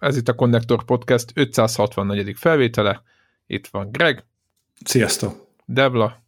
Ez 0.00 0.16
itt 0.16 0.28
a 0.28 0.34
Connector 0.34 0.84
Podcast 0.84 1.32
564. 1.34 2.36
felvétele. 2.36 3.02
Itt 3.46 3.66
van 3.66 3.90
Greg. 3.90 4.24
Sziasztok. 4.84 5.46
Devla. 5.64 6.22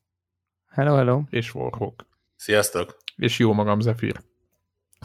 Hello, 0.68 0.94
hello. 0.94 1.22
És 1.30 1.54
Warhawk. 1.54 2.06
Sziasztok. 2.36 2.96
És 3.16 3.38
jó 3.38 3.52
magam, 3.52 3.80
Zephyr. 3.80 4.20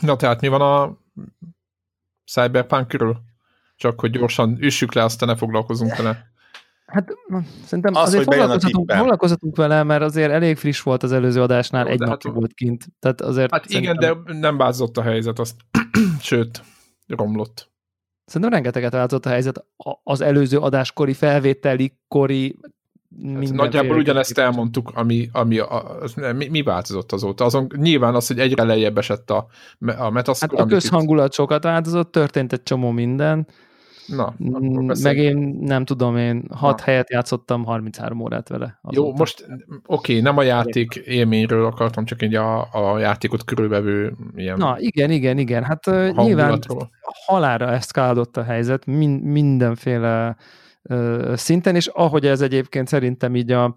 Na 0.01 0.15
tehát 0.15 0.41
mi 0.41 0.47
van 0.47 0.61
a 0.61 0.97
Cyberpunk 2.25 2.87
körül? 2.87 3.17
Csak 3.75 3.99
hogy 3.99 4.11
gyorsan 4.11 4.57
üssük 4.59 4.93
le, 4.93 5.03
aztán 5.03 5.29
ne 5.29 5.35
foglalkozunk 5.35 5.95
vele. 5.95 6.31
Hát 6.85 7.09
szerintem 7.65 7.95
az, 7.95 8.07
azért 8.07 8.23
foglalkozhatunk, 8.23 8.91
foglalkozhatunk 8.91 9.55
vele, 9.55 9.83
mert 9.83 10.01
azért 10.01 10.31
elég 10.31 10.57
friss 10.57 10.81
volt 10.81 11.03
az 11.03 11.11
előző 11.11 11.41
adásnál, 11.41 11.85
Jó, 11.85 11.91
egy 11.91 11.99
nap 11.99 12.23
hát, 12.23 12.33
volt 12.33 12.53
kint. 12.53 12.85
Tehát 12.99 13.21
azért 13.21 13.51
hát 13.51 13.65
igen, 13.65 13.97
de 13.97 14.17
nem 14.25 14.57
változott 14.57 14.97
a 14.97 15.01
helyzet, 15.01 15.39
azt, 15.39 15.55
sőt, 16.21 16.63
romlott. 17.07 17.75
Szerintem 18.27 18.51
rengeteget 18.51 18.91
változott 18.91 19.25
a 19.25 19.29
helyzet 19.29 19.65
az 20.03 20.21
előző 20.21 20.57
adáskori 20.57 21.13
felvételi 21.13 21.97
kori 22.07 22.59
Hát 23.23 23.51
nagyjából 23.51 23.97
ugyanezt 23.97 24.37
elmondtuk, 24.37 24.91
ami, 24.93 25.29
ami 25.31 25.57
a, 25.59 26.01
az, 26.01 26.13
mi, 26.13 26.47
mi 26.47 26.61
változott 26.61 27.11
azóta. 27.11 27.45
Azon 27.45 27.67
nyilván 27.75 28.15
az, 28.15 28.27
hogy 28.27 28.39
egyre 28.39 28.63
lejjebb 28.63 28.97
esett 28.97 29.29
a, 29.31 29.47
a 29.97 30.09
metaszkor. 30.09 30.57
Hát 30.57 30.67
a 30.67 30.69
közhangulat 30.69 31.27
itt... 31.27 31.33
sokat 31.33 31.63
változott, 31.63 32.11
történt 32.11 32.53
egy 32.53 32.63
csomó 32.63 32.91
minden. 32.91 33.47
Na, 34.07 34.35
mm, 34.43 34.91
meg 35.01 35.17
én 35.17 35.37
nem 35.61 35.85
tudom, 35.85 36.17
én 36.17 36.43
6 36.51 36.81
helyet 36.81 37.09
játszottam 37.09 37.65
33 37.65 38.19
órát 38.19 38.49
vele. 38.49 38.79
Azóta. 38.81 39.07
Jó, 39.07 39.15
most 39.15 39.45
oké, 39.47 39.61
okay, 39.85 40.19
nem 40.21 40.37
a 40.37 40.43
játék 40.43 40.95
élményről 40.95 41.65
akartam, 41.65 42.05
csak 42.05 42.21
egy 42.21 42.35
a, 42.35 42.67
a 42.71 42.99
játékot 42.99 43.43
körülvevő 43.43 44.15
ilyen 44.35 44.57
Na, 44.57 44.75
igen, 44.79 45.11
igen, 45.11 45.37
igen. 45.37 45.63
Hát 45.63 45.85
nyilván 46.15 46.59
halára 47.25 47.71
eszkálódott 47.71 48.37
a 48.37 48.43
helyzet, 48.43 48.85
min, 48.85 49.09
mindenféle 49.09 50.35
uh, 50.81 51.35
szinten, 51.35 51.75
és 51.75 51.87
ahogy 51.87 52.25
ez 52.25 52.41
egyébként 52.41 52.87
szerintem 52.87 53.35
így 53.35 53.51
a 53.51 53.73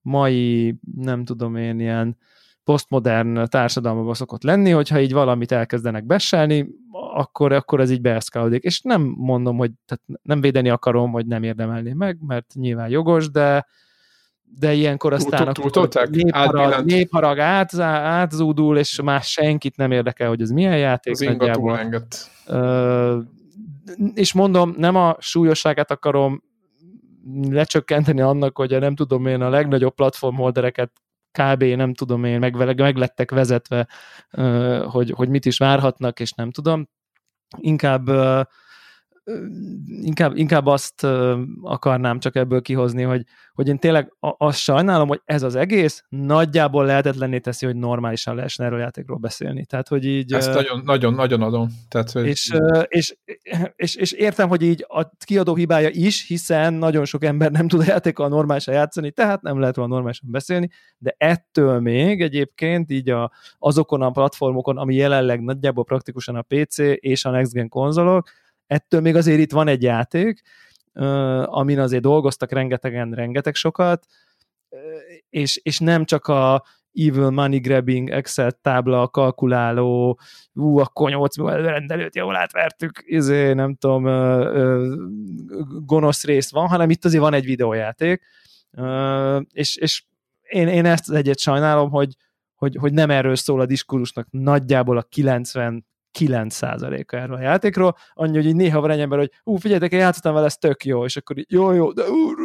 mai, 0.00 0.74
nem 0.96 1.24
tudom 1.24 1.56
én, 1.56 1.80
ilyen 1.80 2.16
posztmodern 2.64 3.44
társadalmakban 3.48 4.14
szokott 4.14 4.42
lenni, 4.42 4.70
hogyha 4.70 5.00
így 5.00 5.12
valamit 5.12 5.52
elkezdenek 5.52 6.04
beselni, 6.04 6.66
akkor, 7.14 7.52
akkor 7.52 7.80
ez 7.80 7.90
így 7.90 8.00
beeszkálódik. 8.00 8.62
És 8.62 8.80
nem 8.80 9.14
mondom, 9.16 9.56
hogy 9.56 9.70
tehát 9.86 10.22
nem 10.22 10.40
védeni 10.40 10.68
akarom, 10.68 11.12
hogy 11.12 11.26
nem 11.26 11.42
érdemelni 11.42 11.92
meg, 11.92 12.18
mert 12.26 12.54
nyilván 12.54 12.88
jogos, 12.88 13.30
de 13.30 13.66
de 14.58 14.72
ilyenkor 14.72 15.12
aztán 15.12 15.48
akkor 15.48 15.88
népharag, 16.10 16.84
népharag 16.84 17.38
át, 17.38 17.78
átzúdul, 17.78 18.78
és 18.78 19.00
más 19.02 19.30
senkit 19.30 19.76
nem 19.76 19.90
érdekel, 19.90 20.28
hogy 20.28 20.40
ez 20.40 20.50
milyen 20.50 20.78
játék. 20.78 21.12
Az 21.12 21.20
nagyjából. 21.20 22.02
Uh, 22.46 23.22
és 24.14 24.32
mondom, 24.32 24.74
nem 24.76 24.96
a 24.96 25.16
súlyosságát 25.18 25.90
akarom 25.90 26.42
lecsökkenteni 27.50 28.20
annak, 28.20 28.56
hogy 28.56 28.72
a 28.72 28.78
nem 28.78 28.94
tudom 28.94 29.26
én 29.26 29.40
a 29.40 29.48
legnagyobb 29.48 29.94
platformholdereket 29.94 30.90
kb. 31.38 31.62
nem 31.62 31.94
tudom 31.94 32.24
én, 32.24 32.38
meg, 32.38 32.76
meg 32.76 32.96
lettek 32.96 33.30
vezetve, 33.30 33.88
hogy, 34.86 35.10
hogy 35.10 35.28
mit 35.28 35.46
is 35.46 35.58
várhatnak, 35.58 36.20
és 36.20 36.32
nem 36.32 36.50
tudom. 36.50 36.88
Inkább 37.58 38.08
inkább, 40.02 40.36
inkább 40.36 40.66
azt 40.66 41.06
akarnám 41.62 42.18
csak 42.18 42.36
ebből 42.36 42.62
kihozni, 42.62 43.02
hogy, 43.02 43.24
hogy 43.52 43.68
én 43.68 43.78
tényleg 43.78 44.12
azt 44.20 44.58
sajnálom, 44.58 45.08
hogy 45.08 45.20
ez 45.24 45.42
az 45.42 45.54
egész 45.54 46.04
nagyjából 46.08 46.84
lehetetlenné 46.84 47.38
teszi, 47.38 47.66
hogy 47.66 47.76
normálisan 47.76 48.34
lehessen 48.34 48.66
erről 48.66 48.78
játékról 48.78 49.18
beszélni. 49.18 49.64
Tehát, 49.64 49.88
hogy 49.88 50.04
így... 50.04 50.32
Ezt 50.32 50.54
nagyon, 50.54 50.82
nagyon, 50.84 51.14
nagyon 51.14 51.42
adom. 51.42 51.68
Tehát, 51.88 52.10
hogy... 52.10 52.26
és, 52.26 52.52
és, 52.88 53.16
és, 53.76 53.94
és, 53.94 54.12
értem, 54.12 54.48
hogy 54.48 54.62
így 54.62 54.84
a 54.88 55.08
kiadó 55.24 55.54
hibája 55.54 55.88
is, 55.92 56.26
hiszen 56.26 56.74
nagyon 56.74 57.04
sok 57.04 57.24
ember 57.24 57.50
nem 57.50 57.68
tud 57.68 57.80
a 57.80 57.84
játékkal 57.86 58.28
normálisan 58.28 58.74
játszani, 58.74 59.10
tehát 59.10 59.42
nem 59.42 59.58
lehet 59.58 59.76
róla 59.76 59.88
normálisan 59.88 60.30
beszélni, 60.30 60.70
de 60.98 61.14
ettől 61.18 61.80
még 61.80 62.22
egyébként 62.22 62.90
így 62.90 63.10
a, 63.10 63.32
azokon 63.58 64.02
a 64.02 64.10
platformokon, 64.10 64.78
ami 64.78 64.94
jelenleg 64.94 65.42
nagyjából 65.42 65.84
praktikusan 65.84 66.36
a 66.36 66.42
PC 66.42 66.78
és 66.78 67.24
a 67.24 67.30
Next 67.30 67.52
Gen 67.52 67.68
konzolok, 67.68 68.28
ettől 68.66 69.00
még 69.00 69.16
azért 69.16 69.40
itt 69.40 69.52
van 69.52 69.68
egy 69.68 69.82
játék, 69.82 70.42
amin 71.44 71.78
azért 71.78 72.02
dolgoztak 72.02 72.52
rengetegen, 72.52 73.10
rengeteg 73.10 73.54
sokat, 73.54 74.06
és, 75.30 75.60
és 75.62 75.78
nem 75.78 76.04
csak 76.04 76.26
a 76.26 76.64
evil 76.94 77.30
money 77.30 77.58
grabbing, 77.58 78.10
Excel 78.10 78.52
tábla, 78.52 79.08
kalkuláló, 79.08 80.18
ú, 80.52 80.78
akkor 80.78 81.10
8 81.10 81.36
rendelőt 81.36 82.16
jól 82.16 82.36
átvertük, 82.36 83.02
izé, 83.04 83.52
nem 83.52 83.74
tudom, 83.74 84.04
gonosz 85.86 86.24
rész 86.24 86.50
van, 86.50 86.68
hanem 86.68 86.90
itt 86.90 87.04
azért 87.04 87.22
van 87.22 87.34
egy 87.34 87.44
videójáték, 87.44 88.22
és, 89.52 89.76
és 89.76 90.04
én, 90.42 90.68
én 90.68 90.84
ezt 90.84 91.08
az 91.08 91.14
egyet 91.14 91.38
sajnálom, 91.38 91.90
hogy, 91.90 92.16
hogy, 92.54 92.76
hogy 92.76 92.92
nem 92.92 93.10
erről 93.10 93.36
szól 93.36 93.60
a 93.60 93.66
diskurzusnak 93.66 94.26
nagyjából 94.30 94.96
a 94.96 95.02
90 95.02 95.86
9%-a 96.18 97.16
erről 97.16 97.36
a 97.36 97.40
játékról, 97.40 97.96
annyi, 98.14 98.36
hogy 98.36 98.46
így 98.46 98.56
néha 98.56 98.80
van 98.80 98.90
egy 98.90 99.00
ember, 99.00 99.18
hogy 99.18 99.30
ú, 99.44 99.56
figyeljetek, 99.56 99.92
én 99.92 99.98
játszottam 99.98 100.34
vele, 100.34 100.46
ez 100.46 100.56
tök 100.56 100.84
jó, 100.84 101.04
és 101.04 101.16
akkor 101.16 101.38
így, 101.38 101.46
jó, 101.48 101.72
jó, 101.72 101.92
de 101.92 102.02
úr, 102.10 102.36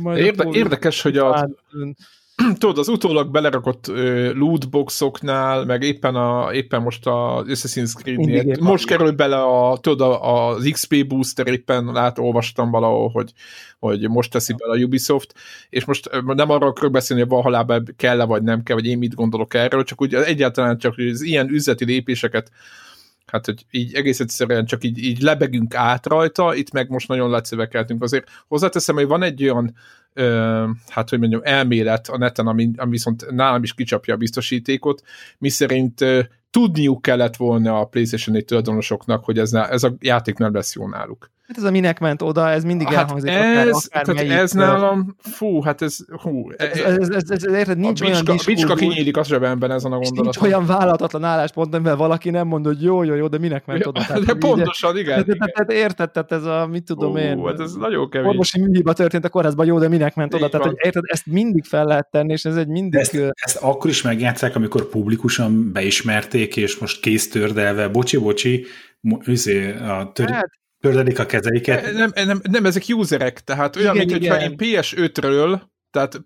majd 0.00 0.18
Érde, 0.18 0.48
érdekes, 0.52 1.02
hogy 1.02 1.16
a, 1.16 1.48
tudod, 2.58 2.78
az 2.78 2.88
utólag 2.88 3.30
belerakott 3.30 3.88
uh, 3.88 4.32
lootboxoknál, 4.34 5.64
meg 5.64 5.82
éppen, 5.82 6.14
a, 6.14 6.52
éppen 6.52 6.82
most 6.82 7.06
a 7.06 7.44
Assassin's 7.46 7.92
Creed-nél, 7.94 8.56
most 8.60 8.86
kerül 8.86 9.10
bele 9.10 9.42
a, 9.42 9.78
tudod, 9.78 10.18
az 10.20 10.68
XP 10.72 11.06
booster, 11.06 11.46
éppen 11.46 11.84
lát, 11.84 12.18
olvastam 12.18 12.70
valahol, 12.70 13.08
hogy, 13.08 13.32
hogy 13.78 14.08
most 14.08 14.30
teszi 14.30 14.54
bele 14.56 14.72
a 14.72 14.84
Ubisoft, 14.84 15.34
és 15.70 15.84
most 15.84 16.10
nem 16.26 16.50
arról 16.50 16.68
akarok 16.68 16.92
beszélni, 16.92 17.22
hogy 17.22 17.30
valahol 17.30 17.82
kell-e 17.96 18.24
vagy 18.24 18.42
nem 18.42 18.62
kell, 18.62 18.76
vagy 18.76 18.86
én 18.86 18.98
mit 18.98 19.14
gondolok 19.14 19.54
erről, 19.54 19.84
csak 19.84 20.00
úgy 20.00 20.14
egyáltalán 20.14 20.78
csak 20.78 20.94
hogy 20.94 21.08
az 21.08 21.22
ilyen 21.22 21.48
üzleti 21.48 21.84
lépéseket 21.84 22.50
hát 23.26 23.44
hogy 23.44 23.66
így 23.70 23.94
egész 23.94 24.20
egyszerűen 24.20 24.66
csak 24.66 24.84
így, 24.84 24.98
így 24.98 25.20
lebegünk 25.20 25.74
át 25.74 26.06
rajta, 26.06 26.54
itt 26.54 26.72
meg 26.72 26.88
most 26.88 27.08
nagyon 27.08 27.30
lecövekeltünk. 27.30 28.02
Azért 28.02 28.28
hozzáteszem, 28.48 28.94
hogy 28.94 29.06
van 29.06 29.22
egy 29.22 29.42
olyan 29.42 29.74
ö, 30.12 30.68
hát 30.88 31.08
hogy 31.08 31.18
mondjam, 31.18 31.40
elmélet 31.44 32.08
a 32.08 32.18
neten, 32.18 32.46
ami, 32.46 32.70
ami 32.76 32.90
viszont 32.90 33.30
nálam 33.30 33.62
is 33.62 33.74
kicsapja 33.74 34.14
a 34.14 34.16
biztosítékot, 34.16 35.02
miszerint 35.38 36.00
ö, 36.00 36.20
tudniuk 36.50 37.02
kellett 37.02 37.36
volna 37.36 37.80
a 37.80 37.84
PlayStation 37.84 38.34
4 38.34 38.44
tulajdonosoknak, 38.44 39.24
hogy 39.24 39.38
ez, 39.38 39.52
ez 39.52 39.82
a 39.82 39.94
játék 40.00 40.36
nem 40.36 40.54
lesz 40.54 40.74
jó 40.74 40.88
náluk. 40.88 41.30
Hát 41.46 41.56
ez 41.56 41.62
a 41.62 41.70
minek 41.70 41.98
ment 41.98 42.22
oda, 42.22 42.50
ez 42.50 42.64
mindig 42.64 42.86
hát 42.86 42.96
elhangzik. 42.96 43.30
Ez, 43.30 43.36
akár, 43.36 44.02
akár 44.02 44.14
tehát 44.14 44.42
ez 44.42 44.52
nálam, 44.52 45.16
fú, 45.18 45.60
hát 45.60 45.82
ez, 45.82 45.96
hú. 46.22 46.50
Ez, 46.56 46.78
ez, 46.78 47.08
ez, 47.08 47.08
ez, 47.08 47.44
ez 47.44 47.52
érted, 47.52 47.78
nincs 47.78 48.00
a 48.00 48.04
olyan 48.04 48.24
bicska, 48.24 48.50
bicska 48.50 48.74
kinyílik 48.74 49.16
a 49.16 49.24
zsebemben 49.24 49.70
ezen 49.70 49.92
a 49.92 49.98
gondolat. 49.98 50.22
Nincs 50.22 50.36
olyan 50.36 50.66
vállalatlan 50.66 51.24
álláspont, 51.24 51.74
amivel 51.74 51.96
valaki 51.96 52.30
nem 52.30 52.46
mond, 52.46 52.66
hogy 52.66 52.82
jó, 52.82 53.02
jó, 53.02 53.14
jó, 53.14 53.26
de 53.26 53.38
minek 53.38 53.66
ment 53.66 53.86
oda. 53.86 54.00
Tehát, 54.06 54.24
de 54.24 54.34
pontosan, 54.34 54.96
igen. 54.98 55.24
Tehát, 55.24 55.52
tehát 55.52 55.72
érted, 55.72 56.10
tehát 56.10 56.32
ez 56.32 56.44
a, 56.44 56.66
mit 56.66 56.84
tudom 56.84 57.10
Hú, 57.10 57.18
én. 57.18 57.44
Hát 57.44 57.60
ez 57.60 57.72
nagyon 57.72 58.10
kevés. 58.10 58.28
Orvosi 58.28 58.60
műhiba 58.60 58.92
történt 58.92 59.24
a 59.24 59.28
kórházban, 59.28 59.66
jó, 59.66 59.78
de 59.78 59.88
minek 59.88 60.14
ment 60.14 60.34
oda. 60.34 60.48
Tehát, 60.48 60.66
hogy 60.66 60.76
érted, 60.78 61.02
ezt 61.06 61.26
mindig 61.26 61.64
fel 61.64 61.84
lehet 61.84 62.10
tenni, 62.10 62.32
és 62.32 62.44
ez 62.44 62.56
egy 62.56 62.68
mindig... 62.68 63.00
Ezt, 63.00 63.32
ezt 63.34 63.56
akkor 63.56 63.90
is 63.90 64.02
megjátszák, 64.02 64.56
amikor 64.56 64.88
publikusan 64.88 65.72
beismerték, 65.72 66.56
és 66.56 66.78
most 66.78 67.00
kész 67.00 67.30
tördelve, 67.30 67.88
bocsi, 67.88 68.16
bocsi, 68.16 68.66
izé, 69.24 69.72
a 69.72 70.10
tör... 70.14 70.30
hát, 70.30 70.50
Tördelik 70.86 71.18
a 71.18 71.26
kezeiket? 71.26 71.92
Nem, 71.92 72.10
nem, 72.14 72.40
nem, 72.50 72.64
ezek 72.64 72.82
userek, 72.88 73.40
tehát 73.40 73.76
olyan, 73.76 73.94
igen, 73.94 74.06
mint 74.06 74.22
igen. 74.22 74.32
hogyha 74.32 74.50
én 74.50 74.56
PS5-ről 74.58 75.60
tehát 75.96 76.20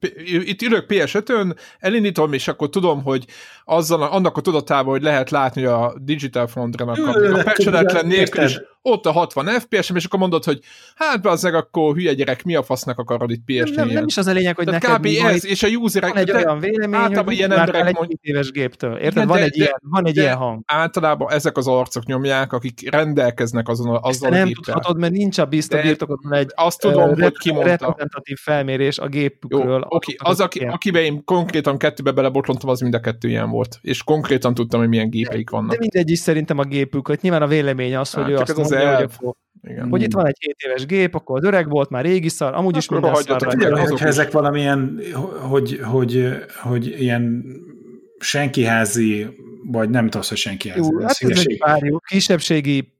itt 0.45 0.63
ülök 0.63 0.85
PS5-ön, 0.89 1.57
elindítom, 1.79 2.33
és 2.33 2.49
akkor 2.49 2.69
tudom, 2.69 3.03
hogy 3.03 3.25
azzal, 3.65 4.03
annak 4.03 4.37
a 4.37 4.41
tudatával, 4.41 4.93
hogy 4.93 5.03
lehet 5.03 5.31
látni 5.31 5.65
a 5.65 5.95
Digital 6.01 6.47
Frontrenak 6.47 6.99
a, 6.99 7.99
a 7.99 8.03
nélkül 8.03 8.45
is 8.45 8.61
ott 8.83 9.07
a 9.07 9.13
60 9.13 9.47
FPS-em, 9.47 9.97
és 9.97 10.05
akkor 10.05 10.19
mondod, 10.19 10.45
hogy 10.45 10.61
hát 10.95 11.23
bazzeg, 11.23 11.55
akkor 11.55 11.95
hülye 11.95 12.15
gyerek, 12.15 12.45
mi 12.45 12.55
a 12.55 12.63
fasznak 12.63 12.99
akarod 12.99 13.31
itt 13.31 13.43
ps 13.45 13.71
nem, 13.71 13.89
nem, 13.89 14.07
is 14.07 14.17
az 14.17 14.27
a 14.27 14.33
lényeg, 14.33 14.57
hogy 14.57 14.65
Tehát 14.65 14.83
neked 14.83 14.99
kb. 14.99 15.27
ez, 15.27 15.47
és 15.47 15.63
a 15.63 15.69
userek... 15.69 16.13
Van 16.13 16.19
egy 16.19 16.33
olyan 16.33 16.59
vélemény, 16.59 17.17
hogy 17.17 17.33
ilyen 17.33 17.53
emberek 17.53 17.87
egy 17.87 17.95
mond... 17.95 18.11
éves 18.21 18.51
géptől. 18.51 18.97
Érted? 18.97 19.13
Igen, 19.13 19.27
van, 19.27 19.37
de, 19.37 19.45
egy 19.45 19.51
de, 19.51 19.57
ilyen, 19.57 19.81
van 19.81 20.07
egy 20.07 20.15
de 20.15 20.21
ilyen 20.21 20.37
hang. 20.37 20.63
Általában 20.67 21.33
ezek 21.33 21.57
az 21.57 21.67
arcok 21.67 22.05
nyomják, 22.05 22.53
akik 22.53 22.91
rendelkeznek 22.91 23.69
azon, 23.69 23.99
azzal 24.03 24.31
nem 24.31 24.43
a 24.43 24.45
géppel. 24.45 24.63
tudhatod, 24.63 24.99
mert 24.99 25.13
nincs 25.13 25.39
a 25.39 25.45
biztos 25.45 25.83
birtokon 25.83 26.35
egy 26.35 26.53
azt 26.55 26.81
tudom, 26.81 27.11
uh, 27.11 27.21
hogy 27.21 27.39
ki 27.39 27.49
reprezentatív 27.51 28.39
felmérés 28.39 28.99
a 28.99 29.09
gépükről. 29.09 29.85
Oké, 29.89 30.15
az, 30.19 30.41
aki, 30.41 30.59
akiben 30.59 31.03
én 31.03 31.25
konkrétan 31.25 31.79
kettőbe 31.79 32.13
belebotlontam, 32.13 32.69
az 32.69 32.81
mind 32.81 32.95
a 32.95 33.01
kettő 33.01 33.29
ilyen 33.29 33.51
volt. 33.51 33.79
És 33.83 34.03
konkrétan 34.03 34.55
tudtam, 34.55 34.81
hogy 34.81 34.89
milyen 34.89 35.11
gépeik 35.11 35.51
vannak. 35.51 35.71
De 35.71 35.77
mindegy 35.79 36.11
is 36.11 36.19
szerintem 36.19 36.59
a 36.59 36.65
gépük, 36.65 37.07
hogy 37.07 37.19
nyilván 37.23 37.43
a 37.43 37.47
vélemény 37.47 37.97
az, 37.97 38.13
hogy 38.13 38.31
ő 38.31 38.37
azt 38.37 38.70
mondja, 38.71 39.09
hogy 39.21 39.35
igen. 39.63 39.89
Hogy 39.89 40.03
itt 40.03 40.13
van 40.13 40.27
egy 40.27 40.37
7 40.41 40.57
éves 40.67 40.87
gép, 40.87 41.15
akkor 41.15 41.39
az 41.39 41.45
öreg 41.45 41.69
volt, 41.69 41.91
már 41.91 42.05
régi 42.05 42.29
szar, 42.29 42.55
amúgy 42.55 42.77
is 42.77 42.89
minden 42.89 43.15
szar. 43.15 43.43
Hogyha 43.89 44.07
ezek 44.07 44.33
valamilyen, 44.33 45.01
hogy, 45.49 45.81
hogy, 45.83 46.29
hogy 46.63 46.87
ilyen 46.87 47.45
senkiházi, 48.19 49.27
vagy 49.65 49.91
nem 49.91 50.05
tudom, 50.05 50.23
hogy 50.29 50.37
senkiházi. 50.37 50.91
Jó, 50.93 51.01
hát 51.01 51.17
ez 51.19 51.45
egy 51.47 51.59
párjuk, 51.59 52.03
kisebbségi 52.09 53.00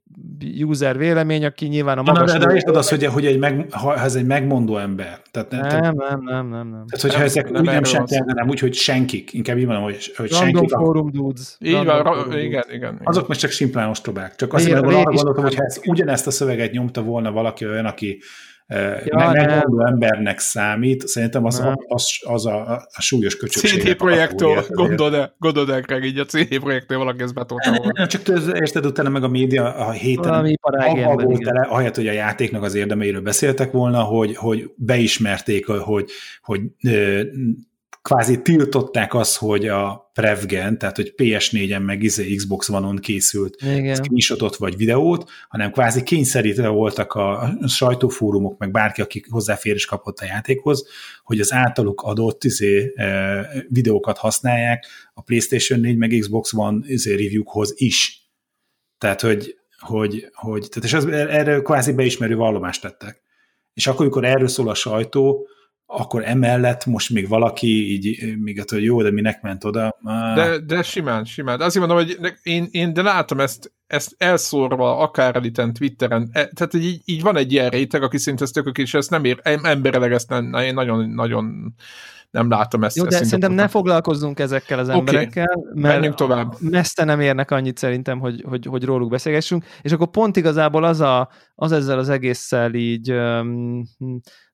user 0.61 0.99
vélemény, 0.99 1.45
aki 1.45 1.67
nyilván 1.67 1.99
a 1.99 2.03
magas... 2.03 2.33
Na, 2.33 2.39
de, 2.39 2.47
de 2.47 2.55
érted 2.55 2.77
az, 2.77 2.89
hogy, 2.89 3.05
hogy 3.05 3.27
egy 3.27 3.39
meg, 3.39 3.73
ha 3.73 3.97
ez 3.97 4.15
egy 4.15 4.27
megmondó 4.27 4.77
ember. 4.77 5.21
Tehát, 5.31 5.51
nem, 5.51 5.61
nem, 5.61 5.95
nem, 5.97 6.23
nem, 6.25 6.49
nem, 6.49 6.69
nem. 6.69 6.85
Tehát, 6.87 7.01
hogyha 7.01 7.19
nem, 7.19 7.27
ezek 7.27 7.51
nem, 7.51 7.61
úgy 7.61 7.67
nem 7.69 7.85
senki, 7.85 8.23
nem 8.27 8.49
úgy, 8.49 8.59
hogy 8.59 8.75
senkik, 8.75 9.33
inkább 9.33 9.59
így 9.59 9.67
van, 9.67 9.83
hogy, 9.83 10.13
hogy 10.17 10.31
Random 10.31 10.53
senkik. 10.53 10.77
Forum 10.77 11.11
dudes. 11.11 11.57
Így 11.59 11.85
van, 11.85 12.27
igen, 12.27 12.41
igen, 12.41 12.65
igen. 12.71 13.01
Azok 13.05 13.29
most 13.29 13.41
csak 13.41 13.51
simplán 13.51 13.89
ostobák. 13.89 14.37
Csak 14.37 14.53
azt 14.53 14.69
mondom, 14.69 14.95
arra 14.95 15.03
gondoltam, 15.03 15.43
hogy 15.43 15.55
ha 15.55 15.65
ezt, 15.65 15.87
ugyanezt 15.87 16.27
a 16.27 16.31
szöveget 16.31 16.73
nyomta 16.73 17.03
volna 17.03 17.33
valaki 17.33 17.67
olyan, 17.67 17.87
aki 17.87 18.21
ja, 19.05 19.31
megmondó 19.33 19.87
embernek 19.87 20.39
számít, 20.39 21.07
szerintem 21.07 21.45
az, 21.45 21.59
az, 21.59 21.75
az, 21.87 22.19
az 22.21 22.47
a, 22.47 22.75
a 22.93 23.01
súlyos 23.01 23.37
köcsökség. 23.37 23.81
CD 23.81 23.95
projektől, 23.95 24.65
gondolod-e, 24.69 25.35
gondolod 25.39 25.85
-e, 25.89 26.05
így 26.05 26.19
a 26.19 26.25
CD 26.25 26.59
projektől 26.59 26.99
valaki 26.99 27.23
ezt 27.23 27.35
betolta 27.35 27.71
volna. 27.71 27.93
Nem, 27.95 28.09
csak 28.09 28.23
tőz, 28.23 28.47
érted, 28.47 28.87
utána 28.87 29.09
meg 29.09 29.23
a 29.23 29.29
média 29.29 29.75
a 29.75 29.91
héten 29.91 30.57
volt 31.15 31.43
tele, 31.43 31.61
ahelyett, 31.61 31.97
hogy 31.97 32.09
a 32.09 32.13
játéknak 32.13 32.63
az 32.63 32.75
érdemeiről 32.75 33.23
beszéltek 33.23 33.71
volna, 33.71 34.03
hogy, 34.03 34.37
hogy 34.37 34.71
beismerték, 34.77 35.67
hogy, 35.67 36.11
hogy 36.43 36.61
kvázi 38.03 38.43
tiltották 38.43 39.15
azt, 39.15 39.37
hogy 39.37 39.69
a 39.69 40.11
Prevgen, 40.13 40.79
tehát 40.79 40.97
hogy 40.97 41.15
PS4-en 41.17 41.85
meg 41.85 42.03
izé 42.03 42.35
Xbox 42.35 42.69
One-on 42.69 42.97
készült 42.97 43.63
Igen. 43.63 43.95
screenshotot 43.95 44.57
vagy 44.57 44.77
videót, 44.77 45.31
hanem 45.49 45.71
kvázi 45.71 46.03
kényszerítve 46.03 46.69
voltak 46.69 47.13
a 47.13 47.57
sajtófórumok, 47.67 48.59
meg 48.59 48.71
bárki, 48.71 49.01
aki 49.01 49.25
hozzáférés 49.29 49.87
kapott 49.87 50.19
a 50.19 50.25
játékhoz, 50.25 50.87
hogy 51.25 51.41
az 51.41 51.53
általuk 51.53 52.03
adott 52.03 52.45
izé, 52.45 52.93
e, 52.95 53.47
videókat 53.69 54.19
használják 54.19 54.87
a 55.15 55.23
PlayStation 55.23 55.81
4 55.81 55.97
meg 55.97 56.17
Xbox 56.19 56.53
One 56.53 56.79
izé, 56.87 57.11
reviewkhoz 57.11 57.73
is. 57.77 58.31
Tehát, 58.99 59.21
hogy, 59.21 59.57
hogy, 59.79 60.29
hogy 60.33 60.67
tehát 60.69 60.85
és 60.85 60.93
az, 60.93 61.07
erre 61.07 61.61
kvázi 61.61 61.93
beismerő 61.93 62.37
vallomást 62.37 62.81
tettek. 62.81 63.23
És 63.75 63.87
akkor, 63.87 64.01
amikor 64.01 64.25
erről 64.25 64.49
szól 64.49 64.69
a 64.69 64.75
sajtó, 64.75 65.47
akkor 65.93 66.25
emellett 66.25 66.87
most 66.87 67.11
még 67.11 67.29
valaki 67.29 67.93
így, 67.93 68.37
még 68.39 68.61
attól, 68.61 68.79
hogy 68.79 68.87
jó, 68.87 69.03
de 69.03 69.11
minek 69.11 69.43
ment 69.43 69.65
oda? 69.65 69.97
De, 70.35 70.59
de 70.59 70.83
simán, 70.83 71.25
simán. 71.25 71.59
De 71.59 71.65
azért 71.65 71.87
mondom, 71.87 72.07
hogy 72.07 72.37
én, 72.43 72.69
én 72.71 72.93
de 72.93 73.03
látom 73.03 73.41
ezt, 73.41 73.73
ezt 73.87 74.15
elszórva, 74.19 74.99
akár 74.99 75.35
Redditen, 75.35 75.73
Twitteren, 75.73 76.29
e, 76.33 76.47
tehát 76.47 76.75
így, 76.75 77.01
így 77.05 77.23
van 77.23 77.37
egy 77.37 77.53
ilyen 77.53 77.69
réteg, 77.69 78.03
aki 78.03 78.19
szinte 78.19 78.45
ezt 78.45 78.53
tökök, 78.53 78.79
és 78.79 78.95
ezt 78.95 79.11
nem 79.11 79.25
ér, 79.25 79.41
emberileg 79.43 80.13
ezt 80.13 80.29
nem, 80.29 80.55
én 80.55 80.75
nagyon, 80.75 81.11
nagyon 81.11 81.75
nem 82.31 82.49
látom 82.49 82.85
ezt. 82.85 82.97
Jó, 82.97 83.05
de 83.05 83.17
ezt 83.17 83.25
szerintem 83.25 83.53
ne 83.53 83.69
foglalkozzunk 83.69 84.39
ezekkel 84.39 84.79
az 84.79 84.89
okay. 84.89 84.99
emberekkel, 84.99 85.65
mert 85.75 85.95
Menjünk 85.95 86.15
tovább. 86.15 86.55
messze 86.61 87.05
nem 87.05 87.21
érnek 87.21 87.51
annyit 87.51 87.79
szerintem, 87.79 88.19
hogy, 88.19 88.45
hogy, 88.49 88.67
hogy 88.67 88.85
róluk 88.85 89.11
beszélgessünk, 89.11 89.65
és 89.83 89.93
akkor 89.93 90.11
pont 90.11 90.37
igazából 90.37 90.85
az, 90.85 91.01
a, 91.01 91.31
az 91.55 91.73
ezzel 91.73 91.99
az 91.99 92.09
egésszel 92.09 92.75
így 92.75 93.13
um, 93.13 93.83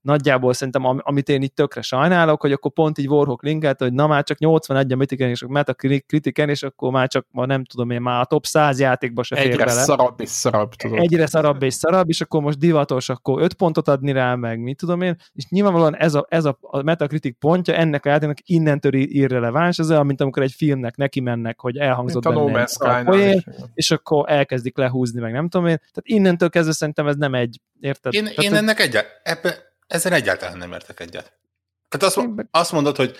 nagyjából 0.07 0.53
szerintem, 0.53 1.01
amit 1.03 1.29
én 1.29 1.43
itt 1.43 1.55
tökre 1.55 1.83
sajnálok, 1.83 2.41
hogy 2.41 2.53
akkor 2.53 2.73
pont 2.73 2.99
így 2.99 3.09
Warhawk 3.09 3.43
linkelt, 3.43 3.79
hogy 3.81 3.93
na 3.93 4.07
már 4.07 4.25
csak 4.25 4.39
81 4.39 4.93
a 4.93 4.97
Mitiken 4.97 5.29
és 5.29 5.43
a 5.43 5.49
Metacritiken, 5.49 6.49
és 6.49 6.63
akkor 6.63 6.91
már 6.91 7.09
csak, 7.09 7.27
ma 7.31 7.47
nem 7.47 7.65
tudom 7.65 7.91
én, 7.91 8.01
már 8.01 8.21
a 8.21 8.25
top 8.25 8.47
100 8.47 8.81
játékba 8.81 9.23
se 9.23 9.37
fér 9.37 9.51
Egyre 9.51 9.65
bele. 9.65 9.83
szarabb 9.83 10.21
és 10.21 10.29
szarabb, 10.29 10.75
tudod. 10.75 10.99
Egyre 10.99 11.27
szarabb 11.27 11.63
és 11.63 11.75
szarabb, 11.75 12.09
és 12.09 12.21
akkor 12.21 12.41
most 12.43 12.59
divatos, 12.59 13.09
akkor 13.09 13.43
5 13.43 13.55
pontot 13.55 13.89
adni 13.89 14.13
rá, 14.13 14.35
meg 14.35 14.61
mit 14.61 14.77
tudom 14.77 15.01
én, 15.01 15.17
és 15.33 15.45
nyilvánvalóan 15.49 15.97
ez 15.97 16.15
a, 16.15 16.27
ez 16.29 16.45
a, 16.45 16.59
a 16.61 16.83
Metacritic 16.83 17.37
pontja 17.39 17.75
ennek 17.75 18.07
a 18.07 18.09
játéknak 18.09 18.39
innentől 18.45 18.95
irreleváns, 18.95 19.79
ez 19.79 19.91
olyan, 19.91 20.07
mint 20.07 20.21
amikor 20.21 20.43
egy 20.43 20.53
filmnek 20.53 20.97
neki 20.97 21.21
mennek, 21.21 21.61
hogy 21.61 21.77
elhangzott 21.77 22.23
benne 22.23 22.67
a 22.79 23.03
poén, 23.05 23.45
és 23.75 23.91
akkor 23.91 24.25
elkezdik 24.29 24.77
lehúzni, 24.77 25.21
meg 25.21 25.33
nem 25.33 25.49
tudom 25.49 25.67
én. 25.67 25.77
Tehát 25.77 26.03
innentől 26.03 26.49
kezdve 26.49 26.73
szerintem 26.73 27.07
ez 27.07 27.17
nem 27.17 27.35
egy, 27.35 27.61
érted? 27.81 28.15
Én, 28.15 28.25
Tehát 28.25 28.43
én 28.43 28.55
ennek 28.55 28.81
egyet, 28.81 29.07
ebbe 29.23 29.66
ezzel 29.87 30.13
egyáltalán 30.13 30.59
nem 30.59 30.73
értek 30.73 31.01
egyet. 31.01 31.39
Tehát 31.89 32.17
azt, 32.17 32.29
azt 32.51 32.73
mondod, 32.73 32.97
hogy 32.97 33.17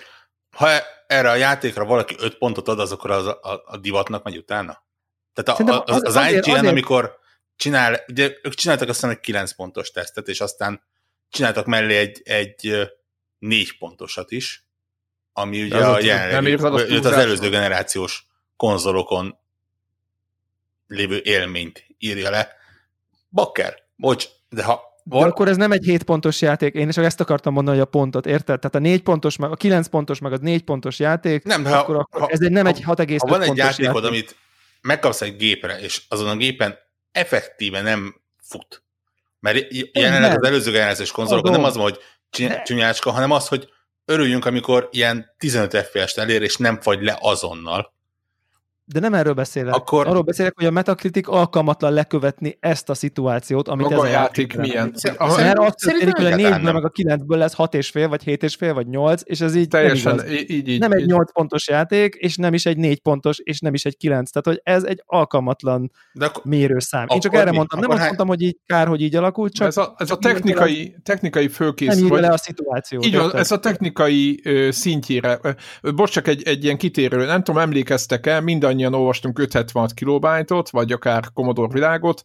ha 0.55 0.69
erre 1.07 1.29
a 1.29 1.35
játékra 1.35 1.85
valaki 1.85 2.15
öt 2.19 2.37
pontot 2.37 2.67
ad, 2.67 2.79
az 2.79 2.91
akkor 2.91 3.11
az 3.11 3.25
a, 3.25 3.63
a, 3.65 3.77
divatnak 3.77 4.23
megy 4.23 4.37
utána? 4.37 4.85
Tehát 5.33 5.61
a, 5.61 5.83
az, 5.83 5.95
az, 5.95 6.15
az 6.15 6.31
IGN, 6.31 6.49
azért... 6.49 6.65
amikor 6.65 7.19
csinál, 7.55 8.03
ugye 8.07 8.31
ők 8.43 8.53
csináltak 8.53 8.89
aztán 8.89 9.11
egy 9.11 9.19
9 9.19 9.51
pontos 9.51 9.91
tesztet, 9.91 10.27
és 10.27 10.41
aztán 10.41 10.81
csináltak 11.29 11.65
mellé 11.65 11.97
egy, 11.97 12.21
egy 12.23 12.91
négy 13.39 13.77
pontosat 13.77 14.31
is, 14.31 14.67
ami 15.33 15.63
ugye 15.63 15.85
a 15.85 15.99
jelenlegi, 15.99 16.63
az, 16.63 17.05
az 17.05 17.11
előző 17.11 17.49
generációs 17.49 18.27
konzolokon 18.55 19.39
lévő 20.87 21.21
élményt 21.23 21.85
írja 21.97 22.29
le. 22.29 22.55
Bakker, 23.29 23.83
bocs, 23.95 24.27
de 24.49 24.63
ha 24.63 24.81
van? 25.09 25.21
De 25.21 25.27
akkor 25.27 25.47
ez 25.47 25.57
nem 25.57 25.71
egy 25.71 25.83
7 25.83 26.03
pontos 26.03 26.41
játék, 26.41 26.73
én 26.73 26.89
csak 26.89 27.03
ezt 27.03 27.19
akartam 27.19 27.53
mondani, 27.53 27.77
hogy 27.77 27.85
a 27.85 27.89
pontot, 27.89 28.25
érted? 28.25 28.59
Tehát 28.59 28.75
a 28.75 28.79
4 28.79 29.01
pontos, 29.01 29.37
meg 29.37 29.51
a 29.51 29.55
9 29.55 29.87
pontos, 29.87 30.19
meg 30.19 30.33
a 30.33 30.37
4 30.37 30.63
pontos 30.63 30.99
játék, 30.99 31.43
nem, 31.43 31.63
de 31.63 31.69
akkor, 31.69 31.95
ha, 31.95 32.01
akkor 32.01 32.21
ha, 32.21 32.27
ez 32.27 32.41
egy, 32.41 32.51
nem 32.51 32.65
ha, 32.65 32.71
egy 32.71 32.83
6,5 32.85 33.17
Ha 33.19 33.27
van 33.27 33.41
egy 33.41 33.57
játékod, 33.57 33.93
játék. 33.93 34.09
amit 34.09 34.35
megkapsz 34.81 35.21
egy 35.21 35.35
gépre, 35.35 35.79
és 35.79 36.01
azon 36.09 36.27
a 36.27 36.35
gépen 36.35 36.77
effektíve 37.11 37.81
nem 37.81 38.21
fut, 38.41 38.83
mert 39.39 39.65
jelenleg 39.91 40.29
nem. 40.29 40.39
az 40.41 40.47
előző 40.47 40.71
generációs 40.71 41.11
konzolokon 41.11 41.51
nem 41.51 41.63
az 41.63 41.75
van, 41.75 41.83
hogy 41.83 41.99
csúnyácska, 42.63 43.11
hanem 43.11 43.31
az, 43.31 43.47
hogy 43.47 43.69
örüljünk, 44.05 44.45
amikor 44.45 44.89
ilyen 44.91 45.35
15 45.37 45.77
FPS-t 45.77 46.17
elér, 46.17 46.41
és 46.41 46.57
nem 46.57 46.79
fagy 46.81 47.01
le 47.01 47.17
azonnal. 47.21 47.95
De 48.93 48.99
nem 48.99 49.13
erről 49.13 49.33
beszélek. 49.33 49.73
Akkor... 49.73 50.07
Arról 50.07 50.21
beszélek, 50.21 50.53
hogy 50.55 50.65
a 50.65 50.71
Metacritic 50.71 51.27
alkalmatlan 51.27 51.93
lekövetni 51.93 52.57
ezt 52.59 52.89
a 52.89 52.93
szituációt, 52.93 53.67
amit 53.67 53.89
Maga 53.89 53.95
ez 53.95 54.09
a 54.09 54.13
játék, 54.13 54.57
milyen. 54.57 54.93
Mert 55.17 55.57
azt 55.57 55.75
történik, 55.77 56.15
hogy 56.15 56.25
a 56.25 56.35
4 56.35 56.61
meg 56.61 56.85
a 56.85 56.91
9-ből 56.91 57.37
lesz 57.37 57.53
6,5, 57.57 58.05
vagy 58.09 58.23
7,5, 58.25 58.71
vagy 58.73 58.87
8, 58.87 59.21
és 59.23 59.41
ez 59.41 59.55
így 59.55 59.67
Teljesen, 59.67 60.15
nem 60.15 60.25
igaz. 60.25 60.39
Így, 60.39 60.67
így, 60.67 60.79
nem 60.79 60.91
egy 60.91 61.05
8 61.05 61.31
pontos 61.31 61.67
játék, 61.67 62.15
és 62.15 62.35
nem 62.35 62.53
is 62.53 62.65
egy 62.65 62.77
4 62.77 62.99
pontos, 62.99 63.39
és 63.43 63.59
nem 63.59 63.73
is 63.73 63.85
egy 63.85 63.97
9. 63.97 64.31
Tehát, 64.31 64.47
hogy 64.47 64.73
ez 64.73 64.83
egy 64.83 65.03
alkalmatlan 65.05 65.91
De 66.13 66.25
ak- 66.25 66.43
mérőszám. 66.43 67.05
Én 67.13 67.19
csak 67.19 67.33
erre 67.33 67.49
mi? 67.49 67.55
mondtam, 67.55 67.79
nem 67.79 67.89
azt 67.89 68.03
mondtam, 68.03 68.27
hogy 68.27 68.41
így 68.41 68.57
kár, 68.65 68.87
hogy 68.87 69.01
így 69.01 69.15
alakult, 69.15 69.53
csak... 69.53 69.67
Ez 69.67 69.77
a, 69.77 69.95
ez 69.97 70.11
a 70.11 70.17
technikai, 70.17 70.95
technikai 71.03 71.47
fölkészülés. 71.47 72.09
Nem 72.09 72.17
írja 72.17 72.27
le 72.27 72.33
a 72.33 72.37
szituációt. 72.37 73.05
Így 73.05 73.15
van, 73.15 73.35
ez 73.35 73.51
a 73.51 73.59
technikai 73.59 74.41
szintjére. 74.69 75.39
Bocs, 75.81 76.11
csak 76.11 76.27
egy, 76.27 76.43
egy 76.43 76.63
ilyen 76.63 76.77
kitérő. 76.77 77.25
Nem 77.25 77.43
tudom, 77.43 77.61
emlékeztek-e, 77.61 78.41
mindannyian 78.41 78.76
olvastunk 78.85 79.39
576 79.39 79.93
kilobájtot, 79.93 80.69
vagy 80.69 80.91
akár 80.91 81.23
Commodore 81.33 81.73
világot. 81.73 82.23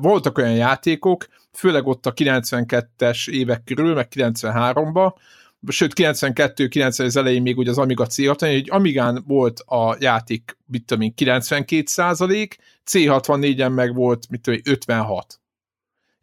Voltak 0.00 0.38
olyan 0.38 0.54
játékok, 0.54 1.26
főleg 1.52 1.86
ott 1.86 2.06
a 2.06 2.12
92-es 2.12 3.28
évek 3.28 3.64
körül, 3.64 3.94
meg 3.94 4.08
93-ba, 4.14 5.12
sőt 5.68 5.92
92-90 5.96 7.04
az 7.04 7.16
elején 7.16 7.42
még 7.42 7.58
ugye 7.58 7.70
az 7.70 7.78
Amiga 7.78 8.06
c 8.06 8.26
hogy 8.38 8.68
Amigán 8.70 9.24
volt 9.26 9.60
a 9.60 9.96
játék, 9.98 10.56
mit 10.66 10.84
tudom 10.84 11.02
én, 11.02 11.14
92 11.14 11.82
százalék, 11.86 12.56
C64-en 12.90 13.74
meg 13.74 13.94
volt, 13.94 14.28
mit 14.30 14.40
tudom 14.40 14.60
én, 14.64 14.72
56 14.72 15.40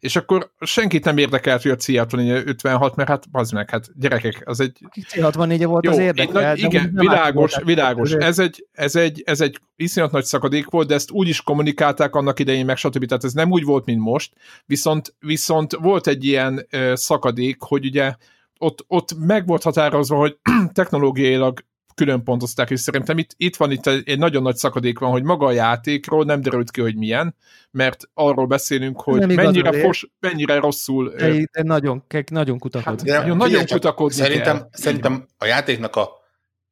és 0.00 0.16
akkor 0.16 0.50
senkit 0.60 1.04
nem 1.04 1.18
érdekelt, 1.18 1.62
hogy 1.62 1.70
a 1.70 1.76
C64 1.76 2.46
56, 2.46 2.96
mert 2.96 3.08
hát 3.08 3.24
az 3.32 3.50
meg, 3.50 3.70
hát 3.70 3.88
gyerekek, 3.94 4.42
az 4.44 4.60
egy... 4.60 4.78
C64 4.94 5.62
volt 5.66 5.84
Jó, 5.84 5.90
az 5.90 5.98
érdekel. 5.98 6.42
Nagy, 6.42 6.58
igen, 6.58 6.90
világos, 6.94 7.56
világos. 7.64 8.12
Ez 8.12 8.38
egy, 8.38 8.66
ez, 8.72 8.96
egy, 8.96 9.22
ez 9.26 9.40
egy 9.40 9.60
iszonyat 9.76 10.10
nagy 10.12 10.24
szakadék 10.24 10.70
volt, 10.70 10.88
de 10.88 10.94
ezt 10.94 11.10
úgy 11.10 11.28
is 11.28 11.42
kommunikálták 11.42 12.14
annak 12.14 12.38
idején, 12.38 12.64
meg 12.64 12.76
stb. 12.76 13.04
Tehát 13.06 13.24
ez 13.24 13.32
nem 13.32 13.50
úgy 13.50 13.64
volt, 13.64 13.84
mint 13.84 14.00
most, 14.00 14.32
viszont, 14.66 15.14
viszont 15.18 15.72
volt 15.72 16.06
egy 16.06 16.24
ilyen 16.24 16.66
szakadék, 16.92 17.56
hogy 17.60 17.84
ugye 17.84 18.14
ott, 18.58 18.84
ott 18.86 19.14
meg 19.18 19.46
volt 19.46 19.62
határozva, 19.62 20.16
hogy 20.16 20.38
technológiailag 20.72 21.64
külön 21.98 22.22
pontozták, 22.22 22.70
és 22.70 22.80
szerintem 22.80 23.18
itt, 23.18 23.34
itt 23.36 23.56
van 23.56 23.70
itt 23.70 23.86
egy 23.86 24.18
nagyon 24.18 24.42
nagy 24.42 24.56
szakadék 24.56 24.98
van, 24.98 25.10
hogy 25.10 25.22
maga 25.22 25.46
a 25.46 25.52
játékról 25.52 26.24
nem 26.24 26.40
derült 26.40 26.70
ki, 26.70 26.80
hogy 26.80 26.96
milyen, 26.96 27.36
mert 27.70 28.08
arról 28.14 28.46
beszélünk, 28.46 29.00
hogy 29.00 29.18
nem 29.18 29.30
mennyire, 29.30 29.80
fos, 29.80 30.06
mennyire 30.20 30.58
rosszul... 30.58 31.08
De, 31.16 31.28
de 31.52 31.62
nagyon, 31.62 32.04
nagyon 32.30 32.58
kutakodni. 32.58 33.10
Hát, 33.10 33.24
de, 33.24 33.34
nagyon 33.34 33.66
kutakodni 33.66 34.14
szerintem, 34.14 34.56
kell. 34.56 34.68
Szerintem 34.72 35.26
a 35.38 35.44
játéknak 35.44 35.96
a 35.96 36.10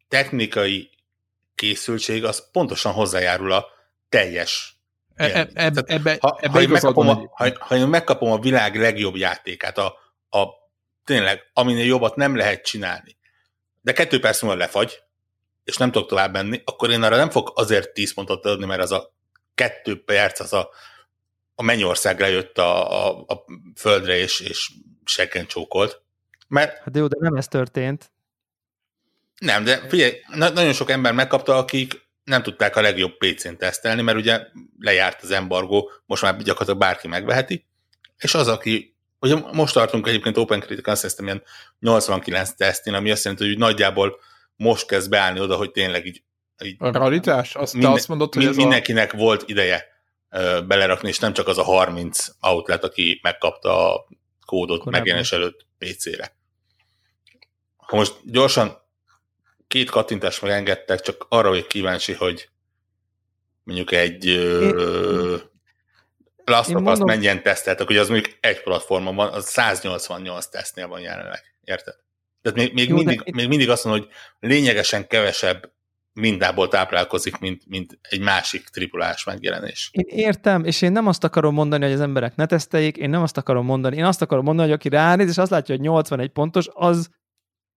technikai 0.09 0.91
készültség 1.55 2.25
az 2.25 2.51
pontosan 2.53 2.93
hozzájárul 2.93 3.53
a 3.53 3.67
teljes 4.09 4.79
e, 5.15 5.25
e, 5.25 5.49
ebbe, 5.55 6.17
ha, 6.21 6.39
ebbe 6.41 6.53
ha, 6.53 6.61
én 6.61 6.69
megkapom 6.69 7.09
a, 7.09 7.31
ha, 7.35 7.49
ha 7.59 7.77
én 7.77 7.87
megkapom 7.87 8.31
a 8.31 8.39
világ 8.39 8.77
legjobb 8.77 9.17
játékát, 9.17 9.79
a, 9.79 9.87
a 10.31 10.45
tényleg, 11.05 11.41
aminél 11.53 11.85
jobbat 11.85 12.17
nem 12.17 12.37
lehet 12.37 12.65
csinálni, 12.65 13.17
de 13.81 13.93
kettő 13.93 14.21
perc 14.21 14.43
múlva 14.43 14.59
lefagy, 14.59 15.05
és 15.67 15.77
nem 15.77 15.91
tudok 15.91 16.09
tovább 16.09 16.33
menni, 16.33 16.63
akkor 16.65 16.91
én 16.91 17.03
arra 17.03 17.17
nem 17.17 17.31
fog 17.31 17.53
azért 17.55 17.93
10 17.93 18.15
pontot 18.15 18.45
adni, 18.45 18.67
mert 18.67 18.83
az 18.83 18.93
a 18.93 19.15
kettő 19.55 20.05
perc, 20.05 20.41
az 20.41 20.53
a, 20.53 20.71
a 21.55 21.63
mennyország 21.63 22.19
jött 22.19 22.59
a, 22.59 23.07
a, 23.07 23.25
a 23.27 23.45
földre, 23.75 24.17
és, 24.17 24.41
és 24.41 24.73
sekken 25.05 25.47
csókolt. 25.47 26.03
Mert, 26.49 26.79
hát 26.79 26.91
de 26.91 26.99
jó, 26.99 27.07
de 27.07 27.17
nem 27.21 27.35
ez 27.35 27.49
történt. 27.49 28.11
Nem, 29.39 29.65
de 29.65 29.89
figyelj, 29.89 30.21
na- 30.35 30.51
nagyon 30.51 30.73
sok 30.73 30.91
ember 30.91 31.13
megkapta, 31.13 31.57
akik 31.57 32.09
nem 32.25 32.43
tudták 32.43 32.77
a 32.77 32.81
legjobb 32.81 33.17
PC-n 33.17 33.55
tesztelni, 33.55 34.03
mert 34.03 34.19
ugye 34.19 34.47
lejárt 34.79 35.23
az 35.23 35.31
embargó, 35.31 35.91
most 36.07 36.23
már 36.23 36.37
gyakorlatilag 36.37 36.79
bárki 36.79 37.09
megveheti, 37.09 37.67
és 38.19 38.35
az, 38.35 38.49
aki, 38.49 38.97
ugye 39.21 39.35
most 39.53 39.75
tartunk 39.75 40.07
egyébként 40.07 40.37
Open 40.37 40.61
Critical 40.61 40.95
System 40.97 41.25
ilyen 41.25 41.43
89 41.79 42.55
tesztén, 42.55 42.95
ami 42.95 43.11
azt 43.11 43.25
jelenti, 43.25 43.47
hogy 43.47 43.59
nagyjából 43.59 44.19
most 44.57 44.87
kezd 44.87 45.11
beállni 45.11 45.41
oda, 45.41 45.57
hogy 45.57 45.71
tényleg 45.71 46.07
így, 46.07 46.23
így 46.65 46.77
a 46.79 46.91
realitás? 46.91 47.55
Azt, 47.55 47.73
minden, 47.73 47.93
azt 47.93 48.09
mondod, 48.09 48.35
hogy 48.35 48.45
ez 48.45 48.57
mindenkinek 48.57 49.13
a... 49.13 49.17
volt 49.17 49.49
ideje 49.49 49.85
ö, 50.31 50.61
belerakni, 50.67 51.09
és 51.09 51.19
nem 51.19 51.33
csak 51.33 51.49
az 51.49 51.59
a 51.59 51.63
30 51.63 52.27
outlet, 52.41 52.85
aki 52.85 53.21
megkapta 53.23 53.95
a 53.95 54.07
kódot 54.47 54.85
megjelenés 54.85 55.33
előtt 55.33 55.67
PC-re. 55.79 56.37
Ha 57.77 57.97
most 57.97 58.15
gyorsan 58.25 58.85
két 59.69 59.91
kattintást 59.91 60.43
megengedtek, 60.43 61.01
csak 61.01 61.27
arra 61.29 61.49
vagyok 61.49 61.69
kíváncsi, 61.69 62.13
hogy 62.13 62.49
mondjuk 63.63 63.93
egy 63.93 64.29
ö, 64.29 65.37
Last 66.45 66.75
of 66.75 66.83
Us 66.83 66.99
mennyien 66.99 67.43
teszteltek, 67.43 67.87
hogy 67.87 67.97
az 67.97 68.09
mondjuk 68.09 68.35
egy 68.41 68.63
platformon 68.63 69.15
van, 69.15 69.33
az 69.33 69.47
188 69.47 70.47
tesztnél 70.47 70.89
van 70.89 71.01
jelenleg, 71.01 71.43
érted? 71.65 71.95
Tehát 72.47 72.61
még, 72.61 72.73
még, 72.75 72.89
Jó, 72.89 72.97
mindig, 72.97 73.23
de... 73.23 73.31
még 73.35 73.49
mindig 73.49 73.71
azt 73.71 73.85
mondom, 73.85 74.03
hogy 74.03 74.13
lényegesen 74.51 75.07
kevesebb 75.07 75.73
mindenból 76.13 76.69
táplálkozik, 76.69 77.39
mint, 77.39 77.63
mint 77.67 77.99
egy 78.03 78.21
másik 78.21 78.69
tripulás 78.69 79.25
megjelenés. 79.25 79.91
Én 79.93 80.19
értem, 80.19 80.65
és 80.65 80.83
én 80.83 80.93
nem 80.93 81.07
azt 81.07 81.25
akarom 81.25 81.55
mondani, 81.55 81.85
hogy 81.85 81.93
az 81.93 82.01
emberek 82.01 82.37
ne 82.37 82.47
teszteljék, 82.47 82.97
én 82.97 83.11
nem 83.11 83.23
azt 83.23 83.37
akarom 83.37 83.65
mondani, 83.65 83.97
én 83.97 84.05
azt 84.05 84.23
akarom 84.23 84.45
mondani, 84.45 84.69
hogy 84.69 84.77
aki 84.77 84.89
ránéz, 84.89 85.29
és 85.29 85.39
azt 85.39 85.51
látja, 85.51 85.75
hogy 85.75 85.85
81 85.85 86.29
pontos, 86.29 86.69
az 86.73 87.11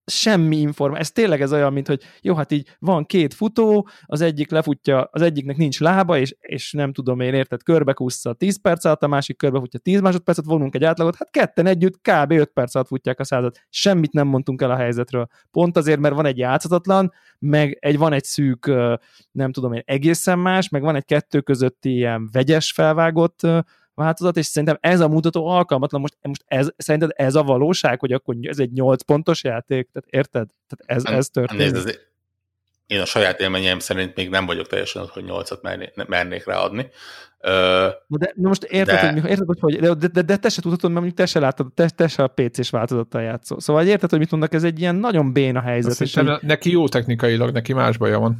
semmi 0.09 0.57
információ. 0.57 1.01
Ez 1.01 1.11
tényleg 1.11 1.41
ez 1.41 1.53
olyan, 1.53 1.73
mint 1.73 1.87
hogy 1.87 2.01
jó, 2.21 2.35
hát 2.35 2.51
így 2.51 2.67
van 2.79 3.05
két 3.05 3.33
futó, 3.33 3.87
az 4.05 4.21
egyik 4.21 4.51
lefutja, 4.51 5.09
az 5.11 5.21
egyiknek 5.21 5.57
nincs 5.57 5.79
lába, 5.79 6.17
és, 6.17 6.35
és 6.39 6.71
nem 6.71 6.93
tudom 6.93 7.19
én, 7.19 7.33
érted, 7.33 7.63
körbekúszza 7.63 8.33
10 8.33 8.61
perc 8.61 8.85
alatt, 8.85 9.03
a 9.03 9.07
másik 9.07 9.37
körbefutja 9.37 9.79
10 9.79 10.01
másodpercet, 10.01 10.45
vonunk 10.45 10.75
egy 10.75 10.83
átlagot, 10.83 11.15
hát 11.15 11.31
ketten 11.31 11.65
együtt 11.65 12.01
kb. 12.01 12.31
5 12.31 12.51
perc 12.53 12.75
alatt 12.75 12.87
futják 12.87 13.19
a 13.19 13.23
százat. 13.23 13.59
Semmit 13.69 14.11
nem 14.11 14.27
mondtunk 14.27 14.61
el 14.61 14.71
a 14.71 14.75
helyzetről. 14.75 15.27
Pont 15.51 15.77
azért, 15.77 15.99
mert 15.99 16.15
van 16.15 16.25
egy 16.25 16.37
játszhatatlan, 16.37 17.13
meg 17.39 17.77
egy, 17.79 17.97
van 17.97 18.13
egy 18.13 18.23
szűk, 18.23 18.65
nem 19.31 19.51
tudom 19.51 19.73
én, 19.73 19.81
egészen 19.85 20.39
más, 20.39 20.69
meg 20.69 20.81
van 20.81 20.95
egy 20.95 21.05
kettő 21.05 21.41
közötti 21.41 21.93
ilyen 21.93 22.29
vegyes 22.31 22.71
felvágott 22.71 23.41
változat, 23.99 24.37
és 24.37 24.45
szerintem 24.45 24.77
ez 24.81 24.99
a 24.99 25.07
mutató 25.07 25.47
alkalmatlan. 25.47 26.01
Most, 26.01 26.17
most 26.21 26.43
ez, 26.47 26.69
szerinted 26.77 27.11
ez 27.15 27.35
a 27.35 27.43
valóság, 27.43 27.99
hogy 27.99 28.11
akkor 28.11 28.35
ez 28.41 28.59
egy 28.59 28.71
8 28.71 29.01
pontos 29.01 29.43
játék? 29.43 29.89
Tehát 29.91 30.09
érted? 30.09 30.47
Tehát 30.67 31.05
ez, 31.05 31.13
ez 31.13 31.29
történik. 31.29 31.71
Nézd, 31.71 31.87
ez, 31.87 31.95
én 32.89 32.99
a 32.99 33.05
saját 33.05 33.39
élményeim 33.39 33.79
szerint 33.79 34.15
még 34.15 34.29
nem 34.29 34.45
vagyok 34.45 34.67
teljesen 34.67 35.07
hogy 35.07 35.23
8-at 35.27 35.61
merné, 35.61 35.91
mernék 36.07 36.45
ráadni. 36.45 36.89
Uh, 37.39 37.49
de, 38.07 38.33
de 38.35 38.47
most 38.47 38.63
érted, 38.63 38.99
de... 39.01 39.21
hogy, 39.21 39.29
érted, 39.29 39.45
hogy, 39.47 39.59
hogy 39.59 39.97
de, 39.97 40.07
de, 40.07 40.21
de, 40.21 40.37
te 40.37 40.49
se 40.49 40.61
tudhatod, 40.61 40.91
mert 40.91 41.01
mondjuk 41.01 41.15
te 41.15 41.25
se 41.25 41.39
látod, 41.39 41.73
te, 41.73 41.89
te 41.89 42.07
se 42.07 42.23
a 42.23 42.27
PC-s 42.27 42.69
változattal 42.69 43.21
játszol. 43.21 43.59
Szóval 43.59 43.87
érted, 43.87 44.09
hogy 44.09 44.19
mit 44.19 44.31
mondnak, 44.31 44.53
ez 44.53 44.63
egy 44.63 44.79
ilyen 44.79 44.95
nagyon 44.95 45.33
béna 45.33 45.61
helyzet. 45.61 46.01
és 46.01 46.15
hogy... 46.15 46.31
neki 46.41 46.71
jó 46.71 46.87
technikailag, 46.87 47.51
neki 47.51 47.73
más 47.73 47.97
baja 47.97 48.19
van. 48.19 48.37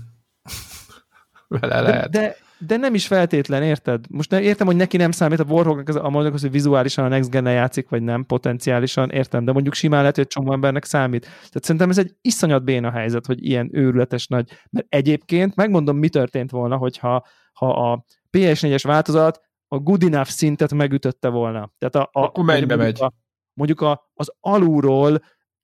Vele 1.47 1.81
lehet. 1.81 2.09
De, 2.09 2.19
de, 2.19 2.35
de 2.59 2.77
nem 2.77 2.93
is 2.93 3.07
feltétlen, 3.07 3.63
érted? 3.63 4.05
Most 4.09 4.31
nem, 4.31 4.41
értem, 4.41 4.67
hogy 4.67 4.75
neki 4.75 4.97
nem 4.97 5.11
számít 5.11 5.39
a 5.39 5.43
Warhawknak 5.43 5.87
az, 5.87 5.95
a 5.95 6.09
mondjuk 6.09 6.33
az, 6.33 6.41
hogy 6.41 6.51
vizuálisan 6.51 7.05
a 7.05 7.07
Next 7.07 7.29
gen 7.29 7.51
játszik, 7.51 7.89
vagy 7.89 8.01
nem, 8.01 8.25
potenciálisan, 8.25 9.09
értem, 9.09 9.45
de 9.45 9.51
mondjuk 9.51 9.73
simán 9.73 9.99
lehet, 9.99 10.15
hogy 10.15 10.23
egy 10.23 10.29
csomó 10.29 10.53
embernek 10.53 10.85
számít. 10.85 11.21
Tehát 11.21 11.63
szerintem 11.63 11.89
ez 11.89 11.97
egy 11.97 12.15
iszonyat 12.21 12.63
béna 12.63 12.91
helyzet, 12.91 13.25
hogy 13.25 13.45
ilyen 13.45 13.69
őrületes 13.71 14.27
nagy, 14.27 14.51
mert 14.69 14.85
egyébként 14.89 15.55
megmondom, 15.55 15.97
mi 15.97 16.09
történt 16.09 16.51
volna, 16.51 16.77
hogyha 16.77 17.25
ha 17.53 17.91
a 17.91 18.05
PS4-es 18.37 18.81
változat 18.83 19.41
a 19.67 19.77
good 19.77 20.03
enough 20.03 20.29
szintet 20.29 20.73
megütötte 20.73 21.29
volna. 21.29 21.71
Tehát 21.77 21.95
a, 21.95 22.19
a, 22.19 22.23
Akkor 22.23 22.43
mennybe 22.43 22.75
megy? 22.75 23.01
A, 23.01 23.13
mondjuk 23.53 23.81
a, 23.81 24.11
az 24.13 24.31
alulról 24.39 25.21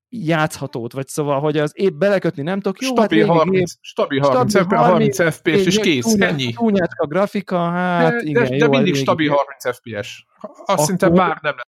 játszhatót, 0.09 0.93
vagy 0.93 1.07
szóval, 1.07 1.39
hogy 1.39 1.57
az 1.57 1.71
épp 1.75 1.93
belekötni 1.93 2.43
nem 2.43 2.59
tudok. 2.59 2.81
Jó, 2.81 2.87
stabil, 2.87 3.25
hát 3.25 3.37
30, 3.37 3.59
épp, 3.59 3.77
stabil 3.81 4.19
30, 4.21 4.49
stabil 4.49 4.77
30, 4.77 5.17
30 5.17 5.35
FPS, 5.35 5.65
és 5.65 5.79
kész, 5.79 6.05
túl, 6.05 6.23
ennyi. 6.23 6.53
Túlnyácska 6.53 7.05
grafika, 7.05 7.69
hát 7.69 8.11
de, 8.11 8.21
igen. 8.29 8.43
De, 8.43 8.49
de 8.49 8.55
jó, 8.55 8.69
mindig 8.69 8.95
stabil 8.95 9.29
30 9.29 9.77
FPS. 9.77 10.25
Azt 10.65 10.85
szinte 10.85 11.09
bár 11.09 11.39
nem 11.41 11.55
lesz 11.55 11.74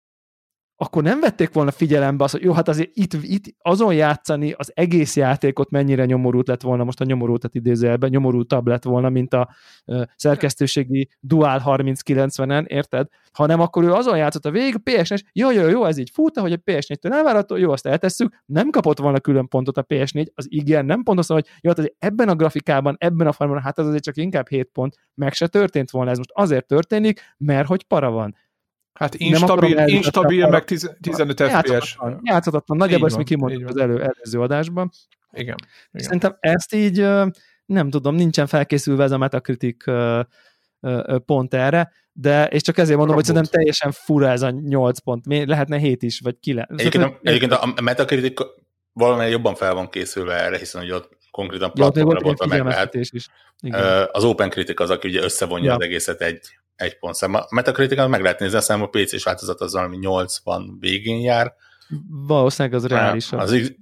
akkor 0.77 1.03
nem 1.03 1.21
vették 1.21 1.53
volna 1.53 1.71
figyelembe 1.71 2.25
azt, 2.25 2.33
hogy 2.33 2.43
jó, 2.43 2.53
hát 2.53 2.69
azért 2.69 2.91
itt, 2.93 3.13
itt 3.13 3.45
azon 3.59 3.95
játszani 3.95 4.53
az 4.53 4.73
egész 4.75 5.17
játékot 5.17 5.71
mennyire 5.71 6.05
nyomorult 6.05 6.49
lett 6.49 6.63
volna, 6.63 6.85
most 6.85 7.01
a 7.01 7.05
nyomorultat 7.05 7.55
idézőjelben, 7.55 8.11
nyomorultabb 8.11 8.67
lett 8.67 8.85
volna, 8.85 9.09
mint 9.09 9.35
a 9.35 9.49
uh, 9.87 10.03
szerkesztőségi 10.17 11.09
Dual 11.21 11.63
3090-en, 11.65 12.67
érted? 12.67 13.09
Hanem 13.33 13.61
akkor 13.61 13.85
ő 13.85 13.93
azon 13.93 14.17
játszott 14.17 14.45
a 14.45 14.51
végig, 14.51 14.75
a 14.75 14.79
ps 14.91 15.11
és 15.11 15.23
jó, 15.33 15.51
jó, 15.51 15.69
jó, 15.69 15.85
ez 15.85 15.99
így 15.99 16.11
fut, 16.11 16.39
hogy 16.39 16.53
a 16.53 16.57
PS4-től 16.57 17.13
elvárható, 17.13 17.57
jó, 17.57 17.71
azt 17.71 17.87
eltesszük, 17.87 18.43
nem 18.47 18.71
kapott 18.71 18.99
volna 18.99 19.21
külön 19.21 19.49
pontot 19.49 19.77
a 19.77 19.85
PS4, 19.85 20.27
az 20.35 20.47
igen, 20.49 20.85
nem 20.85 21.03
pontos, 21.03 21.27
hogy 21.27 21.47
jó, 21.61 21.69
hát 21.69 21.79
azért 21.79 21.95
ebben 21.99 22.29
a 22.29 22.35
grafikában, 22.35 22.97
ebben 22.99 23.27
a 23.27 23.33
formában, 23.33 23.63
hát 23.63 23.79
az 23.79 23.87
azért 23.87 24.03
csak 24.03 24.17
inkább 24.17 24.49
7 24.49 24.69
pont, 24.73 24.95
meg 25.15 25.33
se 25.33 25.47
történt 25.47 25.91
volna, 25.91 26.11
ez 26.11 26.17
most 26.17 26.31
azért 26.35 26.67
történik, 26.67 27.21
mert 27.37 27.67
hogy 27.67 27.83
para 27.83 28.11
van 28.11 28.35
Hát 28.97 29.15
instabil, 29.15 29.79
instabil 29.87 30.49
meg 30.49 30.65
15 30.65 31.43
FPS. 31.43 31.97
Játszhatatlan, 32.23 32.77
nagyjából 32.77 33.07
ezt 33.07 33.17
mi 33.17 33.25
kimondtuk 33.25 33.69
az 33.69 33.77
elő, 33.77 34.03
előző 34.03 34.41
adásban. 34.41 34.91
Igen, 35.33 35.57
igen. 35.93 36.05
Szerintem 36.05 36.37
ezt 36.41 36.75
így 36.75 37.07
nem 37.67 37.91
tudom, 37.91 38.15
nincsen 38.15 38.47
felkészülve 38.47 39.05
ez 39.05 39.11
a 39.11 39.19
Metacritic 39.19 39.85
pont 41.27 41.55
erre, 41.55 41.93
de 42.13 42.47
és 42.47 42.63
csak 42.63 42.79
ezért 42.79 42.99
mondom, 42.99 43.17
Robot. 43.17 43.27
hogy 43.27 43.35
szerintem 43.35 43.53
teljesen 43.53 43.93
fura 43.93 44.29
ez 44.29 44.43
a 44.43 44.51
8 44.51 44.99
pont. 44.99 45.25
Lehetne 45.27 45.79
7 45.79 46.03
is, 46.03 46.21
vagy 46.21 46.39
9. 46.41 46.81
Egyébként, 46.81 47.05
a, 47.05 47.19
egyébként 47.23 47.53
a 47.53 47.75
Metacritic 47.83 48.41
valamelyik 48.93 49.33
jobban 49.33 49.55
fel 49.55 49.75
van 49.75 49.91
készülve 49.91 50.35
erre, 50.35 50.59
hiszen 50.59 50.83
ugye 50.83 50.95
ott 50.95 51.17
konkrétan 51.31 51.73
platformra 51.73 52.21
volt 52.21 52.47
meg 52.47 52.65
lehet. 52.65 52.95
Is. 52.95 53.29
Igen. 53.61 54.09
Az 54.13 54.25
Open 54.25 54.51
Critic 54.51 54.81
az, 54.81 54.91
aki 54.91 55.09
ugye 55.09 55.23
összevonja 55.23 55.67
ja. 55.67 55.75
az 55.75 55.83
egészet 55.83 56.21
egy, 56.21 56.59
egy 56.77 56.99
pontszám. 56.99 57.35
A 57.35 57.47
metacritic 57.51 58.07
meg 58.07 58.23
lehet 58.23 58.39
nézni, 58.39 58.57
aztán 58.57 58.81
a 58.81 58.87
PC-s 58.87 59.25
változat 59.25 59.61
az 59.61 59.73
valami 59.73 59.97
80 59.97 60.77
végén 60.81 61.21
jár. 61.21 61.55
Valószínűleg 62.09 62.79
az 62.79 62.87
reális. 62.87 63.33
Az, 63.33 63.73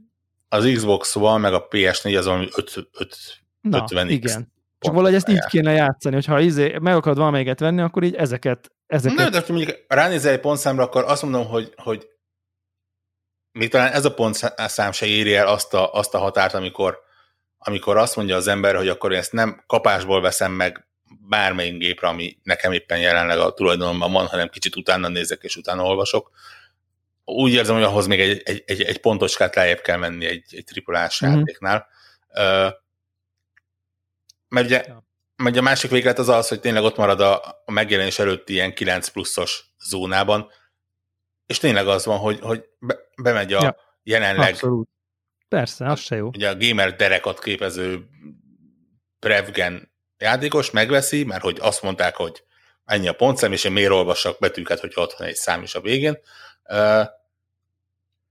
az 0.49 0.71
Xbox 0.75 1.15
van, 1.15 1.41
meg 1.41 1.53
a 1.53 1.69
PS4 1.69 2.19
az 2.19 2.25
valami 2.25 2.49
5, 2.57 2.73
5, 2.93 3.17
Na, 3.61 3.79
50 3.83 4.09
igen. 4.09 4.53
Csak 4.79 4.95
valahogy 4.95 5.15
ezt 5.15 5.29
így 5.29 5.45
kéne 5.45 5.73
játszani, 5.73 6.15
hogyha 6.15 6.41
izé, 6.41 6.79
meg 6.79 6.95
akarod 6.95 7.19
valamelyiket 7.19 7.61
venni, 7.61 7.81
akkor 7.81 8.03
így 8.03 8.15
ezeket... 8.15 8.73
ezeket... 8.87 9.19
Na, 9.19 9.29
de 9.29 9.41
ha 9.47 9.53
mondjuk 9.53 9.77
ránézel 9.89 10.33
egy 10.33 10.41
pontszámra, 10.41 10.83
akkor 10.83 11.05
azt 11.05 11.23
mondom, 11.23 11.47
hogy, 11.47 11.73
hogy 11.77 12.09
még 13.53 13.71
talán 13.71 13.93
ez 13.93 14.05
a 14.05 14.15
pontszám 14.15 14.93
se 14.93 15.07
éri 15.07 15.35
el 15.35 15.47
azt 15.47 15.75
a, 15.75 15.93
azt 15.93 16.15
a 16.15 16.19
határt, 16.19 16.55
amikor, 16.55 16.99
amikor 17.59 17.97
azt 17.97 18.17
mondja 18.17 18.37
az 18.37 18.47
ember, 18.47 18.77
hogy 18.77 18.89
akkor 18.89 19.13
én 19.13 19.19
ezt 19.19 19.33
nem 19.33 19.63
kapásból 19.67 20.21
veszem 20.21 20.53
meg 20.53 20.87
bármelyik 21.21 21.79
gépre, 21.79 22.09
ami 22.09 22.39
nekem 22.43 22.73
éppen 22.73 22.99
jelenleg 22.99 23.39
a 23.39 23.53
tulajdonomban 23.53 24.13
van, 24.13 24.27
hanem 24.27 24.49
kicsit 24.49 24.77
utána 24.77 25.09
nézek 25.09 25.43
és 25.43 25.57
utána 25.57 25.85
olvasok. 25.85 26.31
Úgy 27.25 27.53
érzem, 27.53 27.75
hogy 27.75 27.85
ahhoz 27.85 28.07
még 28.07 28.21
egy, 28.21 28.43
egy, 28.45 28.63
egy, 28.67 28.83
egy 28.83 29.01
pontoskát 29.01 29.55
lejjebb 29.55 29.81
kell 29.81 29.97
menni 29.97 30.27
egy, 30.27 30.45
egy 30.51 30.65
tripulás 30.65 31.25
mm-hmm. 31.25 31.39
játéknál. 31.39 31.87
Uh, 32.29 32.73
mert 34.49 34.67
ugye, 34.67 34.85
mert 35.37 35.57
a 35.57 35.63
másik 35.63 35.91
véglet 35.91 36.19
az 36.19 36.29
az, 36.29 36.49
hogy 36.49 36.61
tényleg 36.61 36.83
ott 36.83 36.97
marad 36.97 37.21
a, 37.21 37.63
a 37.65 37.71
megjelenés 37.71 38.19
előtti 38.19 38.53
ilyen 38.53 38.75
9 38.75 39.09
pluszos 39.09 39.65
zónában, 39.79 40.51
és 41.47 41.59
tényleg 41.59 41.87
az 41.87 42.05
van, 42.05 42.19
hogy, 42.19 42.41
hogy 42.41 42.65
be, 42.79 42.99
bemegy 43.23 43.53
a 43.53 43.63
ja. 43.63 43.77
jelenleg 44.03 44.53
Abszolút. 44.53 44.89
Persze, 45.49 45.87
az 45.87 46.01
se 46.01 46.17
jó. 46.17 46.27
Ugye 46.27 46.49
a 46.49 46.57
gamer 46.57 46.97
derekat 46.97 47.39
képező 47.39 48.09
Prevgen 49.19 49.94
játékos 50.19 50.71
megveszi, 50.71 51.25
mert 51.25 51.43
hogy 51.43 51.59
azt 51.61 51.83
mondták, 51.83 52.17
hogy 52.17 52.43
ennyi 52.85 53.09
a 53.09 53.13
pontszám, 53.13 53.53
és 53.53 53.65
én 53.65 53.73
miért 53.73 53.91
olvassak 53.91 54.39
betűket, 54.39 54.81
hogy 54.81 54.93
ott 54.95 55.15
van 55.19 55.29
egy 55.29 55.35
szám 55.35 55.63
is 55.63 55.75
a 55.75 55.81
végén, 55.81 56.19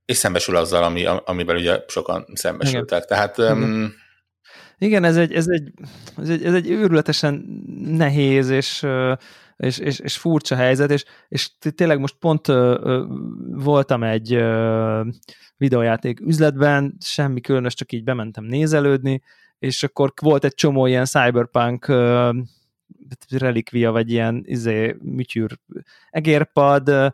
és 0.05 0.17
szembesül 0.17 0.55
azzal, 0.55 0.83
ami, 0.83 1.05
amivel 1.05 1.55
ugye 1.55 1.83
sokan 1.87 2.25
szembesültek. 2.33 3.03
Igen. 3.03 3.07
Tehát. 3.07 3.37
Um, 3.37 3.93
igen, 4.77 5.03
ez 5.03 5.17
egy, 5.17 5.33
ez, 5.33 5.47
egy, 5.47 5.71
ez, 6.17 6.29
egy, 6.29 6.43
ez 6.43 6.53
egy 6.53 6.69
őrületesen 6.69 7.63
nehéz 7.77 8.49
és, 8.49 8.85
és, 9.57 9.77
és, 9.77 9.99
és 9.99 10.17
furcsa 10.17 10.55
helyzet, 10.55 10.91
és, 10.91 11.03
és 11.27 11.49
tényleg 11.75 11.99
most 11.99 12.15
pont 12.19 12.47
voltam 13.49 14.03
egy 14.03 14.43
videójáték 15.57 16.19
üzletben, 16.19 16.97
semmi 16.99 17.41
különös, 17.41 17.73
csak 17.73 17.91
így 17.91 18.03
bementem 18.03 18.43
nézelődni, 18.43 19.21
és 19.63 19.83
akkor 19.83 20.13
volt 20.21 20.43
egy 20.43 20.53
csomó 20.53 20.85
ilyen 20.85 21.05
cyberpunk 21.05 21.87
uh, 21.87 22.35
relikvia, 23.29 23.91
vagy 23.91 24.11
ilyen 24.11 24.43
izé, 24.45 24.95
műtyűr 25.01 25.59
egérpad, 26.09 26.89
uh, 26.89 27.09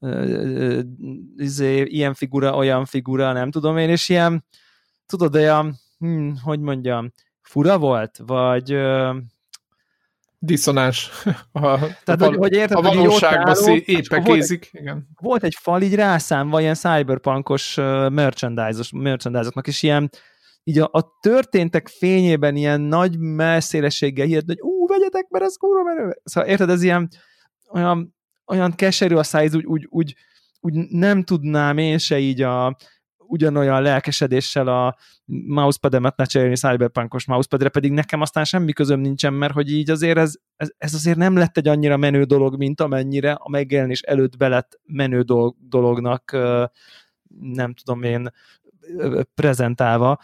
uh, 0.00 0.80
izé, 1.36 1.82
ilyen 1.82 2.14
figura, 2.14 2.56
olyan 2.56 2.84
figura, 2.84 3.32
nem 3.32 3.50
tudom 3.50 3.78
én, 3.78 3.88
és 3.88 4.08
ilyen, 4.08 4.44
tudod, 5.06 5.34
olyan, 5.34 5.74
hm, 5.98 6.30
hogy 6.42 6.60
mondjam, 6.60 7.12
fura 7.40 7.78
volt, 7.78 8.20
vagy 8.26 8.74
uh, 8.74 9.16
diszonás. 10.38 11.10
A, 11.52 11.78
Tehát, 12.04 12.22
a, 12.22 12.24
hogy, 12.26 12.36
hogy 12.36 12.52
érted, 12.52 12.76
a 12.76 12.82
valóságban 12.82 13.56
épekézik. 13.84 14.70
Volt, 14.72 14.84
igen. 14.84 15.08
volt 15.20 15.42
egy 15.42 15.56
fal 15.60 15.82
így 15.82 15.94
rászámva 15.94 16.60
ilyen 16.60 16.74
cyberpunkos 16.74 17.74
merchandise-oknak, 18.10 19.66
és 19.66 19.82
ilyen 19.82 20.10
így 20.68 20.78
a, 20.78 20.88
a 20.92 21.18
történtek 21.20 21.88
fényében 21.88 22.56
ilyen 22.56 22.80
nagy 22.80 23.18
messzélességgel 23.18 24.26
hihet, 24.26 24.44
hogy 24.46 24.60
ú, 24.60 24.86
vegyetek, 24.86 25.28
mert 25.28 25.44
ez 25.44 25.56
kurva 25.56 25.82
menő. 25.82 26.20
Szóval 26.24 26.50
érted, 26.50 26.70
ez 26.70 26.82
ilyen 26.82 27.08
olyan, 27.72 28.14
olyan 28.46 28.74
keserű 28.74 29.14
a 29.14 29.22
száj, 29.22 29.48
úgy, 29.52 29.64
úgy, 29.64 29.86
úgy, 29.90 30.14
úgy 30.60 30.74
nem 30.88 31.22
tudnám 31.22 31.78
én 31.78 31.98
se 31.98 32.18
így 32.18 32.42
a, 32.42 32.76
ugyanolyan 33.16 33.82
lelkesedéssel 33.82 34.66
a 34.66 34.96
mousepademet 35.46 36.16
ne 36.16 36.24
cserélni 36.24 36.56
cyberpunkos 36.56 37.26
mousepadre, 37.26 37.68
pedig 37.68 37.92
nekem 37.92 38.20
aztán 38.20 38.44
semmi 38.44 38.72
közöm 38.72 39.00
nincsen, 39.00 39.32
mert 39.32 39.52
hogy 39.52 39.72
így 39.72 39.90
azért 39.90 40.18
ez, 40.18 40.34
ez, 40.56 40.70
ez 40.78 40.94
azért 40.94 41.16
nem 41.16 41.36
lett 41.36 41.56
egy 41.56 41.68
annyira 41.68 41.96
menő 41.96 42.24
dolog, 42.24 42.56
mint 42.56 42.80
amennyire 42.80 43.32
a 43.32 43.48
megjelenés 43.48 44.00
előtt 44.00 44.36
belett 44.36 44.80
menő 44.84 45.22
dolog, 45.22 45.56
dolognak 45.68 46.36
nem 47.40 47.74
tudom 47.74 48.02
én 48.02 48.30
prezentálva. 49.34 50.18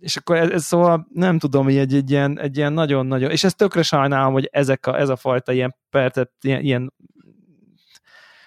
És 0.00 0.16
akkor 0.16 0.36
ez, 0.36 0.50
ez 0.50 0.64
szóval 0.64 1.08
nem 1.12 1.38
tudom, 1.38 1.64
hogy 1.64 1.76
egy, 1.76 1.94
egy, 1.94 2.10
ilyen, 2.10 2.38
egy 2.38 2.56
ilyen 2.56 2.72
nagyon-nagyon, 2.72 3.30
és 3.30 3.44
ezt 3.44 3.56
tökre 3.56 3.82
sajnálom, 3.82 4.32
hogy 4.32 4.48
ezek 4.52 4.86
a, 4.86 4.98
ez 4.98 5.08
a 5.08 5.16
fajta 5.16 5.52
ilyen 5.52 5.76
percet, 5.90 6.30
ilyen, 6.40 6.60
ilyen 6.60 6.92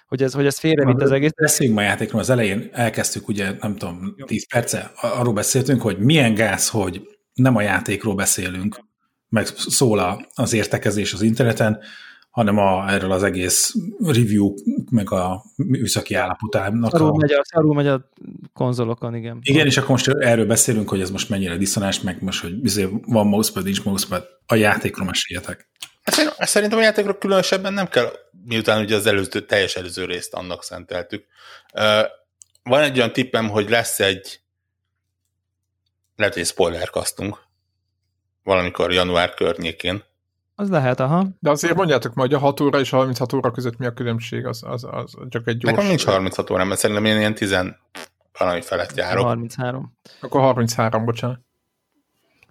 hogy 0.06 0.22
ez, 0.22 0.32
hogy 0.32 0.46
ez 0.46 0.58
félrevitt 0.58 1.02
az 1.02 1.10
egész. 1.10 1.30
Beszéljünk 1.36 1.78
a 1.78 1.82
játékról, 1.82 2.20
az 2.20 2.30
elején 2.30 2.68
elkezdtük 2.72 3.28
ugye, 3.28 3.52
nem 3.60 3.76
tudom, 3.76 4.14
10 4.26 4.48
perce, 4.48 4.92
arról 4.94 5.32
beszéltünk, 5.32 5.82
hogy 5.82 5.98
milyen 5.98 6.34
gáz, 6.34 6.68
hogy 6.68 7.02
nem 7.34 7.56
a 7.56 7.62
játékról 7.62 8.14
beszélünk, 8.14 8.78
meg 9.28 9.46
szól 9.46 10.26
az 10.34 10.52
értekezés 10.52 11.12
az 11.12 11.22
interneten, 11.22 11.80
hanem 12.32 12.58
a, 12.58 12.92
erről 12.92 13.12
az 13.12 13.22
egész 13.22 13.74
review, 13.98 14.54
meg 14.90 15.10
a 15.10 15.44
műszaki 15.56 16.14
állapotának. 16.14 16.90
Szarul, 16.90 17.08
a... 17.08 17.16
megy 17.16 17.32
a, 17.32 17.44
szarul 17.44 17.74
megy 17.74 17.86
a 17.86 18.08
konzolokon, 18.52 19.14
igen. 19.14 19.38
Igen, 19.42 19.66
és 19.66 19.76
akkor 19.76 19.90
most 19.90 20.08
erről 20.08 20.46
beszélünk, 20.46 20.88
hogy 20.88 21.00
ez 21.00 21.10
most 21.10 21.28
mennyire 21.28 21.56
diszonás, 21.56 22.00
meg 22.00 22.22
most, 22.22 22.40
hogy 22.40 22.64
izé 22.64 22.88
van 23.06 23.26
mousepad, 23.26 23.64
nincs 23.64 23.84
mousepad, 23.84 24.26
a 24.46 24.54
játékról 24.54 25.06
meséljetek. 25.06 25.70
Szerintem 26.38 26.78
a 26.78 26.82
játékról 26.82 27.18
különösebben 27.18 27.72
nem 27.72 27.88
kell, 27.88 28.12
miután 28.44 28.82
ugye 28.82 28.96
az 28.96 29.06
előző, 29.06 29.44
teljes 29.46 29.76
előző 29.76 30.04
részt 30.04 30.34
annak 30.34 30.64
szenteltük. 30.64 31.24
Van 32.62 32.82
egy 32.82 32.96
olyan 32.96 33.12
tippem, 33.12 33.48
hogy 33.48 33.70
lesz 33.70 34.00
egy 34.00 34.40
lehet, 36.16 36.34
hogy 36.34 36.46
spoilerkasztunk 36.46 37.38
valamikor 38.42 38.92
január 38.92 39.34
környékén, 39.34 40.02
az 40.54 40.68
lehet, 40.68 41.00
aha. 41.00 41.28
De 41.40 41.50
azért 41.50 41.74
mondjátok 41.74 42.14
majd, 42.14 42.30
hogy 42.30 42.40
a 42.40 42.44
6 42.44 42.60
óra 42.60 42.80
és 42.80 42.92
a 42.92 42.96
36 42.96 43.32
óra 43.32 43.50
között 43.50 43.76
mi 43.76 43.86
a 43.86 43.92
különbség, 43.92 44.46
az, 44.46 44.62
az, 44.66 44.86
az 44.90 45.16
csak 45.28 45.46
egy 45.46 45.56
gyors... 45.56 45.74
Nekem 45.74 45.88
nincs 45.88 46.04
36 46.04 46.50
óra, 46.50 46.64
mert 46.64 46.80
szerintem 46.80 47.04
én 47.04 47.16
ilyen 47.16 47.34
10 47.34 47.56
valami 48.38 48.60
felett 48.60 48.96
járok. 48.96 49.24
33. 49.24 49.96
Akkor 50.20 50.40
33, 50.40 51.04
bocsánat. 51.04 51.40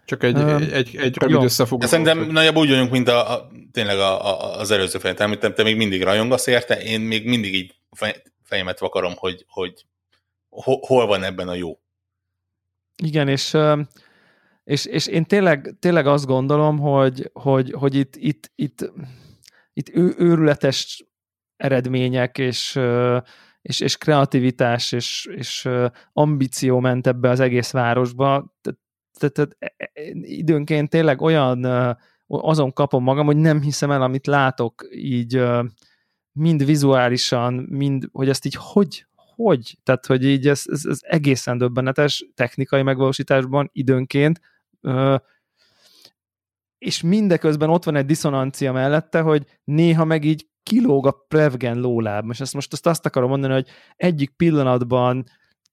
Csak 0.06 0.24
egy, 0.24 0.38
um, 0.38 0.48
egy, 0.48 0.72
egy, 0.72 0.96
egy 0.96 1.18
rövid 1.18 1.44
összefoglaló. 1.44 1.92
Szerintem 1.92 2.20
nagyjából 2.20 2.64
úgy 2.64 2.70
vagyunk, 2.70 2.92
mint 2.92 3.08
a, 3.08 3.34
a, 3.34 3.48
tényleg 3.72 3.98
a, 3.98 4.26
a, 4.26 4.60
az 4.60 4.72
előző 4.72 5.00
fejem. 5.00 5.40
Te, 5.40 5.54
te 5.54 5.64
még 5.64 5.78
mindig 5.78 6.04
rajongasz 6.04 6.48
érte, 6.48 6.82
én 6.82 7.02
még 7.02 7.26
mindig 7.26 7.54
így 7.54 7.76
fejemet 8.44 8.80
vakarom, 8.80 9.14
hogy, 9.16 9.46
hogy 9.48 9.86
hol 10.82 11.06
van 11.06 11.24
ebben 11.24 11.48
a 11.48 11.54
jó. 11.54 11.80
Igen, 13.04 13.28
és 13.28 13.58
és, 14.72 14.86
és 14.86 15.08
én 15.08 15.26
tényleg, 15.26 15.76
tényleg 15.80 16.08
azt 16.08 16.26
gondolom, 16.26 16.80
hogy, 16.80 17.30
hogy, 17.34 17.72
hogy 17.72 17.96
itt, 17.96 18.16
itt, 18.16 18.52
itt, 18.56 18.92
itt 19.74 19.90
őrületes 20.18 21.06
eredmények 21.58 22.38
és, 22.38 22.80
és, 23.62 23.80
és 23.80 23.98
kreativitás 23.98 24.92
és, 24.92 25.28
és 25.36 25.70
ambíció 26.14 26.80
ment 26.80 27.08
ebbe 27.08 27.30
az 27.30 27.40
egész 27.40 27.72
városba. 27.72 28.56
Tehát 29.20 29.56
e, 29.60 29.74
e, 29.78 29.90
időnként 30.22 30.90
tényleg 30.90 31.22
olyan 31.22 31.66
azon 32.28 32.74
kapom 32.74 33.04
magam, 33.04 33.26
hogy 33.26 33.38
nem 33.38 33.62
hiszem 33.62 33.92
el, 33.92 34.02
amit 34.02 34.28
látok 34.28 34.88
így 34.92 35.44
mind 36.32 36.66
vizuálisan, 36.66 37.54
mind, 37.54 38.10
hogy 38.12 38.30
ezt 38.30 38.46
így 38.46 38.56
hogy, 38.60 39.06
hogy? 39.36 39.78
Tehát, 39.84 40.06
hogy 40.06 40.26
így 40.26 40.48
ez, 40.48 40.64
ez, 40.66 40.86
ez 40.86 41.00
egészen 41.02 41.58
döbbenetes 41.58 42.26
technikai 42.36 42.82
megvalósításban 42.82 43.70
időnként, 43.74 44.40
és 46.78 47.02
mindeközben 47.02 47.70
ott 47.70 47.84
van 47.84 47.96
egy 47.96 48.06
diszonancia 48.06 48.72
mellette, 48.72 49.22
hogy 49.22 49.46
néha 49.64 50.06
meg 50.06 50.24
így 50.24 50.50
kilóg 50.64 51.08
a 51.08 51.26
Prevgen 51.28 51.80
lóláb. 51.80 52.26
Most 52.26 52.42
ezt 52.42 52.54
most 52.54 52.74
azt, 52.74 52.88
azt 52.88 53.06
akarom 53.06 53.30
mondani, 53.30 53.54
hogy 53.54 53.68
egyik 53.96 54.36
pillanatban 54.36 55.26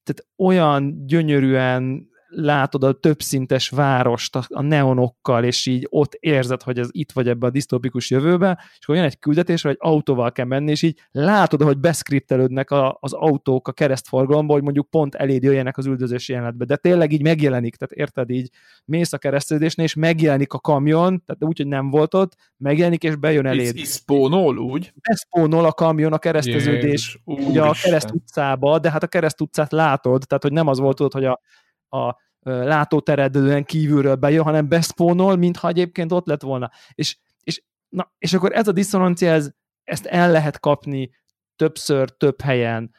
tehát 0.03 0.27
olyan 0.37 1.07
gyönyörűen 1.07 2.09
látod 2.31 2.85
a 2.85 2.93
többszintes 2.93 3.69
várost 3.69 4.37
a, 4.37 4.63
neonokkal, 4.63 5.45
és 5.45 5.67
így 5.67 5.87
ott 5.91 6.15
érzed, 6.15 6.63
hogy 6.63 6.79
ez 6.79 6.89
itt 6.91 7.13
vagy 7.13 7.29
ebbe 7.29 7.47
a 7.47 7.51
disztópikus 7.51 8.11
jövőbe, 8.11 8.59
és 8.79 8.79
akkor 8.83 8.95
jön 8.95 9.05
egy 9.05 9.19
küldetés, 9.19 9.63
hogy 9.63 9.71
egy 9.71 9.79
autóval 9.81 10.33
kell 10.33 10.45
menni, 10.45 10.71
és 10.71 10.83
így 10.83 11.01
látod, 11.11 11.63
hogy 11.63 11.79
beszkriptelődnek 11.79 12.71
a, 12.71 12.99
az 13.01 13.13
autók 13.13 13.69
a 13.69 13.73
keresztforgalomba, 13.73 14.53
hogy 14.53 14.63
mondjuk 14.63 14.91
pont 14.91 15.15
eléd 15.15 15.43
jöjjenek 15.43 15.77
az 15.77 15.87
üldözési 15.87 16.33
jelenetbe, 16.33 16.65
de 16.65 16.77
tényleg 16.77 17.13
így 17.13 17.23
megjelenik, 17.23 17.77
tehát 17.77 17.95
érted, 17.95 18.31
így 18.31 18.51
mész 18.85 19.13
a 19.13 19.19
kereszteződésnél, 19.19 19.87
és 19.87 19.95
megjelenik 19.95 20.53
a 20.53 20.59
kamion, 20.59 21.23
tehát 21.27 21.45
úgy, 21.45 21.57
hogy 21.57 21.67
nem 21.67 21.91
volt 21.91 22.15
ott, 22.15 22.37
megjelenik, 22.57 23.03
és 23.03 23.17
bejön 23.17 23.47
eléd. 23.47 23.77
És 23.77 23.89
spónol 23.89 24.59
úgy? 24.59 24.93
Beszpónol 25.09 25.65
a 25.65 25.73
kamion 25.73 26.13
a 26.13 26.19
kereszteződés, 26.19 27.21
Jézus, 27.25 27.49
ugye 27.49 27.63
a 27.63 27.75
kereszt 27.83 28.11
utcába, 28.11 28.79
de 28.79 28.91
hát 28.91 29.03
a 29.03 29.07
kereszt 29.07 29.41
utcát 29.41 29.73
látod, 29.73 30.23
tehát 30.27 30.43
hogy 30.43 30.53
nem 30.53 30.67
az 30.67 30.79
volt, 30.79 31.13
hogy 31.13 31.25
a 31.25 31.41
a 31.89 32.17
látóteredően 32.43 33.65
kívülről 33.65 34.15
bejön, 34.15 34.45
hanem 34.45 34.69
beszpónol, 34.69 35.37
mintha 35.37 35.69
egyébként 35.69 36.13
ott 36.13 36.27
lett 36.27 36.43
volna. 36.43 36.71
És, 36.95 37.19
és, 37.43 37.63
na, 37.89 38.13
és 38.19 38.33
akkor 38.33 38.53
ez 38.53 38.69
a 38.69 38.73
diszonancia, 38.73 39.31
ez, 39.31 39.51
ezt 39.85 40.07
el 40.07 40.31
lehet 40.31 40.61
kapni 40.61 41.11
többször, 41.57 42.11
több 42.11 42.41
helyen, 42.41 42.95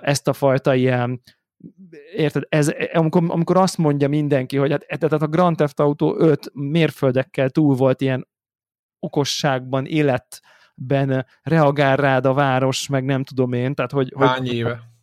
ezt 0.00 0.28
a 0.28 0.32
fajta 0.32 0.74
ilyen, 0.74 1.22
érted, 2.14 2.42
ez, 2.48 2.72
amikor, 2.92 3.22
amikor 3.28 3.56
azt 3.56 3.78
mondja 3.78 4.08
mindenki, 4.08 4.56
hogy 4.56 4.70
hát, 4.70 4.86
tehát 4.86 5.22
a 5.22 5.26
Grand 5.26 5.56
Theft 5.56 5.80
Auto 5.80 6.14
5 6.18 6.50
mérföldekkel 6.52 7.50
túl 7.50 7.74
volt 7.74 8.00
ilyen 8.00 8.28
okosságban, 8.98 9.86
életben 9.86 11.26
reagál 11.42 11.96
rád 11.96 12.26
a 12.26 12.32
város, 12.32 12.88
meg 12.88 13.04
nem 13.04 13.24
tudom 13.24 13.52
én, 13.52 13.74
tehát 13.74 13.92
hogy... 13.92 14.12
Hány 14.18 14.38
hogy, 14.38 14.54
éve? 14.54 14.95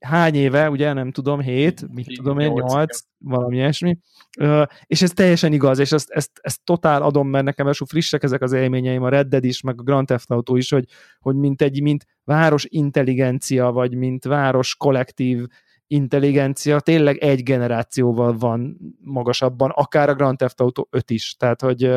Hány 0.00 0.34
éve, 0.34 0.70
ugye 0.70 0.92
nem 0.92 1.10
tudom, 1.10 1.40
hét, 1.40 1.88
mit 1.92 2.06
Hí, 2.06 2.14
tudom 2.14 2.38
én, 2.38 2.52
nyolc, 2.52 3.00
valami 3.18 3.56
ilyesmi, 3.56 3.98
uh, 4.40 4.66
és 4.86 5.02
ez 5.02 5.10
teljesen 5.10 5.52
igaz, 5.52 5.78
és 5.78 5.92
ezt, 5.92 6.10
ezt, 6.10 6.30
ezt 6.42 6.64
totál 6.64 7.02
adom, 7.02 7.28
mert 7.28 7.44
nekem 7.44 7.66
első 7.66 7.84
frissek 7.84 8.22
ezek 8.22 8.42
az 8.42 8.52
élményeim, 8.52 9.02
a 9.02 9.08
Red 9.08 9.26
Dead 9.26 9.44
is, 9.44 9.60
meg 9.60 9.80
a 9.80 9.82
Grand 9.82 10.06
Theft 10.06 10.30
Auto 10.30 10.56
is, 10.56 10.70
hogy, 10.70 10.84
hogy 11.18 11.36
mint 11.36 11.62
egy, 11.62 11.82
mint 11.82 12.06
város 12.24 12.64
intelligencia, 12.68 13.70
vagy 13.70 13.94
mint 13.94 14.24
város 14.24 14.76
kollektív 14.76 15.46
intelligencia 15.86 16.80
tényleg 16.80 17.16
egy 17.16 17.42
generációval 17.42 18.36
van 18.38 18.76
magasabban, 19.00 19.70
akár 19.70 20.08
a 20.08 20.14
Grand 20.14 20.36
Theft 20.36 20.60
Auto 20.60 20.86
5 20.90 21.10
is, 21.10 21.34
tehát 21.38 21.60
hogy, 21.60 21.90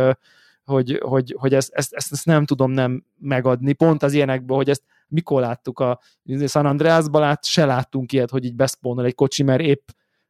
hogy, 0.64 1.00
hogy, 1.04 1.36
hogy 1.38 1.54
ezt, 1.54 1.74
ezt, 1.74 1.94
ezt, 1.94 2.12
ezt 2.12 2.26
nem 2.26 2.46
tudom 2.46 2.72
nem 2.72 3.06
megadni, 3.20 3.74
pont 3.74 4.04
az 4.04 4.14
ilyenekből, 4.14 4.58
hogy 4.58 4.70
ezt 4.70 4.84
mikor 5.14 5.42
láttuk 5.42 5.80
a 5.80 6.00
San 6.48 6.66
Andreasban, 6.66 7.22
lát, 7.22 7.46
se 7.46 7.66
láttunk 7.66 8.12
ilyet, 8.12 8.30
hogy 8.30 8.46
így 8.46 8.56
beszpónol 8.56 9.06
egy 9.06 9.16
kocsi, 9.16 9.44
mert 9.44 9.62
épp 9.62 9.88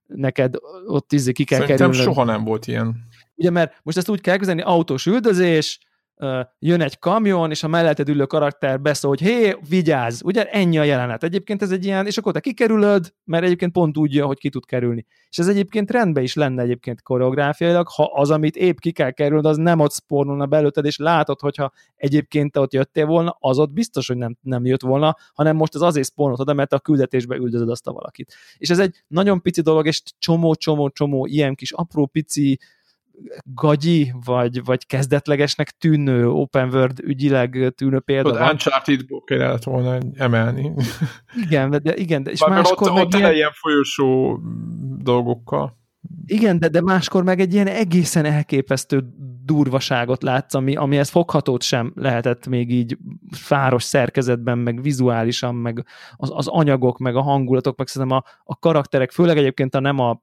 neked 0.07 0.55
ott 0.85 1.11
izé 1.11 1.31
ki 1.31 1.43
kell 1.43 1.59
Szerintem 1.59 1.89
kerülnöd. 1.89 2.13
soha 2.13 2.25
nem 2.25 2.43
volt 2.43 2.67
ilyen. 2.67 2.95
Ugye, 3.35 3.49
mert 3.49 3.79
most 3.83 3.97
ezt 3.97 4.09
úgy 4.09 4.21
kell 4.21 4.37
kezdeni, 4.37 4.61
autós 4.61 5.05
üldözés, 5.05 5.79
jön 6.59 6.81
egy 6.81 6.99
kamion, 6.99 7.49
és 7.49 7.63
a 7.63 7.67
melletted 7.67 8.09
ülő 8.09 8.25
karakter 8.25 8.81
beszól, 8.81 9.09
hogy 9.09 9.19
hé, 9.19 9.57
vigyázz, 9.69 10.21
ugye 10.23 10.49
ennyi 10.49 10.77
a 10.77 10.83
jelenet. 10.83 11.23
Egyébként 11.23 11.61
ez 11.61 11.71
egy 11.71 11.85
ilyen, 11.85 12.05
és 12.05 12.17
akkor 12.17 12.33
te 12.33 12.39
kikerülöd, 12.39 13.13
mert 13.23 13.43
egyébként 13.43 13.71
pont 13.71 13.97
úgy 13.97 14.19
hogy 14.19 14.37
ki 14.37 14.49
tud 14.49 14.65
kerülni. 14.65 15.05
És 15.29 15.37
ez 15.37 15.47
egyébként 15.47 15.91
rendben 15.91 16.23
is 16.23 16.33
lenne 16.33 16.61
egyébként 16.61 17.01
koreográfiailag, 17.01 17.87
ha 17.87 18.03
az, 18.03 18.31
amit 18.31 18.55
épp 18.55 18.77
ki 18.77 18.91
kell 18.91 19.11
kerülned, 19.11 19.45
az 19.45 19.57
nem 19.57 19.79
ott 19.79 19.93
spórolna 19.93 20.45
belőtted, 20.45 20.85
és 20.85 20.97
látod, 20.97 21.39
hogyha 21.39 21.71
egyébként 21.95 22.51
te 22.51 22.59
ott 22.59 22.73
jöttél 22.73 23.05
volna, 23.05 23.37
az 23.39 23.59
ott 23.59 23.71
biztos, 23.71 24.07
hogy 24.07 24.17
nem, 24.17 24.37
nem 24.41 24.65
jött 24.65 24.81
volna, 24.81 25.15
hanem 25.33 25.55
most 25.55 25.75
az 25.75 25.81
azért 25.81 26.07
spórolod 26.07 26.39
oda, 26.39 26.53
mert 26.53 26.73
a 26.73 26.79
küldetésbe 26.79 27.35
üldözöd 27.35 27.69
azt 27.69 27.87
a 27.87 27.91
valakit. 27.91 28.33
És 28.57 28.69
ez 28.69 28.79
egy 28.79 29.03
nagyon 29.07 29.41
pici 29.41 29.61
dolog, 29.61 29.87
és 29.87 30.01
csomó-csomó-csomó 30.19 31.25
ilyen 31.25 31.55
kis 31.55 31.71
apró 31.71 32.05
pici 32.05 32.59
gagyi, 33.43 34.13
vagy, 34.25 34.63
vagy 34.63 34.85
kezdetlegesnek 34.85 35.69
tűnő 35.69 36.29
open 36.29 36.69
world 36.73 36.99
ügyileg 36.99 37.73
tűnő 37.75 37.99
példa 37.99 38.29
Ott 38.29 38.51
Uncharted-ból 38.51 39.23
kellett 39.23 39.63
volna 39.63 39.97
emelni. 40.13 40.71
Igen, 41.45 41.69
de, 41.69 41.95
igen, 41.95 42.23
de 42.23 42.31
és 42.31 42.39
Bár 42.39 42.49
máskor 42.49 42.91
ott, 42.91 42.97
ott 42.97 43.13
ilyen... 43.13 43.33
ilyen 43.33 43.51
folyosó 43.53 44.39
dolgokkal 44.97 45.81
Igen, 46.25 46.59
de, 46.59 46.67
de 46.67 46.81
máskor 46.81 47.23
meg 47.23 47.39
egy 47.39 47.53
ilyen 47.53 47.67
egészen 47.67 48.25
elképesztő 48.25 49.03
durvaságot 49.45 50.23
látsz, 50.23 50.53
ami, 50.53 50.75
amihez 50.75 51.09
foghatót 51.09 51.61
sem 51.61 51.91
lehetett 51.95 52.47
még 52.47 52.71
így 52.71 52.97
fáros 53.31 53.83
szerkezetben, 53.83 54.57
meg 54.57 54.81
vizuálisan, 54.81 55.55
meg 55.55 55.85
az, 56.15 56.31
az 56.33 56.47
anyagok, 56.47 56.97
meg 56.97 57.15
a 57.15 57.21
hangulatok, 57.21 57.77
meg 57.77 57.87
szerintem 57.87 58.17
a, 58.17 58.23
a 58.43 58.59
karakterek, 58.59 59.11
főleg 59.11 59.37
egyébként 59.37 59.75
a 59.75 59.79
nem 59.79 59.99
a 59.99 60.21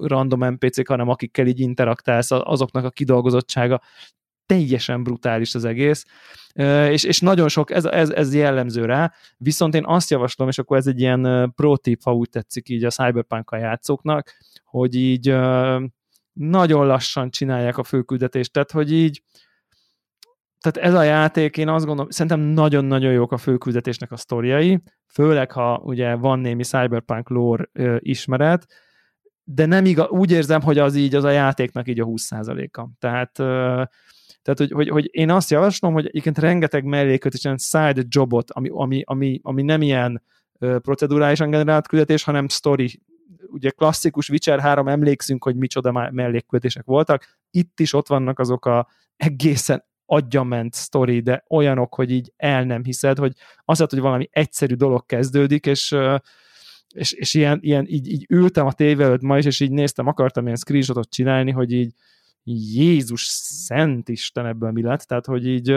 random 0.00 0.44
NPC-k, 0.44 0.88
hanem 0.88 1.08
akikkel 1.08 1.46
így 1.46 1.60
interaktálsz, 1.60 2.30
azoknak 2.30 2.84
a 2.84 2.90
kidolgozottsága 2.90 3.80
teljesen 4.50 5.02
brutális 5.02 5.54
az 5.54 5.64
egész, 5.64 6.06
és, 6.90 7.04
és 7.04 7.20
nagyon 7.20 7.48
sok, 7.48 7.70
ez, 7.70 7.84
ez, 7.84 8.10
ez 8.10 8.34
jellemző 8.34 8.84
rá, 8.84 9.12
viszont 9.36 9.74
én 9.74 9.84
azt 9.86 10.10
javaslom, 10.10 10.48
és 10.48 10.58
akkor 10.58 10.76
ez 10.76 10.86
egy 10.86 11.00
ilyen 11.00 11.52
pro 11.56 11.76
tip, 11.76 12.02
ha 12.02 12.14
úgy 12.14 12.28
tetszik 12.28 12.68
így 12.68 12.84
a 12.84 12.90
cyberpunk 12.90 13.50
játszóknak, 13.52 14.32
hogy 14.64 14.94
így 14.94 15.36
nagyon 16.32 16.86
lassan 16.86 17.30
csinálják 17.30 17.78
a 17.78 17.84
főküldetést, 17.84 18.52
tehát 18.52 18.70
hogy 18.70 18.92
így 18.92 19.22
tehát 20.60 20.88
ez 20.88 20.94
a 20.94 21.02
játék, 21.02 21.56
én 21.56 21.68
azt 21.68 21.86
gondolom, 21.86 22.10
szerintem 22.10 22.40
nagyon-nagyon 22.40 23.12
jók 23.12 23.32
a 23.32 23.36
főküldetésnek 23.36 24.12
a 24.12 24.16
sztoriai, 24.16 24.82
főleg 25.06 25.52
ha 25.52 25.80
ugye 25.84 26.14
van 26.14 26.38
némi 26.38 26.62
cyberpunk 26.62 27.28
lore 27.28 27.68
ismeret, 27.98 28.66
de 29.44 29.66
nem 29.66 29.84
igaz, 29.84 30.08
úgy 30.08 30.30
érzem, 30.30 30.60
hogy 30.60 30.78
az 30.78 30.94
így 30.94 31.14
az 31.14 31.24
a 31.24 31.30
játéknak 31.30 31.88
így 31.88 32.00
a 32.00 32.04
20%-a. 32.04 32.88
Tehát 32.98 33.38
ö, 33.38 33.82
tehát, 34.42 34.58
hogy, 34.58 34.70
hogy, 34.70 34.88
hogy 34.88 35.08
én 35.10 35.30
azt 35.30 35.50
javaslom, 35.50 35.92
hogy 35.92 36.06
egyébként 36.06 36.38
rengeteg 36.38 36.84
melléköt 36.84 37.34
és 37.34 37.44
ilyen 37.44 37.58
side 37.58 38.02
jobot, 38.08 38.50
ami, 38.50 38.68
ami, 38.72 39.02
ami, 39.04 39.40
ami 39.42 39.62
nem 39.62 39.82
ilyen 39.82 40.22
procedurálisan 40.58 41.50
generált 41.50 41.88
küldetés, 41.88 42.22
hanem 42.22 42.48
story. 42.48 43.00
Ugye 43.46 43.70
klasszikus 43.70 44.28
Witcher 44.28 44.60
3 44.60 44.88
emlékszünk, 44.88 45.44
hogy 45.44 45.56
micsoda 45.56 46.10
mellékküldetések 46.10 46.84
voltak, 46.84 47.38
itt 47.50 47.80
is 47.80 47.92
ott 47.92 48.08
vannak 48.08 48.38
azok 48.38 48.66
a 48.66 48.88
egészen 49.16 49.84
aggyament 50.06 50.74
sztori, 50.74 51.20
de 51.20 51.44
olyanok, 51.48 51.94
hogy 51.94 52.10
így 52.10 52.32
el 52.36 52.64
nem 52.64 52.84
hiszed, 52.84 53.18
hogy 53.18 53.32
azt 53.64 53.90
hogy 53.90 54.00
valami 54.00 54.28
egyszerű 54.32 54.74
dolog 54.74 55.06
kezdődik, 55.06 55.66
és 55.66 55.96
és, 56.94 57.12
és 57.12 57.34
ilyen, 57.34 57.58
ilyen 57.62 57.86
így, 57.88 58.08
így 58.08 58.26
ültem 58.28 58.66
a 58.66 58.72
tévé 58.72 59.02
előtt 59.02 59.20
ma 59.20 59.38
is, 59.38 59.44
és 59.44 59.60
így 59.60 59.70
néztem, 59.70 60.06
akartam 60.06 60.44
ilyen 60.44 60.56
screenshotot 60.56 61.10
csinálni, 61.10 61.50
hogy 61.50 61.72
így 61.72 61.94
Jézus 62.44 63.22
szent 63.32 64.08
Isten 64.08 64.46
ebből 64.46 64.70
mi 64.70 64.82
lett, 64.82 65.00
tehát 65.00 65.26
hogy 65.26 65.46
így 65.46 65.74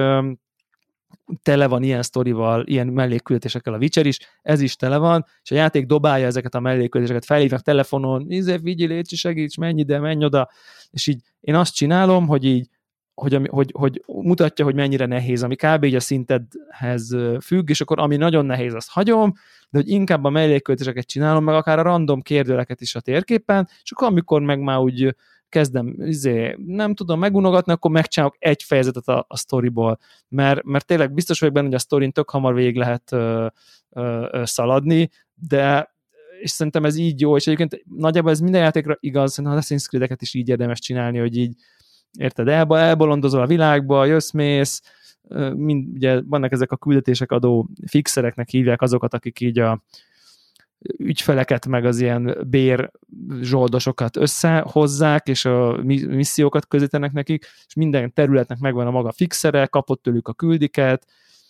tele 1.41 1.67
van 1.67 1.83
ilyen 1.83 2.01
sztorival, 2.01 2.63
ilyen 2.65 2.87
mellékküldetésekkel 2.87 3.73
a 3.73 3.77
Witcher 3.77 4.05
is, 4.05 4.19
ez 4.41 4.61
is 4.61 4.75
tele 4.75 4.97
van, 4.97 5.25
és 5.43 5.51
a 5.51 5.55
játék 5.55 5.85
dobálja 5.85 6.25
ezeket 6.25 6.55
a 6.55 6.59
mellékküldetéseket, 6.59 7.25
felhívnak 7.25 7.61
telefonon, 7.61 8.31
izé, 8.31 8.57
vigyél, 8.57 8.87
légy, 8.87 9.07
segíts, 9.07 9.57
menj 9.57 9.79
ide, 9.79 9.99
menj 9.99 10.25
oda, 10.25 10.49
és 10.89 11.07
így 11.07 11.21
én 11.39 11.55
azt 11.55 11.75
csinálom, 11.75 12.27
hogy 12.27 12.45
így 12.45 12.67
hogy, 13.13 13.47
hogy, 13.49 13.71
hogy 13.73 14.03
mutatja, 14.05 14.65
hogy 14.65 14.75
mennyire 14.75 15.05
nehéz, 15.05 15.43
ami 15.43 15.55
kb. 15.55 15.83
így 15.83 15.95
a 15.95 15.99
szintedhez 15.99 17.17
függ, 17.41 17.69
és 17.69 17.81
akkor 17.81 17.99
ami 17.99 18.15
nagyon 18.15 18.45
nehéz, 18.45 18.73
azt 18.73 18.89
hagyom, 18.89 19.33
de 19.69 19.77
hogy 19.77 19.89
inkább 19.89 20.23
a 20.23 20.29
mellékköltéseket 20.29 21.07
csinálom, 21.07 21.43
meg 21.43 21.55
akár 21.55 21.79
a 21.79 21.81
random 21.81 22.21
kérdőleket 22.21 22.81
is 22.81 22.95
a 22.95 22.99
térképen, 22.99 23.69
és 23.83 23.91
akkor 23.91 24.07
amikor 24.07 24.41
meg 24.41 24.59
már 24.59 24.77
úgy 24.77 25.15
kezdem, 25.53 25.95
izé, 25.97 26.55
nem 26.65 26.93
tudom 26.93 27.19
megunogatni, 27.19 27.71
akkor 27.71 27.91
megcsinálok 27.91 28.35
egy 28.39 28.63
fejezetet 28.63 29.07
a, 29.07 29.25
a 29.27 29.37
sztoriból, 29.37 29.99
mert, 30.27 30.63
mert 30.63 30.85
tényleg 30.85 31.13
biztos 31.13 31.39
vagyok 31.39 31.53
benne, 31.55 31.65
hogy 31.65 31.75
a 31.75 31.79
sztorin 31.79 32.11
tök 32.11 32.29
hamar 32.29 32.53
végig 32.53 32.75
lehet 32.75 33.11
ö, 33.11 33.47
ö, 33.89 34.27
ö, 34.31 34.45
szaladni, 34.45 35.09
de 35.35 35.91
és 36.39 36.51
szerintem 36.51 36.85
ez 36.85 36.95
így 36.95 37.21
jó, 37.21 37.35
és 37.35 37.47
egyébként 37.47 37.83
nagyjából 37.97 38.31
ez 38.31 38.39
minden 38.39 38.61
játékra 38.61 38.97
igaz, 38.99 39.31
szerintem 39.31 39.59
a 39.59 39.61
Assassin's 39.61 39.85
Creed-eket 39.87 40.21
is 40.21 40.33
így 40.33 40.49
érdemes 40.49 40.79
csinálni, 40.79 41.17
hogy 41.17 41.37
így 41.37 41.55
érted, 42.17 42.47
elba, 42.47 42.79
elbolondozol 42.79 43.41
a 43.41 43.47
világba, 43.47 44.05
jössz, 44.05 44.31
mész, 44.31 44.81
mind, 45.53 45.95
ugye 45.95 46.21
vannak 46.21 46.51
ezek 46.51 46.71
a 46.71 46.77
küldetések 46.77 47.31
adó 47.31 47.69
fixereknek 47.87 48.49
hívják 48.49 48.81
azokat, 48.81 49.13
akik 49.13 49.39
így 49.39 49.59
a, 49.59 49.83
ügyfeleket, 50.97 51.67
meg 51.67 51.85
az 51.85 51.99
ilyen 51.99 52.37
bér 52.47 52.91
zsoldosokat 53.41 54.17
összehozzák, 54.17 55.27
és 55.27 55.45
a 55.45 55.83
missziókat 56.07 56.67
közítenek 56.67 57.11
nekik, 57.11 57.45
és 57.67 57.73
minden 57.73 58.13
területnek 58.13 58.59
megvan 58.59 58.87
a 58.87 58.91
maga 58.91 59.11
fixere, 59.11 59.65
kapott 59.65 60.01
tőlük 60.01 60.27
a 60.27 60.33
küldiket, 60.33 61.05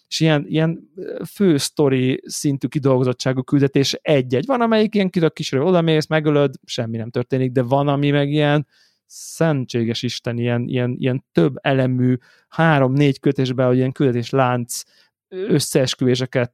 és 0.08 0.20
ilyen, 0.20 0.46
ilyen 0.48 0.90
fő 1.30 1.58
sztori 1.58 2.22
szintű 2.26 2.68
kidolgozottságú 2.68 3.42
küldetés 3.42 3.94
egy-egy. 4.02 4.46
Van, 4.46 4.62
amelyik 4.62 4.96
ilyen 4.96 5.10
kisről 5.10 5.66
odamész, 5.66 6.08
megölöd, 6.08 6.54
semmi 6.66 6.98
nem 6.98 7.10
történik, 7.10 7.52
de 7.52 7.62
van, 7.62 7.88
ami 7.88 8.10
meg 8.10 8.30
ilyen 8.30 8.68
szentséges 9.06 10.02
Isten, 10.02 10.38
ilyen, 10.38 10.68
ilyen, 10.68 10.96
ilyen 10.98 11.26
több 11.32 11.54
elemű, 11.62 12.16
három-négy 12.48 13.20
kötésben, 13.20 13.68
hogy 13.68 13.78
ilyen 13.78 13.92
küldetés 13.92 14.30
lánc 14.30 14.82
összeesküvéseket 15.30 16.54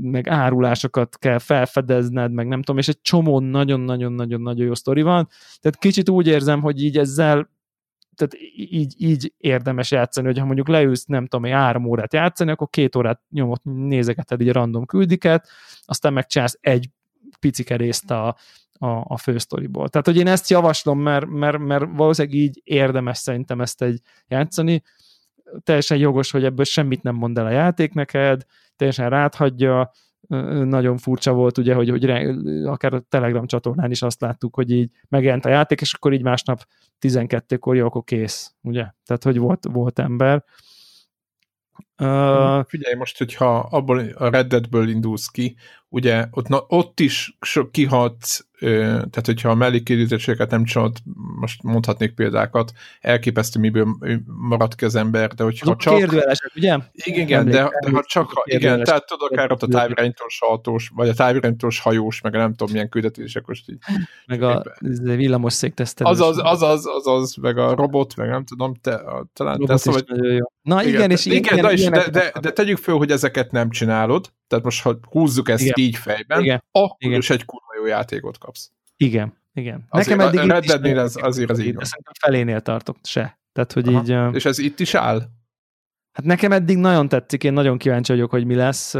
meg 0.00 0.28
árulásokat 0.28 1.18
kell 1.18 1.38
felfedezned, 1.38 2.32
meg 2.32 2.46
nem 2.48 2.62
tudom, 2.62 2.78
és 2.78 2.88
egy 2.88 3.00
csomó 3.00 3.40
nagyon-nagyon-nagyon-nagyon 3.40 4.66
jó 4.66 4.74
sztori 4.74 5.02
van. 5.02 5.28
Tehát 5.60 5.78
kicsit 5.78 6.08
úgy 6.08 6.26
érzem, 6.26 6.60
hogy 6.60 6.82
így 6.82 6.98
ezzel 6.98 7.54
tehát 8.16 8.34
így, 8.56 8.94
így 8.98 9.32
érdemes 9.36 9.90
játszani, 9.90 10.26
hogyha 10.26 10.44
mondjuk 10.44 10.68
leülsz, 10.68 11.04
nem 11.04 11.26
tudom, 11.26 11.50
három 11.50 11.84
órát 11.84 12.12
játszani, 12.12 12.50
akkor 12.50 12.68
két 12.70 12.96
órát 12.96 13.20
nyomot 13.30 13.60
nézegeted 13.64 14.40
így 14.40 14.48
a 14.48 14.52
random 14.52 14.86
küldiket, 14.86 15.48
aztán 15.84 16.12
megcsinálsz 16.12 16.58
egy 16.60 16.90
picike 17.40 17.76
részt 17.76 18.10
a, 18.10 18.36
a, 18.72 18.86
a 18.86 19.16
fősztoriból. 19.16 19.88
Tehát, 19.88 20.06
hogy 20.06 20.16
én 20.16 20.26
ezt 20.26 20.50
javaslom, 20.50 21.00
mert, 21.00 21.26
mert, 21.26 21.58
mert 21.58 21.84
valószínűleg 21.92 22.38
így 22.38 22.60
érdemes 22.64 23.18
szerintem 23.18 23.60
ezt 23.60 23.82
egy 23.82 24.00
játszani. 24.28 24.82
Teljesen 25.62 25.98
jogos, 25.98 26.30
hogy 26.30 26.44
ebből 26.44 26.64
semmit 26.64 27.02
nem 27.02 27.14
mond 27.14 27.38
el 27.38 27.46
a 27.46 27.50
játék 27.50 27.92
neked, 27.92 28.42
teljesen 28.76 29.10
ráthagyja, 29.10 29.90
nagyon 30.64 30.96
furcsa 30.96 31.32
volt, 31.32 31.58
ugye, 31.58 31.74
hogy, 31.74 31.88
hogy 31.88 32.04
akár 32.64 32.94
a 32.94 33.00
Telegram 33.00 33.46
csatornán 33.46 33.90
is 33.90 34.02
azt 34.02 34.20
láttuk, 34.20 34.54
hogy 34.54 34.70
így 34.70 34.90
megjelent 35.08 35.44
a 35.44 35.48
játék, 35.48 35.80
és 35.80 35.94
akkor 35.94 36.12
így 36.12 36.22
másnap 36.22 36.66
12-kor 37.00 37.76
jó, 37.76 37.86
akkor 37.86 38.04
kész, 38.04 38.54
ugye? 38.60 38.84
Tehát, 39.04 39.22
hogy 39.22 39.38
volt, 39.38 39.66
volt 39.72 39.98
ember. 39.98 40.44
Uh, 41.98 42.64
Figyelj 42.66 42.94
most, 42.96 43.18
hogyha 43.18 43.58
abból 43.58 43.98
a 44.14 44.28
Red 44.28 44.46
Deadből 44.46 44.88
indulsz 44.88 45.26
ki, 45.26 45.56
ugye 45.88 46.26
ott, 46.30 46.48
na, 46.48 46.64
ott 46.68 47.00
is 47.00 47.36
sok 47.40 47.72
kihatsz, 47.72 48.44
tehát 48.58 49.22
hogyha 49.24 49.50
a 49.50 49.54
mellékérdezéseket 49.54 50.50
nem 50.50 50.64
csinálod, 50.64 50.96
most 51.40 51.62
mondhatnék 51.62 52.14
példákat, 52.14 52.72
elképesztő 53.00 53.60
miből 53.60 53.96
maradt 54.24 54.74
ki 54.74 54.84
az 54.84 54.94
ember, 54.94 55.34
de 55.34 55.44
hogyha 55.44 55.66
Azok 55.66 55.80
csak... 55.80 55.96
kérdőjelesek, 55.96 56.52
ugye? 56.56 56.78
Igen, 56.92 57.20
igen 57.20 57.44
de, 57.44 57.70
de 57.84 57.90
ha 57.90 58.02
csak, 58.06 58.30
ha, 58.30 58.42
igen, 58.44 58.84
tehát 58.84 59.06
tudod, 59.06 59.32
akár 59.32 59.52
ott 59.52 59.62
a 59.62 59.66
távirányítós 59.66 60.38
autós, 60.40 60.90
vagy 60.94 61.08
a 61.08 61.14
távirányítós 61.14 61.80
hajós, 61.80 62.20
meg 62.20 62.32
nem 62.32 62.50
tudom 62.50 62.72
milyen 62.72 62.88
küldetések 62.88 63.46
most 63.46 63.68
így. 63.68 63.78
Meg 64.26 64.42
a 64.42 64.64
villamos 65.02 65.52
széktesztelés. 65.52 66.18
Az 66.18 66.38
az, 66.38 66.62
az, 66.62 67.06
az, 67.06 67.34
meg 67.34 67.58
a 67.58 67.74
robot, 67.74 68.16
meg 68.16 68.28
nem 68.28 68.44
tudom, 68.44 68.74
te, 68.74 69.02
talán 69.32 69.58
te 69.58 69.76
szóval. 69.76 70.00
Na 70.62 70.82
igen, 70.82 70.94
igen 70.94 71.10
és 71.10 71.26
igen, 71.26 71.58
igen, 71.58 71.72
igen 71.72 71.85
de, 71.92 72.10
de, 72.10 72.32
de, 72.40 72.50
tegyük 72.50 72.78
föl, 72.78 72.96
hogy 72.96 73.10
ezeket 73.10 73.50
nem 73.50 73.70
csinálod, 73.70 74.32
tehát 74.46 74.64
most 74.64 74.82
ha 74.82 74.98
húzzuk 75.10 75.48
ezt 75.48 75.62
igen. 75.62 75.74
így 75.76 75.96
fejben, 75.96 76.42
igen. 76.42 76.64
akkor 76.70 76.96
igen. 76.98 77.18
is 77.18 77.30
egy 77.30 77.44
kurva 77.44 77.74
jó 77.78 77.86
játékot 77.86 78.38
kapsz. 78.38 78.70
Igen, 78.96 79.36
igen. 79.54 79.86
Azért 79.88 80.18
Nekem 80.18 80.28
eddig 80.28 80.50
a 80.50 80.52
Red 80.52 80.64
Deadnél 80.64 80.98
ez, 80.98 81.14
azért 81.20 81.50
az 81.50 81.58
így 81.58 81.74
van. 81.74 81.84
Szerintem 81.84 82.12
felénél 82.20 82.60
tartok 82.60 82.96
se. 83.02 83.38
Tehát, 83.52 83.72
hogy 83.72 83.88
Aha. 83.88 84.28
így... 84.28 84.34
És 84.34 84.44
ez 84.44 84.58
itt 84.58 84.80
is 84.80 84.94
áll? 84.94 85.22
Hát 86.12 86.24
nekem 86.24 86.52
eddig 86.52 86.76
nagyon 86.76 87.08
tetszik, 87.08 87.44
én 87.44 87.52
nagyon 87.52 87.78
kíváncsi 87.78 88.12
vagyok, 88.12 88.30
hogy 88.30 88.44
mi 88.44 88.54
lesz. 88.54 88.94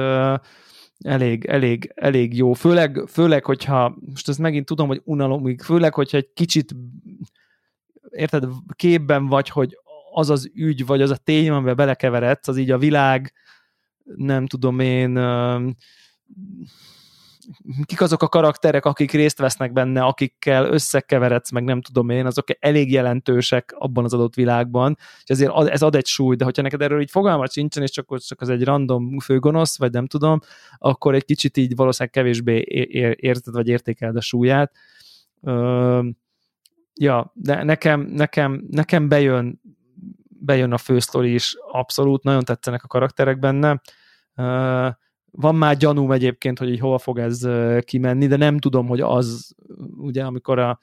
Elég, 1.05 1.45
elég, 1.45 1.93
elég 1.95 2.37
jó. 2.37 2.53
Főleg, 2.53 3.05
főleg, 3.09 3.45
hogyha, 3.45 3.97
most 4.11 4.29
ezt 4.29 4.39
megint 4.39 4.67
tudom, 4.67 4.87
hogy 4.87 5.01
unalomig, 5.05 5.63
főleg, 5.63 5.95
hogyha 5.95 6.17
egy 6.17 6.31
kicsit 6.35 6.75
érted, 8.11 8.45
képben 8.77 9.27
vagy, 9.27 9.49
hogy 9.49 9.77
az 10.19 10.31
az 10.31 10.51
ügy, 10.55 10.87
vagy 10.87 11.03
az 11.03 11.11
a 11.11 11.17
tény, 11.17 11.49
amiben 11.49 11.77
belekeveredsz, 11.77 12.49
az 12.49 12.57
így 12.57 12.71
a 12.71 12.79
világ, 12.79 13.33
nem 14.05 14.47
tudom 14.47 14.79
én, 14.79 15.19
kik 17.85 18.01
azok 18.01 18.23
a 18.23 18.29
karakterek, 18.29 18.85
akik 18.85 19.13
részt 19.13 19.39
vesznek 19.39 19.73
benne, 19.73 20.03
akikkel 20.03 20.67
összekeveredsz, 20.67 21.51
meg 21.51 21.65
nem 21.65 21.81
tudom 21.81 22.09
én, 22.09 22.27
azok 22.27 22.47
elég 22.59 22.93
jelentősek 22.93 23.75
abban 23.79 24.05
az 24.05 24.15
adott 24.15 24.35
világban, 24.35 24.97
és 25.23 25.29
ezért 25.29 25.69
ez 25.69 25.83
ad 25.83 25.95
egy 25.95 26.07
súly, 26.07 26.37
de 26.37 26.45
hogyha 26.45 26.63
neked 26.63 26.83
erről 26.83 27.01
így 27.01 27.11
fogalmat 27.11 27.53
sincsen, 27.53 27.83
és 27.83 27.91
csak, 27.91 28.19
csak 28.19 28.41
az 28.41 28.49
egy 28.49 28.65
random 28.65 29.19
főgonosz, 29.19 29.79
vagy 29.79 29.93
nem 29.93 30.07
tudom, 30.07 30.41
akkor 30.79 31.15
egy 31.15 31.25
kicsit 31.25 31.57
így 31.57 31.75
valószínűleg 31.75 32.15
kevésbé 32.15 32.65
érted, 33.21 33.55
vagy 33.55 33.69
értékeled 33.69 34.17
a 34.17 34.21
súlyát. 34.21 34.73
Ja, 36.95 37.33
de 37.35 37.65
nekem, 37.65 38.01
nekem, 38.01 38.65
nekem 38.71 39.09
bejön 39.09 39.61
bejön 40.41 40.73
a 40.73 40.79
fősztori 40.79 41.35
is, 41.35 41.57
abszolút, 41.71 42.23
nagyon 42.23 42.45
tetszenek 42.45 42.85
a 42.85 42.87
karakterek 42.87 43.39
benne. 43.39 43.81
van 45.31 45.55
már 45.55 45.77
gyanúm 45.77 46.13
egyébként, 46.13 46.59
hogy 46.59 46.69
így 46.69 46.81
hova 46.81 46.99
fog 46.99 47.19
ez 47.19 47.49
kimenni, 47.81 48.27
de 48.27 48.37
nem 48.37 48.59
tudom, 48.59 48.87
hogy 48.87 49.01
az, 49.01 49.55
ugye, 49.97 50.25
amikor 50.25 50.59
a 50.59 50.79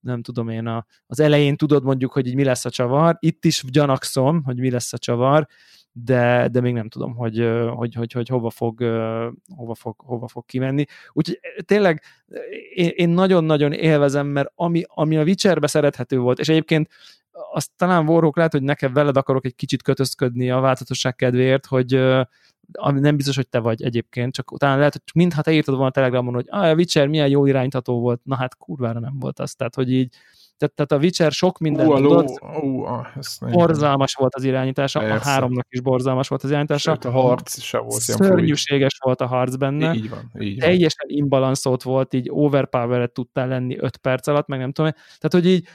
nem 0.00 0.22
tudom 0.22 0.48
én, 0.48 0.66
a, 0.66 0.86
az 1.06 1.20
elején 1.20 1.56
tudod 1.56 1.84
mondjuk, 1.84 2.12
hogy 2.12 2.26
így 2.26 2.34
mi 2.34 2.44
lesz 2.44 2.64
a 2.64 2.70
csavar, 2.70 3.16
itt 3.20 3.44
is 3.44 3.64
gyanakszom, 3.68 4.42
hogy 4.42 4.58
mi 4.58 4.70
lesz 4.70 4.92
a 4.92 4.98
csavar, 4.98 5.48
de, 5.96 6.48
de 6.48 6.60
még 6.60 6.72
nem 6.72 6.88
tudom, 6.88 7.14
hogy, 7.14 7.48
hogy, 7.74 7.94
hogy, 7.94 8.12
hogy 8.12 8.28
hova, 8.28 8.50
fog, 8.50 8.78
hova, 9.56 9.74
fog, 9.74 9.94
hova 9.96 10.28
fog 10.28 10.44
kimenni. 10.46 10.84
Úgyhogy 11.12 11.40
tényleg 11.64 12.02
én 12.74 13.08
nagyon-nagyon 13.08 13.72
élvezem, 13.72 14.26
mert 14.26 14.52
ami, 14.54 14.82
ami 14.86 15.16
a 15.16 15.22
Witcherbe 15.22 15.66
szerethető 15.66 16.18
volt, 16.18 16.38
és 16.38 16.48
egyébként 16.48 16.88
azt 17.52 17.70
talán 17.76 18.08
Warhawk 18.08 18.36
lehet, 18.36 18.52
hogy 18.52 18.62
nekem 18.62 18.92
veled 18.92 19.16
akarok 19.16 19.44
egy 19.44 19.54
kicsit 19.54 19.82
kötözködni 19.82 20.50
a 20.50 20.60
változatosság 20.60 21.14
kedvéért, 21.14 21.66
hogy 21.66 21.94
ami 22.72 23.00
nem 23.00 23.16
biztos, 23.16 23.36
hogy 23.36 23.48
te 23.48 23.58
vagy 23.58 23.82
egyébként, 23.82 24.34
csak 24.34 24.52
utána 24.52 24.76
lehet, 24.76 24.92
hogy 24.92 25.02
mintha 25.14 25.42
te 25.42 25.52
írtad 25.52 25.74
volna 25.74 25.88
a 25.88 25.92
Telegramon, 25.92 26.34
hogy 26.34 26.46
a 26.48 26.74
Witcher 26.74 27.06
milyen 27.06 27.28
jó 27.28 27.46
iránytató 27.46 28.00
volt, 28.00 28.20
na 28.24 28.36
hát 28.36 28.56
kurvára 28.56 29.00
nem 29.00 29.18
volt 29.18 29.38
az, 29.38 29.54
tehát 29.54 29.74
hogy 29.74 29.92
így 29.92 30.14
tehát, 30.56 30.74
tehát 30.74 30.92
a 30.92 30.96
Witcher 30.96 31.32
sok 31.32 31.58
minden 31.58 31.86
uh, 31.86 31.96
tudott, 31.96 32.42
uh, 32.42 32.64
uh, 32.64 33.50
borzalmas 33.50 34.14
volt 34.14 34.34
az 34.34 34.44
irányítása, 34.44 34.98
Persze. 34.98 35.14
a 35.14 35.32
háromnak 35.32 35.66
is 35.68 35.80
borzalmas 35.80 36.28
volt 36.28 36.42
az 36.42 36.50
irányítása. 36.50 36.90
Sőt, 36.90 37.04
a 37.04 37.10
harc 37.10 37.60
se 37.60 37.78
volt 37.78 38.00
Szörnyűséges 38.00 38.98
volt 39.04 39.20
a 39.20 39.26
harc 39.26 39.54
benne. 39.54 39.94
Így 39.94 40.10
van, 40.10 40.30
így 40.38 40.60
van. 40.60 40.68
Teljesen 40.68 41.06
imbalanszolt 41.08 41.82
volt, 41.82 42.14
így 42.14 42.28
overpowered 42.30 43.12
tudtál 43.12 43.48
lenni 43.48 43.78
5 43.78 43.96
perc 43.96 44.26
alatt, 44.26 44.46
meg 44.46 44.58
nem 44.58 44.72
tudom. 44.72 44.90
Tehát, 44.92 45.30
hogy 45.30 45.46
így 45.46 45.68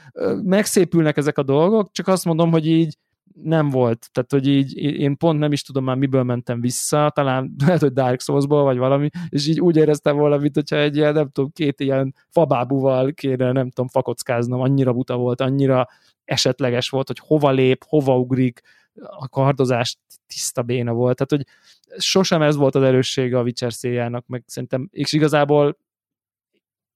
megszépülnek 0.44 1.16
ezek 1.16 1.38
a 1.38 1.42
dolgok, 1.42 1.92
csak 1.92 2.08
azt 2.08 2.24
mondom, 2.24 2.50
hogy 2.50 2.66
így 2.66 2.96
nem 3.34 3.68
volt. 3.68 4.08
Tehát, 4.12 4.30
hogy 4.30 4.46
így 4.46 4.76
én 4.76 5.16
pont 5.16 5.38
nem 5.38 5.52
is 5.52 5.62
tudom 5.62 5.84
már 5.84 5.96
miből 5.96 6.22
mentem 6.22 6.60
vissza, 6.60 7.10
talán 7.14 7.54
lehet, 7.66 7.80
hogy 7.80 7.92
Dark 7.92 8.20
Souls-ból, 8.20 8.62
vagy 8.62 8.76
valami, 8.76 9.08
és 9.28 9.46
így 9.48 9.60
úgy 9.60 9.76
éreztem 9.76 10.16
volna, 10.16 10.36
mint 10.36 10.54
hogyha 10.54 10.76
egy 10.76 10.96
ilyen, 10.96 11.12
nem 11.12 11.30
tudom, 11.30 11.50
két 11.52 11.80
ilyen 11.80 12.14
fabábúval 12.28 13.12
kéne, 13.12 13.52
nem 13.52 13.70
tudom, 13.70 13.88
fakockáznom, 13.88 14.60
annyira 14.60 14.92
buta 14.92 15.16
volt, 15.16 15.40
annyira 15.40 15.88
esetleges 16.24 16.88
volt, 16.88 17.06
hogy 17.06 17.18
hova 17.18 17.50
lép, 17.50 17.84
hova 17.88 18.18
ugrik, 18.18 18.60
a 18.94 19.28
kardozás 19.28 19.98
tiszta 20.26 20.62
béna 20.62 20.92
volt, 20.92 21.16
tehát 21.16 21.44
hogy 21.44 21.54
sosem 22.02 22.42
ez 22.42 22.56
volt 22.56 22.74
az 22.74 22.82
erőssége 22.82 23.38
a 23.38 23.42
Witcher 23.42 23.72
széljának, 23.72 24.26
meg 24.26 24.42
szerintem, 24.46 24.88
és 24.92 25.12
igazából 25.12 25.78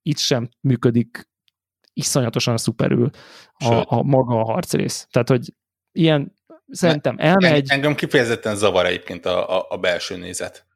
itt 0.03 0.18
sem 0.18 0.49
működik 0.61 1.29
iszonyatosan 1.92 2.57
szuperül 2.57 3.11
a, 3.53 3.97
a 3.97 4.03
maga 4.03 4.40
a 4.40 4.44
harcrész. 4.44 5.07
Tehát, 5.11 5.29
hogy 5.29 5.55
ilyen 5.95 6.35
szerintem 6.71 7.17
elmegy. 7.19 7.71
Engem 7.71 7.95
kifejezetten 7.95 8.57
zavar 8.57 8.87
egyébként 8.87 9.27
a, 9.27 9.59
a, 9.59 9.67
a 9.69 9.79
belső 9.79 10.17
nézet. 10.17 10.67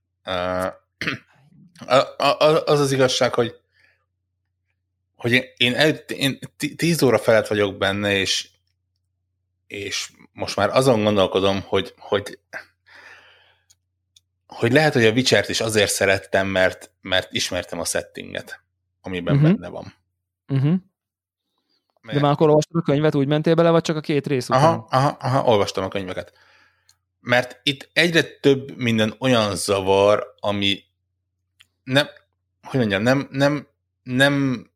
az 2.65 2.81
az 2.81 2.93
igazság, 2.93 3.35
hogy 3.35 3.55
hogy 5.19 5.53
én, 5.57 5.97
én 6.07 6.39
tíz 6.77 7.03
óra 7.03 7.19
felett 7.19 7.47
vagyok 7.47 7.77
benne, 7.77 8.17
és, 8.17 8.49
és 9.67 10.11
most 10.33 10.57
már 10.57 10.69
azon 10.69 11.03
gondolkodom, 11.03 11.61
hogy, 11.61 11.95
hogy, 11.97 12.39
hogy 14.47 14.73
lehet, 14.73 14.93
hogy 14.93 15.05
a 15.05 15.11
witcher 15.11 15.45
is 15.49 15.61
azért 15.61 15.91
szerettem, 15.91 16.47
mert, 16.47 16.91
mert 17.01 17.33
ismertem 17.33 17.81
a 17.81 17.85
settinget, 17.85 18.63
amiben 19.01 19.35
uh-huh. 19.35 19.51
benne 19.51 19.69
van. 19.69 19.95
Uh-huh. 20.49 20.75
De 22.03 22.21
már 22.21 22.33
akkor 22.33 22.49
olvastad 22.49 22.81
a 22.81 22.85
könyvet, 22.85 23.15
úgy 23.15 23.27
mentél 23.27 23.55
bele, 23.55 23.71
vagy 23.71 23.83
csak 23.83 23.97
a 23.97 24.01
két 24.01 24.27
rész 24.27 24.49
után? 24.49 24.63
Aha, 24.63 24.87
aha, 24.91 25.17
aha, 25.21 25.45
olvastam 25.45 25.85
a 25.85 25.89
könyveket. 25.89 26.33
Mert 27.21 27.61
itt 27.63 27.89
egyre 27.93 28.23
több 28.23 28.77
minden 28.77 29.15
olyan 29.19 29.57
zavar, 29.57 30.35
ami 30.41 30.85
nem, 31.85 32.09
hogy 32.63 32.79
mondjam, 32.79 33.03
nem, 33.03 33.29
nem, 33.31 33.69
nem, 34.03 34.67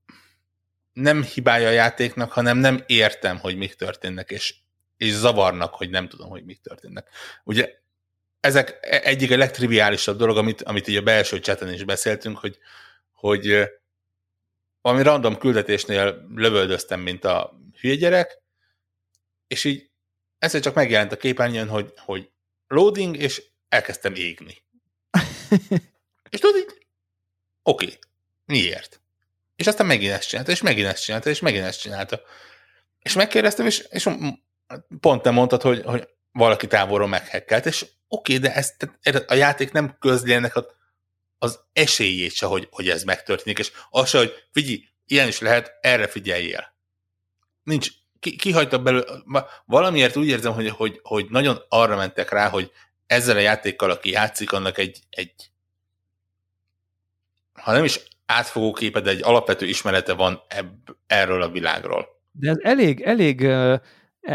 nem 0.93 1.23
hibája 1.23 1.69
a 1.69 1.73
játéknak, 1.73 2.33
hanem 2.33 2.59
nem 2.59 2.83
értem, 2.87 3.39
hogy 3.39 3.57
mik 3.57 3.75
történnek, 3.75 4.31
és, 4.31 4.55
és 4.97 5.13
zavarnak, 5.13 5.75
hogy 5.75 5.91
nem 5.91 6.09
tudom, 6.09 6.29
hogy 6.29 6.45
mik 6.45 6.61
történnek. 6.61 7.09
Ugye 7.45 7.71
ezek 8.41 8.79
e, 8.81 9.01
egyik 9.05 9.31
a 9.31 9.37
legtriviálisabb 9.37 10.17
dolog, 10.17 10.37
amit, 10.37 10.63
amit 10.63 10.89
így 10.89 10.97
a 10.97 11.03
belső 11.03 11.41
cseten 11.41 11.73
is 11.73 11.85
beszéltünk, 11.85 12.39
hogy, 12.39 12.59
hogy 13.13 13.69
valami 14.83 15.03
random 15.03 15.39
küldetésnél 15.39 16.27
lövöldöztem, 16.35 17.01
mint 17.01 17.25
a 17.25 17.59
hülye 17.81 17.95
gyerek, 17.95 18.43
és 19.47 19.65
így 19.65 19.91
egyszer 20.39 20.61
csak 20.61 20.75
megjelent 20.75 21.13
a 21.13 21.17
képernyőn, 21.17 21.69
hogy, 21.69 21.93
hogy 21.97 22.31
loading, 22.67 23.17
és 23.17 23.43
elkezdtem 23.69 24.15
égni. 24.15 24.65
és 26.31 26.39
tudod 26.39 26.57
így, 26.57 26.87
oké, 27.63 27.85
okay, 27.85 27.99
miért? 28.45 29.01
És 29.57 29.67
aztán 29.67 29.87
megint 29.87 30.13
ezt 30.13 30.29
csinálta, 30.29 30.51
és 30.51 30.63
megint 30.63 30.87
ezt 30.87 31.03
csinálta, 31.03 31.31
és 31.31 31.41
megint 31.41 31.65
ezt 31.65 31.81
csinálta. 31.81 32.21
És 32.99 33.15
megkérdeztem, 33.15 33.67
és, 33.67 33.79
és 33.79 34.09
pont 35.01 35.23
te 35.23 35.31
mondtad, 35.31 35.63
hogy, 35.63 35.83
hogy 35.85 36.09
valaki 36.33 36.67
távolról 36.67 37.09
meghekkelt, 37.09 37.67
és 37.67 37.87
oké, 38.09 38.37
okay, 38.37 38.49
de 38.49 38.55
ezt, 38.55 38.91
a 39.27 39.35
játék 39.35 39.73
nem 39.73 39.97
közli 39.99 40.33
ennek 40.33 40.57
a 40.57 40.67
az 41.43 41.61
esélyét 41.73 42.33
se, 42.33 42.47
hogy, 42.47 42.69
hogy 42.71 42.89
ez 42.89 43.03
megtörténik, 43.03 43.59
és 43.59 43.73
az 43.91 44.09
se, 44.09 44.19
hogy 44.19 44.33
figyelj, 44.53 44.85
ilyen 45.07 45.29
is 45.29 45.41
lehet, 45.41 45.79
erre 45.81 46.07
figyeljél. 46.07 46.75
Nincs, 47.63 47.89
ki, 48.21 48.37
kihagyta 48.37 48.79
belőle, 48.79 49.05
valamiért 49.65 50.17
úgy 50.17 50.27
érzem, 50.27 50.53
hogy, 50.53 50.69
hogy, 50.69 51.01
hogy 51.03 51.27
nagyon 51.31 51.59
arra 51.69 51.97
mentek 51.97 52.31
rá, 52.31 52.49
hogy 52.49 52.71
ezzel 53.07 53.37
a 53.37 53.41
játékkal, 53.41 53.91
aki 53.91 54.11
játszik, 54.11 54.53
annak 54.53 54.79
egy, 54.79 55.01
egy 55.11 55.33
ha 57.53 57.73
nem 57.73 57.85
is 57.85 58.01
átfogó 58.27 58.73
képe, 58.73 59.01
de 59.01 59.11
egy 59.11 59.23
alapvető 59.23 59.67
ismerete 59.67 60.13
van 60.13 60.43
ebb, 60.49 60.97
erről 61.07 61.43
a 61.43 61.51
világról. 61.51 62.07
De 62.33 62.51
ez 62.51 62.57
elég, 62.63 63.01
elég 63.01 63.45
e, 63.45 63.83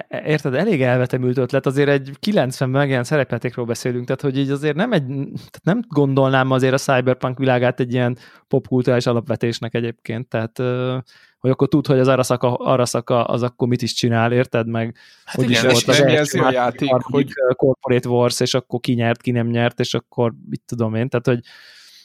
érted, 0.09 0.53
elég 0.53 0.81
elvetemült 0.81 1.37
ötlet, 1.37 1.65
azért 1.65 1.89
egy 1.89 2.11
90 2.19 2.69
megjelent 2.69 3.05
szerepjátékról 3.05 3.65
beszélünk, 3.65 4.05
tehát 4.05 4.21
hogy 4.21 4.37
így 4.37 4.49
azért 4.49 4.75
nem 4.75 4.91
egy, 4.93 5.05
tehát 5.33 5.61
nem 5.63 5.81
gondolnám 5.87 6.51
azért 6.51 6.73
a 6.73 6.77
cyberpunk 6.77 7.37
világát 7.37 7.79
egy 7.79 7.93
ilyen 7.93 8.17
popkulturális 8.47 9.05
alapvetésnek 9.05 9.73
egyébként, 9.73 10.27
tehát 10.27 10.57
hogy 11.39 11.49
akkor 11.49 11.67
tud, 11.67 11.87
hogy 11.87 11.99
az 11.99 12.07
Arasaka, 12.07 12.53
Arasaka 12.53 13.23
az 13.23 13.43
akkor 13.43 13.67
mit 13.67 13.81
is 13.81 13.93
csinál, 13.93 14.31
érted 14.31 14.67
meg? 14.67 14.95
Hát 15.25 15.35
hogy 15.35 15.49
igen, 15.49 15.69
is 15.69 15.85
volt 15.85 15.99
az 15.99 16.35
a 16.35 16.51
játék, 16.51 16.91
hogy 16.91 17.31
Corporate 17.55 18.09
Wars, 18.09 18.39
és 18.39 18.53
akkor 18.53 18.79
ki 18.79 18.93
nyert, 18.93 19.21
ki 19.21 19.31
nem 19.31 19.47
nyert, 19.47 19.79
és 19.79 19.93
akkor 19.93 20.33
mit 20.49 20.61
tudom 20.65 20.95
én, 20.95 21.09
tehát 21.09 21.25
hogy 21.27 21.39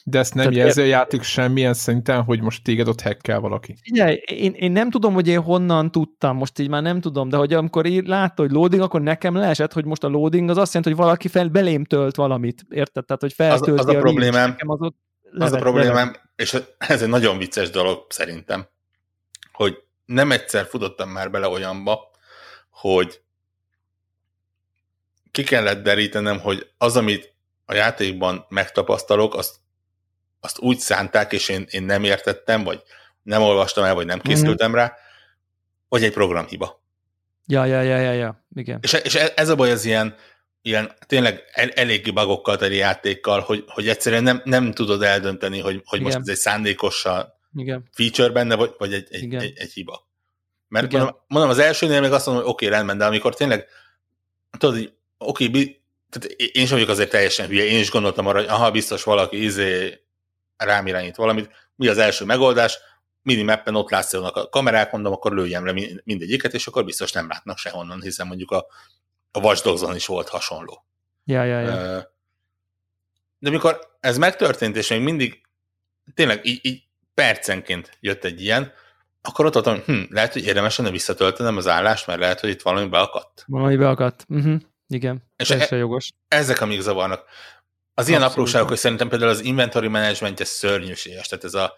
de 0.03 0.19
ezt 0.19 0.33
nem 0.33 0.51
jelzi 0.51 0.81
a 0.81 0.85
játék 0.85 1.21
semmilyen 1.21 1.73
szinten, 1.73 2.23
hogy 2.23 2.41
most 2.41 2.63
téged 2.63 2.87
ott 2.87 3.01
hackkel 3.01 3.39
valaki. 3.39 3.75
Figyelj, 3.81 4.15
én, 4.15 4.53
én 4.53 4.71
nem 4.71 4.89
tudom, 4.89 5.13
hogy 5.13 5.27
én 5.27 5.41
honnan 5.41 5.91
tudtam, 5.91 6.37
most 6.37 6.59
így 6.59 6.69
már 6.69 6.81
nem 6.81 7.01
tudom, 7.01 7.29
de 7.29 7.37
hogy 7.37 7.53
amikor 7.53 7.85
így 7.85 8.07
látta, 8.07 8.41
hogy 8.41 8.51
loading, 8.51 8.81
akkor 8.81 9.01
nekem 9.01 9.35
leesett, 9.35 9.73
hogy 9.73 9.85
most 9.85 10.03
a 10.03 10.07
loading 10.07 10.49
az 10.49 10.57
azt 10.57 10.73
jelenti, 10.73 10.95
hogy 10.95 11.05
valaki 11.05 11.27
fel 11.27 11.47
belém 11.47 11.85
tölt 11.85 12.15
valamit, 12.15 12.65
érted? 12.69 13.05
Tehát, 13.05 13.21
hogy 13.21 13.33
feltölti 13.33 13.71
az, 13.71 13.87
az 13.87 13.95
a, 13.95 13.97
a 13.97 14.01
problémám, 14.01 14.49
nekem 14.49 14.69
az, 14.69 14.81
ott 14.81 14.97
levet, 15.21 15.53
az 15.53 15.59
a 15.59 15.61
problémám, 15.61 15.93
levet. 15.95 16.21
és 16.35 16.61
ez 16.77 17.01
egy 17.01 17.09
nagyon 17.09 17.37
vicces 17.37 17.69
dolog 17.69 18.05
szerintem, 18.09 18.67
hogy 19.51 19.77
nem 20.05 20.31
egyszer 20.31 20.65
futottam 20.65 21.09
már 21.09 21.31
bele 21.31 21.47
olyanba, 21.47 22.11
hogy 22.69 23.21
ki 25.31 25.43
kellett 25.43 25.83
derítenem, 25.83 26.39
hogy 26.39 26.69
az, 26.77 26.97
amit 26.97 27.33
a 27.65 27.73
játékban 27.73 28.45
megtapasztalok, 28.49 29.35
azt 29.35 29.55
azt 30.43 30.59
úgy 30.59 30.77
szánták, 30.77 31.31
és 31.31 31.49
én, 31.49 31.65
én 31.69 31.83
nem 31.83 32.03
értettem, 32.03 32.63
vagy 32.63 32.81
nem 33.21 33.41
olvastam 33.41 33.83
el, 33.83 33.93
vagy 33.93 34.05
nem 34.05 34.19
készültem 34.19 34.69
mm-hmm. 34.69 34.79
rá, 34.79 34.93
hogy 35.87 36.03
egy 36.03 36.11
programhiba. 36.11 36.81
Ja, 37.47 37.65
ja, 37.65 37.81
ja, 37.81 37.97
ja, 37.97 38.11
ja, 38.11 38.45
igen. 38.55 38.79
És, 38.81 38.93
és 38.93 39.15
ez 39.15 39.49
a 39.49 39.55
baj 39.55 39.71
az 39.71 39.85
ilyen, 39.85 40.15
ilyen 40.61 40.91
tényleg 41.05 41.43
el, 41.51 41.69
eléggé 41.69 42.11
bagokkal 42.11 42.57
teli 42.57 42.75
játékkal, 42.75 43.39
hogy, 43.39 43.63
hogy 43.67 43.87
egyszerűen 43.87 44.23
nem, 44.23 44.41
nem 44.43 44.71
tudod 44.71 45.03
eldönteni, 45.03 45.59
hogy, 45.59 45.81
hogy 45.85 46.01
most 46.01 46.15
ez 46.15 46.27
egy 46.27 46.35
szándékos 46.35 47.05
igen. 47.55 47.89
feature 47.91 48.29
benne, 48.29 48.55
vagy, 48.55 48.73
vagy 48.77 48.93
egy, 48.93 49.07
egy, 49.09 49.33
egy, 49.33 49.53
egy 49.55 49.71
hiba. 49.73 50.07
Mert 50.67 50.91
mondom, 50.91 51.15
mondom, 51.27 51.51
az 51.51 51.59
elsőnél 51.59 52.01
még 52.01 52.11
azt 52.11 52.25
mondom, 52.25 52.43
hogy 52.43 52.53
oké, 52.53 52.65
okay, 52.65 52.77
rendben, 52.77 52.97
de 52.97 53.05
amikor 53.05 53.35
tényleg 53.35 53.67
tudod, 54.57 54.75
hogy 54.75 54.93
oké, 55.17 55.47
okay, 55.47 55.81
tehát 56.09 56.31
én 56.31 56.63
is 56.63 56.69
vagyok 56.69 56.89
azért 56.89 57.09
teljesen 57.09 57.47
hülye, 57.47 57.65
én 57.65 57.79
is 57.79 57.91
gondoltam 57.91 58.27
arra, 58.27 58.39
hogy 58.39 58.47
aha, 58.47 58.71
biztos 58.71 59.03
valaki 59.03 59.43
izé 59.43 60.02
rám 60.63 60.87
irányít 60.87 61.15
valamit. 61.15 61.49
Mi 61.75 61.87
az 61.87 61.97
első 61.97 62.25
megoldás? 62.25 62.77
Minimappen 63.21 63.75
ott 63.75 63.89
látszanak 63.89 64.35
a 64.35 64.49
kamerák, 64.49 64.91
mondom, 64.91 65.13
akkor 65.13 65.33
lőjem 65.33 65.65
le 65.65 65.73
mindegyiket, 66.03 66.53
és 66.53 66.67
akkor 66.67 66.85
biztos 66.85 67.11
nem 67.11 67.27
látnak 67.27 67.57
sehonnan, 67.57 68.01
hiszen 68.01 68.27
mondjuk 68.27 68.51
a, 68.51 68.65
a 69.31 69.39
Watch 69.39 69.95
is 69.95 70.05
volt 70.05 70.29
hasonló. 70.29 70.85
Ja, 71.25 71.43
ja, 71.43 71.59
ja. 71.59 72.11
De 73.39 73.49
amikor 73.49 73.79
ez 73.99 74.17
megtörtént, 74.17 74.75
és 74.75 74.89
még 74.89 75.01
mindig 75.01 75.41
tényleg 76.13 76.45
így, 76.45 76.59
így 76.61 76.83
percenként 77.13 77.97
jött 77.99 78.23
egy 78.23 78.41
ilyen, 78.41 78.71
akkor 79.21 79.45
ott 79.45 79.53
voltam, 79.53 79.79
hm, 79.85 80.01
lehet, 80.09 80.33
hogy 80.33 80.45
érdemes 80.45 80.77
lenne 80.77 80.91
visszatöltenem 80.91 81.57
az 81.57 81.67
állást, 81.67 82.07
mert 82.07 82.19
lehet, 82.19 82.39
hogy 82.39 82.49
itt 82.49 82.61
valami 82.61 82.87
beakadt. 82.87 83.43
Valami 83.47 83.75
beakadt. 83.75 84.25
Uh-huh. 84.29 84.59
Igen, 84.87 85.23
és 85.35 85.49
e- 85.49 85.75
jogos. 85.75 86.11
Ezek, 86.27 86.61
amik 86.61 86.81
zavarnak 86.81 87.25
Az 87.93 88.07
ilyen 88.07 88.21
apróságok, 88.21 88.67
hogy 88.67 88.77
szerintem 88.77 89.09
például 89.09 89.31
az 89.31 89.43
inventory 89.43 89.87
management 89.87 90.45
szörnyűséges, 90.45 91.27
tehát 91.27 91.43
ez 91.43 91.53
a 91.53 91.73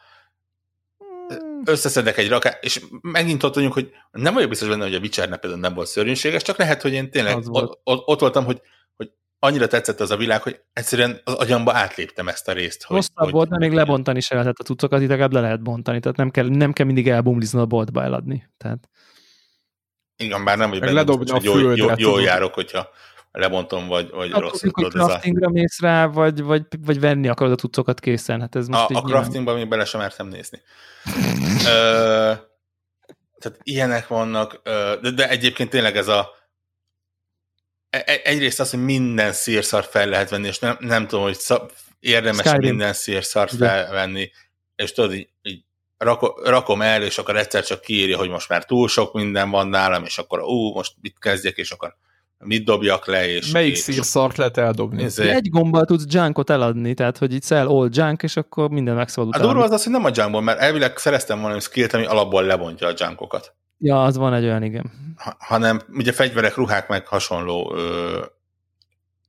hmm. 1.28 1.62
összeszedek 1.66 2.18
egy 2.18 2.30
rakát, 2.30 2.64
és 2.64 2.82
megint 3.02 3.44
ott 3.44 3.56
vagyunk, 3.56 3.74
hogy 3.74 3.92
nem 4.12 4.34
vagyok 4.34 4.50
biztos 4.50 4.68
benne, 4.68 4.84
hogy 4.84 4.96
a 4.96 5.00
Witcher 5.00 5.40
például 5.40 5.62
nem 5.62 5.74
volt 5.74 5.88
szörnyűséges, 5.88 6.42
csak 6.42 6.58
lehet, 6.58 6.82
hogy 6.82 6.94
én 6.94 7.12
tényleg 7.12 7.38
ott, 7.48 7.82
ott, 7.84 8.20
voltam, 8.20 8.46
hogy, 8.46 8.62
hogy 8.96 9.12
annyira 9.40 9.68
tetszett 9.68 10.00
az 10.00 10.12
a 10.12 10.18
világ, 10.18 10.42
hogy 10.42 10.62
egyszerűen 10.74 11.22
az 11.24 11.34
agyamba 11.34 11.74
átléptem 11.74 12.28
ezt 12.28 12.48
a 12.48 12.52
részt. 12.52 12.84
Hogy, 12.84 12.96
Rosszabb 12.96 13.16
hogy, 13.16 13.32
volt, 13.32 13.50
de 13.50 13.58
még 13.58 13.72
lebontani 13.72 14.20
se 14.20 14.34
lehetett 14.34 14.60
a 14.60 14.64
cuccokat, 14.64 15.02
itt 15.02 15.10
legalább 15.10 15.34
le 15.34 15.42
lehet 15.42 15.64
bontani, 15.64 16.00
tehát 16.00 16.18
nem 16.18 16.30
kell, 16.32 16.48
nem 16.48 16.74
kell 16.74 16.86
mindig 16.86 17.08
elbumlizni 17.08 17.60
a 17.60 17.66
boltba 17.66 18.04
eladni. 18.04 18.50
Tehát... 18.58 18.90
Igen, 20.18 20.44
bár 20.44 20.58
nem, 20.58 20.70
hogy 20.70 20.80
benne, 20.80 21.04
hogy 21.06 21.44
jól, 21.44 21.76
jól, 21.78 21.94
jól 21.98 22.22
járok, 22.22 22.54
hogyha 22.54 22.90
lebontom, 23.36 23.88
vagy, 23.88 24.10
vagy 24.10 24.32
hát, 24.32 24.42
rossz. 24.42 24.62
Hogy 24.62 24.90
craftingra 24.90 25.50
mész 25.50 25.80
rá, 25.80 26.06
vagy, 26.06 26.42
vagy, 26.42 26.64
vagy 26.80 27.00
venni 27.00 27.28
akarod 27.28 27.52
a 27.54 27.56
cuccokat 27.56 28.00
készen. 28.00 28.42
Hát 28.42 28.56
ez 28.56 28.68
most 28.68 28.90
a, 28.90 28.98
a 28.98 29.02
craftingban 29.02 29.56
még 29.56 29.68
bele 29.68 29.86
sem 29.86 30.00
mertem 30.00 30.28
nézni. 30.28 30.62
ö, 31.66 32.34
tehát 33.40 33.60
ilyenek 33.64 34.08
vannak, 34.08 34.62
de, 35.02 35.12
de 35.16 35.30
egyébként 35.30 35.70
tényleg 35.70 35.98
ez 35.98 36.08
a 36.08 36.30
e, 37.90 38.04
e, 38.06 38.22
egyrészt 38.24 38.60
az, 38.60 38.70
hogy 38.70 38.84
minden 38.84 39.32
szírszar 39.32 39.84
fel 39.84 40.08
lehet 40.08 40.30
venni, 40.30 40.48
és 40.48 40.60
nem, 40.60 40.78
nem 40.80 41.08
tudom, 41.08 41.24
hogy 41.24 41.38
szab, 41.38 41.72
érdemes 42.00 42.46
Skyrim. 42.46 42.70
minden 42.70 42.94
szírszart 42.94 43.56
felvenni, 43.56 44.32
és 44.76 44.92
tudod, 44.92 45.14
így, 45.14 45.30
így 45.42 45.64
rakom 46.44 46.82
el, 46.82 47.04
és 47.04 47.18
akkor 47.18 47.38
egyszer 47.38 47.64
csak 47.64 47.82
kiírja, 47.82 48.18
hogy 48.18 48.30
most 48.30 48.50
már 48.50 48.66
túl 48.66 48.88
sok 48.88 49.14
minden 49.14 49.50
van 49.50 49.68
nálam, 49.68 50.04
és 50.04 50.18
akkor 50.18 50.42
ú, 50.42 50.74
most 50.74 50.94
mit 51.02 51.20
kezdjek, 51.20 51.58
és 51.58 51.72
akkor 51.72 51.96
mit 52.38 52.66
dobjak 52.66 53.06
le, 53.06 53.28
és... 53.28 53.52
Melyik 53.52 53.76
szart 54.02 54.38
lehet 54.38 54.58
eldobni? 54.58 55.04
Ezért... 55.04 55.36
Egy 55.36 55.50
gombbal 55.50 55.86
tudsz 55.86 56.14
junkot 56.14 56.50
eladni, 56.50 56.94
tehát 56.94 57.18
hogy 57.18 57.34
itt 57.34 57.44
sell 57.44 57.68
all 57.68 57.90
junk, 57.92 58.24
és 58.24 58.38
akkor 58.38 58.70
minden 58.70 58.96
megszabadul. 58.96 59.42
A 59.42 59.46
durva 59.46 59.64
az 59.64 59.72
az, 59.72 59.84
hogy 59.84 59.92
nem 59.92 60.06
a 60.06 60.10
junkból, 60.14 60.42
mert 60.42 60.60
elvileg 60.60 60.98
szereztem 60.98 61.42
valami 61.42 61.60
skillt, 61.60 61.94
ami 61.94 62.06
alapból 62.06 62.44
lebontja 62.44 62.88
a 62.88 62.94
junkokat. 62.98 63.56
Ja, 63.78 64.04
az 64.04 64.18
van 64.18 64.34
egy 64.34 64.44
olyan, 64.44 64.64
igen. 64.64 64.92
Ha, 65.18 65.36
hanem 65.40 65.82
ugye 65.90 66.12
fegyverek, 66.12 66.56
ruhák, 66.56 66.88
meg 66.88 67.08
hasonló 67.08 67.74
ö, 67.76 68.26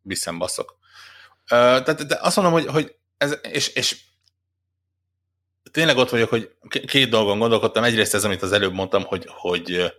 visszembaszok. 0.03 0.79
Ö, 1.51 1.55
tehát 1.57 2.07
de 2.07 2.19
azt 2.21 2.37
mondom, 2.37 2.55
hogy, 2.55 2.67
hogy 2.67 2.95
ez, 3.17 3.39
és, 3.53 3.69
és 3.69 3.97
tényleg 5.71 5.97
ott 5.97 6.11
vagyok, 6.11 6.29
hogy 6.29 6.51
két 6.87 7.09
dolgon 7.09 7.39
gondolkodtam. 7.39 7.85
Egyrészt 7.85 8.15
ez, 8.15 8.25
amit 8.25 8.43
az 8.43 8.53
előbb 8.53 8.73
mondtam, 8.73 9.03
hogy, 9.03 9.25
hogy 9.29 9.93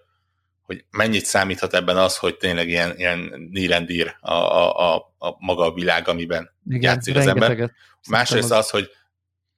hogy 0.68 0.86
mennyit 0.92 1.26
számíthat 1.26 1.74
ebben 1.74 1.98
az, 1.98 2.18
hogy 2.18 2.38
tényleg 2.38 2.68
ilyen, 2.68 2.98
ilyen 2.98 3.48
nírendír 3.52 4.16
a, 4.20 4.34
a, 4.34 4.94
a, 4.94 5.14
a 5.18 5.36
maga 5.40 5.64
a 5.64 5.74
világ, 5.74 6.08
amiben 6.08 6.52
Igen, 6.66 6.82
játszik 6.82 7.16
az 7.16 7.28
ember. 7.28 7.72
Másrészt 8.10 8.52
az, 8.52 8.70
hogy 8.70 8.90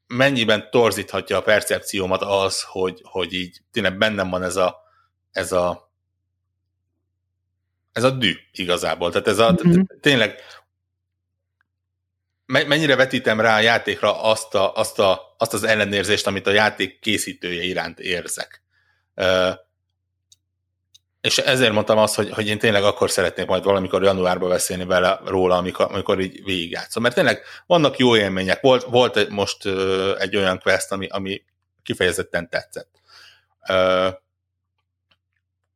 mennyiben 0.08 0.70
torzíthatja 0.72 1.38
a 1.38 1.42
percepciómat 1.42 2.22
az, 2.22 2.64
hogy, 2.64 3.02
hogy 3.04 3.34
így 3.34 3.62
tényleg 3.72 3.98
bennem 3.98 4.30
van 4.30 4.44
ez 4.44 4.56
a, 4.56 4.76
ez 5.32 5.52
a 5.52 5.92
ez 7.92 8.04
a 8.04 8.10
dű 8.10 8.34
igazából. 8.52 9.12
Tehát 9.12 9.28
ez 9.28 9.40
a, 9.40 9.52
mm-hmm. 9.52 9.82
tényleg 10.02 10.36
mennyire 12.46 12.96
vetítem 12.96 13.40
rá 13.40 13.56
a 13.56 13.60
játékra 13.60 14.24
azt, 14.24 14.56
a, 14.56 14.74
azt, 14.74 15.00
a, 15.00 15.36
azt 15.38 15.54
az 15.54 15.64
ellenérzést, 15.64 16.28
amit 16.28 16.48
a 16.48 16.52
játék 16.52 17.00
készítője 17.00 17.64
iránt 17.64 18.00
érzek 18.00 18.62
és 21.22 21.38
ezért 21.38 21.74
mondtam 21.74 21.98
azt, 21.98 22.16
hogy, 22.16 22.30
hogy 22.30 22.48
én 22.48 22.60
tényleg 22.60 22.84
akkor 22.84 23.10
szeretnék 23.10 23.46
majd 23.46 23.64
valamikor 23.64 24.04
januárban 24.04 24.50
beszélni 24.50 24.86
vele 24.86 25.20
róla, 25.26 25.58
amikor, 25.58 25.88
amikor 25.90 26.20
így 26.20 26.44
végigjátszom. 26.44 27.04
Mert 27.04 27.16
tényleg 27.16 27.42
vannak 27.66 27.98
jó 27.98 28.16
élmények. 28.16 28.62
Volt, 28.62 28.84
volt 28.84 29.30
most 29.30 29.66
uh, 29.66 30.16
egy 30.18 30.36
olyan 30.36 30.60
quest, 30.60 30.92
ami, 30.92 31.08
ami 31.08 31.44
kifejezetten 31.84 32.50
tetszett. 32.50 32.90
Uh, 33.70 34.14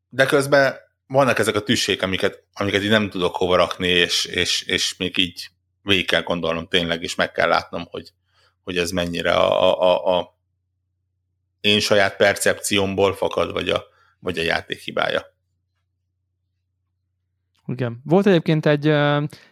de 0.10 0.26
közben 0.26 0.76
vannak 1.08 1.40
ezek 1.40 1.56
a 1.56 1.64
tüssék, 1.64 2.02
amiket, 2.02 2.44
amiket 2.54 2.82
így 2.82 2.90
nem 2.90 3.10
tudok 3.10 3.36
hova 3.36 3.56
rakni, 3.56 3.88
és, 3.88 4.26
és, 4.26 4.62
és 4.62 4.96
még 4.98 5.18
így 5.18 5.48
végig 5.82 6.08
kell 6.08 6.22
gondolnom 6.22 6.68
tényleg, 6.68 7.04
és 7.04 7.16
meg 7.16 7.32
kell 7.32 7.48
látnom, 7.48 7.88
hogy, 7.92 8.12
hogy 8.64 8.78
ez 8.78 8.92
mennyire 8.92 9.34
a, 9.34 9.82
a, 9.82 10.18
a 10.18 10.38
én 11.62 11.80
saját 11.80 12.16
percepciómból 12.16 13.16
fakad, 13.16 13.52
vagy 13.52 13.70
a, 13.70 13.84
vagy 14.20 14.40
a 14.40 14.44
játék 14.44 14.80
hibája. 14.80 15.33
Igen. 17.66 18.02
Volt 18.04 18.26
egyébként 18.26 18.66
egy, 18.66 18.88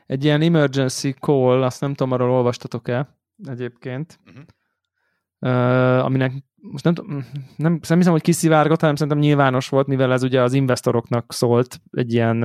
egy 0.05 0.23
ilyen 0.23 0.41
emergency 0.41 1.11
call, 1.19 1.63
azt 1.63 1.81
nem 1.81 1.93
tudom, 1.93 2.11
arról 2.13 2.31
olvastatok-e 2.31 3.17
egyébként, 3.47 4.19
uh-huh. 4.25 4.43
Uh, 5.39 6.05
aminek 6.05 6.31
most 6.61 6.83
nem, 6.83 6.93
nem, 7.55 7.79
nem 7.87 7.97
hiszem, 7.97 8.11
hogy 8.11 8.21
kiszivárgott, 8.21 8.79
hanem 8.79 8.95
szerintem 8.95 9.21
nyilvános 9.21 9.69
volt, 9.69 9.87
mivel 9.87 10.11
ez 10.11 10.23
ugye 10.23 10.41
az 10.41 10.53
investoroknak 10.53 11.33
szólt, 11.33 11.81
egy 11.91 12.13
ilyen, 12.13 12.39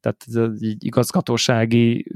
tehát 0.00 0.24
egy 0.60 0.84
igazgatósági 0.84 2.12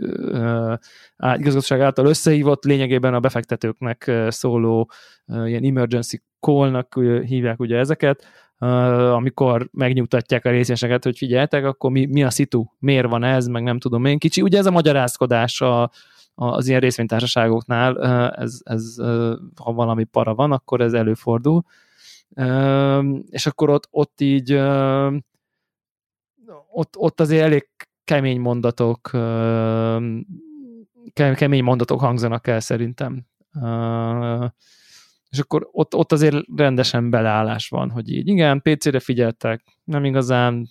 igazgatóság 1.17 1.81
által 1.81 2.07
összehívott, 2.07 2.65
lényegében 2.65 3.15
a 3.15 3.21
befektetőknek 3.21 4.13
szóló 4.29 4.91
ilyen 5.27 5.65
emergency 5.65 6.23
call-nak 6.41 7.01
hívják 7.25 7.61
ugye 7.61 7.79
ezeket, 7.79 8.25
amikor 8.59 9.69
megnyugtatják 9.73 10.45
a 10.45 10.51
részeseket, 10.51 11.05
hogy 11.05 11.17
figyeltek, 11.17 11.65
akkor 11.65 11.91
mi, 11.91 12.07
mi 12.07 12.25
a 12.25 12.31
szitu, 12.31 12.65
miért 12.79 13.09
van 13.09 13.25
ez, 13.25 13.47
meg 13.47 13.63
nem 13.63 13.79
tudom 13.79 14.05
én. 14.05 14.19
Kicsi, 14.19 14.43
ugye 14.43 14.59
ez 14.59 14.67
a 14.67 14.71
magyarázkodás 14.71 15.61
a, 15.61 15.91
az 16.35 16.69
ilyen 16.69 16.81
részvénytársaságoknál, 16.81 18.03
ez, 18.33 18.61
ez, 18.65 18.97
ha 19.57 19.73
valami 19.73 20.05
para 20.05 20.35
van, 20.35 20.53
akkor 20.53 20.81
ez 20.81 20.93
előfordul. 20.93 21.63
És 23.31 23.47
akkor 23.47 23.71
ott, 23.71 23.89
ott 23.91 24.21
így 24.21 24.53
ott, 26.71 26.97
ott 26.97 27.21
azért 27.21 27.43
elég 27.43 27.69
kemény 28.05 28.41
mondatok 28.41 29.11
kemény 31.13 31.63
mondatok 31.63 32.01
hangzanak 32.01 32.47
el 32.47 32.61
szerintem 32.61 33.27
és 35.31 35.39
akkor 35.39 35.69
ott, 35.73 35.95
ott 35.95 36.13
azért 36.13 36.37
rendesen 36.57 37.11
beleállás 37.11 37.69
van, 37.69 37.91
hogy 37.91 38.13
így 38.13 38.29
igen, 38.29 38.63
PC-re 38.63 39.01
figyeltek, 39.01 39.65
nem 39.85 40.05
igazán 40.05 40.69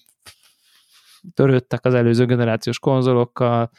törődtek 1.33 1.85
az 1.85 1.93
előző 1.93 2.25
generációs 2.25 2.79
konzolokkal, 2.79 3.71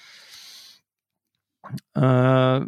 uh, 1.95 2.63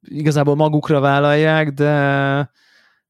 igazából 0.00 0.54
magukra 0.54 1.00
vállalják, 1.00 1.72
de 1.72 2.50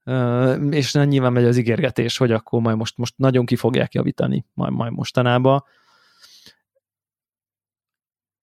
uh, 0.04 0.66
és 0.70 0.92
nyilván 0.92 1.32
megy 1.32 1.44
az 1.44 1.56
ígérgetés, 1.56 2.16
hogy 2.16 2.32
akkor 2.32 2.60
majd 2.60 2.76
most, 2.76 2.96
most 2.96 3.14
nagyon 3.16 3.46
ki 3.46 3.56
fogják 3.56 3.94
javítani, 3.94 4.44
majd, 4.54 4.72
majd 4.72 4.92
mostanában. 4.92 5.64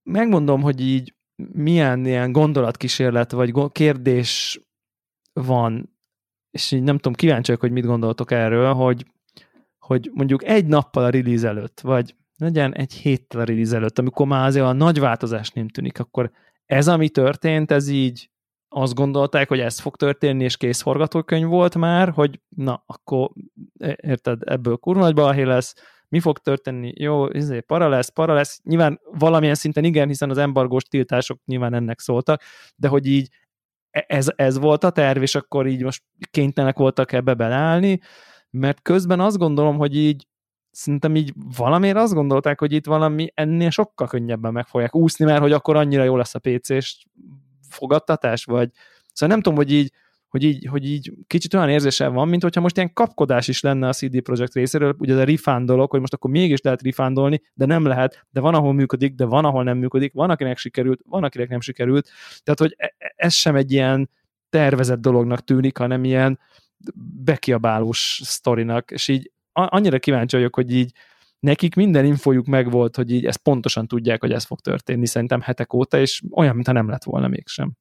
Megmondom, 0.03 0.61
hogy 0.61 0.81
így 0.81 1.13
milyen 1.35 2.05
ilyen 2.05 2.31
gondolatkísérlet 2.31 3.31
vagy 3.31 3.53
kérdés 3.71 4.59
van, 5.33 5.97
és 6.51 6.71
így 6.71 6.83
nem 6.83 6.95
tudom, 6.95 7.13
kíváncsi 7.13 7.45
vagyok, 7.45 7.61
hogy 7.61 7.71
mit 7.71 7.85
gondoltok 7.85 8.31
erről, 8.31 8.73
hogy, 8.73 9.05
hogy 9.79 10.09
mondjuk 10.13 10.43
egy 10.43 10.65
nappal 10.65 11.03
a 11.03 11.09
release 11.09 11.47
előtt, 11.47 11.79
vagy 11.79 12.15
legyen 12.37 12.73
egy 12.73 12.93
héttel 12.93 13.41
a 13.41 13.43
release 13.43 13.75
előtt, 13.75 13.99
amikor 13.99 14.27
már 14.27 14.45
azért 14.45 14.65
a 14.65 14.73
nagy 14.73 14.99
változás 14.99 15.49
nem 15.49 15.67
tűnik, 15.67 15.99
akkor 15.99 16.31
ez, 16.65 16.87
ami 16.87 17.09
történt, 17.09 17.71
ez 17.71 17.87
így 17.87 18.29
azt 18.67 18.95
gondolták, 18.95 19.47
hogy 19.47 19.59
ez 19.59 19.79
fog 19.79 19.95
történni, 19.95 20.43
és 20.43 20.57
kész 20.57 20.81
forgatókönyv 20.81 21.47
volt 21.47 21.75
már, 21.75 22.09
hogy 22.09 22.41
na, 22.49 22.83
akkor 22.85 23.29
érted, 23.95 24.41
ebből 24.45 24.77
kurva 24.77 25.01
nagy 25.01 25.13
balhé 25.13 25.43
lesz, 25.43 25.75
mi 26.15 26.21
fog 26.21 26.37
történni, 26.37 26.93
jó, 26.95 27.27
izé, 27.27 27.59
para 27.59 27.87
lesz, 27.87 28.09
para 28.09 28.33
lesz, 28.33 28.59
nyilván 28.63 28.99
valamilyen 29.11 29.55
szinten 29.55 29.83
igen, 29.83 30.07
hiszen 30.07 30.29
az 30.29 30.37
embargós 30.37 30.83
tiltások 30.83 31.39
nyilván 31.45 31.73
ennek 31.73 31.99
szóltak, 31.99 32.41
de 32.75 32.87
hogy 32.87 33.05
így 33.07 33.29
e, 33.89 34.05
ez, 34.07 34.27
ez 34.35 34.59
volt 34.59 34.83
a 34.83 34.89
terv, 34.89 35.21
és 35.21 35.35
akkor 35.35 35.67
így 35.67 35.83
most 35.83 36.03
kénytelenek 36.31 36.77
voltak 36.77 37.11
ebbe 37.11 37.33
beleállni, 37.33 37.99
mert 38.49 38.81
közben 38.81 39.19
azt 39.19 39.37
gondolom, 39.37 39.77
hogy 39.77 39.95
így 39.95 40.27
szerintem 40.71 41.15
így 41.15 41.33
valamiért 41.57 41.97
azt 41.97 42.13
gondolták, 42.13 42.59
hogy 42.59 42.71
itt 42.71 42.85
valami 42.85 43.31
ennél 43.33 43.69
sokkal 43.69 44.07
könnyebben 44.07 44.53
meg 44.53 44.67
fogják 44.67 44.95
úszni, 44.95 45.25
mert 45.25 45.41
hogy 45.41 45.51
akkor 45.51 45.75
annyira 45.75 46.03
jó 46.03 46.17
lesz 46.17 46.35
a 46.35 46.39
PC-s 46.39 47.05
fogadtatás, 47.69 48.45
vagy 48.45 48.69
szóval 49.13 49.35
nem 49.35 49.43
tudom, 49.43 49.57
hogy 49.57 49.71
így 49.71 49.91
hogy 50.29 50.43
így, 50.43 50.67
hogy 50.69 50.89
így 50.89 51.13
kicsit 51.27 51.53
olyan 51.53 51.69
érzésem 51.69 52.13
van, 52.13 52.27
mint 52.27 52.41
hogyha 52.41 52.61
most 52.61 52.77
ilyen 52.77 52.93
kapkodás 52.93 53.47
is 53.47 53.61
lenne 53.61 53.87
a 53.87 53.93
CD 53.93 54.21
Projekt 54.21 54.53
részéről, 54.53 54.95
ugye 54.97 55.13
ez 55.13 55.19
a 55.19 55.23
refund 55.23 55.65
dolog, 55.65 55.89
hogy 55.89 55.99
most 55.99 56.13
akkor 56.13 56.29
mégis 56.29 56.61
lehet 56.61 56.81
refundolni, 56.81 57.41
de 57.53 57.65
nem 57.65 57.85
lehet, 57.85 58.25
de 58.29 58.39
van, 58.39 58.53
ahol 58.53 58.73
működik, 58.73 59.15
de 59.15 59.25
van, 59.25 59.45
ahol 59.45 59.63
nem 59.63 59.77
működik, 59.77 60.13
van, 60.13 60.29
akinek 60.29 60.57
sikerült, 60.57 61.01
van, 61.05 61.23
akinek 61.23 61.49
nem 61.49 61.61
sikerült, 61.61 62.09
tehát, 62.43 62.59
hogy 62.59 62.75
e, 62.77 62.95
e, 62.97 63.13
ez 63.15 63.33
sem 63.33 63.55
egy 63.55 63.71
ilyen 63.71 64.09
tervezett 64.49 64.99
dolognak 64.99 65.43
tűnik, 65.43 65.77
hanem 65.77 66.03
ilyen 66.03 66.39
bekiabálós 67.23 68.21
sztorinak, 68.23 68.91
és 68.91 69.07
így 69.07 69.31
annyira 69.51 69.99
kíváncsi 69.99 70.35
vagyok, 70.35 70.55
hogy 70.55 70.71
így 70.71 70.91
nekik 71.39 71.75
minden 71.75 72.05
infojuk 72.05 72.45
megvolt, 72.45 72.95
hogy 72.95 73.11
így 73.11 73.25
ezt 73.25 73.37
pontosan 73.37 73.87
tudják, 73.87 74.21
hogy 74.21 74.31
ez 74.31 74.43
fog 74.43 74.59
történni 74.59 75.05
szerintem 75.05 75.41
hetek 75.41 75.73
óta, 75.73 75.99
és 75.99 76.21
olyan, 76.31 76.53
mintha 76.53 76.73
nem 76.73 76.89
lett 76.89 77.03
volna 77.03 77.27
mégsem. 77.27 77.71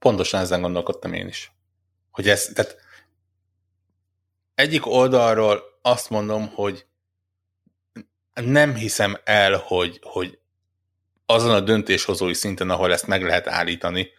Pontosan 0.00 0.40
ezen 0.40 0.60
gondolkodtam 0.60 1.12
én 1.12 1.28
is. 1.28 1.52
Hogy 2.10 2.28
ez, 2.28 2.50
tehát 2.54 2.76
egyik 4.54 4.86
oldalról 4.86 5.62
azt 5.82 6.10
mondom, 6.10 6.48
hogy 6.48 6.86
nem 8.34 8.74
hiszem 8.74 9.18
el, 9.24 9.56
hogy, 9.56 9.98
hogy 10.02 10.38
azon 11.26 11.54
a 11.54 11.60
döntéshozói 11.60 12.34
szinten, 12.34 12.70
ahol 12.70 12.92
ezt 12.92 13.06
meg 13.06 13.22
lehet 13.22 13.48
állítani, 13.48 14.10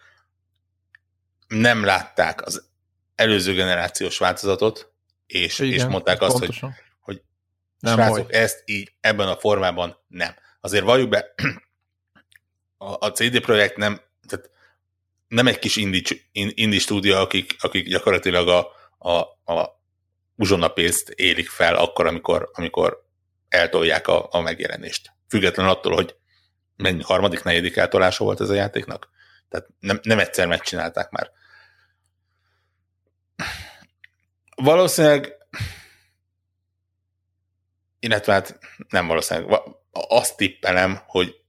nem 1.47 1.83
látták 1.83 2.45
az 2.45 2.69
előző 3.15 3.53
generációs 3.53 4.17
változatot, 4.17 4.91
és, 5.25 5.59
Igen, 5.59 5.73
és 5.73 5.85
mondták 5.85 6.21
azt, 6.21 6.37
pontosan. 6.37 6.69
hogy, 6.69 6.83
hogy 6.99 7.21
nem 7.79 7.93
srácok, 7.93 8.27
baj. 8.27 8.39
ezt 8.39 8.61
így 8.65 8.93
ebben 8.99 9.27
a 9.27 9.37
formában 9.37 9.97
nem. 10.07 10.35
Azért 10.61 10.83
valljuk 10.83 11.09
be, 11.09 11.33
a, 12.99 13.07
CD 13.07 13.39
Projekt 13.39 13.77
nem, 13.77 14.01
nem 15.31 15.47
egy 15.47 15.59
kis 15.59 15.75
indie, 15.75 16.01
indie 16.31 16.79
stúdió, 16.79 17.15
akik, 17.15 17.55
akik 17.59 17.87
gyakorlatilag 17.87 18.47
a, 18.47 18.67
a, 18.97 19.17
a 19.53 19.81
uzsonnapénzt 20.35 21.09
élik 21.09 21.49
fel 21.49 21.75
akkor, 21.75 22.07
amikor, 22.07 22.49
amikor 22.53 23.05
eltolják 23.47 24.07
a, 24.07 24.27
a 24.31 24.39
megjelenést. 24.39 25.11
Függetlenül 25.27 25.71
attól, 25.71 25.93
hogy 25.93 26.15
mennyi 26.75 27.01
harmadik, 27.03 27.43
negyedik 27.43 27.75
eltolása 27.75 28.23
volt 28.23 28.41
ez 28.41 28.49
a 28.49 28.53
játéknak. 28.53 29.09
Tehát 29.49 29.67
nem, 29.79 29.99
nem 30.03 30.19
egyszer 30.19 30.47
megcsinálták 30.47 31.09
már. 31.09 31.31
Valószínűleg 34.55 35.35
illetve 37.99 38.33
hát 38.33 38.59
nem 38.89 39.07
valószínűleg, 39.07 39.59
azt 39.91 40.37
tippelem, 40.37 41.01
hogy 41.05 41.40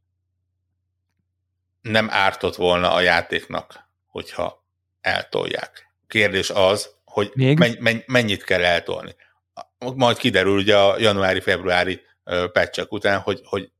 nem 1.82 2.10
ártott 2.10 2.56
volna 2.56 2.92
a 2.92 3.00
játéknak, 3.00 3.88
hogyha 4.06 4.64
eltolják. 5.00 5.90
Kérdés 6.08 6.50
az, 6.50 6.94
hogy 7.04 7.30
Még? 7.34 7.78
mennyit 8.06 8.44
kell 8.44 8.64
eltolni. 8.64 9.14
Majd 9.94 10.16
kiderül 10.16 10.58
ugye 10.58 10.78
a 10.78 10.98
januári-februári 10.98 12.00
patchek 12.52 12.92
után, 12.92 13.20
hogy, 13.20 13.40
hogy 13.44 13.70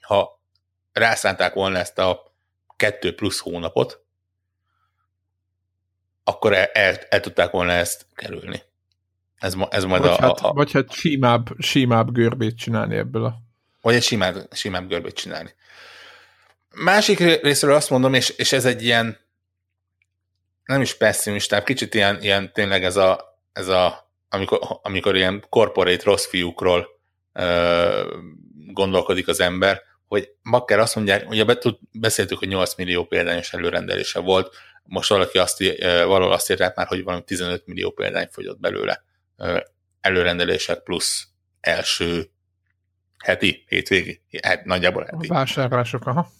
ha 0.00 0.40
rászánták 0.92 1.54
volna 1.54 1.78
ezt 1.78 1.98
a 1.98 2.34
kettő 2.76 3.14
plusz 3.14 3.40
hónapot, 3.40 4.02
akkor 6.24 6.52
el, 6.52 6.64
el, 6.64 6.96
el 7.08 7.20
tudták 7.20 7.50
volna 7.50 7.72
ezt 7.72 8.06
kerülni. 8.14 8.62
Ez, 9.38 9.54
ez 9.70 9.84
majd 9.84 10.02
vagy 10.02 10.10
a, 10.10 10.20
hát, 10.20 10.40
a, 10.40 10.52
Vagy 10.52 10.72
hát 10.72 10.92
simább, 10.92 11.48
simább 11.58 12.12
görbét 12.12 12.56
csinálni 12.56 12.96
ebből 12.96 13.24
a... 13.24 13.34
Vagy 13.80 13.94
egy 13.94 14.02
simább, 14.02 14.48
simább 14.52 14.88
görbét 14.88 15.14
csinálni. 15.14 15.54
Másik 16.74 17.18
részről 17.18 17.74
azt 17.74 17.90
mondom, 17.90 18.14
és, 18.14 18.28
és 18.28 18.52
ez 18.52 18.64
egy 18.64 18.82
ilyen 18.82 19.18
nem 20.64 20.80
is 20.80 20.94
pessimistább, 20.94 21.64
kicsit 21.64 21.94
ilyen, 21.94 22.22
ilyen 22.22 22.52
tényleg 22.52 22.84
ez 22.84 22.96
a, 22.96 23.38
ez 23.52 23.68
a 23.68 24.12
amikor, 24.28 24.58
amikor 24.82 25.16
ilyen 25.16 25.44
corporate 25.48 26.04
rossz 26.04 26.26
fiúkról 26.26 26.88
ö, 27.32 28.14
gondolkodik 28.72 29.28
az 29.28 29.40
ember, 29.40 29.82
hogy 30.06 30.30
Bakker 30.50 30.78
azt 30.78 30.94
mondják, 30.94 31.28
ugye 31.28 31.44
beszéltük, 31.92 32.38
hogy 32.38 32.48
8 32.48 32.74
millió 32.74 33.04
példányos 33.04 33.52
előrendelése 33.52 34.20
volt, 34.20 34.54
most 34.82 35.08
valaki 35.08 35.38
azt, 35.38 35.58
valahol 35.80 36.32
azt 36.32 36.50
írták 36.50 36.76
már, 36.76 36.86
hogy 36.86 37.02
valami 37.04 37.24
15 37.24 37.66
millió 37.66 37.90
példány 37.90 38.28
fogyott 38.30 38.60
belőle 38.60 39.04
előrendelések 40.00 40.82
plusz 40.82 41.28
első 41.60 42.30
heti, 43.18 43.64
hétvégi, 43.68 44.22
hát 44.42 44.64
nagyjából 44.64 45.04
heti. 45.04 45.26
Vásárlások, 45.26 46.06
aha. 46.06 46.30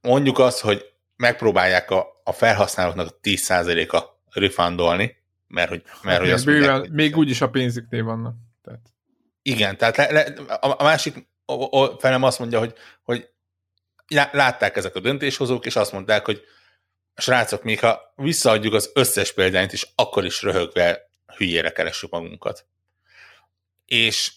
Mondjuk 0.00 0.38
azt, 0.38 0.60
hogy 0.60 0.92
megpróbálják 1.16 1.90
a, 1.90 2.20
a 2.24 2.32
felhasználóknak 2.32 3.06
a 3.06 3.18
10%-a 3.22 4.04
refundolni, 4.30 5.16
mert 5.46 5.68
hogy, 5.68 5.82
mert, 6.02 6.20
hogy 6.20 6.30
azt 6.30 6.44
bőven, 6.44 6.70
mondják, 6.70 6.92
még 6.92 7.16
úgyis 7.16 7.40
a 7.40 7.50
pénzüknél 7.50 8.04
vannak. 8.04 8.34
Tehát. 8.64 8.80
Igen, 9.42 9.76
tehát 9.76 9.96
le, 9.96 10.10
le, 10.10 10.22
a, 10.54 10.74
a 10.78 10.82
másik 10.82 11.28
felem 11.98 12.22
azt 12.22 12.38
mondja, 12.38 12.58
hogy, 12.58 12.74
hogy 13.02 13.28
látták 14.08 14.76
ezek 14.76 14.94
a 14.94 15.00
döntéshozók, 15.00 15.66
és 15.66 15.76
azt 15.76 15.92
mondták, 15.92 16.24
hogy 16.24 16.44
srácok, 17.16 17.62
még 17.62 17.80
ha 17.80 18.12
visszaadjuk 18.16 18.74
az 18.74 18.90
összes 18.94 19.32
példányt 19.32 19.72
is, 19.72 19.92
akkor 19.94 20.24
is 20.24 20.42
röhögve 20.42 21.08
hülyére 21.36 21.70
keressük 21.70 22.10
magunkat. 22.10 22.66
És 23.86 24.32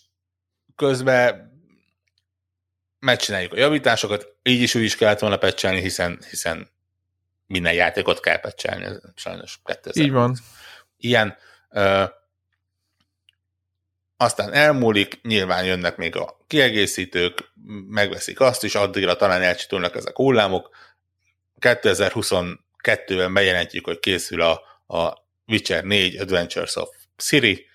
közben 0.75 1.51
megcsináljuk 2.99 3.53
a 3.53 3.57
javításokat, 3.57 4.32
így 4.43 4.61
is 4.61 4.75
úgy 4.75 4.83
is 4.83 4.95
kellett 4.95 5.19
volna 5.19 5.37
pecselni, 5.37 5.81
hiszen, 5.81 6.19
hiszen 6.29 6.69
minden 7.47 7.73
játékot 7.73 8.19
kell 8.19 8.39
pecselni, 8.39 8.99
sajnos 9.15 9.59
2000. 9.63 10.03
Így 10.03 10.11
van. 10.11 10.37
Ilyen. 10.97 11.37
Ö, 11.69 12.03
aztán 14.17 14.53
elmúlik, 14.53 15.21
nyilván 15.21 15.65
jönnek 15.65 15.97
még 15.97 16.15
a 16.15 16.37
kiegészítők, 16.47 17.51
megveszik 17.87 18.39
azt 18.39 18.63
is, 18.63 18.75
addigra 18.75 19.15
talán 19.15 19.41
elcsitulnak 19.41 19.95
ezek 19.95 20.15
hullámok. 20.15 20.69
2022-ben 21.59 23.33
bejelentjük, 23.33 23.85
hogy 23.85 23.99
készül 23.99 24.41
a, 24.41 24.61
a 24.97 25.13
Witcher 25.47 25.83
4 25.83 26.17
Adventures 26.17 26.75
of 26.75 26.89
Siri. 27.17 27.65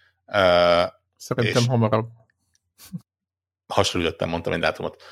Szerintem 1.16 1.66
hamarabb. 1.68 2.08
Hasonlítottam, 3.66 4.28
mondtam 4.28 4.52
egy 4.52 4.60
dátumot. 4.60 5.02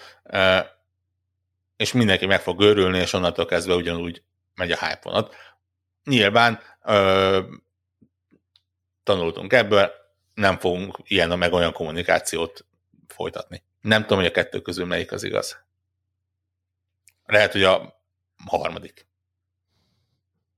És 1.77 1.93
mindenki 1.93 2.27
meg 2.27 2.41
fog 2.41 2.61
örülni, 2.61 2.99
és 2.99 3.13
onnantól 3.13 3.47
kezdve 3.47 3.75
ugyanúgy 3.75 4.23
megy 4.55 4.71
a 4.71 4.87
hype 4.87 5.01
vonat. 5.03 5.35
Nyilván 6.05 6.61
uh, 6.85 7.45
tanultunk 9.03 9.53
ebből, 9.53 9.91
nem 10.35 10.59
fogunk 10.59 10.99
ilyen 11.05 11.39
meg 11.39 11.53
olyan 11.53 11.73
kommunikációt 11.73 12.67
folytatni. 13.09 13.63
Nem 13.81 14.03
tudom, 14.03 14.19
hogy 14.19 14.27
a 14.27 14.31
kettő 14.31 14.61
közül 14.61 14.87
melyik 14.87 15.13
az 15.13 15.23
igaz. 15.23 15.65
Lehet, 17.25 17.53
hogy 17.53 17.63
a 17.63 18.03
harmadik. 18.47 19.07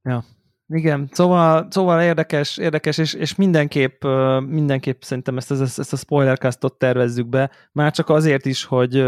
Ja. 0.02 0.24
Igen, 0.68 1.08
szóval, 1.12 1.66
szóval 1.70 2.02
érdekes, 2.02 2.56
érdekes, 2.56 2.98
és, 2.98 3.14
és 3.14 3.34
mindenképp, 3.34 4.04
mindenképp 4.46 5.02
szerintem 5.02 5.36
ezt, 5.36 5.50
ezt, 5.50 5.78
ezt 5.78 5.92
a 5.92 5.96
spoilercastot 5.96 6.78
tervezzük 6.78 7.26
be, 7.26 7.50
már 7.72 7.92
csak 7.92 8.08
azért 8.08 8.46
is, 8.46 8.64
hogy, 8.64 9.04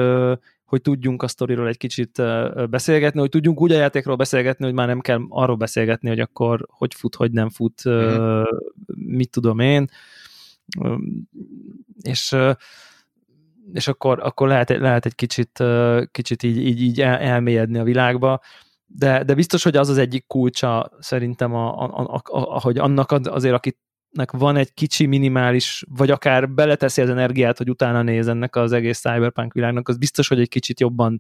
hogy 0.71 0.83
tudjunk 0.83 1.23
a 1.23 1.29
sztoriról 1.29 1.69
egy 1.69 1.77
kicsit 1.77 2.23
beszélgetni, 2.71 3.21
hogy 3.21 3.29
tudjunk 3.29 3.61
úgy 3.61 3.73
a 3.73 3.77
játékról 3.77 4.17
beszélgetni, 4.17 4.65
hogy 4.65 4.75
már 4.75 4.87
nem 4.87 5.01
kell 5.01 5.21
arról 5.29 5.57
beszélgetni, 5.57 6.09
hogy 6.09 6.21
akkor 6.21 6.67
hogy 6.69 6.95
fut, 6.95 7.15
hogy 7.15 7.33
nem 7.33 7.49
fut, 7.49 7.89
mm. 7.89 8.43
mit 8.95 9.31
tudom 9.31 9.59
én, 9.59 9.87
és 12.03 12.37
és 13.73 13.89
akkor, 13.89 14.21
akkor 14.23 14.49
lehet, 14.49 14.69
lehet 14.69 15.07
egy 15.07 15.15
kicsit, 15.15 15.63
kicsit 16.11 16.43
így, 16.43 16.57
így, 16.57 16.83
így 16.83 17.01
elmélyedni 17.01 17.79
a 17.79 17.85
világba 17.85 18.41
de, 18.87 19.25
de 19.25 19.35
biztos, 19.35 19.63
hogy 19.63 19.77
az 19.77 19.89
az 19.89 19.99
egyik 19.99 20.27
kulcsa 20.27 20.91
szerintem, 20.99 21.55
a, 21.55 21.85
a, 21.85 22.23
a, 22.23 22.55
a, 22.55 22.61
hogy 22.61 22.79
annak 22.79 23.11
azért, 23.11 23.55
akitnek 24.11 24.41
van 24.41 24.57
egy 24.57 24.75
kicsi 24.75 25.07
minimális, 25.07 25.85
vagy 25.89 26.11
akár 26.11 26.51
beleteszi 26.51 27.03
az 27.03 27.11
energiát, 27.11 27.59
hogy 27.59 27.71
utána 27.71 28.03
néz 28.03 28.29
ennek 28.29 28.57
az 28.57 28.73
egész 28.73 28.99
cyberpunk 28.99 29.53
világnak, 29.53 29.89
az 29.89 29.97
biztos, 29.97 30.29
hogy 30.29 30.41
egy 30.41 30.49
kicsit 30.49 30.81
jobban 30.81 31.19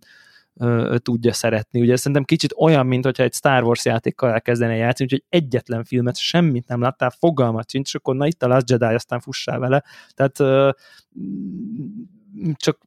ö, 0.54 0.96
tudja 1.02 1.32
szeretni. 1.32 1.80
Ugye 1.80 1.96
szerintem 1.96 2.24
kicsit 2.24 2.54
olyan, 2.56 2.86
mint 2.86 3.04
hogyha 3.04 3.22
egy 3.22 3.34
Star 3.34 3.62
Wars 3.62 3.84
játékkal 3.84 4.32
elkezdene 4.32 4.74
játszani, 4.74 5.08
úgyhogy 5.12 5.24
egyetlen 5.28 5.84
filmet, 5.84 6.16
semmit 6.16 6.68
nem 6.68 6.80
láttál, 6.80 7.10
fogalmat 7.10 7.70
sincs, 7.70 7.88
és 7.88 7.94
akkor 7.94 8.16
na 8.16 8.26
itt 8.26 8.42
a 8.42 8.46
Last 8.46 8.70
Jedi, 8.70 8.94
aztán 8.94 9.20
fussál 9.20 9.58
vele. 9.58 9.84
Tehát 10.14 10.40
ö, 10.40 10.70
csak 12.54 12.78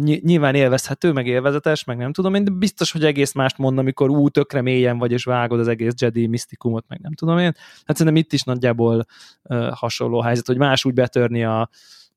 nyilván 0.00 0.54
élvezhető, 0.54 1.12
meg 1.12 1.26
élvezetes, 1.26 1.84
meg 1.84 1.96
nem 1.96 2.12
tudom 2.12 2.34
én, 2.34 2.44
de 2.44 2.50
biztos, 2.50 2.92
hogy 2.92 3.04
egész 3.04 3.32
mást 3.32 3.58
mond, 3.58 3.78
amikor 3.78 4.10
ú, 4.10 4.28
tökre 4.28 4.62
mélyen 4.62 4.98
vagy, 4.98 5.12
és 5.12 5.24
vágod 5.24 5.60
az 5.60 5.68
egész 5.68 5.92
Jedi 5.96 6.26
misztikumot, 6.26 6.84
meg 6.88 7.00
nem 7.00 7.14
tudom 7.14 7.38
én. 7.38 7.52
Hát 7.84 7.96
szerintem 7.96 8.16
itt 8.16 8.32
is 8.32 8.42
nagyjából 8.42 9.06
uh, 9.42 9.68
hasonló 9.70 10.20
helyzet, 10.20 10.46
hogy 10.46 10.58
más 10.58 10.84
úgy 10.84 10.94
betörni 10.94 11.44
a, 11.44 11.68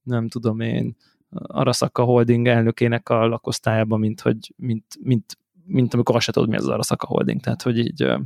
nem 0.04 0.28
tudom 0.28 0.60
én, 0.60 0.96
Arasaka 1.30 2.04
Holding 2.04 2.48
elnökének 2.48 3.10
a 3.10 3.28
lakosztályába, 3.28 3.98
mint, 3.98 4.22
hogy, 4.22 4.54
mint, 4.56 4.86
mint, 5.02 5.38
mint 5.66 5.94
amikor 5.94 6.16
azt 6.16 6.26
se 6.26 6.32
tudod, 6.32 6.50
mi 6.50 6.56
az, 6.56 6.68
Arasaka 6.68 7.08
Holding. 7.08 7.42
Tehát, 7.42 7.62
hogy 7.62 7.78
így, 7.78 8.04
uh, 8.04 8.20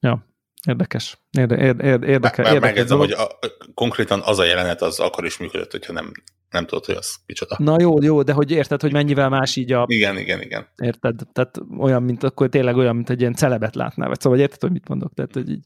ja, 0.00 0.26
Érdekes. 0.66 1.18
Érde, 1.30 1.56
érde, 1.56 1.84
érde, 1.84 2.06
érdeke, 2.06 2.42
Bár, 2.42 2.60
megjegyzem, 2.60 2.98
hogy 2.98 3.10
a, 3.10 3.38
konkrétan 3.74 4.20
az 4.20 4.38
a 4.38 4.44
jelenet 4.44 4.82
az 4.82 5.00
akkor 5.00 5.24
is 5.24 5.38
működött, 5.38 5.70
hogyha 5.70 5.92
nem, 5.92 6.12
nem 6.50 6.66
tudod, 6.66 6.84
hogy 6.84 6.94
az 6.94 7.16
kicsoda. 7.26 7.56
Na 7.58 7.76
jó, 7.80 8.02
jó, 8.02 8.22
de 8.22 8.32
hogy 8.32 8.50
érted, 8.50 8.80
hogy 8.80 8.92
mennyivel 8.92 9.28
más 9.28 9.56
így 9.56 9.72
a... 9.72 9.84
Igen, 9.88 10.18
igen, 10.18 10.40
igen. 10.40 10.66
Érted? 10.76 11.20
Tehát 11.32 11.60
olyan, 11.78 12.02
mint 12.02 12.22
akkor 12.22 12.48
tényleg 12.48 12.76
olyan, 12.76 12.94
mint 12.94 13.10
egy 13.10 13.20
ilyen 13.20 13.34
celebet 13.34 13.74
látnál, 13.74 14.08
vagy 14.08 14.20
szóval 14.20 14.38
érted, 14.38 14.60
hogy 14.60 14.72
mit 14.72 14.88
mondok? 14.88 15.14
Tehát, 15.14 15.32
hogy 15.32 15.50
így... 15.50 15.64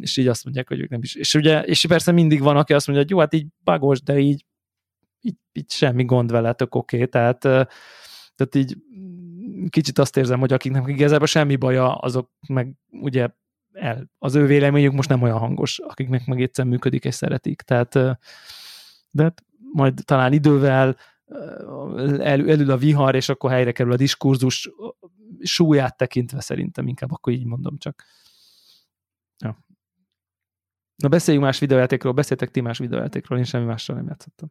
és 0.00 0.16
így 0.16 0.26
azt 0.26 0.44
mondják, 0.44 0.68
hogy 0.68 0.80
ők 0.80 0.90
nem 0.90 1.02
is. 1.02 1.14
És 1.14 1.34
ugye, 1.34 1.62
és 1.62 1.86
persze 1.86 2.12
mindig 2.12 2.40
van, 2.40 2.56
aki 2.56 2.72
azt 2.72 2.86
mondja, 2.86 3.04
hogy 3.04 3.14
jó, 3.14 3.20
hát 3.20 3.34
így 3.34 3.46
bagos, 3.64 4.02
de 4.02 4.18
így, 4.18 4.44
így, 5.20 5.36
így 5.52 5.70
semmi 5.70 6.04
gond 6.04 6.30
vele, 6.30 6.52
tök 6.52 6.74
oké. 6.74 6.96
Okay. 6.96 7.08
Tehát, 7.08 7.38
tehát 7.38 8.54
így 8.54 8.76
kicsit 9.68 9.98
azt 9.98 10.16
érzem, 10.16 10.40
hogy 10.40 10.52
akiknek 10.52 10.88
igazából 10.88 11.26
semmi 11.26 11.56
baja, 11.56 11.94
azok 11.94 12.30
meg 12.48 12.74
ugye 12.90 13.28
el, 13.72 14.10
az 14.18 14.34
ő 14.34 14.46
véleményük 14.46 14.92
most 14.92 15.08
nem 15.08 15.22
olyan 15.22 15.38
hangos, 15.38 15.78
akiknek 15.78 16.26
meg 16.26 16.40
egyszerűen 16.40 16.74
működik 16.74 17.04
és 17.04 17.14
szeretik. 17.14 17.62
Tehát, 17.62 17.92
de 19.10 19.22
hát 19.22 19.42
majd 19.72 19.94
talán 20.04 20.32
idővel 20.32 20.96
el, 21.26 22.48
elül 22.48 22.70
a 22.70 22.76
vihar, 22.76 23.14
és 23.14 23.28
akkor 23.28 23.50
helyre 23.50 23.72
kerül 23.72 23.92
a 23.92 23.96
diskurzus, 23.96 24.70
súlyát 25.42 25.96
tekintve 25.96 26.40
szerintem 26.40 26.88
inkább 26.88 27.12
akkor 27.12 27.32
így 27.32 27.44
mondom 27.44 27.78
csak. 27.78 28.04
Ja. 29.38 29.64
Na 30.96 31.08
beszéljünk 31.08 31.46
más 31.46 31.58
videójátékról, 31.58 32.12
beszéltek 32.12 32.50
ti 32.50 32.60
más 32.60 32.78
videójátékról, 32.78 33.38
én 33.38 33.44
semmi 33.44 33.64
mással 33.64 33.96
nem 33.96 34.06
játszottam. 34.06 34.50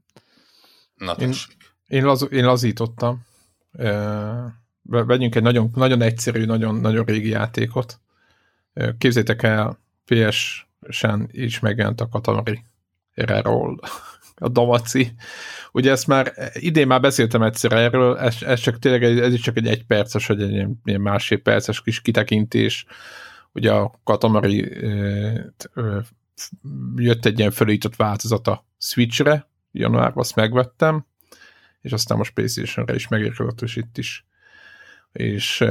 Na, 0.96 1.12
én, 1.12 1.32
én, 1.88 2.04
laz, 2.04 2.28
én 2.32 2.46
lazítottam. 2.46 3.26
Vegyünk 4.82 5.36
egy 5.36 5.44
nagyon, 5.44 5.70
nagyon 5.74 6.02
egyszerű, 6.02 6.46
nagyon, 6.46 6.76
nagyon 6.76 7.06
régi 7.06 7.30
játékot. 7.30 8.00
Képzétek 8.98 9.44
el, 9.44 9.80
PS-sen 10.06 11.28
is 11.32 11.60
megjelent 11.60 12.02
a 12.02 12.10
Katamari 12.10 12.64
Reroll, 13.14 13.76
a 14.44 14.50
Damaci 14.50 15.16
Ugye 15.76 15.92
ezt 15.92 16.08
már 16.08 16.34
idén 16.54 16.88
már 16.88 17.02
beszéltem 17.02 17.42
egyszer 17.42 17.72
erről, 17.72 18.18
ez, 18.18 18.38
ez 18.42 18.60
csak 18.60 18.80
tényleg 18.80 19.04
ez 19.04 19.34
is 19.34 19.42
csak 19.42 19.58
egy 19.58 19.68
egy 19.68 19.86
perces, 19.86 20.28
vagy 20.28 20.42
egy 20.42 20.52
ilyen, 20.52 21.02
másfél 21.02 21.38
perces 21.38 21.82
kis 21.82 22.02
kitekintés. 22.02 22.86
Ugye 23.52 23.72
a 23.72 24.00
Katamari 24.04 24.78
jött 26.96 27.26
egy 27.26 27.40
ilyen 27.40 27.52
felújított 27.52 27.96
változat 27.96 28.48
a 28.48 28.66
Switchre, 28.78 29.48
januárban 29.72 30.24
azt 30.24 30.36
megvettem, 30.36 31.06
és 31.82 31.92
aztán 31.92 32.18
most 32.18 32.34
Playstation-re 32.34 32.96
is 32.96 33.08
megérkezett, 33.08 33.62
és 33.62 33.76
itt 33.76 33.98
is. 33.98 34.26
És 35.12 35.62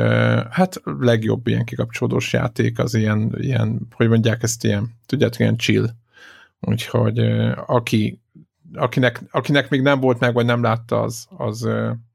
hát 0.50 0.80
legjobb 0.84 1.46
ilyen 1.46 1.64
kikapcsolódós 1.64 2.32
játék 2.32 2.78
az 2.78 2.94
ilyen, 2.94 3.34
ilyen 3.38 3.80
hogy 3.90 4.08
mondják 4.08 4.42
ezt 4.42 4.64
ilyen, 4.64 4.94
tudjátok, 5.06 5.40
ilyen 5.40 5.56
chill. 5.56 5.88
Úgyhogy 6.60 7.18
aki 7.66 8.21
akinek, 8.74 9.22
akinek 9.30 9.70
még 9.70 9.82
nem 9.82 10.00
volt 10.00 10.18
meg, 10.18 10.34
vagy 10.34 10.44
nem 10.44 10.62
látta, 10.62 11.00
az, 11.00 11.26
az, 11.36 11.68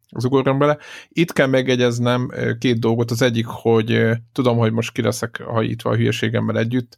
az 0.09 0.25
ugorjon 0.25 0.59
bele. 0.59 0.77
Itt 1.09 1.33
kell 1.33 1.47
megjegyeznem 1.47 2.31
két 2.59 2.79
dolgot. 2.79 3.11
Az 3.11 3.21
egyik, 3.21 3.45
hogy 3.45 4.09
tudom, 4.31 4.57
hogy 4.57 4.71
most 4.71 4.91
ki 4.91 5.01
leszek 5.01 5.41
hajítva 5.41 5.89
a 5.89 5.95
hülyeségemmel 5.95 6.57
együtt, 6.57 6.97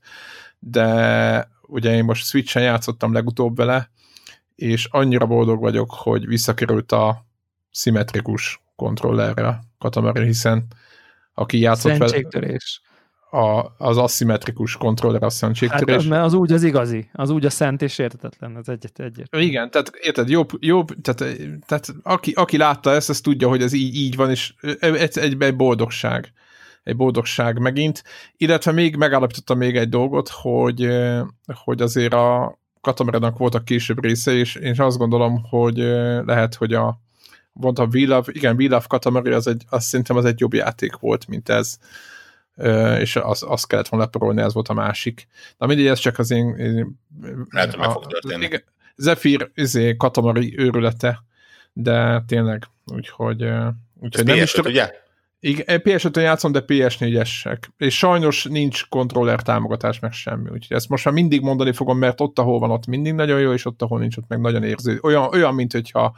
de 0.60 1.50
ugye 1.62 1.96
én 1.96 2.04
most 2.04 2.26
Switch-en 2.26 2.64
játszottam 2.64 3.14
legutóbb 3.14 3.56
vele, 3.56 3.92
és 4.56 4.86
annyira 4.86 5.26
boldog 5.26 5.60
vagyok, 5.60 5.92
hogy 5.92 6.28
visszakerült 6.28 6.92
a 6.92 7.26
szimmetrikus 7.72 8.62
kontrollerre 8.76 9.60
Katamari, 9.78 10.26
hiszen 10.26 10.68
aki 11.34 11.60
játszott 11.60 11.98
vele 11.98 12.22
a, 13.32 13.74
az 13.78 13.98
aszimmetrikus 13.98 14.78
kontroller 14.78 15.24
a 15.24 15.30
szentségtörés. 15.30 15.96
Hát, 15.96 16.06
mert 16.06 16.24
az 16.24 16.34
úgy 16.34 16.52
az 16.52 16.64
igazi, 16.64 17.10
az 17.14 17.30
úgy 17.30 17.46
a 17.46 17.50
szent 17.50 17.82
és 17.82 17.98
értetetlen, 17.98 18.56
az 18.56 18.70
egyet, 18.70 19.00
egyet. 19.00 19.36
Igen, 19.36 19.72
tehát 19.72 19.92
érted, 20.02 20.30
jobb, 20.30 20.50
jobb 20.60 21.02
tehát, 21.02 21.38
tehát 21.66 21.88
aki, 22.04 22.32
aki 22.32 22.58
látta 22.58 22.92
ezt, 22.92 23.10
az 23.10 23.22
tudja, 23.22 23.48
hogy 23.48 23.62
ez 23.62 23.74
így, 23.74 23.96
így 23.96 24.16
van, 24.16 24.30
és 24.30 24.54
egy, 24.80 25.18
egy, 25.18 25.36
egy 25.40 25.56
boldogság. 25.56 26.34
Egy 26.84 26.96
boldogság 26.96 27.60
megint. 27.60 28.04
Illetve 28.38 28.72
még 28.72 28.96
megállapítottam 28.96 29.58
még 29.58 29.76
egy 29.76 29.90
dolgot, 29.90 30.30
hogy, 30.30 30.88
hogy 31.64 31.82
azért 31.82 32.14
a 32.14 32.60
Katamarenak 32.82 33.38
voltak 33.38 33.66
később 33.66 34.04
része, 34.04 34.32
és 34.32 34.56
én 34.56 34.82
azt 34.82 34.98
gondolom, 34.98 35.44
hogy 35.50 35.78
lehet, 36.26 36.56
hogy 36.56 36.74
a 36.74 37.00
mondtam, 37.52 37.90
We 37.94 38.08
Love, 38.08 38.32
igen, 38.32 38.56
We 38.56 38.68
Love 38.70 38.86
Katamari, 38.88 39.32
az 39.32 39.48
egy, 39.48 39.64
azt 39.70 39.88
szerintem 39.88 40.16
az 40.18 40.26
egy 40.26 40.40
jobb 40.40 40.54
játék 40.54 40.96
volt, 40.96 41.28
mint 41.28 41.50
ez 41.50 41.78
és 43.00 43.16
az, 43.16 43.44
azt 43.48 43.68
kellett 43.68 43.88
volna 43.88 44.06
leporolni, 44.06 44.42
ez 44.42 44.54
volt 44.54 44.68
a 44.68 44.74
másik. 44.74 45.28
Na 45.58 45.66
mindegy, 45.66 45.88
ez 45.88 46.00
csak 46.00 46.20
az 46.20 46.32
én... 46.32 46.56
Lehet, 47.50 47.70
hogy 47.70 47.80
meg 47.80 47.90
fog 47.90 48.08
történni. 48.08 48.50
Zephyr 48.96 49.52
izé, 49.54 49.96
katamari 49.96 50.54
őrülete, 50.58 51.24
de 51.74 52.24
tényleg, 52.28 52.64
úgyhogy... 52.86 53.50
úgyhogy 54.00 54.26
nem 54.26 54.38
is 54.38 54.54
ugye? 54.54 54.92
Igen, 55.42 55.82
PS5-ön 55.84 56.24
játszom, 56.24 56.52
de 56.52 56.64
PS4-esek. 56.68 57.58
És 57.78 57.98
sajnos 57.98 58.44
nincs 58.44 58.88
kontroller 58.90 59.42
támogatás, 59.42 60.00
meg 60.00 60.12
semmi. 60.12 60.50
Úgyhogy 60.50 60.78
ezt 60.78 60.90
most 60.90 61.06
már 61.06 61.14
mindig 61.14 61.42
mondani 61.42 61.72
fogom, 61.72 61.98
mert 61.98 62.22
ott, 62.22 62.40
ahol 62.40 62.60
van, 62.60 62.72
ott 62.72 62.86
mindig 62.86 63.14
nagyon 63.14 63.40
jó, 63.40 63.54
és 63.54 63.66
ott, 63.66 63.82
ahol 63.82 64.00
nincs, 64.00 64.18
ott 64.18 64.28
meg 64.28 64.40
nagyon 64.40 64.64
érző. 64.64 65.00
Olyan, 65.02 65.24
olyan 65.34 65.54
mint 65.54 65.72
hogyha 65.72 66.16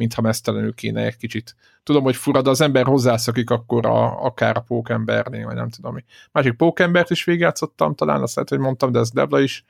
mintha 0.00 0.22
mesztelenül 0.22 0.74
kéne 0.74 1.04
egy 1.04 1.16
kicsit. 1.16 1.56
Tudom, 1.82 2.02
hogy 2.02 2.16
fura, 2.16 2.42
de 2.42 2.50
az 2.50 2.60
ember 2.60 2.86
hozzászokik 2.86 3.50
akkor 3.50 3.86
a, 3.86 4.24
akár 4.24 4.56
a 4.56 4.60
pókembernél, 4.60 5.46
vagy 5.46 5.54
nem 5.54 5.68
tudom 5.68 5.94
mi. 5.94 6.04
Másik 6.32 6.52
pókembert 6.52 7.10
is 7.10 7.24
végigjátszottam, 7.24 7.94
talán 7.94 8.22
azt 8.22 8.34
lehet, 8.34 8.50
hogy 8.50 8.58
mondtam, 8.58 8.92
de 8.92 8.98
ez 8.98 9.10
Debla 9.10 9.40
is. 9.40 9.64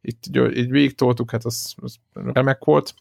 Itt 0.00 0.24
így 0.36 0.70
végigtoltuk, 0.70 1.30
hát 1.30 1.44
az, 1.44 1.74
az 1.76 1.96
remek 2.12 2.64
volt 2.64 2.94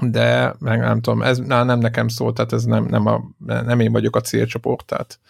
de 0.00 0.54
meg 0.58 0.78
nem 0.78 1.00
tudom, 1.00 1.22
ez 1.22 1.38
na, 1.38 1.62
nem 1.62 1.78
nekem 1.78 2.08
szól, 2.08 2.32
tehát 2.32 2.52
ez 2.52 2.64
nem, 2.64 2.84
nem, 2.84 3.06
a, 3.06 3.24
nem 3.46 3.80
én 3.80 3.92
vagyok 3.92 4.16
a 4.16 4.20
célcsoport, 4.20 4.86
tehát 4.86 5.20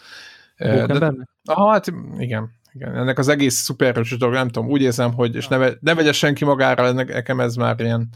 de, 0.56 1.12
aha, 1.44 1.70
hát 1.70 1.86
igen, 2.18 2.50
igen, 2.72 2.96
ennek 2.96 3.18
az 3.18 3.28
egész 3.28 3.54
szuperhős 3.54 4.16
dolog, 4.16 4.34
nem 4.34 4.48
tudom, 4.48 4.68
úgy 4.68 4.82
érzem, 4.82 5.14
hogy, 5.14 5.34
és 5.34 5.48
ne, 5.48 5.68
ne 5.80 5.94
vegye 5.94 6.12
senki 6.12 6.44
magára, 6.44 6.92
nekem 6.92 7.40
ez 7.40 7.54
már 7.54 7.80
ilyen, 7.80 8.08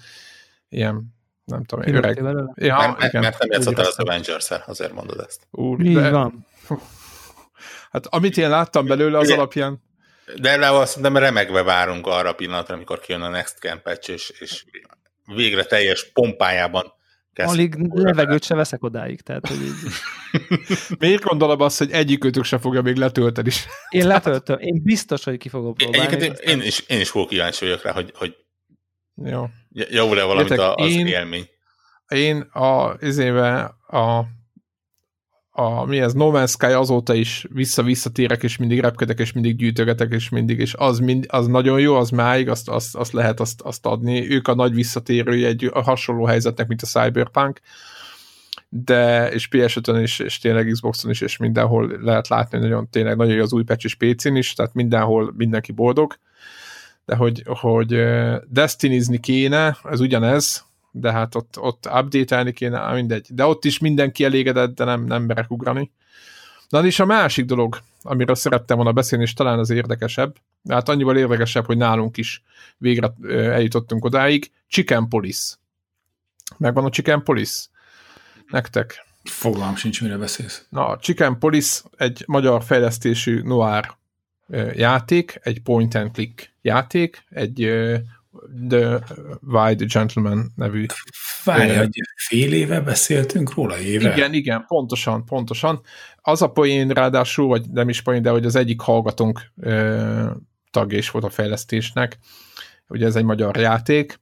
ilyen 0.68 1.14
nem 1.45 1.64
tudom, 1.64 1.84
én 1.84 1.95
öreg. 1.95 2.16
Ja, 2.55 2.76
mert, 2.76 3.03
igen, 3.03 3.22
mert 3.22 3.38
nem 3.38 3.51
játszottál 3.51 3.86
az 3.86 3.99
avengers 3.99 4.51
azért 4.66 4.93
mondod 4.93 5.24
ezt. 5.26 5.47
Úr, 5.51 5.80
Így 5.80 5.95
de, 5.95 6.11
van. 6.11 6.47
Hát 7.90 8.07
amit 8.07 8.36
én 8.36 8.49
láttam 8.49 8.86
belőle, 8.86 9.18
az 9.18 9.26
Ugye, 9.26 9.34
alapján... 9.34 9.82
De 10.40 10.57
le 10.57 10.70
azt 10.70 11.01
nem 11.01 11.16
remegve 11.16 11.62
várunk 11.62 12.07
arra 12.07 12.28
a 12.28 12.32
pillanatra, 12.32 12.74
amikor 12.74 12.99
kijön 12.99 13.22
a 13.22 13.28
Next 13.28 13.59
Camp 13.59 13.82
patch, 13.82 14.11
és, 14.11 14.32
és 14.38 14.64
végre 15.24 15.64
teljes 15.64 16.11
pompájában 16.12 16.93
Alig 17.34 17.74
levegőt 17.93 18.45
se 18.45 18.55
veszek 18.55 18.82
odáig, 18.82 19.20
tehát 19.20 19.49
hogy 19.49 19.61
így... 19.62 19.74
Miért 20.99 21.22
gondolom 21.22 21.61
azt, 21.61 21.78
hogy 21.78 21.90
egyikőtök 21.90 22.45
se 22.45 22.59
fogja 22.59 22.82
még 22.82 22.97
letölteni 22.97 23.49
is? 23.49 23.66
Én 23.88 24.07
letöltöm, 24.07 24.59
én 24.59 24.82
biztos, 24.82 25.24
hogy 25.24 25.36
ki 25.36 25.49
fogom 25.49 25.74
próbálni. 25.74 26.07
Egyébként 26.07 26.38
én, 26.38 26.61
én, 26.61 26.66
is, 26.66 26.84
én 26.86 27.01
is 27.01 27.11
fogok 27.11 27.28
kíváncsi 27.28 27.64
vagyok 27.64 27.82
rá, 27.82 27.93
hogy, 27.93 28.12
hogy 28.14 28.36
jó. 29.26 29.48
Javul-e 29.70 30.24
valamit 30.24 30.50
Értek, 30.50 30.72
az 30.74 30.90
én, 30.90 31.06
élmény? 31.06 31.48
Én 32.08 32.40
a, 32.40 32.96
izéve 33.00 33.74
a, 33.86 34.24
a, 35.50 35.84
mi 35.84 36.00
ez, 36.00 36.12
No 36.12 36.30
Man's 36.32 36.50
Sky 36.50 36.72
azóta 36.72 37.14
is 37.14 37.46
vissza-visszatérek, 37.50 38.42
és 38.42 38.56
mindig 38.56 38.80
repkedek, 38.80 39.18
és 39.18 39.32
mindig 39.32 39.56
gyűjtögetek, 39.56 40.12
és 40.12 40.28
mindig, 40.28 40.58
és 40.58 40.74
az, 40.74 40.98
mind, 40.98 41.26
az 41.28 41.46
nagyon 41.46 41.80
jó, 41.80 41.94
az 41.94 42.10
máig, 42.10 42.48
azt, 42.48 42.68
azt, 42.68 42.96
azt 42.96 43.12
lehet 43.12 43.40
azt, 43.40 43.60
azt 43.60 43.86
adni. 43.86 44.30
Ők 44.30 44.48
a 44.48 44.54
nagy 44.54 44.74
visszatérői 44.74 45.44
egy 45.44 45.70
a 45.72 45.82
hasonló 45.82 46.24
helyzetnek, 46.24 46.68
mint 46.68 46.82
a 46.82 46.86
Cyberpunk, 46.86 47.60
de, 48.68 49.30
és 49.32 49.48
PS5-ön 49.50 50.02
is, 50.02 50.18
és 50.18 50.38
tényleg 50.38 50.66
Xboxon 50.66 51.10
is, 51.10 51.20
és 51.20 51.36
mindenhol 51.36 51.98
lehet 52.00 52.28
látni, 52.28 52.58
nagyon, 52.58 52.88
tényleg 52.90 53.16
nagyon 53.16 53.34
jó 53.34 53.42
az 53.42 53.52
új 53.52 53.62
patch 53.62 53.84
is 53.84 53.94
PC-n 53.94 54.34
is, 54.34 54.52
tehát 54.52 54.74
mindenhol 54.74 55.32
mindenki 55.36 55.72
boldog 55.72 56.16
de 57.05 57.16
hogy, 57.16 57.42
hogy 57.46 58.05
destinizni 58.48 59.20
kéne, 59.20 59.76
ez 59.84 60.00
ugyanez, 60.00 60.64
de 60.90 61.12
hát 61.12 61.34
ott, 61.34 61.59
ott 61.59 61.86
update-elni 61.86 62.53
kéne, 62.53 62.92
mindegy. 62.92 63.26
De 63.30 63.44
ott 63.44 63.64
is 63.64 63.78
mindenki 63.78 64.24
elégedett, 64.24 64.74
de 64.74 64.84
nem, 64.84 65.05
nem 65.05 65.22
merek 65.22 65.50
ugrani. 65.50 65.90
Na 66.68 66.84
és 66.84 67.00
a 67.00 67.05
másik 67.05 67.44
dolog, 67.44 67.80
amiről 68.03 68.34
szerettem 68.34 68.76
volna 68.76 68.92
beszélni, 68.92 69.24
és 69.24 69.32
talán 69.32 69.59
az 69.59 69.70
érdekesebb, 69.70 70.36
hát 70.68 70.88
annyival 70.88 71.16
érdekesebb, 71.16 71.66
hogy 71.66 71.76
nálunk 71.76 72.16
is 72.16 72.42
végre 72.78 73.12
eljutottunk 73.28 74.05
odáig, 74.05 74.50
Chicken 74.68 75.09
Police. 75.09 75.55
Megvan 76.59 76.84
a 76.84 76.90
Chicken 76.90 77.22
Police? 77.22 77.62
Nektek? 78.48 79.07
Fogalmam 79.22 79.76
sincs, 79.76 80.03
mire 80.03 80.16
beszélsz. 80.16 80.66
Na, 80.68 80.88
a 80.88 80.98
Chicken 80.98 81.38
Police 81.38 81.82
egy 81.96 82.24
magyar 82.26 82.64
fejlesztésű 82.64 83.42
noir 83.42 83.96
játék, 84.74 85.40
egy 85.43 85.62
point 85.62 85.95
and 85.95 86.11
click 86.11 86.55
játék, 86.62 87.24
egy 87.30 87.55
The 88.68 89.05
Wide 89.40 89.84
Gentleman 89.84 90.53
nevű. 90.57 90.86
Várj, 91.45 91.76
hogy 91.76 92.01
fél 92.16 92.53
éve 92.53 92.80
beszéltünk 92.80 93.55
róla, 93.55 93.78
éve? 93.78 94.12
Igen, 94.12 94.32
igen, 94.32 94.64
pontosan, 94.66 95.24
pontosan. 95.24 95.80
Az 96.16 96.43
a 96.43 96.51
poén 96.53 96.88
ráadásul, 96.88 97.47
vagy 97.47 97.70
nem 97.70 97.88
is 97.88 98.03
poén, 98.03 98.22
de 98.22 98.30
hogy 98.30 98.45
az 98.45 98.57
egyik 98.57 98.80
hallgatónk 98.80 99.53
tagja 100.70 100.99
is 100.99 101.11
volt 101.11 101.24
a 101.24 101.30
fejlesztésnek, 101.30 102.18
ugye 102.88 103.07
ez 103.07 103.16
egy 103.16 103.24
magyar 103.24 103.57
játék, 103.57 104.20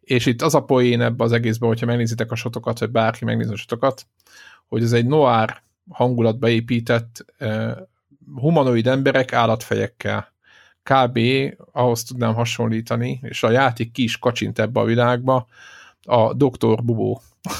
és 0.00 0.26
itt 0.26 0.42
az 0.42 0.54
a 0.54 0.64
poén 0.64 1.00
ebbe 1.00 1.24
az 1.24 1.32
egészben, 1.32 1.68
hogyha 1.68 1.86
megnézitek 1.86 2.30
a 2.30 2.34
sotokat, 2.34 2.78
vagy 2.78 2.90
bárki 2.90 3.24
megnézi 3.24 3.52
a 3.52 3.56
sotokat, 3.56 4.06
hogy 4.68 4.82
ez 4.82 4.92
egy 4.92 5.06
noir 5.06 5.62
hangulatba 5.90 6.48
épített 6.48 7.24
humanoid 8.34 8.86
emberek 8.86 9.32
állatfejekkel 9.32 10.32
kb. 10.82 11.18
ahhoz 11.72 12.04
tudnám 12.04 12.34
hasonlítani, 12.34 13.20
és 13.22 13.42
a 13.42 13.50
játék 13.50 13.92
ki 13.92 14.02
is 14.02 14.18
kacsint 14.18 14.58
ebbe 14.58 14.80
a 14.80 14.84
világba, 14.84 15.46
a 16.02 16.34
Doktor 16.34 16.82
Bubó. 16.82 17.20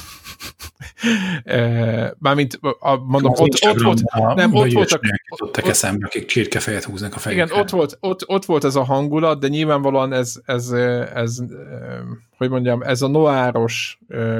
E, 1.45 2.15
mármint, 2.19 2.59
a, 2.79 2.97
mondom, 2.97 3.33
ott, 3.33 3.65
ott, 3.67 3.81
volt, 3.81 4.03
nem, 4.35 4.55
ott 4.55 4.73
voltak, 4.73 5.03
ott, 5.29 5.57
eszembe, 5.57 6.07
akik 6.07 6.27
csirkefejet 6.27 6.85
húznak 6.85 7.15
a 7.15 7.19
fejükre. 7.19 7.45
Igen, 7.45 7.59
ott 7.59 7.71
volt, 7.71 7.97
ott, 8.01 8.29
ott 8.29 8.45
volt 8.45 8.65
ez 8.65 8.77
a 8.77 8.85
hangulat, 8.85 9.41
de 9.41 9.49
nyilvánvalóan 9.49 10.13
ez, 10.13 10.41
ez, 10.45 10.71
ez, 11.15 11.39
hogy 12.37 12.51
mondjam, 12.51 12.83
ez 12.83 13.03
a 13.03 13.09
noáros, 13.09 13.99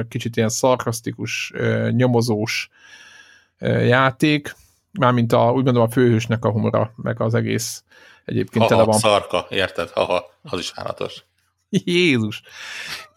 kicsit 0.09 0.35
ilyen 0.35 0.49
szarkasztikus, 0.49 1.53
nyomozós 1.89 2.69
játék, 3.87 4.55
mármint 4.99 5.33
a, 5.33 5.51
úgy 5.51 5.63
mondom 5.63 5.83
a 5.83 5.89
főhősnek 5.89 6.45
a 6.45 6.51
humora, 6.51 6.93
meg 6.95 7.21
az 7.21 7.33
egész 7.33 7.83
egyébként 8.25 8.67
tele 8.67 8.83
van. 8.83 8.97
szarka, 8.97 9.45
érted? 9.49 9.89
Haha, 9.89 10.23
az 10.43 10.59
is 10.59 10.71
állatos. 10.75 11.23
Jézus! 11.69 12.41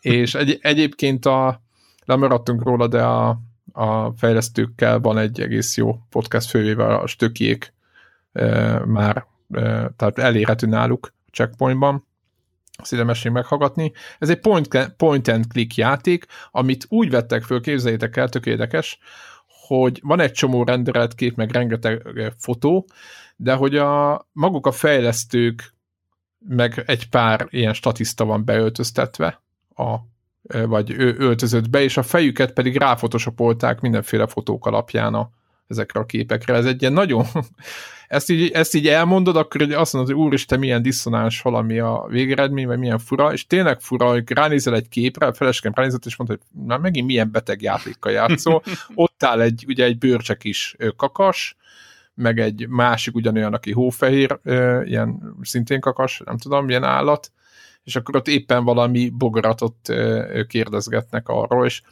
És 0.01 0.35
egy, 0.35 0.59
egyébként 0.62 1.27
a, 1.27 1.62
lemaradtunk 2.05 2.62
róla, 2.62 2.87
de 2.87 3.03
a, 3.03 3.39
a 3.72 4.11
fejlesztőkkel 4.16 4.99
van 4.99 5.18
egy 5.18 5.41
egész 5.41 5.77
jó 5.77 5.99
podcast 6.11 6.51
fővével, 6.51 6.95
a 6.95 7.07
stökiék 7.07 7.72
e, 8.33 8.79
már, 8.85 9.27
e, 9.51 9.91
tehát 9.97 10.18
elérhető 10.18 10.66
náluk 10.66 11.14
a 11.27 11.31
checkpointban, 11.31 12.07
szívemesség 12.83 13.33
meghallgatni. 13.33 13.93
Ez 14.18 14.29
egy 14.29 14.41
point, 14.41 14.95
point 14.97 15.29
and 15.29 15.47
click 15.47 15.75
játék, 15.75 16.27
amit 16.51 16.87
úgy 16.89 17.11
vettek 17.11 17.43
föl, 17.43 17.61
képzeljétek 17.61 18.16
el, 18.16 18.29
tök 18.29 18.47
érdekes, 18.47 18.99
hogy 19.67 20.01
van 20.03 20.21
egy 20.21 20.33
csomó 20.33 20.65
renderelt 20.65 21.15
kép, 21.15 21.37
meg 21.37 21.51
rengeteg 21.51 22.03
fotó, 22.39 22.87
de 23.37 23.55
hogy 23.55 23.77
a 23.77 24.27
maguk 24.33 24.67
a 24.67 24.73
fejlesztők, 24.73 25.75
meg 26.49 26.83
egy 26.87 27.09
pár 27.09 27.47
ilyen 27.51 27.73
statiszta 27.73 28.25
van 28.25 28.45
beöltöztetve, 28.45 29.43
a, 29.77 29.97
vagy 30.67 30.91
ő 30.91 31.15
öltözött 31.19 31.71
be, 31.71 31.83
és 31.83 31.97
a 31.97 32.03
fejüket 32.03 32.53
pedig 32.53 32.77
ráfotoshopolták 32.77 33.81
mindenféle 33.81 34.27
fotók 34.27 34.67
alapján 34.67 35.15
a, 35.15 35.31
ezekre 35.69 36.01
a 36.01 36.07
képekre. 36.07 36.55
Ez 36.55 36.67
egy 36.67 36.81
ilyen 36.81 36.93
nagyon, 36.93 37.25
ezt 38.09 38.31
így, 38.31 38.51
ezt 38.51 38.75
így 38.75 38.89
elmondod, 38.89 39.37
akkor 39.37 39.62
azt 39.62 39.93
mondod, 39.93 40.15
hogy 40.15 40.25
úristen, 40.25 40.59
milyen 40.59 40.83
diszonáns 40.83 41.43
valami 41.43 41.79
a 41.79 42.07
végeredmény, 42.09 42.67
vagy 42.67 42.79
milyen 42.79 42.99
fura, 42.99 43.33
és 43.33 43.47
tényleg 43.47 43.81
fura, 43.81 44.09
hogy 44.09 44.31
ránézel 44.31 44.75
egy 44.75 44.89
képre, 44.89 45.27
a 45.27 45.35
feleskem 45.35 45.73
ránézett, 45.75 46.05
és 46.05 46.17
mondta, 46.17 46.37
hogy 46.37 46.62
na 46.67 46.79
megint 46.79 47.07
milyen 47.07 47.31
beteg 47.31 47.62
játékkal 47.62 48.12
játszol. 48.12 48.62
Ott 48.95 49.23
áll 49.23 49.41
egy, 49.41 49.65
ugye 49.69 49.85
egy 49.85 49.99
bőrcsek 49.99 50.45
is 50.45 50.77
kakas, 50.97 51.57
meg 52.15 52.39
egy 52.39 52.69
másik 52.69 53.15
ugyanolyan, 53.15 53.55
aki 53.55 53.73
hófehér, 53.73 54.39
ilyen 54.85 55.37
szintén 55.43 55.81
kakas, 55.81 56.23
nem 56.25 56.39
tudom, 56.39 56.65
milyen 56.65 56.85
állat, 56.85 57.33
és 57.85 57.97
akkor 57.97 58.17
ott 58.17 58.29
éppen 58.29 58.65
valami 58.65 59.11
bogaratot 59.11 59.93
kérdezgetnek 60.47 61.29
arról, 61.29 61.67
és 61.67 61.83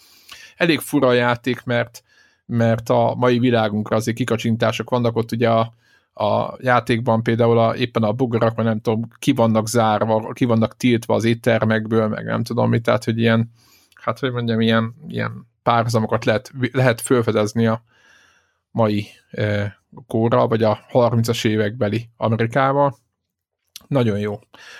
elég 0.57 0.81
fura 0.81 1.07
a 1.07 1.13
játék, 1.13 1.65
mert, 1.65 2.03
mert 2.47 2.89
a 2.89 3.15
mai 3.17 3.39
világunkra 3.39 3.97
azért 3.97 4.17
kikacsintások 4.17 4.91
vannak, 4.91 5.17
ott 5.17 5.33
ugye 5.33 5.51
a, 5.51 5.73
a 6.25 6.57
játékban 6.61 7.23
például 7.23 7.59
a, 7.59 7.77
éppen 7.77 8.03
a 8.03 8.13
bogarak, 8.13 8.57
mert 8.57 8.69
nem 8.69 8.81
tudom, 8.81 9.09
ki 9.19 9.33
vannak 9.33 9.69
zárva, 9.69 10.33
ki 10.33 10.45
vannak 10.45 10.77
tiltva 10.77 11.15
az 11.15 11.25
éttermekből, 11.25 12.09
meg 12.09 12.25
nem 12.25 12.43
tudom 12.43 12.69
mit, 12.69 12.83
tehát 12.83 13.05
hogy 13.05 13.19
ilyen, 13.19 13.51
hát 13.95 14.19
hogy 14.19 14.33
mondjam, 14.33 14.61
ilyen, 14.61 14.95
ilyen 15.09 15.47
párzamokat 15.63 16.25
lehet, 16.25 16.53
lehet 16.73 17.01
felfedezni 17.01 17.67
a 17.67 17.83
mai 18.71 19.07
kóra, 20.07 20.49
vagy 20.49 20.63
a 20.63 20.79
30-as 20.93 21.47
évekbeli 21.47 22.09
Amerikával. 22.17 22.97
Nagyon 23.87 24.19
jó. 24.19 24.39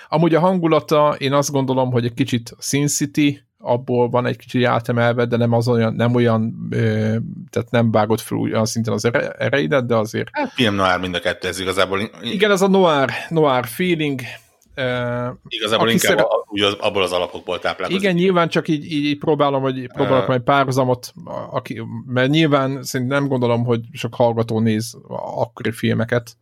Amúgy 0.09 0.35
a 0.35 0.39
hangulata, 0.39 1.15
én 1.17 1.33
azt 1.33 1.51
gondolom, 1.51 1.91
hogy 1.91 2.05
egy 2.05 2.13
kicsit 2.13 2.55
Sin 2.59 2.87
City, 2.87 3.43
abból 3.65 4.09
van 4.09 4.25
egy 4.25 4.37
kicsit 4.37 4.65
átemelve, 4.65 5.25
de 5.25 5.37
nem 5.37 5.51
az 5.53 5.67
olyan, 5.67 5.93
nem 5.93 6.15
olyan, 6.15 6.67
ö, 6.71 7.15
tehát 7.49 7.71
nem 7.71 7.91
vágott 7.91 8.21
fel 8.21 8.37
olyan 8.37 8.65
szinten 8.65 8.93
az 8.93 9.09
ereidet, 9.37 9.85
de 9.85 9.95
azért... 9.95 10.29
Hát 10.31 10.51
film 10.51 10.75
noir 10.75 10.99
mind 10.99 11.15
a 11.15 11.19
kettő, 11.19 11.47
ez 11.47 11.59
igazából... 11.59 11.99
Igen, 12.21 12.51
ez 12.51 12.61
a 12.61 12.67
noir, 12.67 13.09
noir 13.29 13.65
feeling, 13.65 14.21
Uh, 14.77 15.35
Igazából 15.47 15.89
inkább 15.89 16.17
szeret... 16.17 16.27
úgy 16.45 16.61
az, 16.61 16.73
abból 16.79 17.01
az 17.01 17.11
alapokból 17.11 17.59
táplálkozik. 17.59 18.01
Igen, 18.01 18.15
nyilván 18.15 18.49
csak 18.49 18.67
így, 18.67 18.91
így 18.91 19.17
próbálom, 19.17 19.61
hogy 19.61 19.87
próbálok 19.87 20.21
uh, 20.21 20.27
majd 20.27 20.41
párhuzamot, 20.41 21.13
aki, 21.51 21.81
mert 22.05 22.29
nyilván 22.29 22.83
szerintem 22.83 23.19
nem 23.19 23.27
gondolom, 23.27 23.63
hogy 23.63 23.81
sok 23.91 24.15
hallgató 24.15 24.59
néz 24.59 24.97
akkori 25.35 25.71
filmeket, 25.71 26.37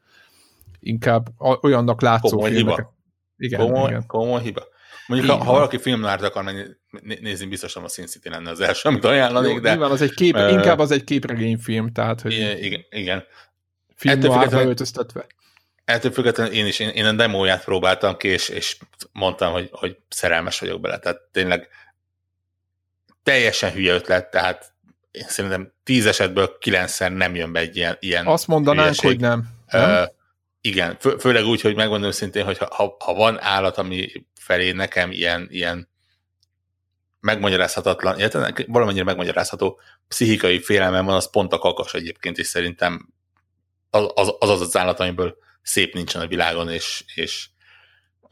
inkább 0.80 1.28
olyannak 1.62 2.02
látszó 2.02 2.36
komoly 2.36 2.52
filmeket. 2.52 2.78
Hiba. 2.78 2.94
Igen, 3.38 3.60
komoly, 3.60 3.90
igen. 3.90 4.06
komoly 4.08 4.42
hiba. 4.42 4.64
Mondjuk, 5.08 5.32
ha, 5.32 5.44
ha 5.44 5.52
valaki 5.52 5.78
filmnárt 5.78 6.24
akar 6.24 6.44
menni, 6.44 6.64
nézni, 7.00 7.46
biztosan 7.46 7.84
a 7.84 7.88
Sin 7.88 8.06
City 8.06 8.30
lenne 8.30 8.50
az 8.50 8.60
első, 8.60 8.90
amit 8.90 9.06
ajánlanék, 9.06 9.60
de... 9.60 9.70
Nyilván 9.70 9.92
az 9.92 10.02
egy 10.02 10.14
kép, 10.14 10.36
uh, 10.36 10.52
inkább 10.52 10.80
az 10.80 10.92
egy 10.92 11.04
képregényfilm, 11.04 11.92
tehát, 11.92 12.22
hogy... 12.22 12.34
Igen, 12.60 12.86
igen. 12.90 13.24
Film 13.96 14.24
Ettől 14.24 14.68
öltöztetve 14.68 15.26
Ettől 15.86 16.12
függetlenül 16.12 16.54
én 16.54 16.66
is, 16.66 16.80
én, 16.80 16.90
én 16.90 17.06
a 17.06 17.12
demóját 17.12 17.64
próbáltam 17.64 18.18
ki, 18.18 18.28
és, 18.28 18.50
és 18.50 18.78
mondtam, 19.12 19.52
hogy, 19.52 19.70
hogy 19.72 19.98
szerelmes 20.10 20.60
vagyok 20.60 20.82
bele. 20.82 21.00
Tehát 21.00 21.22
tényleg 21.32 21.68
teljesen 23.24 23.72
hülye 23.72 23.94
ötlet, 23.94 24.32
tehát 24.32 24.74
én 25.12 25.26
szerintem 25.28 25.74
tíz 25.84 26.06
esetből 26.06 26.58
kilencszer 26.60 27.12
nem 27.12 27.36
jön 27.36 27.52
be 27.52 27.60
egy 27.60 27.76
ilyen, 27.76 27.98
ilyen 28.00 28.26
Azt 28.26 28.48
mondanánk, 28.48 28.88
hülyeség. 28.88 29.06
hogy 29.06 29.20
nem. 29.20 29.50
nem? 29.72 29.90
Uh, 29.90 30.08
igen, 30.62 30.98
fő, 31.00 31.18
főleg 31.18 31.46
úgy, 31.46 31.62
hogy 31.62 31.76
megmondom 31.76 32.12
szintén, 32.12 32.46
hogy 32.46 32.58
ha, 32.58 32.96
ha 33.00 33.14
van 33.14 33.42
állat, 33.42 33.78
ami 33.78 34.26
felé 34.40 34.72
nekem 34.72 35.12
ilyen, 35.12 35.48
ilyen 35.50 35.90
megmagyarázhatatlan, 37.22 38.20
illetve 38.20 38.54
valamennyire 38.68 39.04
megmagyarázható 39.04 39.80
pszichikai 40.08 40.62
félelmem 40.62 41.06
van, 41.06 41.16
az 41.16 41.30
pont 41.30 41.54
a 41.54 41.58
kakas 41.58 41.94
egyébként, 41.94 42.38
és 42.38 42.48
szerintem 42.48 43.14
az 43.90 44.12
az, 44.14 44.36
az, 44.40 44.62
az 44.62 44.78
állat, 44.78 45.00
amiből 45.00 45.38
szép 45.62 45.94
nincsen 45.94 46.22
a 46.22 46.28
világon, 46.28 46.70
és, 46.70 47.04
és 47.16 47.50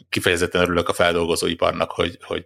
kifejezetten 0.10 0.62
örülök 0.62 0.90
a 0.90 0.94
feldolgozóiparnak, 0.94 1.92
hogy, 1.92 2.18
hogy 2.22 2.46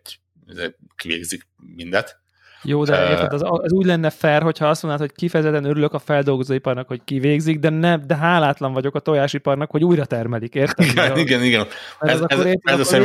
kivégzik 0.95 1.47
mindet. 1.75 2.21
Jó, 2.63 2.83
de 2.83 3.09
érted, 3.09 3.33
az, 3.33 3.41
az 3.43 3.71
úgy 3.71 3.85
lenne 3.85 4.09
fair, 4.09 4.41
hogyha 4.41 4.67
azt 4.67 4.83
mondanád, 4.83 5.07
hogy 5.07 5.17
kifejezetten 5.17 5.63
örülök 5.63 5.93
a 5.93 5.99
feldolgozóiparnak, 5.99 6.87
hogy 6.87 7.01
kivégzik, 7.03 7.59
de 7.59 7.69
nem, 7.69 8.07
de 8.07 8.15
hálátlan 8.15 8.73
vagyok 8.73 8.95
a 8.95 8.99
tojásiparnak, 8.99 9.71
hogy 9.71 9.83
újra 9.83 10.05
termelik, 10.05 10.55
érted? 10.55 10.85
Igen, 10.91 11.17
igen, 11.17 11.43
igen. 11.43 11.67
Ez, 11.99 12.21
ez, 12.27 12.39
ez, 12.39 12.55
ez 12.61 12.79
az, 12.79 12.89
hogy 12.89 13.03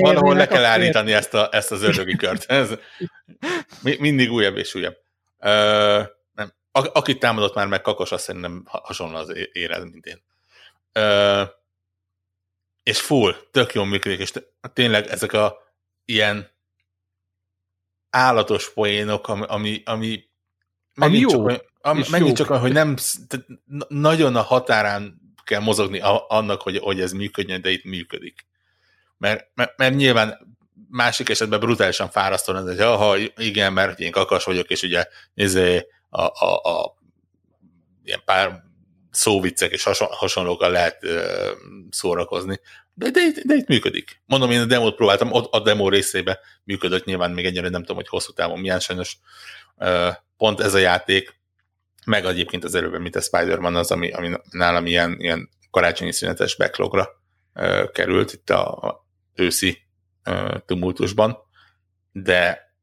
valahol 0.00 0.34
le 0.34 0.46
kell 0.46 0.64
állítani 0.64 1.12
ezt, 1.12 1.34
a, 1.34 1.48
ezt 1.50 1.72
az 1.72 1.82
ördögi 1.82 2.16
kört. 2.16 2.44
Ez 2.50 2.70
mindig 3.82 4.30
újabb 4.30 4.56
és 4.56 4.74
újabb. 4.74 4.96
Uh, 5.38 6.06
nem. 6.32 6.52
Akit 6.72 7.18
támadott 7.18 7.54
már 7.54 7.66
meg 7.66 7.80
Kakos, 7.80 8.12
azt 8.12 8.24
szerintem 8.24 8.62
hasonló 8.66 9.16
az 9.16 9.32
érez, 9.52 9.82
mint 9.82 10.06
én. 10.06 10.22
Uh, 10.94 11.48
és 12.82 13.00
full, 13.00 13.34
tök 13.50 13.72
jól 13.72 13.86
működik, 13.86 14.20
és 14.20 14.32
tényleg 14.72 15.06
ezek 15.06 15.32
a 15.32 15.56
ilyen 16.04 16.50
állatos 18.12 18.72
poénok, 18.72 19.28
ami, 19.28 19.44
ami, 19.46 19.82
ami 19.84 20.30
ami 20.94 21.18
jó. 21.18 21.28
Csak, 21.28 21.64
ami, 21.80 22.02
megint 22.10 22.36
csak, 22.36 22.48
hogy 22.48 22.72
nem, 22.72 22.96
nagyon 23.88 24.36
a 24.36 24.42
határán 24.42 25.20
kell 25.44 25.60
mozogni 25.60 26.00
annak, 26.28 26.62
hogy, 26.62 26.78
hogy 26.78 27.00
ez 27.00 27.12
működjön, 27.12 27.60
de 27.60 27.70
itt 27.70 27.84
működik. 27.84 28.46
Mert, 29.18 29.48
mert, 29.54 29.78
mert 29.78 29.94
nyilván 29.94 30.56
másik 30.88 31.28
esetben 31.28 31.60
brutálisan 31.60 32.10
fárasztó, 32.10 32.54
hogy 32.54 32.80
aha, 32.80 33.16
igen, 33.36 33.72
mert 33.72 33.98
én 33.98 34.10
kakas 34.10 34.44
vagyok, 34.44 34.70
és 34.70 34.82
ugye 34.82 35.06
ez 35.34 35.54
a, 35.54 36.26
a, 36.44 36.54
a 36.62 36.96
ilyen 38.04 38.22
pár 38.24 38.62
szóviccek 39.12 39.72
és 39.72 39.88
hasonlókkal 39.98 40.70
lehet 40.70 41.06
szórakozni. 41.90 42.60
De, 42.94 43.10
de, 43.10 43.20
de 43.44 43.54
itt 43.54 43.66
működik. 43.68 44.22
Mondom, 44.26 44.50
én 44.50 44.60
a 44.60 44.64
demót 44.64 44.96
próbáltam, 44.96 45.32
ott 45.32 45.52
a 45.52 45.60
demo 45.60 45.88
részébe 45.88 46.40
működött, 46.64 47.04
nyilván 47.04 47.30
még 47.30 47.44
ennyire 47.44 47.68
nem 47.68 47.80
tudom, 47.80 47.96
hogy 47.96 48.08
hosszú 48.08 48.32
távon 48.32 48.58
milyen 48.58 48.80
sajnos 48.80 49.18
pont 50.36 50.60
ez 50.60 50.74
a 50.74 50.78
játék, 50.78 51.40
meg 52.04 52.24
egyébként 52.24 52.64
az 52.64 52.74
előbb, 52.74 53.00
mint 53.00 53.16
a 53.16 53.20
Spider-Man 53.20 53.76
az, 53.76 53.90
ami, 53.90 54.10
ami 54.10 54.32
nálam 54.50 54.86
ilyen, 54.86 55.16
ilyen 55.18 55.48
karácsonyi 55.70 56.12
szünetes 56.12 56.56
backlogra 56.56 57.08
került 57.92 58.32
itt 58.32 58.50
a, 58.50 58.72
a 58.72 59.06
őszi 59.34 59.78
tumultusban, 60.66 61.36
de, 62.12 62.74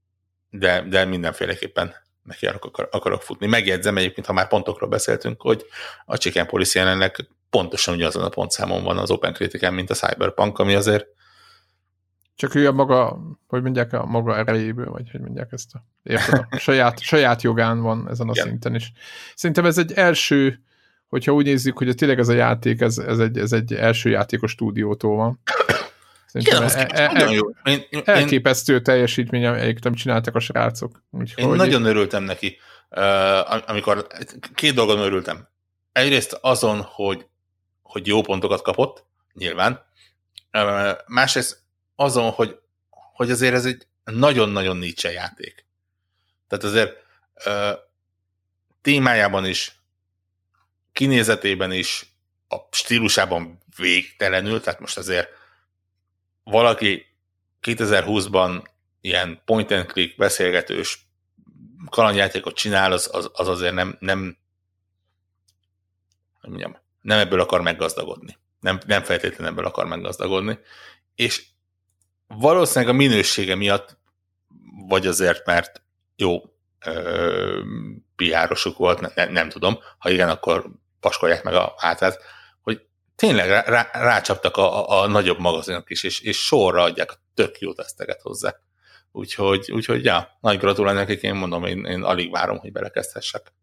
de, 0.49 0.82
de 0.82 1.05
mindenféleképpen 1.05 1.95
neki 2.30 2.45
akar, 2.45 2.88
akarok 2.91 3.21
futni. 3.21 3.47
Megjegyzem 3.47 3.97
egyébként, 3.97 4.25
ha 4.25 4.34
már 4.34 4.47
pontokról 4.47 4.89
beszéltünk, 4.89 5.41
hogy 5.41 5.65
a 6.05 6.17
Chicken 6.17 6.47
Police 6.47 6.80
jelenleg 6.80 7.15
pontosan 7.49 7.93
ugyanazon 7.93 8.23
a 8.23 8.30
pontszámon 8.30 8.84
van 8.84 8.97
az 8.97 9.11
Open 9.11 9.34
Critic 9.34 9.69
mint 9.69 9.89
a 9.89 9.93
Cyberpunk, 9.93 10.59
ami 10.59 10.73
azért 10.73 11.07
csak 12.39 12.55
ő 12.55 12.67
a 12.67 12.71
maga, 12.71 13.19
hogy 13.47 13.61
mondják, 13.61 13.93
a 13.93 14.05
maga 14.05 14.38
erejéből, 14.38 14.89
vagy 14.89 15.11
hogy 15.11 15.19
mondják 15.19 15.51
ezt 15.51 15.73
a, 15.73 15.84
érted, 16.03 16.45
a 16.49 16.57
saját, 16.67 16.99
saját 16.99 17.41
jogán 17.41 17.82
van 17.82 18.07
ezen 18.09 18.27
a 18.27 18.32
Igen. 18.32 18.45
szinten 18.47 18.75
is. 18.75 18.91
Szerintem 19.36 19.65
ez 19.65 19.77
egy 19.77 19.91
első, 19.91 20.59
hogyha 21.07 21.32
úgy 21.32 21.45
nézzük, 21.45 21.77
hogy 21.77 21.95
tényleg 21.95 22.19
ez 22.19 22.27
a 22.27 22.34
játék, 22.34 22.82
ez, 22.82 22.97
ez, 22.97 23.19
egy, 23.19 23.38
ez 23.38 23.51
egy 23.51 23.73
első 23.73 24.09
játékos 24.09 24.51
stúdiótól 24.51 25.15
van. 25.15 25.39
Szerintem 26.32 26.63
Igen, 26.63 26.88
e, 26.89 27.23
e, 27.23 27.30
jó. 27.30 27.49
Én, 27.63 27.86
én, 27.89 28.01
elképesztő 28.05 28.82
teljesítmény, 28.82 29.45
amelyik 29.45 29.80
nem 29.80 29.93
csináltak 29.93 30.36
a 30.36 30.39
srácok. 30.39 31.03
Úgyhogy... 31.11 31.43
Én 31.43 31.49
nagyon 31.49 31.86
örültem 31.86 32.23
neki, 32.23 32.57
amikor 33.65 34.07
két 34.55 34.73
dolgon 34.73 34.99
örültem. 34.99 35.47
Egyrészt 35.91 36.38
azon, 36.41 36.82
hogy, 36.82 37.25
hogy 37.82 38.07
jó 38.07 38.21
pontokat 38.21 38.61
kapott, 38.61 39.05
nyilván. 39.34 39.86
Másrészt 41.05 41.61
azon, 41.95 42.30
hogy, 42.30 42.59
hogy 42.89 43.32
azért 43.32 43.53
ez 43.53 43.65
egy 43.65 43.88
nagyon-nagyon 44.03 44.77
Nietzsche 44.77 45.11
játék. 45.11 45.65
Tehát 46.47 46.63
azért 46.63 46.95
témájában 48.82 49.45
is, 49.45 49.82
kinézetében 50.91 51.71
is, 51.71 52.13
a 52.47 52.57
stílusában 52.71 53.59
végtelenül, 53.77 54.61
tehát 54.61 54.80
most 54.80 54.97
azért 54.97 55.30
valaki 56.50 57.06
2020-ban 57.62 58.64
ilyen 59.02 59.41
point 59.45 59.72
and 59.72 59.86
click 59.86 60.18
beszélgetős 60.18 61.08
kalandjátékot 61.89 62.56
csinál, 62.56 62.91
az, 62.91 63.10
az, 63.12 63.30
az 63.34 63.47
azért 63.47 63.74
nem, 63.74 63.97
nem, 64.00 64.20
nem, 66.41 66.52
mondjam, 66.52 66.78
nem 67.02 67.20
ebből 67.20 67.39
akar 67.39 67.62
meggazdagodni. 67.62 68.38
Nem, 68.60 68.80
nem 68.86 69.04
feltétlenül 69.04 69.54
ebből 69.54 69.66
akar 69.66 69.86
meggazdagodni. 69.86 70.60
És 71.16 71.45
valószínűleg 72.28 72.93
a 72.93 72.97
minősége 72.97 73.56
miatt, 73.56 73.97
vagy 74.88 75.08
azért, 75.08 75.45
mert 75.45 75.82
jó 76.16 76.41
piárosuk 78.16 78.78
volt, 78.78 79.16
ne, 79.16 79.26
nem 79.26 79.50
tudom. 79.50 79.80
Ha 79.97 80.10
igen, 80.10 80.30
akkor 80.30 80.70
paskolják 81.00 81.43
meg 81.43 81.54
a 81.54 81.74
hátát 81.78 82.20
tényleg 83.20 83.49
rá, 83.49 83.63
rá, 83.65 83.89
rácsaptak 83.93 84.57
a, 84.57 84.89
a, 84.89 85.01
a 85.01 85.07
nagyobb 85.07 85.39
magazinok 85.39 85.89
is, 85.89 86.03
és, 86.03 86.20
és 86.20 86.38
sorra 86.45 86.82
adják 86.82 87.11
a 87.11 87.20
tök 87.34 87.59
jó 87.59 87.74
teszteket 87.74 88.22
hozzá. 88.22 88.55
Úgyhogy, 89.11 89.72
úgyhogy 89.72 90.03
ja, 90.03 90.38
nagy 90.41 90.57
gratulálni 90.57 90.99
nekik, 90.99 91.22
én 91.22 91.36
mondom, 91.36 91.65
én, 91.65 91.86
én 91.86 92.03
alig 92.03 92.32
várom, 92.32 92.57
hogy 92.57 92.72
belekezdhessek. 92.72 93.53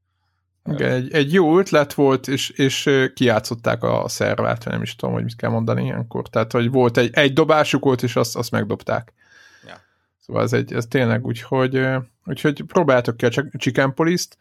Igen, 0.70 0.90
egy, 0.90 1.12
egy 1.12 1.32
jó 1.32 1.58
ötlet 1.58 1.94
volt, 1.94 2.28
és, 2.28 2.50
és 2.50 2.90
kiátszották 3.14 3.82
a 3.82 4.04
szervát, 4.08 4.64
nem 4.64 4.82
is 4.82 4.96
tudom, 4.96 5.14
hogy 5.14 5.24
mit 5.24 5.36
kell 5.36 5.50
mondani 5.50 5.84
ilyenkor. 5.84 6.28
Tehát, 6.28 6.52
hogy 6.52 6.70
volt 6.70 6.96
egy, 6.96 7.10
egy 7.12 7.32
dobásuk 7.32 7.84
volt, 7.84 8.02
és 8.02 8.16
azt, 8.16 8.36
azt 8.36 8.50
megdobták. 8.50 9.12
Ja. 9.66 9.80
Szóval 10.18 10.42
ez, 10.42 10.52
egy, 10.52 10.72
ez 10.72 10.86
tényleg 10.86 11.26
úgy, 11.26 11.42
hogy, 11.42 11.86
úgyhogy 12.24 12.62
próbáltok 12.66 13.16
ki 13.16 13.26
a 13.26 13.30
Chicken 13.58 13.94
Police-t. 13.94 14.36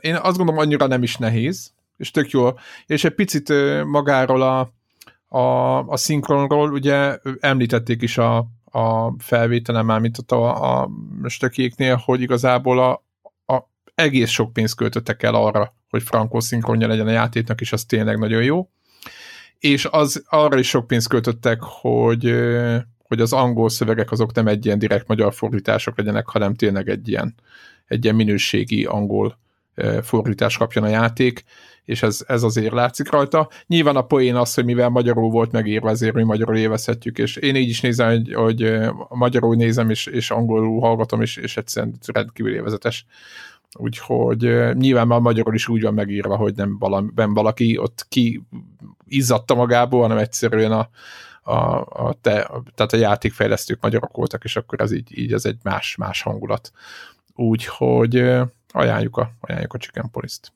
Én 0.00 0.14
azt 0.14 0.36
gondolom, 0.36 0.60
annyira 0.60 0.86
nem 0.86 1.02
is 1.02 1.16
nehéz, 1.16 1.72
és 2.02 2.10
tök 2.10 2.30
jó. 2.30 2.50
És 2.86 3.04
egy 3.04 3.14
picit 3.14 3.52
magáról 3.84 4.42
a, 4.42 4.72
a, 5.38 5.78
a 5.78 5.96
szinkronról, 5.96 6.72
ugye 6.72 7.18
említették 7.40 8.02
is 8.02 8.18
a, 8.18 8.36
a 8.64 9.14
felvételen 9.18 9.84
már, 9.84 10.00
mint 10.00 10.18
a, 10.18 10.80
a 10.80 10.90
stökéknél, 11.26 12.02
hogy 12.04 12.20
igazából 12.20 12.78
a, 12.78 13.04
a 13.54 13.68
egész 13.94 14.30
sok 14.30 14.52
pénzt 14.52 14.76
költöttek 14.76 15.22
el 15.22 15.34
arra, 15.34 15.74
hogy 15.88 16.02
frankó 16.02 16.40
szinkronja 16.40 16.86
legyen 16.86 17.06
a 17.06 17.10
játéknak, 17.10 17.60
és 17.60 17.72
az 17.72 17.84
tényleg 17.84 18.18
nagyon 18.18 18.42
jó. 18.42 18.68
És 19.58 19.88
az 19.90 20.24
arra 20.28 20.58
is 20.58 20.68
sok 20.68 20.86
pénzt 20.86 21.08
költöttek, 21.08 21.58
hogy, 21.60 22.34
hogy 23.02 23.20
az 23.20 23.32
angol 23.32 23.68
szövegek 23.68 24.10
azok 24.10 24.34
nem 24.34 24.46
egy 24.46 24.66
ilyen 24.66 24.78
direkt 24.78 25.08
magyar 25.08 25.34
fordítások 25.34 25.96
legyenek, 25.96 26.28
hanem 26.28 26.54
tényleg 26.54 26.88
egy 26.88 27.08
ilyen, 27.08 27.34
egy 27.86 28.04
ilyen 28.04 28.16
minőségi 28.16 28.84
angol 28.84 29.40
fordítás 30.02 30.56
kapjon 30.56 30.84
a 30.84 30.88
játék, 30.88 31.44
és 31.84 32.02
ez, 32.02 32.24
ez 32.26 32.42
azért 32.42 32.72
látszik 32.72 33.10
rajta. 33.10 33.48
Nyilván 33.66 33.96
a 33.96 34.02
poén 34.02 34.34
az, 34.34 34.54
hogy 34.54 34.64
mivel 34.64 34.88
magyarul 34.88 35.30
volt 35.30 35.52
megírva, 35.52 35.90
ezért 35.90 36.14
mi 36.14 36.22
magyarul 36.22 36.56
élvezhetjük, 36.56 37.18
és 37.18 37.36
én 37.36 37.56
így 37.56 37.68
is 37.68 37.80
nézem, 37.80 38.08
hogy, 38.08 38.32
hogy 38.34 38.90
magyarul 39.08 39.56
nézem, 39.56 39.90
és, 39.90 40.06
és 40.06 40.30
angolul 40.30 40.80
hallgatom, 40.80 41.20
és, 41.20 41.36
és 41.36 41.56
egyszerűen 41.56 41.94
rendkívül 42.12 42.54
élvezetes. 42.54 43.06
Úgyhogy 43.78 44.74
nyilván 44.74 45.06
már 45.06 45.20
magyarul 45.20 45.54
is 45.54 45.68
úgy 45.68 45.82
van 45.82 45.94
megírva, 45.94 46.36
hogy 46.36 46.54
nem 46.54 46.78
valami, 46.78 47.10
nem 47.14 47.34
valaki 47.34 47.78
ott 47.78 48.06
ki 48.08 48.42
izzadta 49.06 49.54
magából, 49.54 50.00
hanem 50.00 50.18
egyszerűen 50.18 50.72
a, 50.72 50.88
a, 51.42 51.80
a, 51.80 52.16
te, 52.20 52.50
tehát 52.74 52.92
a 52.92 52.96
játékfejlesztők 52.96 53.80
magyarok 53.80 54.16
voltak, 54.16 54.44
és 54.44 54.56
akkor 54.56 54.80
ez 54.80 54.92
így, 54.92 55.18
így 55.18 55.32
ez 55.32 55.44
egy 55.44 55.58
más, 55.62 55.96
más 55.96 56.22
hangulat. 56.22 56.72
Úgyhogy 57.34 58.16
ajánljuk 58.72 59.16
a, 59.16 59.30
ajánljuk 59.40 59.74
a 59.74 59.78
Chicken 59.78 60.10
Police-t. 60.10 60.52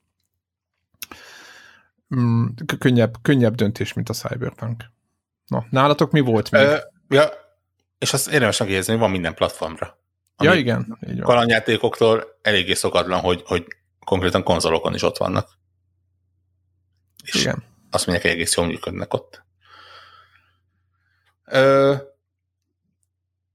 Mm, 2.15 2.47
könnyebb, 2.79 3.17
könnyebb 3.23 3.55
döntés, 3.55 3.93
mint 3.93 4.09
a 4.09 4.13
Cyberpunk. 4.13 4.85
Na, 5.47 5.67
nálatok 5.71 6.11
mi 6.11 6.21
volt 6.21 6.51
még? 6.51 6.67
Uh, 6.67 6.79
ja, 7.09 7.29
és 7.99 8.13
azt 8.13 8.29
érdemes 8.29 8.59
megjegyezni, 8.59 8.93
hogy 8.93 9.01
van 9.01 9.11
minden 9.11 9.35
platformra. 9.35 9.99
Ja, 10.39 10.55
igen. 10.55 10.99
Így 11.09 11.17
van. 11.17 11.27
Kalandjátékoktól 11.27 12.39
eléggé 12.43 12.75
szokatlan, 12.75 13.21
hogy, 13.21 13.43
hogy 13.47 13.67
konkrétan 14.05 14.43
konzolokon 14.43 14.95
is 14.95 15.03
ott 15.03 15.17
vannak. 15.17 15.49
És 17.25 17.35
igen. 17.35 17.65
azt 17.91 18.07
mondják, 18.07 18.27
hogy 18.27 18.37
egész 18.37 18.57
jól 18.57 18.67
működnek 18.67 19.15
ott. 19.15 19.45
Ö, 21.45 21.95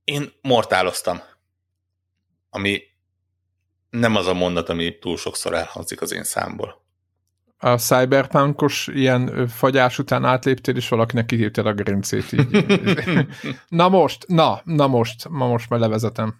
én 0.04 0.32
mortáloztam, 0.42 1.22
ami 2.50 2.82
nem 3.90 4.16
az 4.16 4.28
a 4.28 4.34
mondat, 4.34 4.70
ami 4.70 5.00
túl 5.00 5.18
sokszor 5.18 5.54
elhangzik 5.54 6.02
az 6.02 6.12
én 6.12 6.24
számból. 6.24 6.86
A 7.64 7.78
cyberpunkos 7.78 8.88
ilyen 8.88 9.48
fagyás 9.48 10.00
után 10.00 10.26
átléptél, 10.26 10.76
és 10.76 10.90
valakinek 10.90 11.26
kihívtad 11.26 11.66
a 11.66 11.74
grincét 11.74 12.32
így. 12.32 12.66
na 13.68 13.90
most, 13.90 14.28
na, 14.28 14.62
na 14.64 14.88
most, 14.88 15.30
ma 15.30 15.48
most 15.48 15.70
már 15.70 15.80
levezetem. 15.80 16.36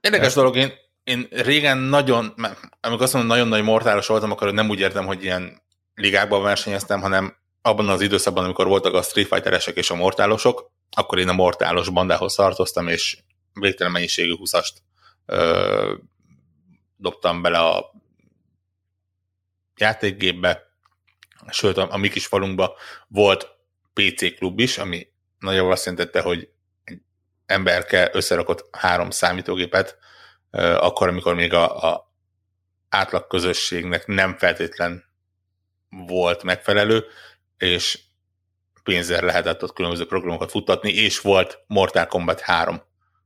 Érdekes 0.00 0.26
Ezt. 0.26 0.36
dolog, 0.36 0.56
én, 0.56 0.72
én 1.04 1.26
régen 1.30 1.78
nagyon, 1.78 2.34
amikor 2.80 3.02
azt 3.02 3.12
mondom, 3.12 3.30
nagyon 3.30 3.48
nagy 3.48 3.62
mortálos 3.62 4.06
voltam, 4.06 4.30
akkor 4.30 4.52
nem 4.52 4.68
úgy 4.68 4.80
értem, 4.80 5.06
hogy 5.06 5.22
ilyen 5.22 5.62
ligákban 5.94 6.42
versenyeztem, 6.42 7.00
hanem 7.00 7.36
abban 7.62 7.88
az 7.88 8.00
időszakban, 8.00 8.44
amikor 8.44 8.66
voltak 8.66 8.94
a 8.94 9.02
Street 9.02 9.28
Fighteresek 9.28 9.76
és 9.76 9.90
a 9.90 9.94
mortálosok, 9.94 10.70
akkor 10.90 11.18
én 11.18 11.28
a 11.28 11.32
mortálos 11.32 11.88
bandához 11.88 12.34
tartoztam, 12.34 12.88
és 12.88 13.18
végtelen 13.52 13.92
mennyiségű 13.92 14.36
húszast 14.36 14.82
dobtam 16.96 17.42
bele 17.42 17.58
a 17.58 17.92
játékgépbe, 19.76 20.62
sőt 21.50 21.76
a, 21.76 21.92
a 21.92 21.96
mi 21.96 22.08
kis 22.08 22.26
falunkba 22.26 22.76
volt 23.08 23.48
PC 23.92 24.36
klub 24.36 24.60
is, 24.60 24.78
ami 24.78 25.06
nagyjából 25.38 25.72
azt 25.72 25.84
jelentette, 25.84 26.20
hogy 26.20 26.48
emberke 27.46 28.10
összerakott 28.12 28.76
három 28.76 29.10
számítógépet, 29.10 29.98
akkor, 30.60 31.08
amikor 31.08 31.34
még 31.34 31.52
a, 31.52 31.92
a 31.92 32.12
átlag 32.88 33.26
közösségnek 33.26 34.06
nem 34.06 34.36
feltétlen 34.36 35.04
volt 35.88 36.42
megfelelő, 36.42 37.04
és 37.56 38.00
pénzzel 38.82 39.24
lehetett 39.24 39.62
ott 39.62 39.72
különböző 39.72 40.06
programokat 40.06 40.50
futtatni, 40.50 40.92
és 40.92 41.20
volt 41.20 41.58
Mortal 41.66 42.06
Kombat 42.06 42.40
3 42.40 42.82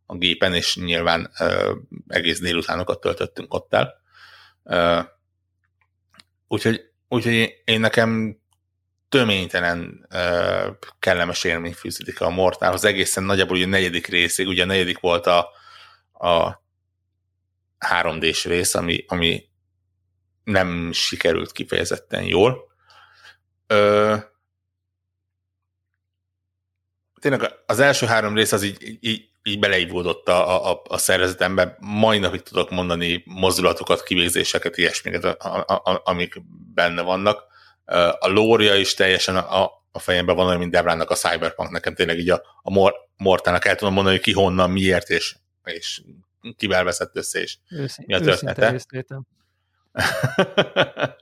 a 0.07 0.17
gépen, 0.17 0.55
és 0.55 0.77
nyilván 0.77 1.31
uh, 1.39 1.77
egész 2.07 2.41
délutánokat 2.41 3.01
töltöttünk 3.01 3.55
ott 3.55 3.75
el. 3.75 3.95
Uh, 4.63 5.17
úgyhogy, 6.49 6.81
úgyhogy 7.09 7.55
én 7.65 7.81
nekem 7.81 8.41
töménytelen 9.09 10.07
uh, 10.11 10.77
kellemes 10.99 11.45
élmény 11.45 11.73
fűződik 11.73 12.21
a 12.21 12.31
Mortálhoz, 12.31 12.85
egészen 12.85 13.25
nagyjából 13.25 13.57
ugye 13.57 13.67
a 13.67 13.69
negyedik 13.69 14.07
részig, 14.07 14.47
ugye 14.47 14.63
a 14.63 14.67
negyedik 14.67 14.99
volt 14.99 15.27
a, 15.27 15.49
a 16.13 16.63
3D-s 17.79 18.45
rész, 18.45 18.75
ami, 18.75 19.05
ami 19.09 19.49
nem 20.45 20.93
sikerült 20.93 21.53
kifejezetten 21.53 22.23
jól. 22.23 22.73
Ö, 23.67 24.17
tényleg 27.21 27.53
az 27.67 27.81
első 27.81 28.07
három 28.07 28.35
rész 28.35 28.53
az 28.53 28.63
így, 28.63 28.99
így 29.01 29.31
beleívódott 29.59 30.29
a, 30.29 30.71
a, 30.71 30.83
a 30.89 30.99
szervezetembe. 30.99 31.77
Mai 31.81 32.19
napig 32.19 32.43
tudok 32.43 32.71
mondani 32.71 33.23
mozdulatokat, 33.27 34.03
kivégzéseket, 34.03 34.77
ilyesmiket, 34.77 35.25
a, 35.25 35.65
a, 35.67 35.73
a, 35.73 36.03
amik 36.05 36.43
benne 36.75 37.03
vannak. 37.03 37.47
A 38.19 38.29
lória 38.29 38.75
is 38.75 38.95
teljesen 38.95 39.37
a, 39.37 39.71
a 39.93 39.99
fejemben 39.99 40.37
van 40.37 40.47
olyan, 40.47 40.59
mint 40.59 40.71
Debrának 40.71 41.11
a 41.11 41.15
Cyberpunk. 41.15 41.71
Nekem 41.71 41.95
tényleg 41.95 42.19
így 42.19 42.31
a, 42.31 42.43
a 42.63 42.71
Mor, 42.71 42.95
Mortának 43.17 43.65
el 43.65 43.75
tudom 43.75 43.95
mondani, 43.95 44.17
hogy 44.17 44.25
ki 44.25 44.33
honnan, 44.33 44.71
miért, 44.71 45.11
és, 45.11 45.37
és 45.65 46.03
kivel 46.57 46.85
veszett 46.85 47.17
össze, 47.17 47.41
és 47.41 47.57
Őszín, 47.71 48.05
mi 48.09 48.15
a 48.15 48.21
története. 48.21 48.81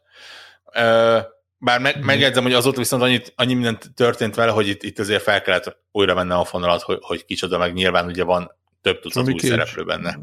Bár 1.59 1.81
meg, 1.81 1.97
mhm. 1.97 2.07
megjegyzem, 2.07 2.43
hogy 2.43 2.53
azóta 2.53 2.79
viszont 2.79 3.03
annyit, 3.03 3.33
annyi 3.37 3.55
minden 3.55 3.79
történt 3.95 4.35
vele, 4.35 4.51
hogy 4.51 4.69
itt, 4.69 4.83
itt 4.83 4.99
azért 4.99 5.23
fel 5.23 5.43
kellett 5.43 5.77
újra 5.93 6.15
mennem 6.15 6.39
a 6.39 6.45
fonalat, 6.45 6.83
hogy, 6.83 6.99
hogy 7.01 7.25
kicsoda, 7.25 7.59
meg 7.59 7.73
nyilván 7.73 8.07
ugye 8.07 8.25
van 8.25 8.51
több 8.81 9.01
tucat 9.01 9.29
új 9.29 9.39
szereplő 9.39 9.85
benne. 9.85 10.19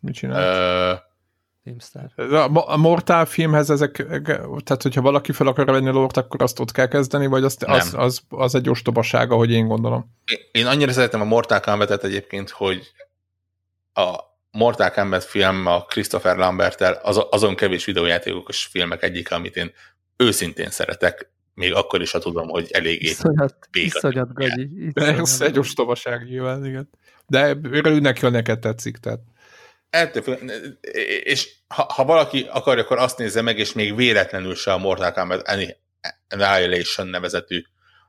Mit 0.00 0.14
csinál? 0.14 1.02
A 2.54 2.76
Mortal 2.76 3.24
filmhez 3.24 3.70
ezek, 3.70 4.06
tehát 4.64 4.82
hogyha 4.82 5.00
valaki 5.00 5.32
fel 5.32 5.46
akar 5.46 5.64
venni 5.64 5.88
a 5.88 5.92
lort, 5.92 6.16
akkor 6.16 6.42
azt 6.42 6.60
ott 6.60 6.72
kell 6.72 6.86
kezdeni, 6.86 7.26
vagy 7.26 7.44
azt, 7.44 7.62
az, 7.62 7.94
az, 7.96 8.22
az 8.28 8.54
egy 8.54 8.68
ostobaság, 8.68 9.30
ahogy 9.30 9.50
én 9.50 9.66
gondolom. 9.66 10.14
Én, 10.24 10.38
én 10.52 10.66
annyira 10.66 10.92
szeretem 10.92 11.20
a 11.20 11.24
Mortal 11.24 11.60
Kombat-et 11.60 12.04
egyébként, 12.04 12.50
hogy 12.50 12.92
a 13.92 14.18
Mortal 14.50 14.90
Kombat 14.90 15.24
film 15.24 15.66
a 15.66 15.84
Christopher 15.84 16.36
lambert 16.36 16.80
az, 16.80 17.26
azon 17.30 17.54
kevés 17.54 17.84
videójátékokos 17.84 18.64
filmek 18.64 19.02
egyik, 19.02 19.32
amit 19.32 19.56
én 19.56 19.72
őszintén 20.16 20.70
szeretek, 20.70 21.32
még 21.54 21.74
akkor 21.74 22.00
is, 22.00 22.10
ha 22.10 22.18
tudom, 22.18 22.48
hogy 22.48 22.70
eléggé 22.70 23.08
iszonyat, 23.08 23.56
iszonyat 23.72 24.32
gagyi. 24.32 24.90
Persze, 24.92 25.44
egy 25.44 25.58
ostobaság 25.58 26.24
nyilván, 26.24 26.64
igen. 26.64 26.90
De 27.26 27.56
őről 27.62 27.98
neki 27.98 28.28
neked 28.28 28.58
tetszik, 28.58 28.96
tehát. 28.96 29.20
Ettől, 29.90 30.34
és 31.22 31.54
ha, 31.68 31.86
ha, 31.92 32.04
valaki 32.04 32.46
akarja, 32.50 32.82
akkor 32.82 32.98
azt 32.98 33.18
nézze 33.18 33.42
meg, 33.42 33.58
és 33.58 33.72
még 33.72 33.96
véletlenül 33.96 34.54
se 34.54 34.72
a 34.72 34.78
Mortal 34.78 35.12
Kombat 35.12 35.50
Annihilation 36.28 37.06
nevezetű 37.06 37.62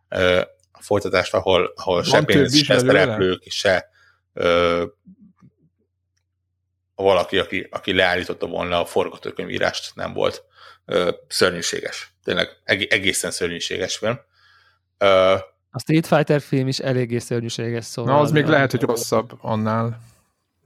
uh, 0.10 0.42
folytatást, 0.80 1.34
ahol, 1.34 1.74
ahol 1.76 2.04
se 2.04 2.24
pénz, 2.24 2.64
se 2.64 2.78
szereplők, 2.78 3.44
se 3.50 3.90
uh, 4.34 4.84
valaki, 6.96 7.38
aki, 7.38 7.68
aki 7.72 7.94
leállította 7.94 8.48
volna 8.48 8.82
a 8.82 8.86
forgatókönyvírást, 8.86 9.96
nem 9.96 10.14
volt 10.14 10.44
ö, 10.86 11.12
szörnyűséges. 11.28 12.14
Tényleg 12.24 12.50
egészen 12.64 13.32
szörnyűséges 13.32 13.98
film. 13.98 14.20
Ö, 14.98 15.36
a 15.76 15.80
Street 15.80 16.08
Fighter 16.08 16.42
film 16.42 16.68
is 16.68 16.80
eléggé 16.80 17.18
szörnyűséges, 17.18 17.86
szóval... 17.86 18.14
Na, 18.14 18.20
az 18.20 18.32
még 18.32 18.46
lehet, 18.46 18.72
hogy 18.72 18.82
rosszabb 18.82 19.38
annál. 19.42 20.02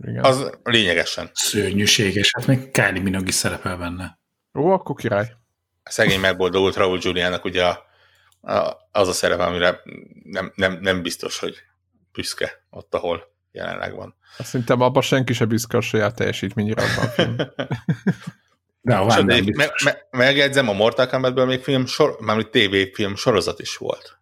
Igen. 0.07 0.23
Az 0.23 0.49
lényegesen. 0.63 1.29
Szörnyűséges, 1.33 2.31
hát 2.37 2.47
még 2.47 2.71
Kylie 2.71 3.01
Minogue 3.01 3.31
szerepel 3.31 3.77
benne. 3.77 4.19
Ó, 4.53 4.71
akkor 4.71 4.95
király. 4.95 5.35
A 5.83 5.91
szegény 5.91 6.19
megboldogult 6.19 6.75
Raúl 6.75 6.97
Giuliának 6.97 7.45
ugye 7.45 7.65
a, 7.65 7.85
a, 8.41 8.77
az 8.91 9.07
a 9.07 9.11
szerep, 9.11 9.39
amire 9.39 9.81
nem, 10.23 10.51
nem, 10.55 10.77
nem 10.81 11.01
biztos, 11.01 11.39
hogy 11.39 11.55
büszke 12.11 12.63
ott, 12.69 12.93
ahol 12.93 13.33
jelenleg 13.51 13.95
van. 13.95 14.15
Azt 14.37 14.49
szerintem 14.49 14.81
abban 14.81 15.01
senki 15.01 15.33
se 15.33 15.45
büszke 15.45 15.77
a 15.77 15.81
saját 15.81 16.15
teljesítményére 16.15 16.83
abban 16.83 17.05
a 17.05 17.09
film. 17.09 17.35
De 18.81 18.95
a 18.95 19.05
van, 19.05 19.25
me, 19.25 19.41
me, 19.83 20.07
megjegyzem, 20.11 20.69
a 20.69 20.73
Mortal 20.73 21.07
Kombatből 21.07 21.45
még 21.45 21.63
film, 21.63 21.85
sor, 21.85 22.17
mármint 22.19 22.49
tévéfilm 22.49 23.15
sorozat 23.15 23.59
is 23.59 23.77
volt. 23.77 24.17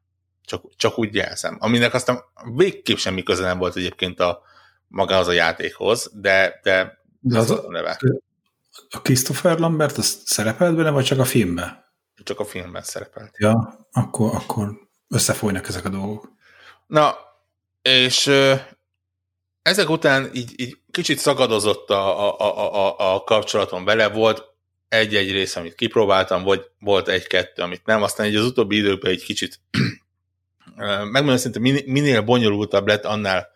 Csak, 0.46 0.64
csak 0.76 1.00
úgy 1.00 1.16
jelzem. 1.16 1.58
Aminek 1.60 1.94
aztán 1.94 2.24
végképp 2.56 2.98
semmi 2.98 3.24
köze 3.24 3.44
nem 3.44 3.58
volt 3.58 3.76
egyébként 3.76 4.20
a 4.20 4.42
magához 4.88 5.28
a 5.28 5.32
játékhoz, 5.32 6.12
de, 6.14 6.60
de, 6.64 7.02
de 7.20 7.38
az 7.38 7.52
a, 7.52 7.66
neve. 7.68 8.00
A 8.90 9.02
Christopher 9.02 9.60
Lambert 9.60 9.98
az 9.98 10.22
szerepelt 10.26 10.76
benne, 10.76 10.90
vagy 10.90 11.06
csak 11.06 11.20
a 11.20 11.26
filmben? 11.26 11.86
Csak 12.24 12.40
a 12.40 12.46
filmben 12.46 12.84
szerepelt. 12.84 13.38
Ja, 13.38 13.88
akkor, 13.92 14.36
akkor 14.36 14.70
összefolynak 15.08 15.68
ezek 15.68 15.86
a 15.86 15.90
dolgok. 15.90 16.32
Na, 16.88 17.16
és 17.82 18.32
ezek 19.68 19.90
után 19.90 20.30
így, 20.34 20.60
így 20.60 20.78
kicsit 20.92 21.18
szagadozott 21.18 21.90
a, 21.90 22.28
a, 22.28 22.40
a, 22.40 22.88
a, 22.88 23.14
a 23.16 23.24
kapcsolatom 23.24 23.86
vele, 23.86 24.10
volt 24.10 24.44
egy-egy 24.88 25.32
rész, 25.32 25.56
amit 25.56 25.76
kipróbáltam, 25.76 26.44
vagy 26.44 26.66
volt 26.80 27.08
egy-kettő, 27.08 27.62
amit 27.62 27.86
nem, 27.86 28.04
aztán 28.04 28.26
egy 28.26 28.36
az 28.36 28.46
utóbbi 28.46 28.78
időkben 28.78 29.12
egy 29.12 29.24
kicsit 29.24 29.60
megmondom 31.12 31.38
szinte 31.38 31.60
minél 31.86 32.22
bonyolultabb 32.22 32.88
lett, 32.88 33.06
annál 33.06 33.48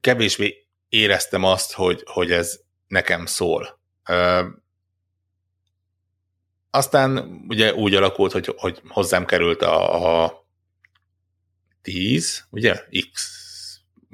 kevésbé 0.00 0.66
éreztem 0.88 1.44
azt, 1.44 1.72
hogy, 1.72 2.02
hogy 2.06 2.32
ez 2.32 2.60
nekem 2.88 3.26
szól. 3.26 3.80
Aztán 6.70 7.42
ugye 7.48 7.74
úgy 7.74 7.94
alakult, 7.94 8.32
hogy, 8.32 8.54
hogy 8.56 8.80
hozzám 8.88 9.24
került 9.24 9.62
a, 9.62 10.24
a 10.24 10.46
10, 11.82 12.46
ugye? 12.50 12.84
X 13.12 13.45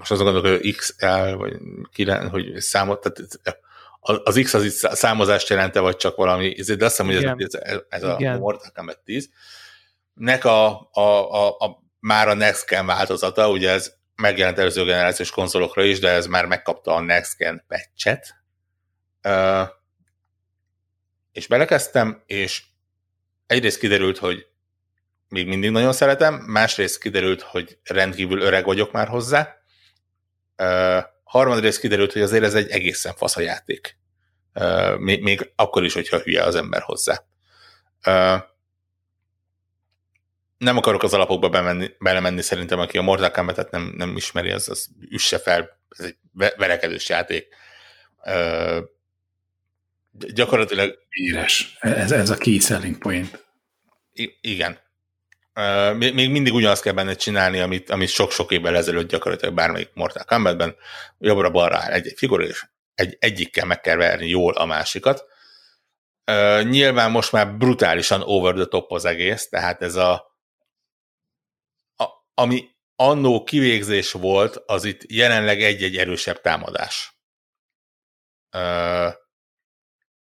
most 0.03 0.21
azon 0.21 0.33
gondolok, 0.33 0.61
hogy 0.61 0.75
XL, 0.75 1.31
vagy 1.37 1.57
9, 1.93 2.31
hogy 2.31 2.61
számot, 2.61 3.01
tehát 3.01 3.61
az 4.01 4.41
X 4.43 4.55
az 4.55 4.65
itt 4.65 4.73
számozást 4.73 5.49
jelente, 5.49 5.81
vagy 5.81 5.97
csak 5.97 6.17
valami, 6.17 6.55
de 6.55 6.85
azt 6.85 7.01
hiszem, 7.01 7.07
hogy 7.07 7.43
ez, 7.43 7.55
ez, 7.55 7.79
ez 7.89 8.03
a 8.03 8.19
Mortal 8.19 8.71
Kombat 8.75 8.99
10. 9.05 9.29
Nek 10.15 10.45
a, 10.45 10.89
a, 10.93 11.01
a, 11.01 11.49
a, 11.49 11.83
már 11.99 12.29
a 12.29 12.35
Next 12.35 12.67
Gen 12.67 12.87
változata, 12.87 13.51
ugye 13.51 13.71
ez 13.71 13.93
megjelent 14.15 14.59
előző 14.59 14.85
generációs 14.85 15.31
konzolokra 15.31 15.83
is, 15.83 15.99
de 15.99 16.09
ez 16.09 16.27
már 16.27 16.47
megkapta 16.47 16.95
a 16.95 17.01
Next 17.01 17.37
Gen 17.37 17.65
patchet. 17.69 18.35
Uh, 19.23 19.69
és 21.33 21.47
belekezdtem, 21.47 22.23
és 22.27 22.63
egyrészt 23.47 23.79
kiderült, 23.79 24.19
hogy 24.19 24.47
még 25.29 25.47
mindig 25.47 25.71
nagyon 25.71 25.93
szeretem, 25.93 26.35
másrészt 26.35 27.01
kiderült, 27.01 27.43
hogy 27.43 27.79
rendkívül 27.85 28.41
öreg 28.41 28.65
vagyok 28.65 28.93
már 28.93 29.09
hozzá, 29.09 29.62
Uh, 30.63 31.05
harmadrészt 31.25 31.81
kiderült, 31.81 32.13
hogy 32.13 32.23
azért 32.23 32.45
ez 32.45 32.55
egy 32.55 32.71
egészen 32.71 33.15
fasz 33.15 33.37
a 33.37 33.41
játék. 33.41 33.97
Uh, 34.55 34.99
még, 34.99 35.23
még 35.23 35.53
akkor 35.57 35.85
is, 35.85 35.95
hogyha 35.95 36.19
hülye 36.19 36.43
az 36.43 36.55
ember 36.55 36.83
hozzá. 36.83 37.25
Uh, 38.07 38.43
nem 40.59 40.77
akarok 40.77 41.03
az 41.03 41.15
alapokba 41.15 41.49
bemenni, 41.49 41.91
belemenni, 41.99 42.43
szerintem, 42.43 42.79
aki 42.79 42.99
a 42.99 43.03
Mortal 43.03 43.31
Kombat-et 43.31 43.71
nem, 43.71 43.93
nem 43.97 44.17
ismeri, 44.17 44.51
az, 44.51 44.69
az 44.69 44.89
üsse 45.11 45.39
fel, 45.39 45.79
ez 45.89 46.05
egy 46.05 46.17
verekedős 46.57 47.09
játék. 47.09 47.47
Uh, 48.25 48.79
gyakorlatilag... 50.11 50.99
Éres. 51.11 51.77
Ez, 51.81 52.13
ez 52.13 52.31
a 52.31 52.37
key 52.37 52.59
selling 52.59 52.99
point. 52.99 53.45
I- 54.13 54.39
igen 54.41 54.79
még, 55.97 56.31
mindig 56.31 56.53
ugyanazt 56.53 56.83
kell 56.83 56.93
benne 56.93 57.15
csinálni, 57.15 57.61
amit, 57.61 57.91
amit 57.91 58.09
sok-sok 58.09 58.53
évvel 58.53 58.77
ezelőtt 58.77 59.09
gyakorlatilag 59.09 59.55
bármelyik 59.55 59.91
Mortal 59.95 60.25
Kombatben, 60.25 60.77
jobbra-balra 61.19 61.77
áll 61.77 61.93
egy-egy 61.93 62.17
figura, 62.17 62.45
és 62.45 62.67
egy, 62.95 63.17
egyikkel 63.21 63.67
meg 63.67 63.81
kell 63.81 63.97
verni 63.97 64.29
jól 64.29 64.53
a 64.55 64.65
másikat. 64.65 65.25
Nyilván 66.63 67.11
most 67.11 67.33
már 67.33 67.57
brutálisan 67.57 68.23
over 68.23 68.55
the 68.55 68.65
top 68.65 68.93
az 68.93 69.05
egész, 69.05 69.49
tehát 69.49 69.83
ez 69.83 69.95
a, 69.95 70.13
a 71.97 72.05
ami 72.35 72.71
annó 72.97 73.43
kivégzés 73.43 74.13
volt, 74.13 74.57
az 74.67 74.85
itt 74.85 75.13
jelenleg 75.13 75.63
egy-egy 75.63 75.97
erősebb 75.97 76.41
támadás. 76.41 77.17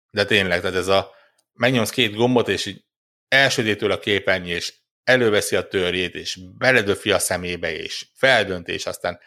De 0.10 0.26
tényleg, 0.26 0.62
tehát 0.62 0.76
ez 0.76 0.88
a 0.88 1.12
megnyomsz 1.54 1.90
két 1.90 2.16
gombot, 2.16 2.48
és 2.48 2.66
így 2.66 2.86
elsődétől 3.28 3.92
a 3.92 4.00
képernyő, 4.00 4.56
és 4.56 4.81
előveszi 5.04 5.56
a 5.56 5.68
törjét, 5.68 6.16
és 6.16 6.40
beledöfi 6.58 7.12
a 7.12 7.20
szemébe, 7.20 7.74
és 7.74 8.08
feldöntés, 8.14 8.86
aztán 8.86 9.20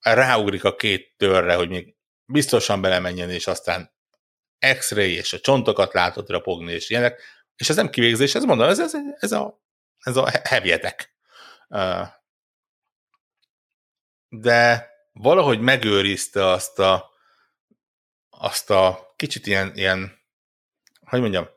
ráugrik 0.00 0.64
a 0.64 0.76
két 0.76 1.14
törre, 1.16 1.54
hogy 1.54 1.68
még 1.68 1.94
biztosan 2.24 2.80
belemenjen, 2.80 3.30
és 3.30 3.46
aztán 3.46 3.92
X-ray, 4.78 5.12
és 5.12 5.32
a 5.32 5.40
csontokat 5.40 5.92
látod 5.92 6.28
rapogni, 6.28 6.72
és 6.72 6.90
ilyenek. 6.90 7.22
És 7.56 7.68
ez 7.68 7.76
nem 7.76 7.90
kivégzés, 7.90 8.34
ez 8.34 8.44
mondom, 8.44 8.68
ez, 8.68 8.80
ez, 8.80 8.92
ez 9.18 9.32
a, 9.32 9.62
ez 9.98 10.16
a 10.16 10.30
hevjetek. 10.42 11.16
De 14.28 14.90
valahogy 15.12 15.60
megőrizte 15.60 16.46
azt 16.46 16.78
a, 16.78 17.10
azt 18.30 18.70
a 18.70 19.12
kicsit 19.16 19.46
ilyen, 19.46 19.72
ilyen 19.74 20.22
hogy 21.00 21.20
mondjam, 21.20 21.48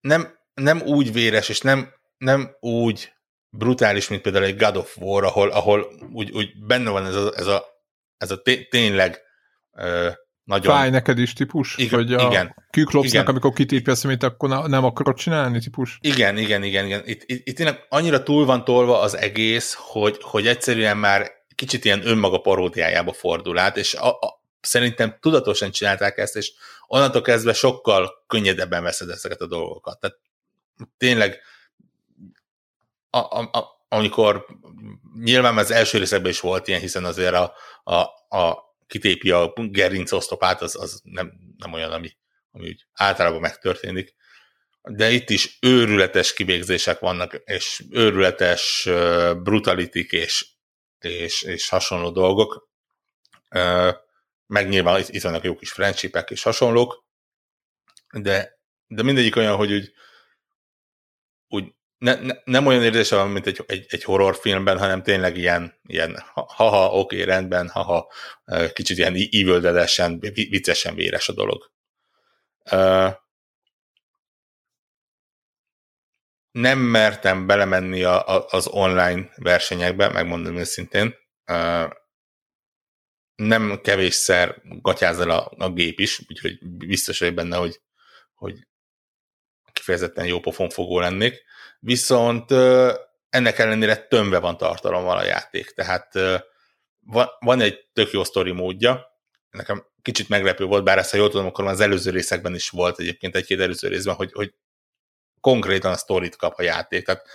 nem, 0.00 0.38
nem 0.54 0.80
úgy 0.80 1.12
véres, 1.12 1.48
és 1.48 1.60
nem, 1.60 1.92
nem 2.16 2.56
úgy 2.60 3.12
brutális, 3.48 4.08
mint 4.08 4.22
például 4.22 4.44
egy 4.44 4.56
God 4.56 4.76
of 4.76 4.96
War, 4.96 5.24
ahol, 5.24 5.50
ahol 5.50 5.92
úgy, 6.12 6.30
úgy 6.30 6.50
benne 6.66 6.90
van 6.90 7.06
ez 7.06 7.14
a, 7.14 7.32
ez 7.36 7.46
a, 7.46 7.64
ez 8.16 8.30
a 8.30 8.42
tényleg 8.70 9.20
ö, 9.72 10.10
nagyon... 10.44 10.74
Fáj 10.74 10.90
neked 10.90 11.18
is 11.18 11.32
típus? 11.32 11.76
Igen, 11.76 11.98
vagy 11.98 12.12
a 12.12 12.26
igen. 12.26 12.54
Küklopsnak, 12.70 13.28
amikor 13.28 13.52
kitépje 13.52 13.92
a 13.92 13.96
szemét, 13.96 14.22
akkor 14.22 14.68
nem 14.68 14.84
akarod 14.84 15.16
csinálni 15.16 15.58
típus? 15.58 15.98
Igen, 16.00 16.38
igen, 16.38 16.62
igen. 16.62 16.84
igen. 16.84 17.02
Itt, 17.04 17.22
itt, 17.26 17.48
itt 17.48 17.56
tényleg 17.56 17.86
annyira 17.88 18.22
túl 18.22 18.44
van 18.44 18.64
tolva 18.64 19.00
az 19.00 19.16
egész, 19.16 19.76
hogy, 19.78 20.18
hogy 20.20 20.46
egyszerűen 20.46 20.96
már 20.96 21.30
kicsit 21.54 21.84
ilyen 21.84 22.06
önmaga 22.06 22.38
paródiájába 22.38 23.12
fordul 23.12 23.58
át, 23.58 23.76
és 23.76 23.94
a, 23.94 24.08
a, 24.08 24.42
szerintem 24.60 25.16
tudatosan 25.20 25.70
csinálták 25.70 26.18
ezt, 26.18 26.36
és 26.36 26.52
onnantól 26.86 27.22
kezdve 27.22 27.52
sokkal 27.52 28.24
könnyedebben 28.26 28.82
veszed 28.82 29.08
ezeket 29.08 29.40
a 29.40 29.46
dolgokat. 29.46 30.00
Tehát 30.00 30.16
tényleg 30.96 31.40
a, 33.10 33.18
a, 33.18 33.50
a, 33.52 33.86
amikor 33.88 34.46
nyilván 35.22 35.58
az 35.58 35.70
első 35.70 35.98
részekben 35.98 36.30
is 36.30 36.40
volt 36.40 36.68
ilyen, 36.68 36.80
hiszen 36.80 37.04
azért 37.04 37.34
a, 37.34 37.54
a, 37.84 37.98
a 38.38 38.74
kitépi 38.86 39.30
a 39.30 39.52
gerinc 39.56 40.12
osztopát, 40.12 40.62
az, 40.62 40.76
az 40.80 41.00
nem, 41.04 41.32
nem 41.56 41.72
olyan, 41.72 41.92
ami, 41.92 42.10
ami 42.50 42.68
úgy 42.68 42.86
általában 42.92 43.40
megtörténik. 43.40 44.14
De 44.82 45.10
itt 45.10 45.30
is 45.30 45.58
őrületes 45.60 46.32
kivégzések 46.32 46.98
vannak, 46.98 47.34
és 47.44 47.84
őrületes 47.90 48.88
brutalitik 49.42 50.12
és, 50.12 50.46
és, 50.98 51.42
és 51.42 51.68
hasonló 51.68 52.10
dolgok. 52.10 52.68
Meg 54.46 54.68
nyilván 54.68 55.00
itt, 55.00 55.08
itt 55.08 55.22
vannak 55.22 55.44
jó 55.44 55.56
kis 55.56 55.72
friendshipek 55.72 56.30
és 56.30 56.42
hasonlók, 56.42 57.04
de, 58.12 58.58
de 58.86 59.02
mindegyik 59.02 59.36
olyan, 59.36 59.56
hogy 59.56 59.72
úgy, 59.72 59.92
úgy 61.54 61.74
ne, 61.98 62.14
ne, 62.14 62.34
nem 62.44 62.66
olyan 62.66 62.82
érzése 62.82 63.16
van, 63.16 63.30
mint 63.30 63.46
egy, 63.46 63.64
egy, 63.66 63.86
egy 63.88 64.04
horrorfilmben, 64.04 64.78
hanem 64.78 65.02
tényleg 65.02 65.36
ilyen, 65.36 65.80
ilyen 65.82 66.22
haha, 66.32 66.90
oké, 66.90 67.22
rendben, 67.22 67.68
haha, 67.68 68.12
kicsit 68.72 68.98
ilyen 68.98 69.14
ívöldedesen, 69.14 70.18
viccesen 70.20 70.94
véres 70.94 71.28
a 71.28 71.32
dolog. 71.32 71.72
Nem 76.50 76.78
mertem 76.78 77.46
belemenni 77.46 78.02
a, 78.02 78.28
a, 78.28 78.46
az 78.48 78.66
online 78.66 79.30
versenyekbe, 79.36 80.08
megmondom 80.08 80.56
őszintén. 80.56 81.14
Nem 83.34 83.80
kevésszer 83.82 84.62
gatyázol 84.64 85.30
a, 85.30 85.52
a 85.58 85.70
gép 85.70 86.00
is, 86.00 86.20
úgyhogy 86.28 86.58
biztos 86.86 87.18
vagy 87.18 87.34
benne, 87.34 87.56
hogy, 87.56 87.80
hogy 88.34 88.66
kifejezetten 89.84 90.26
jó 90.26 90.40
pofon 90.40 90.68
fogó 90.68 90.98
lennék 90.98 91.44
viszont 91.78 92.50
ennek 93.28 93.58
ellenére 93.58 93.96
tömve 93.96 94.38
van 94.38 94.56
tartalommal 94.56 95.16
a 95.16 95.24
játék, 95.24 95.70
tehát 95.70 96.12
van 97.38 97.60
egy 97.60 97.88
tök 97.92 98.10
jó 98.10 98.24
sztori 98.24 98.52
módja, 98.52 99.06
nekem 99.50 99.86
kicsit 100.02 100.28
meglepő 100.28 100.64
volt, 100.64 100.84
bár 100.84 100.98
ezt 100.98 101.10
ha 101.10 101.16
jól 101.16 101.30
tudom, 101.30 101.46
akkor 101.46 101.66
az 101.66 101.80
előző 101.80 102.10
részekben 102.10 102.54
is 102.54 102.68
volt 102.68 102.98
egyébként 102.98 103.36
egy-két 103.36 103.60
előző 103.60 103.88
részben, 103.88 104.14
hogy, 104.14 104.32
hogy 104.32 104.54
konkrétan 105.40 105.92
a 105.92 105.96
sztorit 105.96 106.36
kap 106.36 106.58
a 106.58 106.62
játék, 106.62 107.04
tehát 107.04 107.26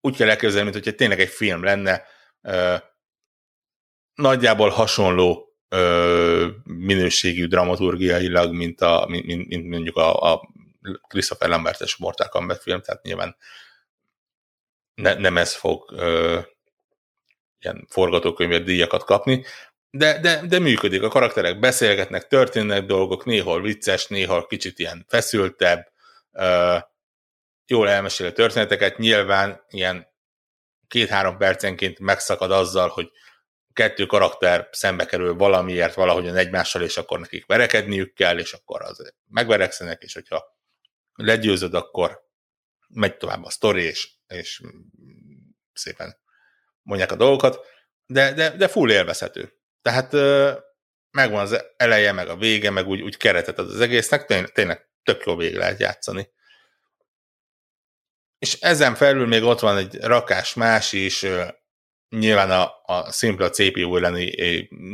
úgy 0.00 0.16
kell 0.16 0.28
elképzelni, 0.28 0.70
mint 0.70 0.84
hogyha 0.84 0.98
tényleg 0.98 1.20
egy 1.20 1.28
film 1.28 1.64
lenne, 1.64 2.02
nagyjából 4.14 4.68
hasonló 4.68 5.56
minőségű 6.64 7.46
dramaturgiailag, 7.46 8.52
mint, 8.52 8.80
a, 8.80 9.06
mint, 9.08 9.48
mint 9.48 9.68
mondjuk 9.68 9.96
a, 9.96 10.32
a 10.32 10.48
Christopher 11.08 11.48
Lambertes 11.48 11.96
Mortal 11.96 12.28
Kombat 12.28 12.62
film, 12.62 12.80
tehát 12.80 13.02
nyilván 13.02 13.36
ne, 14.94 15.14
nem 15.14 15.36
ez 15.36 15.54
fog 15.54 15.92
ö, 15.92 16.40
ilyen 17.58 17.86
forgatókönyvet 17.90 18.64
díjakat 18.64 19.04
kapni, 19.04 19.44
de, 19.90 20.20
de, 20.20 20.46
de 20.46 20.58
működik, 20.58 21.02
a 21.02 21.08
karakterek 21.08 21.58
beszélgetnek, 21.58 22.26
történnek 22.26 22.84
dolgok, 22.84 23.24
néhol 23.24 23.62
vicces, 23.62 24.06
néhol 24.06 24.46
kicsit 24.46 24.78
ilyen 24.78 25.04
feszültebb, 25.08 25.92
ö, 26.32 26.76
jól 27.66 27.88
elmesél 27.88 28.32
történeteket, 28.32 28.98
nyilván 28.98 29.64
ilyen 29.68 30.06
két-három 30.88 31.36
percenként 31.36 31.98
megszakad 31.98 32.50
azzal, 32.50 32.88
hogy 32.88 33.10
kettő 33.72 34.06
karakter 34.06 34.68
szembe 34.72 35.06
kerül 35.06 35.34
valamiért 35.34 35.94
valahogyan 35.94 36.36
egymással, 36.36 36.82
és 36.82 36.96
akkor 36.96 37.18
nekik 37.18 37.46
verekedniük 37.46 38.14
kell, 38.14 38.38
és 38.38 38.52
akkor 38.52 38.82
az 38.82 39.12
megverekszenek, 39.28 40.02
és 40.02 40.14
hogyha 40.14 40.57
legyőzöd, 41.18 41.74
akkor 41.74 42.20
megy 42.88 43.16
tovább 43.16 43.44
a 43.44 43.50
sztori, 43.50 43.82
és, 43.82 44.10
és 44.26 44.62
szépen 45.72 46.16
mondják 46.82 47.12
a 47.12 47.16
dolgokat, 47.16 47.66
de, 48.06 48.32
de, 48.32 48.56
de 48.56 48.68
full 48.68 48.90
élvezhető. 48.90 49.52
Tehát 49.82 50.12
megvan 51.10 51.40
az 51.40 51.64
eleje, 51.76 52.12
meg 52.12 52.28
a 52.28 52.36
vége, 52.36 52.70
meg 52.70 52.86
úgy, 52.86 53.00
úgy 53.00 53.16
keretet 53.16 53.58
az, 53.58 53.74
az 53.74 53.80
egésznek, 53.80 54.24
tényleg, 54.24 54.52
tényleg 54.52 54.88
tök 55.02 55.24
jó 55.26 55.36
végig 55.36 55.56
lehet 55.56 55.80
játszani. 55.80 56.30
És 58.38 58.60
ezen 58.60 58.94
felül 58.94 59.26
még 59.26 59.42
ott 59.42 59.60
van 59.60 59.76
egy 59.76 60.00
rakás 60.00 60.54
más 60.54 60.92
is, 60.92 61.26
nyilván 62.08 62.50
a, 62.50 62.72
a 62.84 63.12
szimpla 63.12 63.50
CPU 63.50 63.96
elleni 63.96 64.34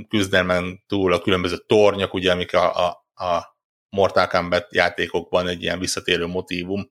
küzdelmen 0.09 0.85
túl 0.87 1.13
a 1.13 1.21
különböző 1.21 1.57
tornyok, 1.67 2.15
ugye, 2.15 2.33
amik 2.33 2.55
a, 2.55 2.87
a, 2.87 3.07
a 3.25 3.54
Mortal 3.95 4.27
Kombat 4.27 4.75
játékokban 4.75 5.49
egy 5.49 5.63
ilyen 5.63 5.79
visszatérő 5.79 6.27
motívum, 6.27 6.91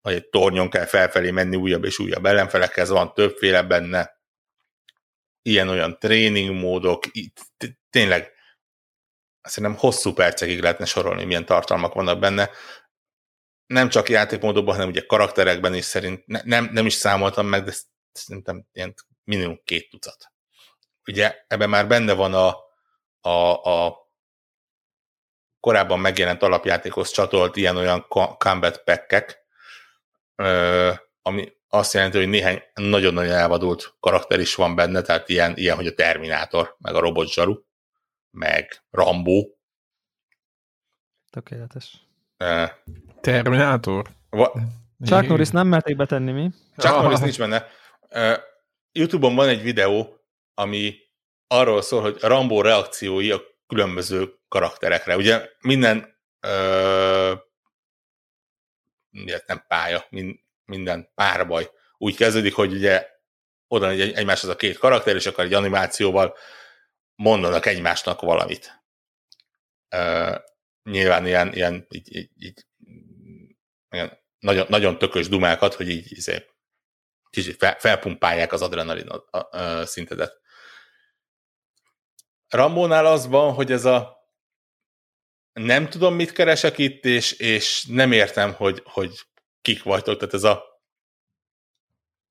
hogy 0.00 0.12
egy 0.12 0.28
tornyon 0.28 0.70
kell 0.70 0.84
felfelé 0.84 1.30
menni 1.30 1.56
újabb 1.56 1.84
és 1.84 1.98
újabb 1.98 2.26
ellenfelekhez, 2.26 2.88
van 2.88 3.14
többféle 3.14 3.62
benne, 3.62 4.20
ilyen-olyan 5.42 5.98
tréningmódok, 5.98 7.04
tényleg 7.90 8.32
szerintem 9.42 9.78
hosszú 9.78 10.12
percekig 10.12 10.60
lehetne 10.60 10.84
sorolni, 10.84 11.24
milyen 11.24 11.46
tartalmak 11.46 11.94
vannak 11.94 12.18
benne. 12.18 12.50
Nem 13.66 13.88
csak 13.88 14.08
játékmódokban, 14.08 14.74
hanem 14.74 14.88
ugye 14.88 15.06
karakterekben 15.06 15.74
is 15.74 15.84
szerint, 15.84 16.26
ne, 16.26 16.40
nem, 16.44 16.68
nem 16.72 16.86
is 16.86 16.94
számoltam 16.94 17.46
meg, 17.46 17.64
de 17.64 17.72
szerintem 18.12 18.66
ilyen 18.72 18.94
minimum 19.24 19.60
két 19.64 19.90
tucat. 19.90 20.32
Ugye 21.06 21.44
ebben 21.46 21.68
már 21.68 21.88
benne 21.88 22.12
van 22.12 22.34
a, 22.34 22.56
a, 23.20 23.64
a 23.64 23.99
korábban 25.60 26.00
megjelent 26.00 26.42
alapjátékhoz 26.42 27.10
csatolt 27.10 27.56
ilyen-olyan 27.56 28.06
combat 28.38 28.82
pack 28.84 29.38
ami 31.22 31.52
azt 31.68 31.92
jelenti, 31.92 32.18
hogy 32.18 32.28
néhány 32.28 32.62
nagyon-nagyon 32.74 33.32
elvadult 33.32 33.94
karakter 34.00 34.40
is 34.40 34.54
van 34.54 34.74
benne, 34.74 35.02
tehát 35.02 35.28
ilyen, 35.28 35.56
ilyen 35.56 35.76
hogy 35.76 35.86
a 35.86 35.94
Terminátor, 35.94 36.76
meg 36.78 36.94
a 36.94 37.00
Robot 37.00 37.32
Zsaru, 37.32 37.54
meg 38.30 38.82
Rambo. 38.90 39.46
Tökéletes. 41.30 42.06
Terminátor? 43.20 44.08
Va- 44.30 44.52
Chuck 45.04 45.28
Norris 45.28 45.48
nem 45.48 45.66
merték 45.66 45.96
betenni, 45.96 46.32
mi? 46.32 46.50
Chuck 46.76 46.94
Norris 46.94 47.18
nincs 47.18 47.38
benne. 47.38 47.66
Youtube-on 48.92 49.34
van 49.34 49.48
egy 49.48 49.62
videó, 49.62 50.20
ami 50.54 50.94
arról 51.46 51.82
szól, 51.82 52.02
hogy 52.02 52.16
Rambo 52.20 52.62
reakciói 52.62 53.30
a 53.30 53.40
különböző 53.66 54.39
karakterekre. 54.50 55.16
Ugye 55.16 55.50
minden 55.60 56.18
ö, 56.40 57.34
nem 59.46 59.64
pálya, 59.68 60.06
minden 60.64 61.10
párbaj 61.14 61.70
úgy 61.96 62.16
kezdődik, 62.16 62.54
hogy 62.54 62.72
ugye 62.72 63.06
oda 63.66 63.88
egy, 63.88 64.00
egymáshoz 64.00 64.50
a 64.50 64.56
két 64.56 64.78
karakter, 64.78 65.16
és 65.16 65.26
akkor 65.26 65.44
egy 65.44 65.54
animációval 65.54 66.36
mondanak 67.14 67.66
egymásnak 67.66 68.20
valamit. 68.20 68.82
Ö, 69.88 70.34
nyilván 70.82 71.26
ilyen, 71.26 71.52
ilyen 71.52 71.86
így, 71.88 72.16
így, 72.16 72.30
így, 72.36 72.66
ilyen 73.90 74.18
nagyon, 74.38 74.66
nagyon 74.68 74.98
tökös 74.98 75.28
dumákat, 75.28 75.74
hogy 75.74 75.88
így 75.88 76.12
izé, 76.12 76.46
kicsit 77.30 77.56
fel, 77.56 77.76
felpumpálják 77.78 78.52
az 78.52 78.62
adrenalin 78.62 79.08
a, 79.08 79.38
a, 79.38 79.58
a 79.58 79.86
szintedet. 79.86 80.40
Rambónál 82.48 83.06
az 83.06 83.26
van, 83.26 83.52
hogy 83.52 83.72
ez 83.72 83.84
a 83.84 84.19
nem 85.52 85.88
tudom, 85.88 86.14
mit 86.14 86.32
keresek 86.32 86.78
itt, 86.78 87.04
és, 87.04 87.32
és 87.32 87.84
nem 87.88 88.12
értem, 88.12 88.52
hogy, 88.52 88.82
hogy 88.84 89.10
kik 89.62 89.82
vagytok. 89.82 90.18
Tehát 90.18 90.34
ez 90.34 90.44
a 90.44 90.70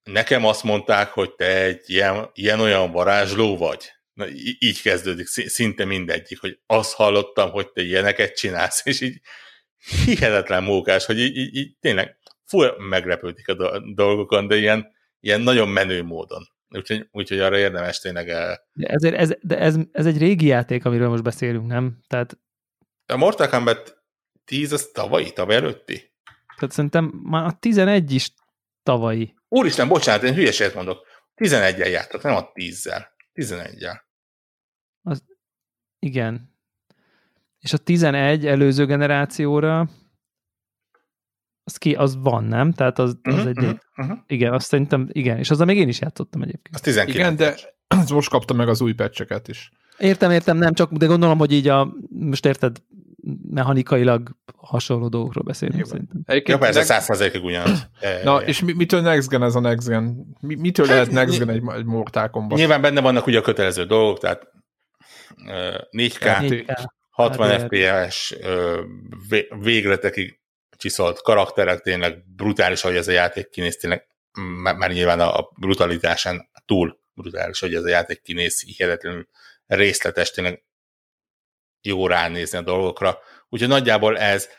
nekem 0.04 0.46
azt 0.46 0.64
mondták, 0.64 1.10
hogy 1.10 1.36
te 1.36 1.64
egy 1.64 1.84
ilyen, 1.86 2.30
ilyen-olyan 2.34 2.92
varázsló 2.92 3.58
vagy. 3.58 3.92
Na, 4.14 4.28
így 4.60 4.82
kezdődik 4.82 5.28
szinte 5.28 5.86
mindegyik, 5.86 6.40
hogy 6.40 6.60
azt 6.66 6.94
hallottam, 6.94 7.52
hogy 7.52 7.72
te 7.72 7.82
ilyeneket 7.82 8.36
csinálsz, 8.36 8.86
és 8.86 9.02
így 9.02 9.22
hihetetlen 10.06 10.64
mókás, 10.64 11.06
hogy 11.06 11.20
így, 11.20 11.38
így, 11.38 11.56
így 11.56 11.78
tényleg 11.80 12.18
full 12.46 12.76
meglepődik 12.90 13.48
a 13.48 13.80
dolgokon, 13.94 14.48
de 14.48 14.56
ilyen, 14.56 14.88
ilyen 15.20 15.42
nagyon 15.42 15.68
menő 15.70 16.04
módon. 16.04 16.44
Úgyhogy, 16.70 17.08
úgyhogy 17.12 17.40
arra 17.40 17.58
érdemes 17.58 18.00
tényleg 18.00 18.30
el... 18.30 18.68
De, 18.74 18.88
ezért, 18.88 19.16
ez, 19.16 19.34
de 19.42 19.58
ez, 19.58 19.76
ez 19.92 20.06
egy 20.06 20.18
régi 20.18 20.46
játék, 20.46 20.86
amiről 20.86 21.10
most 21.10 21.24
beszélünk, 21.24 21.68
nem? 21.68 22.00
Tehát... 22.08 22.38
A 23.10 23.18
Mortal 23.18 23.48
Kombat 23.48 24.04
10 24.46 24.72
az 24.72 24.90
tavalyi, 24.94 25.34
tavaly 25.34 25.56
előtti? 25.56 26.14
Tehát 26.56 26.74
szerintem 26.74 27.06
már 27.24 27.46
a 27.46 27.58
11 27.60 28.12
is 28.12 28.34
tavalyi. 28.84 29.36
Úristen, 29.48 29.88
bocsánat, 29.88 30.24
én 30.24 30.34
hülyeséget 30.34 30.74
mondok. 30.74 31.06
11-el 31.36 31.90
jártak, 31.90 32.22
nem 32.22 32.36
a 32.36 32.52
10-zel. 32.54 33.06
11-el. 33.34 34.00
Az... 35.02 35.24
Igen. 36.00 36.58
És 37.60 37.74
a 37.74 37.78
11 37.78 38.46
előző 38.46 38.86
generációra 38.86 39.90
az 41.64 41.78
ki, 41.78 41.96
az 41.96 42.16
van, 42.16 42.44
nem? 42.44 42.74
Tehát 42.74 43.00
az, 43.00 43.18
az 43.22 43.34
uh-huh, 43.34 43.48
egy... 43.48 43.58
Uh-huh, 43.58 43.78
uh-huh. 43.98 44.18
Igen, 44.28 44.54
azt 44.54 44.68
szerintem, 44.68 45.08
igen, 45.12 45.38
és 45.38 45.50
azzal 45.50 45.66
még 45.66 45.78
én 45.78 45.88
is 45.88 46.00
játszottam 46.00 46.42
egyébként. 46.42 46.76
Az 46.76 46.82
19 46.82 47.18
Igen, 47.18 47.36
de 47.36 47.56
most 48.14 48.30
kapta 48.30 48.54
meg 48.54 48.68
az 48.68 48.82
új 48.82 48.94
pecseket 48.94 49.48
is. 49.48 49.72
Értem, 49.98 50.32
értem, 50.32 50.58
nem 50.58 50.74
csak, 50.74 50.92
de 50.92 51.06
gondolom, 51.06 51.38
hogy 51.38 51.52
így 51.52 51.68
a, 51.68 51.94
most 52.10 52.46
érted, 52.46 52.82
mechanikailag 53.50 54.30
hasonló 54.58 55.08
dolgokról 55.08 55.44
beszélünk 55.44 55.86
szerintem. 55.86 56.22
Egyébként 56.26 56.58
Jó, 56.58 56.64
persze 56.64 56.84
százszerzékig 56.84 57.44
ugyanaz. 57.44 57.90
Na, 58.24 58.42
és 58.42 58.62
mitől 58.62 59.02
Next 59.02 59.30
Gen 59.30 59.44
ez 59.44 59.56
a 59.56 59.60
Next 59.60 59.88
Gen? 59.88 60.36
Mitől 60.40 60.86
hát, 60.86 60.96
lehet 60.96 61.12
Next 61.12 61.40
Gen 61.40 61.50
egy, 61.50 61.62
egy 61.78 61.86
Mortal 61.86 62.30
Kombat? 62.30 62.58
Nyilván 62.58 62.82
benne 62.82 63.02
vannak 63.02 63.28
ugye 63.28 63.38
a 63.38 63.42
kötelező 63.42 63.86
dolgok, 63.86 64.20
tehát 64.20 64.48
4K, 65.92 66.38
4K 66.40 66.86
60 67.10 67.50
hát, 67.50 67.62
FPS 67.62 68.36
végletekig 69.60 70.40
csiszolt 70.78 71.22
karakterek, 71.22 71.80
tényleg 71.80 72.24
brutális, 72.36 72.82
hogy 72.82 72.96
ez 72.96 73.08
a 73.08 73.12
játék 73.12 73.50
kinéz, 73.50 73.78
tényleg 73.78 74.08
már 74.78 74.92
nyilván 74.92 75.20
a 75.20 75.50
brutalitásán 75.60 76.50
túl 76.66 77.00
brutális, 77.14 77.60
hogy 77.60 77.76
ez 77.76 77.84
a 77.84 77.90
játék 77.90 78.22
kinéz, 78.22 78.62
hihetetlenül 78.62 79.28
részletes, 79.68 80.32
tényleg 80.32 80.64
jó 81.82 82.08
ránézni 82.08 82.58
a 82.58 82.62
dolgokra. 82.62 83.20
Úgyhogy 83.50 83.70
nagyjából 83.70 84.18
ez, 84.18 84.50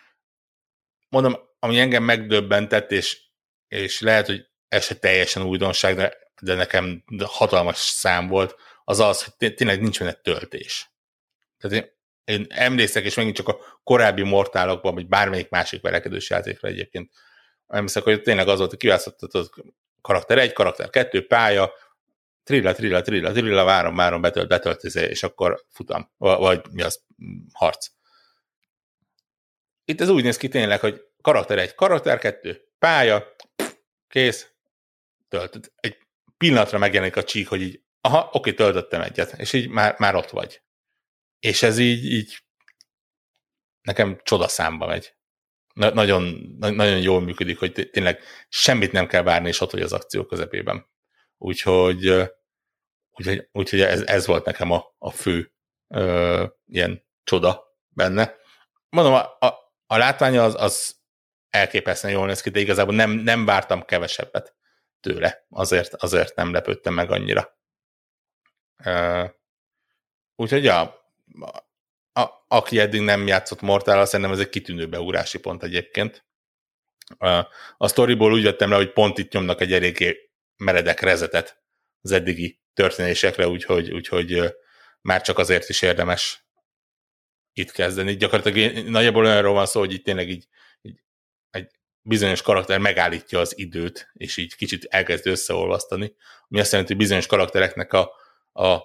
mondom, 1.09 1.39
ami 1.59 1.79
engem 1.79 2.03
megdöbbentett, 2.03 2.93
és, 2.93 3.21
és 3.68 4.01
lehet, 4.01 4.27
hogy 4.27 4.49
ez 4.68 4.85
se 4.85 4.95
teljesen 4.95 5.43
újdonság, 5.43 5.97
de, 5.97 6.16
de 6.43 6.55
nekem 6.55 7.05
hatalmas 7.25 7.77
szám 7.77 8.29
volt, 8.29 8.57
az 8.85 9.01
az, 9.01 9.25
hogy 9.25 9.55
tényleg 9.55 9.81
nincs 9.81 9.99
benne 9.99 10.12
töltés. 10.12 10.91
Tehát 11.59 11.77
én, 11.77 11.99
én 12.25 12.47
emlékszek, 12.49 13.05
és 13.05 13.14
megint 13.14 13.37
csak 13.37 13.49
a 13.49 13.81
korábbi 13.83 14.23
mortálokban, 14.23 14.95
vagy 14.95 15.07
bármelyik 15.07 15.49
másik 15.49 15.81
verekedős 15.81 16.31
játékra 16.31 16.68
egyébként 16.68 17.12
emlékszek, 17.66 18.03
hogy 18.03 18.23
tényleg 18.23 18.49
az 18.49 18.59
volt, 18.59 18.71
hogy 18.71 18.79
kiválasztottad 18.79 19.51
karakter 20.01 20.39
egy, 20.39 20.53
karakter 20.53 20.91
kettő, 20.91 21.27
pálya, 21.27 21.73
trilla, 22.43 22.72
trilla, 22.72 23.01
trilla, 23.01 23.32
trilla, 23.32 23.64
várom, 23.64 23.97
várom, 23.97 24.20
betölt, 24.20 24.49
betölt, 24.49 24.84
izé, 24.84 25.05
és 25.05 25.22
akkor 25.22 25.64
futam, 25.68 26.11
vagy 26.16 26.66
mi 26.70 26.82
az, 26.82 27.05
harc. 27.53 27.86
Itt 29.84 30.01
ez 30.01 30.09
úgy 30.09 30.22
néz 30.22 30.36
ki 30.36 30.49
tényleg, 30.49 30.80
hogy 30.80 31.01
karakter 31.20 31.59
egy, 31.59 31.74
karakter 31.74 32.18
kettő, 32.18 32.68
pálya, 32.78 33.34
kész, 34.09 34.53
tölt. 35.28 35.72
Egy 35.76 35.97
pillanatra 36.36 36.78
megjelenik 36.78 37.16
a 37.16 37.24
csík, 37.24 37.49
hogy 37.49 37.62
így, 37.62 37.82
aha, 38.01 38.28
oké, 38.32 38.53
töltöttem 38.53 39.01
egyet, 39.01 39.32
és 39.38 39.53
így 39.53 39.68
már, 39.68 39.95
már 39.99 40.14
ott 40.14 40.30
vagy. 40.30 40.62
És 41.41 41.62
ez 41.62 41.78
így, 41.78 42.05
így 42.05 42.43
nekem 43.82 44.20
csodaszámba 44.22 44.86
megy. 44.86 45.14
Na, 45.74 45.91
nagyon, 45.91 46.55
na, 46.59 46.70
nagyon 46.70 47.01
jól 47.01 47.20
működik, 47.20 47.59
hogy 47.59 47.88
tényleg 47.93 48.20
semmit 48.49 48.93
nem 48.93 49.07
kell 49.07 49.22
várni, 49.22 49.49
és 49.49 49.61
ott 49.61 49.70
vagy 49.70 49.82
az 49.82 49.93
akció 49.93 50.24
közepében. 50.24 50.86
Úgyhogy 51.43 52.30
Úgyhogy, 53.12 53.49
úgyhogy 53.53 53.80
ez, 53.80 54.03
ez 54.03 54.26
volt 54.26 54.45
nekem 54.45 54.70
a, 54.70 54.95
a 54.99 55.11
fő 55.11 55.53
ö, 55.88 56.47
ilyen 56.66 57.07
csoda 57.24 57.76
benne. 57.88 58.36
Mondom, 58.88 59.12
a, 59.12 59.47
a, 59.47 59.74
a 59.86 59.97
látványa 59.97 60.45
az, 60.45 60.55
az 60.59 60.97
elképesztően 61.51 62.14
jól 62.14 62.26
néz 62.26 62.41
ki, 62.41 62.51
de 62.51 62.61
igazából 62.61 62.95
nem, 62.95 63.11
nem 63.11 63.45
vártam 63.45 63.84
kevesebbet 63.84 64.55
tőle. 65.01 65.47
Azért, 65.49 65.95
azért 65.95 66.34
nem 66.34 66.53
lepődtem 66.53 66.95
meg 66.95 67.11
annyira. 67.11 67.59
Ö, 68.84 69.24
úgyhogy 70.36 70.64
ja, 70.64 70.80
a, 71.41 71.59
a, 72.20 72.45
aki 72.49 72.78
eddig 72.78 73.01
nem 73.01 73.26
játszott 73.26 73.61
mortál 73.61 74.05
szerintem 74.05 74.34
ez 74.34 74.41
egy 74.41 74.49
kitűnő 74.49 74.88
beugrási 74.88 75.38
pont 75.38 75.62
egyébként. 75.62 76.24
A, 77.78 77.88
storyból 77.88 78.32
úgy 78.32 78.43
vettem 78.43 78.70
le, 78.70 78.76
hogy 78.76 78.93
pont 78.93 79.18
itt 79.18 79.32
nyomnak 79.32 79.61
egy 79.61 79.72
eléggé 79.72 80.30
meredek 80.61 81.01
rezetet 81.01 81.63
az 82.01 82.13
eddigi 82.13 82.61
történésekre, 82.75 83.49
úgyhogy, 83.49 83.93
úgyhogy 83.93 84.55
már 85.01 85.21
csak 85.23 85.39
azért 85.39 85.69
is 85.69 85.83
érdemes 85.83 86.49
itt 87.53 87.71
kezdeni. 87.71 88.17
Gyakorlatilag 88.17 88.89
nagyjából 88.89 89.25
olyanról 89.25 89.55
van 89.55 89.67
szó, 89.67 89.81
hogy 89.81 89.93
itt 89.93 90.05
tényleg 90.05 90.29
így, 90.29 90.47
így 90.83 91.01
egy 91.51 91.71
bizonyos 92.03 92.43
karakter 92.43 92.79
megállítja 92.79 93.39
az 93.39 93.59
időt, 93.59 94.11
és 94.13 94.37
így 94.37 94.57
kicsit 94.57 94.85
elkezd 94.85 95.27
összeolvasztani, 95.27 96.15
ami 96.49 96.61
azt 96.61 96.71
jelenti, 96.71 96.93
hogy 96.93 97.03
bizonyos 97.03 97.27
karaktereknek 97.27 97.93
a, 97.93 98.13
a 98.53 98.81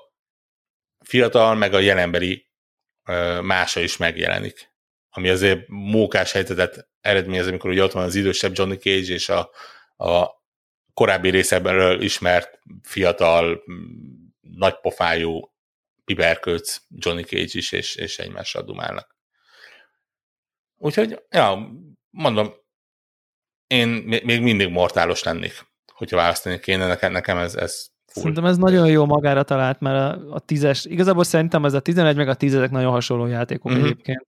fiatal, 1.06 1.56
meg 1.56 1.74
a 1.74 1.80
jelenbeli 1.80 2.50
mása 3.42 3.80
is 3.80 3.98
megjelenik. 3.98 4.74
Ami 5.10 5.30
azért 5.30 5.68
mókás 5.68 6.32
helyzetet 6.32 6.90
eredményez, 7.02 7.48
amikor 7.48 7.70
ugye 7.70 7.84
ott 7.84 7.92
van 7.92 8.04
az 8.04 8.16
idősebb 8.16 8.58
Johnny 8.58 8.78
Cage 8.78 9.14
és 9.14 9.30
a, 9.30 9.50
a 10.06 10.44
korábbi 10.96 11.30
részebről 11.30 12.02
ismert, 12.02 12.60
fiatal, 12.84 13.64
nagypofájú 14.42 15.54
piberkőc 16.06 16.78
Johnny 16.90 17.24
Cage 17.24 17.52
is, 17.52 17.72
és, 17.72 17.96
és 17.96 18.20
egymással 18.20 18.64
dumálnak. 18.64 19.16
Úgyhogy, 20.78 21.22
ja, 21.30 21.72
mondom, 22.10 22.54
én 23.68 23.88
még 24.24 24.42
mindig 24.42 24.70
mortálos 24.70 25.24
lennék, 25.24 25.66
hogyha 25.94 26.16
választani 26.16 26.60
kéne, 26.60 26.88
nekem, 26.88 27.12
nekem 27.12 27.38
ez, 27.38 27.56
ez 27.56 27.88
full. 28.06 28.22
Szerintem 28.22 28.46
ez 28.46 28.58
nagyon 28.58 28.88
jó 28.88 29.06
magára 29.06 29.44
talált, 29.44 29.80
mert 29.80 29.98
a, 29.98 30.34
a 30.34 30.40
tízes, 30.40 30.86
igazából 30.86 31.24
szerintem 31.24 31.66
ez 31.66 31.74
a 31.74 31.80
11 31.80 32.16
meg 32.16 32.28
a 32.28 32.36
10 32.36 32.54
nagyon 32.54 32.92
hasonló 32.92 33.26
játékok 33.26 33.72
uh-huh. 33.72 33.86
egyébként. 33.86 34.28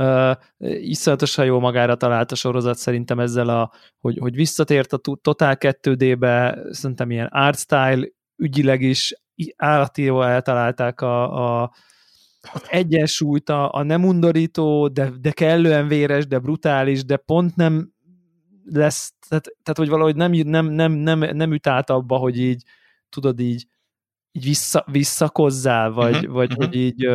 Uh, 0.00 0.36
iszonyatosan 0.58 1.44
jó 1.44 1.58
magára 1.58 1.94
talált 1.94 2.32
a 2.32 2.34
sorozat 2.34 2.76
szerintem 2.78 3.20
ezzel, 3.20 3.48
a, 3.48 3.72
hogy, 4.00 4.18
hogy 4.18 4.34
visszatért 4.34 4.92
a 4.92 4.96
Total 4.96 5.56
2D-be, 5.58 6.58
szerintem 6.70 7.10
ilyen 7.10 7.26
art 7.26 7.58
style 7.58 8.06
ügyileg 8.36 8.82
is 8.82 9.14
állati 9.56 10.02
jól 10.02 10.26
eltalálták 10.26 11.00
a, 11.00 11.62
a, 11.62 11.72
az 12.52 12.62
egyensúlyt, 12.68 13.48
a, 13.48 13.72
a 13.72 13.82
nem 13.82 14.04
undorító, 14.04 14.88
de, 14.88 15.10
de 15.20 15.30
kellően 15.30 15.88
véres, 15.88 16.26
de 16.26 16.38
brutális, 16.38 17.04
de 17.04 17.16
pont 17.16 17.56
nem 17.56 17.92
lesz, 18.64 19.12
tehát, 19.28 19.44
tehát 19.44 19.78
hogy 19.78 19.88
valahogy 19.88 20.16
nem, 20.16 20.32
nem, 20.32 20.66
nem, 20.66 20.92
nem, 20.92 21.18
nem 21.18 21.52
üt 21.52 21.66
át 21.66 21.90
abba, 21.90 22.16
hogy 22.16 22.38
így, 22.38 22.62
tudod 23.08 23.40
így, 23.40 23.66
így 24.32 24.44
vissza, 24.44 24.84
visszakozzál, 24.90 25.90
vagy, 25.90 26.14
uh-huh, 26.14 26.32
vagy 26.32 26.50
uh-huh. 26.50 26.64
hogy 26.64 26.76
így 26.76 27.08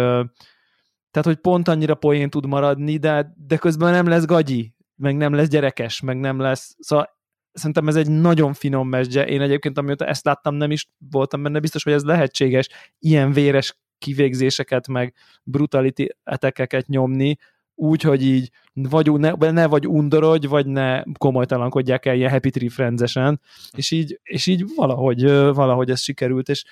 tehát, 1.11 1.27
hogy 1.27 1.35
pont 1.35 1.67
annyira 1.67 1.95
poén 1.95 2.29
tud 2.29 2.45
maradni, 2.45 2.97
de, 2.97 3.33
de 3.47 3.57
közben 3.57 3.91
nem 3.91 4.07
lesz 4.07 4.25
gagyi, 4.25 4.73
meg 4.95 5.17
nem 5.17 5.33
lesz 5.33 5.47
gyerekes, 5.47 6.01
meg 6.01 6.19
nem 6.19 6.39
lesz, 6.39 6.75
szóval 6.79 7.19
szerintem 7.53 7.87
ez 7.87 7.95
egy 7.95 8.09
nagyon 8.09 8.53
finom 8.53 8.89
mesdje. 8.89 9.27
Én 9.27 9.41
egyébként, 9.41 9.77
amióta 9.77 10.05
ezt 10.05 10.25
láttam, 10.25 10.55
nem 10.55 10.71
is 10.71 10.89
voltam 11.11 11.43
benne 11.43 11.59
biztos, 11.59 11.83
hogy 11.83 11.93
ez 11.93 12.03
lehetséges 12.03 12.69
ilyen 12.99 13.31
véres 13.31 13.77
kivégzéseket, 13.97 14.87
meg 14.87 15.13
brutality 15.43 16.07
etekeket 16.23 16.87
nyomni, 16.87 17.37
úgy, 17.75 18.01
hogy 18.01 18.23
így 18.23 18.51
vagy 18.73 19.11
ne, 19.11 19.51
ne 19.51 19.67
vagy 19.67 19.87
undorodj, 19.87 20.47
vagy 20.47 20.65
ne 20.65 21.03
komolytalankodják 21.03 22.05
el 22.05 22.15
ilyen 22.15 22.31
Happy 22.31 22.49
Tree 22.49 22.69
Friends-esen, 22.69 23.41
és 23.71 23.91
így, 23.91 24.19
és 24.23 24.47
így 24.47 24.65
valahogy, 24.75 25.23
valahogy 25.31 25.89
ez 25.89 26.01
sikerült, 26.01 26.49
és 26.49 26.63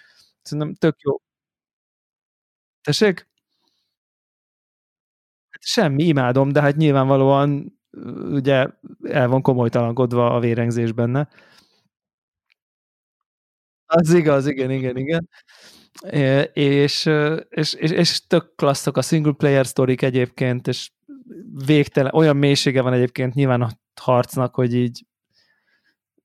szerintem 0.41 0.73
tök 0.73 0.95
jó. 1.01 1.21
Tessék? 2.81 3.27
Semmi, 5.59 6.03
imádom, 6.03 6.51
de 6.51 6.61
hát 6.61 6.75
nyilvánvalóan 6.75 7.79
ugye 8.31 8.67
el 9.03 9.27
van 9.27 9.41
komolytalankodva 9.41 10.31
a 10.31 10.39
vérengzés 10.39 10.91
benne. 10.91 11.27
Az 13.85 14.13
igaz, 14.13 14.47
igen, 14.47 14.71
igen, 14.71 14.97
igen. 14.97 15.29
És, 16.53 17.09
és, 17.49 17.73
és, 17.73 17.91
és 17.91 18.27
tök 18.27 18.55
klasszok 18.55 18.97
a 18.97 19.01
single 19.01 19.33
player 19.33 19.67
sztorik 19.67 20.01
egyébként, 20.01 20.67
és 20.67 20.91
végtelen, 21.65 22.13
olyan 22.13 22.37
mélysége 22.37 22.81
van 22.81 22.93
egyébként 22.93 23.33
nyilván 23.33 23.61
a 23.61 23.69
harcnak, 24.01 24.55
hogy 24.55 24.73
így 24.73 25.05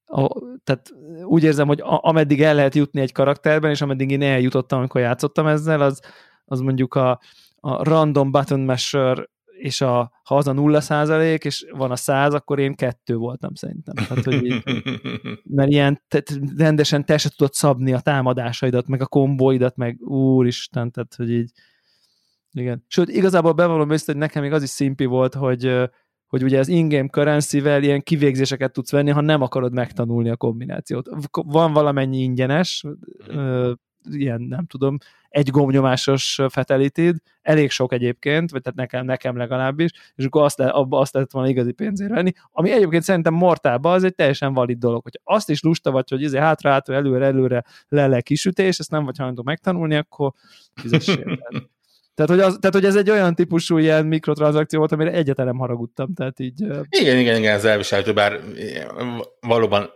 a, 0.06 0.28
tehát 0.64 0.94
úgy 1.24 1.44
érzem, 1.44 1.66
hogy 1.66 1.80
a, 1.80 1.98
ameddig 2.02 2.42
el 2.42 2.54
lehet 2.54 2.74
jutni 2.74 3.00
egy 3.00 3.12
karakterben, 3.12 3.70
és 3.70 3.80
ameddig 3.80 4.10
én 4.10 4.22
eljutottam, 4.22 4.78
amikor 4.78 5.00
játszottam 5.00 5.46
ezzel, 5.46 5.80
az, 5.80 6.00
az 6.44 6.60
mondjuk 6.60 6.94
a, 6.94 7.20
a 7.66 7.84
random 7.84 8.30
button 8.30 8.60
masher 8.60 9.28
és 9.58 9.80
a, 9.80 10.12
ha 10.24 10.36
az 10.36 10.46
a 10.46 10.52
nulla 10.52 10.80
százalék, 10.80 11.44
és 11.44 11.66
van 11.70 11.90
a 11.90 11.96
száz, 11.96 12.34
akkor 12.34 12.58
én 12.58 12.74
kettő 12.74 13.16
voltam 13.16 13.54
szerintem. 13.54 13.94
Tehát, 13.94 14.24
hogy 14.24 14.44
így, 14.44 14.62
mert 15.56 15.70
ilyen 15.70 16.02
te, 16.08 16.22
rendesen 16.56 17.04
te 17.04 17.18
se 17.18 17.28
tudod 17.36 17.52
szabni 17.52 17.92
a 17.92 18.00
támadásaidat, 18.00 18.86
meg 18.86 19.00
a 19.00 19.06
kombóidat, 19.06 19.76
meg 19.76 20.00
úristen, 20.00 20.90
tehát, 20.90 21.14
hogy 21.14 21.30
így 21.30 21.50
igen. 22.52 22.84
Sőt, 22.88 23.08
igazából 23.08 23.52
bevallom 23.52 23.90
össze, 23.90 24.12
hogy 24.12 24.20
nekem 24.20 24.42
még 24.42 24.52
az 24.52 24.62
is 24.62 24.68
szimpi 24.68 25.04
volt, 25.04 25.34
hogy, 25.34 25.90
hogy 26.26 26.42
ugye 26.42 26.58
az 26.58 26.68
in-game 26.68 27.08
currency-vel 27.08 27.82
ilyen 27.82 28.02
kivégzéseket 28.02 28.72
tudsz 28.72 28.90
venni, 28.90 29.10
ha 29.10 29.20
nem 29.20 29.42
akarod 29.42 29.72
megtanulni 29.72 30.30
a 30.30 30.36
kombinációt. 30.36 31.08
Van 31.30 31.72
valamennyi 31.72 32.22
ingyenes, 32.22 32.84
ilyen, 34.10 34.40
nem 34.40 34.66
tudom, 34.66 34.96
egy 35.28 35.50
gombnyomásos 35.50 36.40
fatality 36.48 37.10
elég 37.42 37.70
sok 37.70 37.92
egyébként, 37.92 38.50
vagy 38.50 38.62
tehát 38.62 38.78
nekem, 38.78 39.04
nekem 39.04 39.36
legalábbis, 39.36 39.90
és 40.14 40.24
akkor 40.24 40.42
azt, 40.42 40.60
abba 40.60 40.98
azt 40.98 41.14
lehet 41.14 41.32
volna 41.32 41.48
igazi 41.48 41.72
pénzért 41.72 42.10
venni, 42.10 42.32
ami 42.52 42.70
egyébként 42.70 43.02
szerintem 43.02 43.34
mortálba 43.34 43.92
az 43.92 44.04
egy 44.04 44.14
teljesen 44.14 44.52
valid 44.52 44.78
dolog, 44.78 45.02
hogy 45.02 45.20
azt 45.24 45.50
is 45.50 45.62
lusta 45.62 45.90
vagy, 45.90 46.10
hogy 46.10 46.22
izé 46.22 46.38
hátra, 46.38 46.70
hátra, 46.70 46.94
előre, 46.94 47.24
előre, 47.24 47.64
le, 47.88 48.06
le 48.06 48.20
kisütés, 48.20 48.78
ezt 48.78 48.90
nem 48.90 49.04
vagy 49.04 49.16
hajlandó 49.16 49.42
megtanulni, 49.42 49.94
akkor 49.96 50.32
fizessél. 50.74 51.38
Tehát 52.14 52.30
hogy, 52.30 52.40
az, 52.40 52.56
tehát, 52.60 52.74
hogy 52.74 52.84
ez 52.84 52.96
egy 52.96 53.10
olyan 53.10 53.34
típusú 53.34 53.78
ilyen 53.78 54.06
mikrotranszakció 54.06 54.78
volt, 54.78 54.92
amire 54.92 55.10
egyetlen 55.10 55.46
nem 55.46 55.58
haragudtam. 55.58 56.14
Tehát 56.14 56.40
így, 56.40 56.60
igen, 56.88 57.18
igen, 57.18 57.36
igen, 57.36 57.54
ez 57.54 57.64
elviselhető, 57.64 58.12
bár 58.12 58.40
valóban 59.40 59.90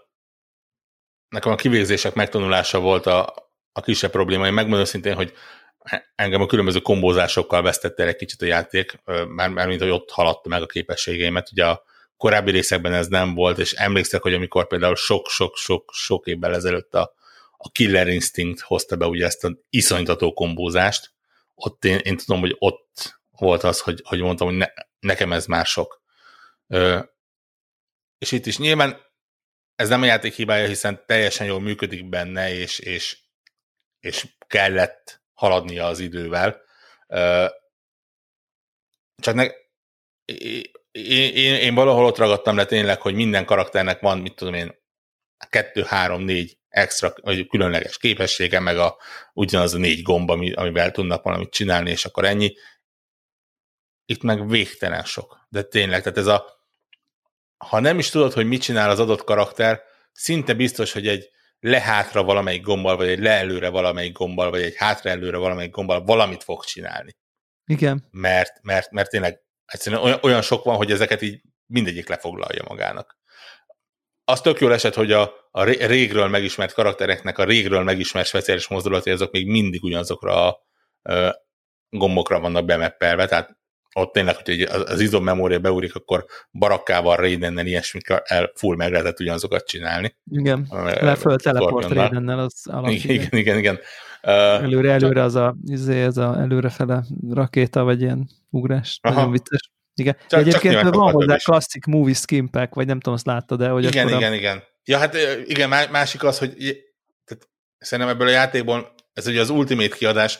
nekem 1.28 1.52
a 1.52 1.54
kivégzések 1.54 2.14
megtanulása 2.14 2.80
volt 2.80 3.06
a, 3.06 3.34
a 3.72 3.80
kisebb 3.80 4.10
probléma. 4.10 4.46
Én 4.46 4.52
megmondom 4.52 4.84
szintén, 4.84 5.14
hogy 5.14 5.32
engem 6.14 6.40
a 6.40 6.46
különböző 6.46 6.78
kombózásokkal 6.78 7.62
vesztette 7.62 8.02
el 8.02 8.08
egy 8.08 8.16
kicsit 8.16 8.42
a 8.42 8.46
játék, 8.46 9.00
már, 9.28 9.48
már 9.48 9.66
mint 9.66 9.80
hogy 9.80 9.90
ott 9.90 10.10
haladta 10.10 10.48
meg 10.48 10.62
a 10.62 10.66
képességeimet. 10.66 11.50
Ugye 11.52 11.66
a 11.66 11.82
korábbi 12.16 12.50
részekben 12.50 12.92
ez 12.92 13.06
nem 13.06 13.34
volt, 13.34 13.58
és 13.58 13.72
emlékszek, 13.72 14.22
hogy 14.22 14.34
amikor 14.34 14.66
például 14.66 14.96
sok-sok-sok-sok 14.96 16.26
évvel 16.26 16.54
ezelőtt 16.54 16.94
a, 16.94 17.14
a 17.56 17.70
Killer 17.70 18.08
Instinct 18.08 18.60
hozta 18.60 18.96
be 18.96 19.06
ugye 19.06 19.26
ezt 19.26 19.44
a 19.44 19.58
iszonytató 19.70 20.32
kombózást, 20.32 21.12
ott 21.54 21.84
én, 21.84 21.98
én 21.98 22.16
tudom, 22.16 22.40
hogy 22.40 22.56
ott 22.58 23.20
volt 23.30 23.62
az, 23.62 23.80
hogy, 23.80 24.02
hogy 24.04 24.20
mondtam, 24.20 24.46
hogy 24.46 24.56
ne, 24.56 24.66
nekem 25.00 25.32
ez 25.32 25.46
már 25.46 25.66
sok. 25.66 26.02
Ö, 26.66 26.98
és 28.18 28.32
itt 28.32 28.46
is 28.46 28.58
nyilván 28.58 29.06
ez 29.74 29.88
nem 29.88 30.02
a 30.02 30.06
játék 30.06 30.34
hibája, 30.34 30.66
hiszen 30.66 31.02
teljesen 31.06 31.46
jól 31.46 31.60
működik 31.60 32.08
benne, 32.08 32.54
és, 32.54 32.78
és, 32.78 33.18
és 34.00 34.26
kellett 34.46 35.22
haladnia 35.34 35.86
az 35.86 35.98
idővel. 35.98 36.60
Csak 39.16 39.34
ne, 39.34 39.46
én, 40.92 41.34
én, 41.34 41.54
én 41.54 41.74
valahol 41.74 42.04
ott 42.04 42.16
ragadtam 42.16 42.56
le 42.56 42.64
tényleg, 42.64 43.00
hogy 43.00 43.14
minden 43.14 43.44
karakternek 43.44 44.00
van, 44.00 44.18
mit 44.18 44.34
tudom 44.34 44.54
én, 44.54 44.76
kettő, 45.50 45.82
három, 45.82 46.22
négy 46.22 46.58
extra, 46.68 47.12
vagy 47.22 47.46
különleges 47.46 47.98
képessége, 47.98 48.60
meg 48.60 48.78
a, 48.78 48.96
ugyanaz 49.32 49.74
a 49.74 49.78
négy 49.78 50.02
gomba, 50.02 50.32
amivel 50.54 50.90
tudnak 50.90 51.22
valamit 51.22 51.50
csinálni, 51.50 51.90
és 51.90 52.04
akkor 52.04 52.24
ennyi. 52.24 52.54
Itt 54.04 54.22
meg 54.22 54.48
végtelen 54.48 55.04
sok. 55.04 55.46
De 55.48 55.62
tényleg, 55.62 56.02
tehát 56.02 56.18
ez 56.18 56.26
a 56.26 56.58
ha 57.58 57.80
nem 57.80 57.98
is 57.98 58.10
tudod, 58.10 58.32
hogy 58.32 58.46
mit 58.46 58.62
csinál 58.62 58.90
az 58.90 59.00
adott 59.00 59.24
karakter, 59.24 59.82
szinte 60.12 60.54
biztos, 60.54 60.92
hogy 60.92 61.08
egy 61.08 61.30
lehátra 61.60 62.22
valamelyik 62.22 62.62
gombbal, 62.62 62.96
vagy 62.96 63.08
egy 63.08 63.18
leelőre 63.18 63.68
valamelyik 63.68 64.12
gombbal, 64.12 64.50
vagy 64.50 64.62
egy 64.62 64.76
hátra 64.76 65.10
előre 65.10 65.36
valamelyik 65.36 65.70
gombbal 65.70 66.04
valamit 66.04 66.44
fog 66.44 66.64
csinálni. 66.64 67.16
Igen. 67.64 68.08
Mert, 68.10 68.62
mert, 68.62 68.90
mert 68.90 69.10
tényleg 69.10 69.40
egyszerűen 69.64 70.02
olyan, 70.02 70.18
olyan 70.22 70.42
sok 70.42 70.64
van, 70.64 70.76
hogy 70.76 70.90
ezeket 70.90 71.22
így 71.22 71.40
mindegyik 71.66 72.08
lefoglalja 72.08 72.64
magának 72.68 73.18
az 74.28 74.40
tök 74.40 74.60
jól 74.60 74.72
esett, 74.72 74.94
hogy 74.94 75.12
a, 75.12 75.32
a 75.50 75.62
régről 75.62 76.28
megismert 76.28 76.72
karaktereknek 76.72 77.38
a 77.38 77.44
régről 77.44 77.82
megismert 77.82 78.26
speciális 78.26 78.68
mozdulatai, 78.68 79.12
azok 79.12 79.32
még 79.32 79.46
mindig 79.46 79.82
ugyanazokra 79.82 80.46
a, 80.46 80.66
a 81.12 81.46
gombokra 81.90 82.40
vannak 82.40 82.64
bemeppelve, 82.64 83.26
tehát 83.26 83.57
ott 83.94 84.12
tényleg, 84.12 84.36
hogy 84.44 84.60
az 84.62 85.00
izom 85.00 85.24
memória 85.24 85.58
beúrik, 85.58 85.94
akkor 85.94 86.24
barakkával, 86.52 87.16
Raidennel, 87.16 87.66
ilyesmikkel 87.66 88.22
el 88.24 88.52
full 88.54 88.76
meg 88.76 88.90
lehetett 88.92 89.20
ugyanazokat 89.20 89.66
csinálni. 89.66 90.16
Igen, 90.30 90.66
leföl 91.00 91.38
teleport 91.38 91.88
Raidennel, 91.88 92.38
az 92.38 92.62
alap. 92.64 92.90
Igen, 92.90 93.28
igen, 93.30 93.58
igen. 93.58 93.78
Előre, 94.20 94.92
előre 94.92 95.22
az 95.22 95.34
a, 95.34 95.56
izé, 95.66 96.02
ez 96.02 96.16
a 96.16 96.36
előrefele 96.38 97.04
rakéta, 97.30 97.84
vagy 97.84 98.00
ilyen 98.00 98.28
ugrás, 98.50 98.98
Aha. 99.02 99.14
nagyon 99.14 99.30
vicces. 99.30 99.70
Igen. 99.94 100.16
Csak, 100.28 100.40
Egyébként 100.40 100.74
csak 100.74 100.94
van 100.94 101.12
hozzá 101.12 101.36
klasszik 101.36 101.84
movie 101.84 102.14
skin 102.14 102.50
pack, 102.50 102.74
vagy 102.74 102.86
nem 102.86 103.00
tudom, 103.00 103.14
azt 103.14 103.26
láttad 103.26 103.58
de 103.58 103.68
hogy 103.68 103.84
Igen, 103.84 104.08
igen, 104.08 104.32
a... 104.32 104.34
igen. 104.34 104.62
Ja, 104.84 104.98
hát 104.98 105.16
igen, 105.44 105.68
másik 105.68 106.24
az, 106.24 106.38
hogy 106.38 106.54
tehát 107.24 107.48
szerintem 107.78 108.14
ebből 108.14 108.28
a 108.28 108.30
játékból, 108.30 108.94
ez 109.12 109.26
ugye 109.26 109.40
az 109.40 109.50
Ultimate 109.50 109.96
kiadás, 109.96 110.38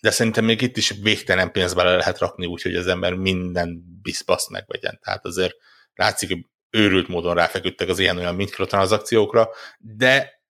de 0.00 0.10
szerintem 0.10 0.44
még 0.44 0.60
itt 0.60 0.76
is 0.76 0.90
végtelen 1.02 1.52
pénzt 1.52 1.74
bele 1.74 1.96
lehet 1.96 2.18
rakni, 2.18 2.46
úgyhogy 2.46 2.74
az 2.74 2.86
ember 2.86 3.14
minden 3.14 3.98
bizpaszt 4.02 4.50
megvegyen. 4.50 4.98
Tehát 5.02 5.24
azért 5.24 5.54
látszik, 5.94 6.28
hogy 6.28 6.46
őrült 6.70 7.08
módon 7.08 7.34
ráfeküdtek 7.34 7.88
az 7.88 7.98
ilyen-olyan 7.98 8.34
mikrotranszakciókra, 8.34 9.48
de 9.78 10.42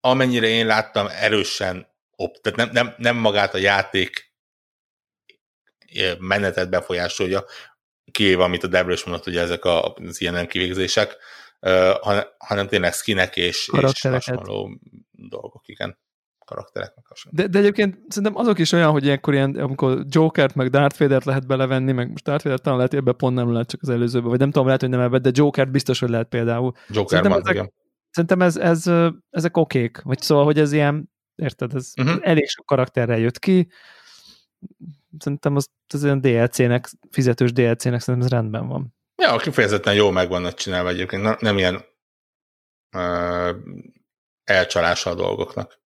amennyire 0.00 0.46
én 0.46 0.66
láttam, 0.66 1.06
erősen 1.10 1.94
op, 2.10 2.40
tehát 2.40 2.58
nem, 2.58 2.68
nem, 2.72 2.94
nem 2.98 3.16
magát 3.16 3.54
a 3.54 3.58
játék 3.58 4.34
menetet 6.18 6.70
befolyásolja, 6.70 7.44
kivéve, 8.10 8.42
amit 8.42 8.62
a 8.62 8.66
Debra 8.66 8.92
is 8.92 9.04
mondott, 9.04 9.26
ugye 9.26 9.40
ezek 9.40 9.64
az 9.64 10.20
ilyen 10.20 10.48
kivégzések, 10.48 11.16
hanem, 12.00 12.24
hanem 12.38 12.68
tényleg 12.68 12.92
skinek 12.92 13.36
és, 13.36 13.70
és 13.82 14.00
hasonló 14.00 14.80
dolgok, 15.12 15.68
igen 15.68 15.98
karaktereknek 16.46 17.06
hasonló. 17.08 17.36
De, 17.36 17.46
de 17.46 17.58
egyébként 17.58 17.98
szerintem 18.08 18.36
azok 18.36 18.58
is 18.58 18.72
olyan, 18.72 18.90
hogy 18.90 19.04
ilyenkor 19.04 19.34
ilyen, 19.34 19.54
amikor 19.54 20.04
Jokert 20.08 20.54
meg 20.54 20.70
Darth 20.70 20.98
Vader-t 20.98 21.24
lehet 21.24 21.46
belevenni, 21.46 21.92
meg 21.92 22.10
most 22.10 22.24
Darth 22.24 22.44
Vader 22.44 22.60
talán 22.60 22.78
lehet, 22.78 22.94
ebbe 22.94 23.12
pont 23.12 23.34
nem 23.34 23.52
lehet 23.52 23.68
csak 23.68 23.82
az 23.82 23.88
előzőben, 23.88 24.28
vagy 24.28 24.38
nem 24.38 24.50
tudom, 24.50 24.66
lehet, 24.66 24.80
hogy 24.80 24.90
nem 24.90 25.00
ebbe, 25.00 25.18
de 25.18 25.30
Jokert 25.32 25.70
biztos, 25.70 26.00
hogy 26.00 26.08
lehet 26.08 26.28
például. 26.28 26.72
Joker 26.88 27.08
szerintem 27.08 27.40
ezek, 27.40 27.54
igen. 27.54 27.72
Szerintem 28.10 28.42
ez, 28.42 28.56
ez, 28.56 28.90
ezek 29.30 29.56
okék, 29.56 30.02
vagy 30.02 30.20
szóval, 30.20 30.44
hogy 30.44 30.58
ez 30.58 30.72
ilyen, 30.72 31.10
érted, 31.34 31.74
ez 31.74 31.92
uh-huh. 32.00 32.18
elég 32.20 32.48
sok 32.48 32.66
karakterrel 32.66 33.18
jött 33.18 33.38
ki, 33.38 33.68
szerintem 35.18 35.56
az, 35.56 35.68
az 35.94 36.04
olyan 36.04 36.20
DLC-nek, 36.20 36.88
fizetős 37.10 37.52
DLC-nek 37.52 38.00
szerintem 38.00 38.20
ez 38.20 38.28
rendben 38.28 38.68
van. 38.68 38.94
Ja, 39.22 39.36
kifejezetten 39.36 39.94
jó 39.94 40.10
meg 40.10 40.28
vannak 40.28 40.54
csinálva 40.54 40.88
egyébként, 40.88 41.40
nem 41.40 41.58
ilyen 41.58 41.84
uh, 42.96 43.56
elcsalása 44.44 45.10
a 45.10 45.14
dolgoknak. 45.14 45.84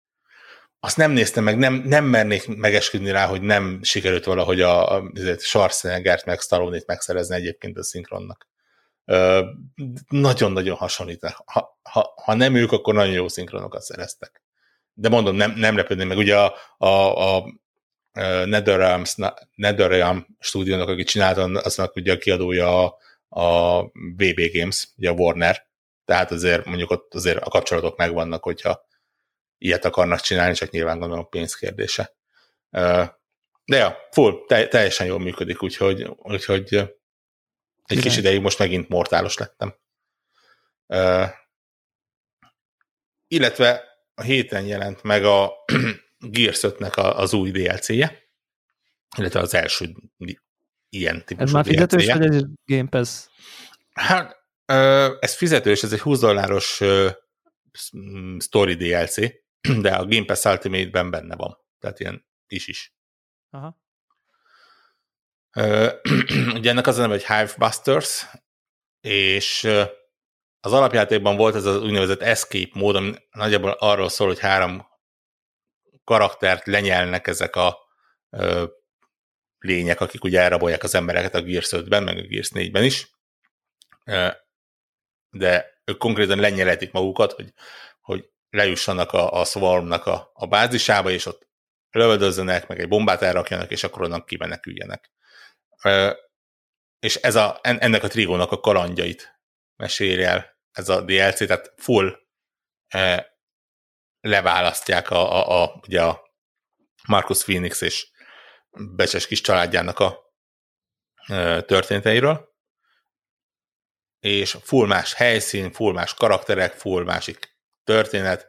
Azt 0.80 0.96
nem 0.96 1.10
néztem 1.10 1.44
meg, 1.44 1.58
nem, 1.58 1.74
nem 1.74 2.04
mernék 2.04 2.56
megesküdni 2.56 3.10
rá, 3.10 3.26
hogy 3.26 3.42
nem 3.42 3.80
sikerült 3.82 4.24
valahogy 4.24 4.60
a, 4.60 4.96
a 4.96 5.10
Schwarzeneggert 5.38 6.24
meg 6.24 6.40
Stallone-t 6.40 6.86
megszerezni 6.86 7.34
egyébként 7.34 7.78
a 7.78 7.82
szinkronnak. 7.82 8.48
Uh, 9.06 9.44
nagyon-nagyon 10.08 10.76
hasonlítanak. 10.76 11.42
Ha, 11.44 11.78
ha, 11.82 12.12
ha 12.24 12.34
nem 12.34 12.54
ők, 12.54 12.72
akkor 12.72 12.94
nagyon 12.94 13.12
jó 13.12 13.28
szinkronokat 13.28 13.82
szereztek. 13.82 14.42
De 14.92 15.08
mondom, 15.08 15.36
nem, 15.36 15.52
nem 15.56 15.76
lepődném 15.76 16.08
meg. 16.08 16.16
Ugye 16.16 16.38
a, 16.38 16.54
a, 16.78 17.36
a 17.36 17.44
NetherRealm, 18.44 19.02
NetherRealm 19.54 20.26
stúdiónak, 20.38 20.88
aki 20.88 21.04
csinálta, 21.04 21.42
aznak 21.42 21.96
ugye 21.96 22.12
a 22.12 22.18
kiadója 22.18 22.84
a, 22.84 22.96
a 23.28 23.82
BB 24.16 24.40
Games, 24.52 24.88
ugye 24.96 25.10
a 25.10 25.12
Warner, 25.12 25.68
tehát 26.04 26.30
azért 26.30 26.64
mondjuk 26.64 26.90
ott 26.90 27.14
azért 27.14 27.38
a 27.38 27.50
kapcsolatok 27.50 27.96
megvannak, 27.96 28.42
hogyha 28.42 28.88
ilyet 29.60 29.84
akarnak 29.84 30.20
csinálni, 30.20 30.54
csak 30.54 30.70
nyilván 30.70 30.98
gondolom 30.98 31.28
pénz 31.28 31.54
kérdése. 31.54 32.14
De 33.64 33.76
ja, 33.76 33.96
full, 34.10 34.44
teljesen 34.46 35.06
jól 35.06 35.18
működik, 35.18 35.62
úgyhogy, 35.62 36.10
úgyhogy 36.16 36.74
egy 36.74 37.96
Igen. 37.96 38.02
kis 38.02 38.16
ideig 38.16 38.40
most 38.40 38.58
megint 38.58 38.88
mortálos 38.88 39.36
lettem. 39.36 39.74
Illetve 43.28 43.84
a 44.14 44.22
héten 44.22 44.66
jelent 44.66 45.02
meg 45.02 45.24
a 45.24 45.52
Gears 46.18 46.60
5-nek 46.62 47.14
az 47.16 47.32
új 47.32 47.50
DLC-je, 47.50 48.18
illetve 49.16 49.40
az 49.40 49.54
első 49.54 49.94
ilyen 50.88 51.24
típusú 51.24 51.46
Ez 51.46 51.52
már 51.52 51.64
fizetős, 51.64 52.04
DLC-je. 52.04 52.18
vagy 52.18 52.34
ez 52.34 52.42
Game 52.64 52.88
Pass? 52.88 53.26
Hát, 53.92 54.36
ez 55.20 55.34
fizetős, 55.34 55.82
ez 55.82 55.92
egy 55.92 56.00
20 56.00 56.20
dolláros 56.20 56.82
story 58.38 58.74
DLC, 58.74 59.16
de 59.82 59.94
a 59.94 60.06
Game 60.06 60.24
Pass 60.24 60.44
Ultimate-ben 60.44 61.10
benne 61.10 61.36
van. 61.36 61.58
Tehát 61.78 62.00
ilyen 62.00 62.26
is 62.46 62.66
is. 62.66 62.94
Aha. 63.50 63.78
Ugye 66.58 66.70
ennek 66.70 66.86
az 66.86 66.98
a 66.98 67.00
neve, 67.00 67.12
hogy 67.12 67.26
Hive 67.26 67.54
Busters, 67.58 68.26
és 69.00 69.64
az 70.60 70.72
alapjátékban 70.72 71.36
volt 71.36 71.54
ez 71.54 71.64
az 71.64 71.82
úgynevezett 71.82 72.20
escape 72.20 72.70
mód, 72.78 72.96
ami 72.96 73.14
nagyjából 73.30 73.70
arról 73.70 74.08
szól, 74.08 74.26
hogy 74.26 74.38
három 74.38 74.88
karaktert 76.04 76.66
lenyelnek 76.66 77.26
ezek 77.26 77.56
a 77.56 77.78
ö, 78.30 78.64
lények, 79.58 80.00
akik 80.00 80.24
ugye 80.24 80.40
elrabolják 80.40 80.82
az 80.82 80.94
embereket 80.94 81.34
a 81.34 81.42
Gears 81.42 81.68
5-ben, 81.70 82.02
meg 82.02 82.16
a 82.16 82.22
Gears 82.22 82.50
4-ben 82.54 82.84
is. 82.84 83.10
Ö, 84.04 84.28
de 85.30 85.82
ők 85.84 85.98
konkrétan 85.98 86.38
lenyeletik 86.38 86.92
magukat, 86.92 87.32
hogy, 87.32 87.52
hogy 88.00 88.30
lejussanak 88.50 89.12
a, 89.12 89.32
a 89.40 89.44
Swarmnak 89.44 90.06
a, 90.06 90.30
a 90.32 90.46
bázisába, 90.46 91.10
és 91.10 91.26
ott 91.26 91.48
lövöldözzenek, 91.90 92.66
meg 92.66 92.80
egy 92.80 92.88
bombát 92.88 93.22
elrakjanak, 93.22 93.70
és 93.70 93.84
akkor 93.84 94.02
onnan 94.02 94.24
kimeneküljenek. 94.24 95.10
Ö, 95.84 96.12
és 96.98 97.14
ez 97.16 97.34
a, 97.34 97.58
ennek 97.62 98.02
a 98.02 98.08
trigónak 98.08 98.52
a 98.52 98.60
kalandjait 98.60 99.40
mesél 99.76 100.24
el 100.24 100.58
ez 100.72 100.88
a 100.88 101.00
DLC, 101.00 101.46
tehát 101.46 101.72
full 101.76 102.18
leválasztják 104.20 105.10
a, 105.10 105.32
a, 105.32 105.62
a, 105.62 105.80
ugye 105.86 106.02
a 106.02 106.20
Marcus 107.08 107.42
Phoenix 107.44 107.80
és 107.80 108.10
Becses 108.70 109.26
kis 109.26 109.40
családjának 109.40 109.98
a 109.98 110.18
történeteiről, 111.66 112.48
és 114.20 114.56
full 114.62 114.86
más 114.86 115.14
helyszín, 115.14 115.72
full 115.72 115.92
más 115.92 116.14
karakterek, 116.14 116.72
full 116.72 117.04
másik 117.04 117.49
történet, 117.90 118.48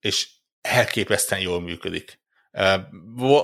és 0.00 0.28
elképesztően 0.60 1.40
jól 1.40 1.60
működik. 1.60 2.20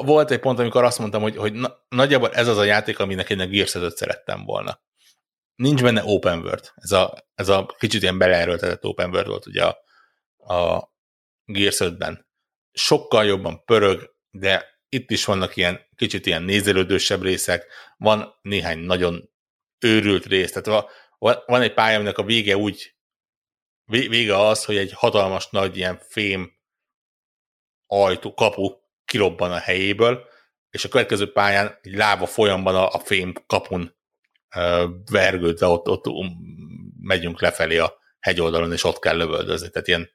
Volt 0.03 0.31
egy 0.31 0.39
pont, 0.39 0.59
amikor 0.59 0.85
azt 0.85 0.99
mondtam, 0.99 1.23
hogy, 1.23 1.37
hogy 1.37 1.55
nagyjából 1.89 2.31
ez 2.33 2.49
az 2.49 2.57
a 2.57 2.65
játék, 2.65 2.99
aminek 2.99 3.31
én 3.31 3.41
a 3.41 3.47
Gears 3.47 3.71
szerettem 3.71 4.45
volna. 4.45 4.81
Nincs 5.55 5.83
benne 5.83 6.03
open 6.05 6.39
world. 6.39 6.73
Ez 6.75 6.91
a, 6.91 7.31
ez 7.35 7.49
a 7.49 7.67
kicsit 7.79 8.03
ilyen 8.03 8.19
beleerőltetett 8.19 8.85
open 8.85 9.11
world 9.11 9.27
volt 9.27 9.47
ugye 9.47 9.65
a, 9.65 9.77
a 10.55 10.91
Gears 11.45 11.77
5-ben. 11.79 12.27
Sokkal 12.73 13.25
jobban 13.25 13.65
pörög, 13.65 14.15
de 14.31 14.81
itt 14.89 15.11
is 15.11 15.25
vannak 15.25 15.57
ilyen 15.57 15.81
kicsit 15.97 16.27
ilyen 16.27 16.43
nézelődősebb 16.43 17.23
részek, 17.23 17.67
van 17.97 18.39
néhány 18.43 18.79
nagyon 18.79 19.31
őrült 19.79 20.27
rész, 20.27 20.53
tehát 20.53 20.91
van 21.47 21.61
egy 21.63 21.75
pálya, 21.75 21.97
aminek 21.97 22.19
a 22.19 22.23
vége 22.23 22.57
úgy, 22.57 23.00
vége 23.91 24.39
az, 24.39 24.65
hogy 24.65 24.77
egy 24.77 24.93
hatalmas 24.93 25.49
nagy 25.51 25.77
ilyen 25.77 26.01
fém 26.09 26.53
ajtó, 27.87 28.35
kapu 28.35 28.71
kirobban 29.05 29.53
a 29.53 29.59
helyéből, 29.59 30.29
és 30.71 30.85
a 30.85 30.89
következő 30.89 31.33
pályán 31.33 31.79
egy 31.83 31.95
láva 31.95 32.27
folyamban 32.27 32.75
a, 32.75 32.89
a 32.89 32.99
fém 32.99 33.33
kapun 33.47 33.99
vergődve 35.11 35.67
ott, 35.67 35.89
ott 35.89 36.07
um, 36.07 36.29
megyünk 37.01 37.41
lefelé 37.41 37.79
a 37.79 37.99
hegyoldalon, 38.21 38.73
és 38.73 38.85
ott 38.85 38.99
kell 38.99 39.17
lövöldözni. 39.17 39.71
Tehát 39.71 39.89
ilyen 39.89 40.11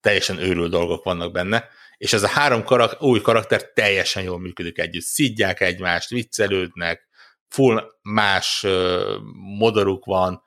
teljesen 0.00 0.38
őrült 0.38 0.70
dolgok 0.70 1.04
vannak 1.04 1.32
benne. 1.32 1.68
És 1.96 2.12
ez 2.12 2.22
a 2.22 2.28
három 2.28 2.64
karak, 2.64 3.02
új 3.02 3.20
karakter 3.20 3.72
teljesen 3.72 4.22
jól 4.22 4.38
működik 4.38 4.78
együtt. 4.78 5.02
Szidják 5.02 5.60
egymást, 5.60 6.08
viccelődnek, 6.08 7.08
full 7.48 7.90
más 8.02 8.62
uh, 8.62 9.16
modoruk 9.58 10.04
van. 10.04 10.42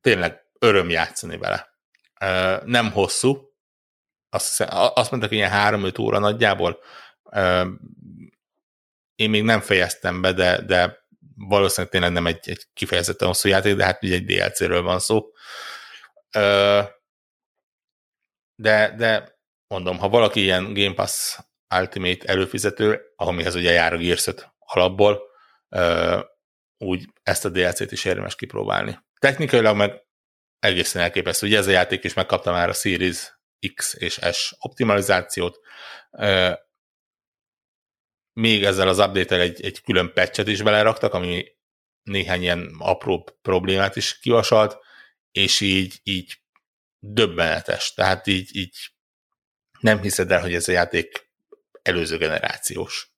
Tényleg 0.00 0.45
öröm 0.66 0.90
játszani 0.90 1.38
vele. 1.38 1.74
Nem 2.64 2.90
hosszú. 2.92 3.54
Azt, 4.28 4.60
azt 4.70 5.10
mondták, 5.10 5.30
hogy 5.30 5.38
ilyen 5.38 5.50
három-öt 5.50 5.98
óra 5.98 6.18
nagyjából. 6.18 6.78
Én 9.14 9.30
még 9.30 9.42
nem 9.42 9.60
fejeztem 9.60 10.20
be, 10.20 10.32
de, 10.32 10.60
de 10.62 11.04
valószínűleg 11.36 11.92
tényleg 11.92 12.12
nem 12.12 12.26
egy, 12.26 12.48
egy 12.48 12.66
kifejezetten 12.74 13.28
hosszú 13.28 13.48
játék, 13.48 13.76
de 13.76 13.84
hát 13.84 14.02
ugye 14.02 14.14
egy 14.14 14.24
DLC-ről 14.24 14.82
van 14.82 14.98
szó. 14.98 15.32
De, 18.54 18.94
de 18.96 19.38
mondom, 19.66 19.98
ha 19.98 20.08
valaki 20.08 20.40
ilyen 20.40 20.74
Game 20.74 20.94
Pass 20.94 21.38
Ultimate 21.78 22.26
előfizető, 22.26 23.00
amihez 23.16 23.54
ugye 23.54 23.72
jár 23.72 23.92
a 23.92 23.96
Gears 23.96 24.30
alapból, 24.58 25.22
úgy 26.78 27.08
ezt 27.22 27.44
a 27.44 27.48
DLC-t 27.48 27.92
is 27.92 28.04
érdemes 28.04 28.36
kipróbálni. 28.36 28.98
Technikailag 29.18 29.76
meg 29.76 30.05
egészen 30.58 31.02
elképesztő. 31.02 31.46
Ugye 31.46 31.58
ez 31.58 31.66
a 31.66 31.70
játék 31.70 32.04
is 32.04 32.14
megkapta 32.14 32.52
már 32.52 32.68
a 32.68 32.72
Series 32.72 33.38
X 33.74 33.94
és 33.94 34.18
S 34.32 34.54
optimalizációt, 34.58 35.58
még 38.32 38.64
ezzel 38.64 38.88
az 38.88 38.98
update 38.98 39.40
egy, 39.40 39.64
egy 39.64 39.80
külön 39.80 40.12
patchet 40.12 40.48
is 40.48 40.62
beleraktak, 40.62 41.14
ami 41.14 41.44
néhány 42.02 42.42
ilyen 42.42 42.74
apró 42.78 43.28
problémát 43.42 43.96
is 43.96 44.18
kivasalt, 44.18 44.78
és 45.32 45.60
így, 45.60 46.00
így 46.02 46.40
döbbenetes. 46.98 47.94
Tehát 47.94 48.26
így, 48.26 48.56
így 48.56 48.76
nem 49.80 50.00
hiszed 50.00 50.30
el, 50.30 50.40
hogy 50.40 50.54
ez 50.54 50.68
a 50.68 50.72
játék 50.72 51.30
előző 51.82 52.16
generációs. 52.16 53.10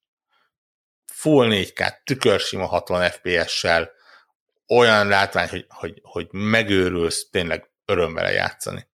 Full 1.11 1.47
4K, 1.51 2.03
tükörsima 2.03 2.65
60 2.65 3.09
FPS-sel, 3.09 3.91
olyan 4.69 5.07
látvány, 5.07 5.49
hogy, 5.49 5.65
hogy, 5.69 5.99
hogy 6.03 6.27
megőrülsz, 6.31 7.29
tényleg 7.29 7.71
öröm 7.85 8.13
vele 8.13 8.31
játszani. 8.31 8.87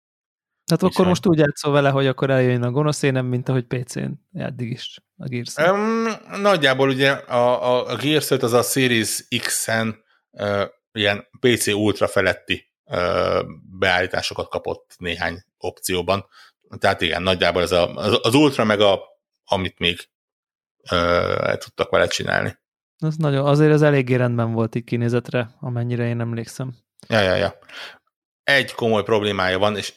Tehát 0.66 0.84
akkor 0.84 1.08
most 1.08 1.28
úgy 1.28 1.38
játszol 1.38 1.72
vele, 1.72 1.90
hogy 1.90 2.08
akkor 2.08 2.30
eljön 2.30 2.64
a 2.64 2.72
gonosz 2.72 3.02
énem, 3.02 3.26
mint 3.26 3.50
ahogy 3.50 3.66
PC-n 3.66 4.12
eddig 4.34 4.72
is 4.72 4.98
a 5.18 5.28
gears 5.28 5.56
um, 5.56 6.08
Nagyjából 6.41 6.90
ugye 6.90 7.12
a, 7.12 7.72
a, 7.72 7.88
a 7.88 7.95
Gears 7.95 8.32
az 8.32 8.54
a 8.54 8.62
Series 8.62 9.28
X-en 9.38 10.04
uh, 10.32 10.64
ilyen 10.91 11.28
PC 11.40 11.68
Ultra 11.68 12.08
feletti 12.08 12.72
uh, 12.84 13.41
beállításokat 13.80 14.50
kapott 14.50 14.95
néhány 14.98 15.44
opcióban. 15.58 16.26
Tehát 16.78 17.02
igen, 17.02 17.22
nagyjából 17.22 17.62
ez 17.62 17.72
a, 17.72 17.94
az, 17.95 18.20
az 18.22 18.34
Ultra 18.34 18.64
meg 18.64 18.80
a, 18.80 19.02
amit 19.44 19.80
még 19.80 20.10
uh, 20.91 21.58
tudtak 21.58 21.90
vele 21.90 22.08
csinálni. 22.08 22.58
Az 23.03 23.15
nagyon, 23.15 23.45
azért 23.45 23.73
az 23.73 23.81
eléggé 23.81 24.15
rendben 24.15 24.51
volt 24.51 24.75
így 24.75 24.84
kinézetre, 24.84 25.55
amennyire 25.59 26.07
én 26.07 26.19
emlékszem. 26.19 26.75
Ja, 27.07 27.19
ja, 27.19 27.35
ja. 27.35 27.57
Egy 28.43 28.73
komoly 28.73 29.03
problémája 29.03 29.59
van, 29.59 29.77
és 29.77 29.93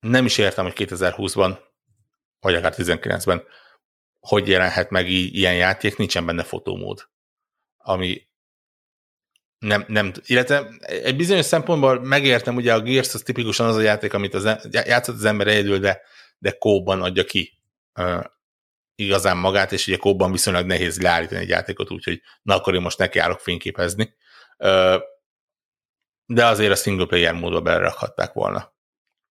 nem 0.00 0.24
is 0.24 0.38
értem, 0.38 0.64
hogy 0.64 0.74
2020-ban, 0.76 1.58
vagy 2.40 2.54
akár 2.54 2.74
19-ben 2.76 3.42
hogy 4.20 4.48
jelenhet 4.48 4.90
meg 4.90 5.08
ilyen 5.08 5.54
játék, 5.54 5.96
nincsen 5.96 6.26
benne 6.26 6.42
fotómód. 6.42 7.08
Ami 7.76 8.28
nem, 9.58 9.84
nem, 9.88 10.12
illetve 10.26 10.68
egy 10.80 11.16
bizonyos 11.16 11.44
szempontból 11.44 12.00
megértem, 12.00 12.56
ugye 12.56 12.74
a 12.74 12.80
Gears 12.80 13.14
az 13.14 13.22
tipikusan 13.22 13.66
az 13.66 13.76
a 13.76 13.80
játék, 13.80 14.14
amit 14.14 14.34
az, 14.34 14.44
e, 14.44 14.60
játszott 14.70 15.14
az 15.14 15.24
ember 15.24 15.46
egyedül, 15.46 15.78
de, 15.78 16.00
de 16.38 16.50
kóban 16.50 17.02
adja 17.02 17.24
ki 17.24 17.58
igazán 18.98 19.36
magát, 19.36 19.72
és 19.72 19.86
ugye 19.86 19.96
kóban 19.96 20.32
viszonylag 20.32 20.66
nehéz 20.66 21.00
leállítani 21.00 21.40
egy 21.40 21.48
játékot, 21.48 21.90
úgyhogy 21.90 22.22
na 22.42 22.54
akkor 22.54 22.74
én 22.74 22.80
most 22.80 22.98
nekiállok 22.98 23.40
fényképezni. 23.40 24.14
De 26.26 26.46
azért 26.46 26.72
a 26.72 26.76
single 26.76 27.06
player 27.06 27.34
módba 27.34 27.60
belerakhatták 27.60 28.32
volna 28.32 28.76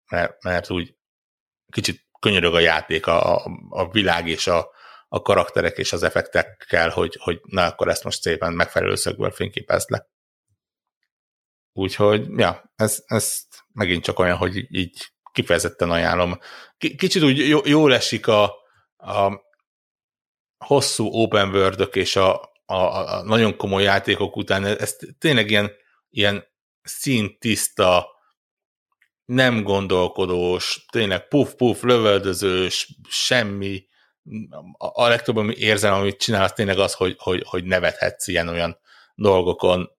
mert, 0.09 0.43
mert 0.43 0.69
úgy 0.69 0.95
kicsit 1.71 2.05
könyörög 2.19 2.53
a 2.53 2.59
játék, 2.59 3.07
a, 3.07 3.45
a 3.69 3.89
világ 3.91 4.27
és 4.27 4.47
a, 4.47 4.69
a 5.07 5.21
karakterek 5.21 5.77
és 5.77 5.93
az 5.93 6.03
effektekkel, 6.03 6.89
hogy, 6.89 7.17
hogy 7.19 7.39
na 7.43 7.65
akkor 7.65 7.87
ezt 7.87 8.03
most 8.03 8.21
szépen 8.21 8.53
megfelelő 8.53 8.95
szögből 8.95 9.31
fényképezd 9.31 9.89
le. 9.89 10.07
Úgyhogy, 11.73 12.27
ja, 12.35 12.71
ez, 12.75 13.03
ez 13.05 13.41
megint 13.73 14.03
csak 14.03 14.19
olyan, 14.19 14.37
hogy 14.37 14.75
így 14.75 15.11
kifejezetten 15.31 15.91
ajánlom. 15.91 16.39
Kicsit 16.77 17.23
úgy 17.23 17.47
jó, 17.47 17.59
jól 17.65 17.93
esik 17.93 18.27
a, 18.27 18.43
a 18.97 19.41
hosszú 20.57 21.07
open 21.11 21.49
world 21.49 21.89
és 21.95 22.15
a, 22.15 22.41
a, 22.65 22.75
a 22.75 23.23
nagyon 23.23 23.57
komoly 23.57 23.83
játékok 23.83 24.35
után, 24.35 24.65
ez 24.65 24.95
tényleg 25.17 25.49
ilyen, 25.49 25.71
ilyen 26.09 26.45
színtiszta, 26.81 28.15
nem 29.25 29.63
gondolkodós, 29.63 30.85
tényleg 30.91 31.27
puf-puf, 31.27 31.81
lövöldözős, 31.81 32.99
semmi. 33.09 33.87
A 34.77 35.07
legtöbb 35.07 35.35
ami 35.35 35.55
érzem, 35.55 35.93
amit 35.93 36.19
csinálsz, 36.19 36.53
tényleg 36.53 36.79
az, 36.79 36.93
hogy, 36.93 37.15
hogy, 37.17 37.43
hogy 37.45 37.63
nevethetsz 37.63 38.27
ilyen-olyan 38.27 38.79
dolgokon. 39.15 39.91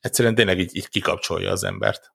Egyszerűen 0.00 0.34
tényleg 0.34 0.58
így, 0.58 0.76
így 0.76 0.88
kikapcsolja 0.88 1.50
az 1.50 1.64
embert. 1.64 2.14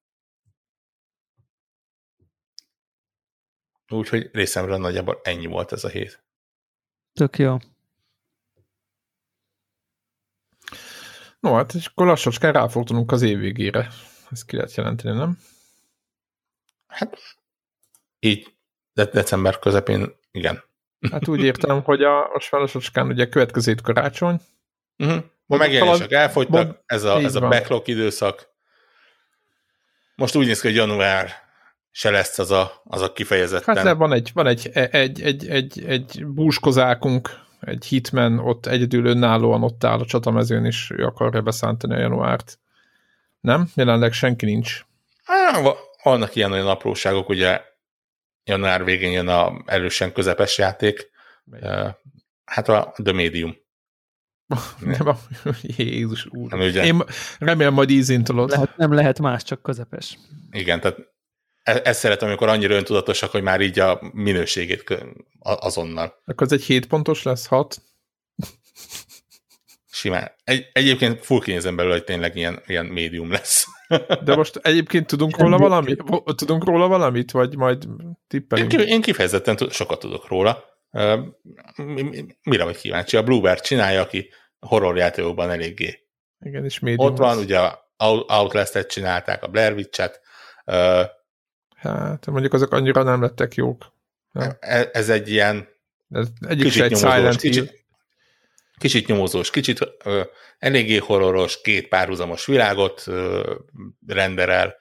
Úgyhogy 3.88 4.30
részemről 4.32 4.78
nagyjából 4.78 5.20
ennyi 5.24 5.46
volt 5.46 5.72
ez 5.72 5.84
a 5.84 5.90
hét. 5.90 6.24
Tök 7.14 7.38
jó. 7.38 7.58
No, 11.46 11.54
hát 11.54 11.74
és 11.74 11.86
akkor 11.86 12.06
lassacskán 12.06 12.54
ráfordulunk 12.54 13.12
az 13.12 13.22
év 13.22 13.40
végére. 13.40 13.88
Ezt 14.32 14.46
ki 14.46 14.56
lehet 14.56 14.76
jelenteni, 14.76 15.18
nem? 15.18 15.38
Hát 16.88 17.18
így 18.20 18.54
de 18.94 19.06
december 19.06 19.60
közepén 19.60 20.16
igen. 20.32 20.64
Hát 21.12 21.28
úgy 21.28 21.44
értem, 21.44 21.84
hogy 21.84 22.04
a, 22.04 22.34
a 22.34 22.40
Sválasocskán 22.40 23.08
ugye 23.08 23.30
következő 23.30 23.72
itt 23.72 23.82
karácsony. 23.82 24.40
Uh-huh. 24.98 25.24
Ma 25.46 25.58
megjelenések 25.58 26.12
elfogytak, 26.12 26.66
Mond, 26.66 26.78
ez 26.86 27.04
a, 27.04 27.18
ez 27.18 27.36
a 27.36 27.48
backlog 27.48 27.88
időszak. 27.88 28.48
Most 30.16 30.36
úgy 30.36 30.46
néz 30.46 30.62
ki, 30.62 30.68
hogy 30.68 30.76
január 30.76 31.32
se 31.92 32.10
lesz 32.10 32.40
az 32.40 32.52
a, 32.52 32.82
az 32.84 33.02
a 33.02 33.14
kifejezetten. 33.14 33.76
Hát 33.76 33.84
de 33.84 33.94
van 33.94 34.14
egy, 34.14 34.32
van 34.34 34.48
egy, 34.48 34.70
egy, 34.74 35.22
egy, 35.22 35.48
egy, 35.48 35.84
egy 35.86 36.26
búskozákunk, 36.26 37.45
egy 37.60 37.86
hitman, 37.86 38.40
ott 38.40 38.66
egyedül 38.66 39.06
önállóan 39.06 39.64
ott 39.64 39.84
áll 39.84 40.00
a 40.00 40.06
csatamezőn, 40.06 40.66
és 40.66 40.92
ő 40.96 41.06
akarja 41.06 41.42
beszántani 41.42 41.94
a 41.94 42.00
januárt. 42.00 42.60
Nem? 43.40 43.70
Jelenleg 43.76 44.14
senki 44.14 44.46
nincs. 44.46 44.86
Há, 45.24 45.62
vannak 46.04 46.36
ilyen 46.36 46.52
olyan 46.52 46.68
apróságok, 46.68 47.30
ugye 47.30 47.62
január 48.44 48.84
végén 48.84 49.12
jön 49.12 49.28
a 49.28 49.62
erősen 49.66 50.14
közepes 50.14 50.58
játék, 50.58 51.10
hát 52.46 52.70
a 52.70 52.94
The 53.04 53.14
Medium. 53.14 53.56
Nem, 54.80 55.08
a, 55.08 55.18
Jézus 55.62 56.26
úr. 56.26 56.52
Nem, 56.52 56.60
ugye? 56.60 56.86
Én 56.86 57.04
remélem 57.40 57.74
majd 57.74 57.90
ízén 57.90 58.24
Lehet, 58.26 58.78
nem 58.78 58.94
lehet 58.94 59.20
más, 59.20 59.44
csak 59.44 59.62
közepes. 59.62 60.18
Igen, 60.52 60.80
tehát 60.80 60.98
ezt 61.66 62.00
szeretem, 62.00 62.28
amikor 62.28 62.48
annyira 62.48 62.76
öntudatosak, 62.76 63.32
hogy 63.32 63.42
már 63.42 63.62
így 63.62 63.80
a 63.80 64.00
minőségét 64.14 64.98
azonnal. 65.40 66.22
Akkor 66.26 66.48
ez 66.48 66.54
egy 66.54 66.64
7 66.64 66.88
pontos 66.88 67.24
lesz, 67.24 67.46
6? 67.46 67.82
Simán. 69.92 70.32
Egy, 70.44 70.70
egyébként 70.74 71.26
full 71.26 71.40
kinézem 71.40 71.76
belőle, 71.76 71.94
hogy 71.94 72.04
tényleg 72.04 72.36
ilyen, 72.36 72.64
ilyen 72.66 72.86
médium 72.86 73.32
lesz. 73.32 73.66
De 74.24 74.36
most 74.36 74.56
egyébként 74.56 75.08
tudunk 75.08 75.38
róla 75.38 75.58
valamit? 75.58 76.04
Tudunk 76.36 76.66
róla 76.66 76.88
valamit, 76.88 77.32
vagy 77.32 77.56
majd 77.56 77.88
tippelünk? 78.28 78.74
Én, 78.74 78.80
én 78.80 79.02
kifejezetten 79.02 79.58
sokat 79.70 80.00
tudok 80.00 80.28
róla. 80.28 80.64
Mire 82.44 82.64
vagy 82.64 82.78
kíváncsi? 82.78 83.18
A 83.18 83.24
Bluebird 83.24 83.62
csinálja, 83.62 84.02
aki 84.02 84.30
horrorjátékokban 84.60 85.50
eléggé. 85.50 86.08
Igen, 86.40 86.64
és 86.64 86.80
médium 86.80 87.06
Ott 87.06 87.18
van, 87.18 87.36
lesz. 87.36 87.44
ugye 87.44 87.60
Outlast-et 88.28 88.92
csinálták, 88.92 89.44
a 89.44 89.48
Blair 89.48 89.74
Witch-et. 89.74 90.22
Hát, 91.86 92.26
mondjuk 92.26 92.54
azok 92.54 92.72
annyira 92.72 93.04
nem 93.04 93.22
lettek 93.22 93.56
jók. 93.56 93.94
Ja. 94.32 94.58
Ez, 94.60 94.88
ez 94.92 95.10
egy 95.10 95.30
ilyen 95.30 95.68
ez 96.10 96.28
egyik 96.48 96.72
se 96.72 96.84
egy 96.84 96.98
Silent 96.98 97.36
kicsit, 97.36 97.86
kicsit 98.78 99.08
nyomozós, 99.08 99.50
kicsit 99.50 99.80
ö, 100.04 100.22
eléggé 100.58 100.98
horroros, 100.98 101.62
két 101.62 101.88
párhuzamos 101.88 102.46
világot 102.46 103.04
ö, 103.06 103.54
renderel. 104.08 104.76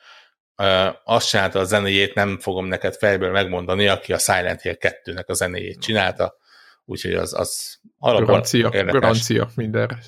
Ö, 0.56 0.88
azt 1.04 1.28
csinálta 1.28 1.58
a 1.58 1.64
zenéjét, 1.64 2.14
nem 2.14 2.38
fogom 2.38 2.66
neked 2.66 2.94
fejből 2.94 3.30
megmondani, 3.30 3.88
aki 3.88 4.12
a 4.12 4.18
Silent 4.18 4.60
Hill 4.60 4.76
2-nek 4.78 5.26
a 5.26 5.32
zenéjét 5.32 5.80
csinálta, 5.80 6.36
úgyhogy 6.84 7.14
az, 7.14 7.34
az 7.38 7.80
alapban 7.98 8.26
garancia, 8.26 8.70
garancia 8.70 9.50
mindenre. 9.54 9.98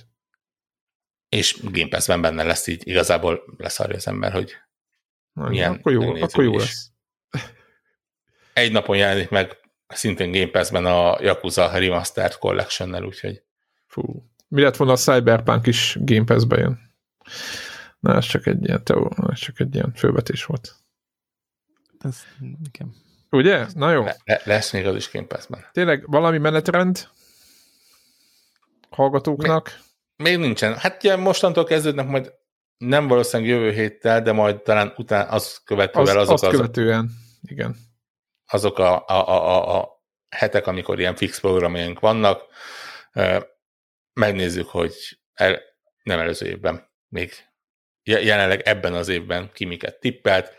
És 1.29 1.61
Game 1.63 1.89
Pass-ben 1.89 2.21
benne 2.21 2.43
lesz 2.43 2.67
így, 2.67 2.89
igazából 2.89 3.43
leszarja 3.57 3.97
az 3.97 4.07
ember, 4.07 4.33
hogy 4.33 4.53
Na, 5.37 5.49
milyen 5.49 5.73
akkor 5.73 5.93
jó, 5.93 6.15
akkor 6.15 6.45
jó 6.45 6.57
lesz. 6.57 6.91
Egy 8.53 8.73
napon 8.73 8.97
jelenik 8.97 9.29
meg 9.29 9.57
szintén 9.89 10.33
Game 10.33 10.51
Pass-ben 10.51 10.87
a 10.87 11.17
Yakuza 11.21 11.79
Remastered 11.79 12.35
Collection-nel, 12.39 13.05
úgyhogy 13.05 13.43
Fú. 13.87 14.03
Mi 14.49 14.63
lett 14.63 14.77
volna 14.77 14.93
a 14.93 14.97
Cyberpunk 14.97 15.67
is 15.67 15.97
Game 16.01 16.25
Pass-be 16.25 16.59
jön? 16.59 16.81
Na, 18.01 18.15
ez 18.15 18.25
csak 18.25 18.47
egy 18.47 18.65
ilyen 18.65 18.85
teó, 18.85 19.13
ez 19.31 19.39
csak 19.39 19.61
egy 19.61 19.75
ilyen 19.75 19.93
fővetés 19.95 20.45
volt. 20.45 20.75
Ez, 21.99 22.23
igen. 22.69 22.95
Ugye? 23.31 23.67
Na 23.75 23.93
jó. 23.93 24.05
Le, 24.05 24.17
le, 24.25 24.41
lesz 24.45 24.73
még 24.73 24.87
az 24.87 24.95
is 24.95 25.11
Game 25.11 25.27
Pass-ben. 25.27 25.65
Tényleg 25.73 26.11
valami 26.11 26.39
menetrend 26.39 27.09
hallgatóknak? 28.91 29.81
Még, 30.17 30.37
még 30.37 30.47
nincsen. 30.47 30.77
Hát 30.77 31.05
ugye 31.05 31.17
mostantól 31.17 31.65
kezdődnek 31.65 32.07
majd 32.07 32.33
nem 32.79 33.09
valószínűleg 33.09 33.53
jövő 33.53 33.73
héttel, 33.73 34.23
de 34.23 34.33
majd 34.33 34.61
talán 34.61 34.93
után 34.97 35.29
az 35.29 35.61
követővel 35.65 36.19
az, 36.19 36.29
azok 36.29 36.43
azt 36.43 36.57
követően, 36.57 36.99
azok, 36.99 37.11
igen. 37.51 37.77
Azok 38.47 38.79
a, 38.79 39.05
a, 39.07 39.29
a, 39.29 39.79
a 39.79 40.03
hetek, 40.29 40.67
amikor 40.67 40.99
ilyen 40.99 41.17
fix 41.17 41.41
programjaink 41.41 42.01
vannak, 42.01 42.43
megnézzük, 44.13 44.69
hogy 44.69 44.95
el, 45.35 45.61
nem 46.03 46.19
előző 46.19 46.47
évben, 46.47 46.91
még 47.09 47.33
jelenleg 48.03 48.61
ebben 48.61 48.95
az 48.95 49.09
évben 49.09 49.51
ki 49.53 49.65
miket 49.65 50.01
tippelt. 50.01 50.55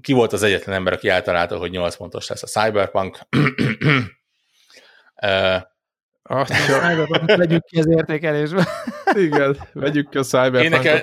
Ki 0.00 0.12
volt 0.12 0.32
az 0.32 0.42
egyetlen 0.42 0.74
ember, 0.74 0.92
aki 0.92 1.08
eltalálta, 1.08 1.56
hogy 1.56 1.70
8 1.70 1.96
pontos 1.96 2.28
lesz 2.28 2.42
a 2.42 2.46
Cyberpunk. 2.46 3.18
uh, 5.22 5.60
vegyük 7.36 7.64
ki 7.64 7.78
az 7.78 7.86
értékelésbe. 7.88 8.68
Igen, 9.14 9.68
vegyük 9.72 10.08
ki 10.08 10.18
a 10.18 10.22
Cyberpunk. 10.22 10.64
Én 10.64 10.70
nekem, 10.70 11.00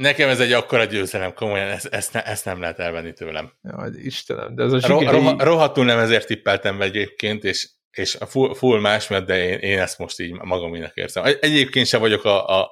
nekem 0.00 0.28
ez 0.28 0.40
egy 0.40 0.52
akkora 0.52 0.84
győzelem, 0.84 1.34
komolyan, 1.34 1.68
ezt, 1.68 1.86
ezt, 1.86 2.12
ne, 2.12 2.24
ezt 2.24 2.44
nem 2.44 2.60
lehet 2.60 2.78
elvenni 2.78 3.12
tőlem. 3.12 3.52
Jaj, 3.62 3.90
Istenem, 3.94 4.54
de 4.54 4.62
ez 4.62 4.72
a 4.72 4.80
zsigeri... 4.80 5.16
Roh, 5.16 5.40
rohadtul 5.40 5.84
nem 5.84 5.98
ezért 5.98 6.26
tippeltem 6.26 6.78
be 6.78 6.84
egyébként, 6.84 7.44
és 7.44 7.68
és 7.90 8.18
full, 8.26 8.54
full 8.54 8.80
más, 8.80 9.08
mert 9.08 9.26
de 9.26 9.44
én, 9.44 9.58
én 9.58 9.78
ezt 9.78 9.98
most 9.98 10.20
így 10.20 10.32
magaménak 10.32 10.96
érzem. 10.96 11.24
Egyébként 11.24 11.86
sem 11.86 12.00
vagyok 12.00 12.24
a, 12.24 12.60
a 12.60 12.70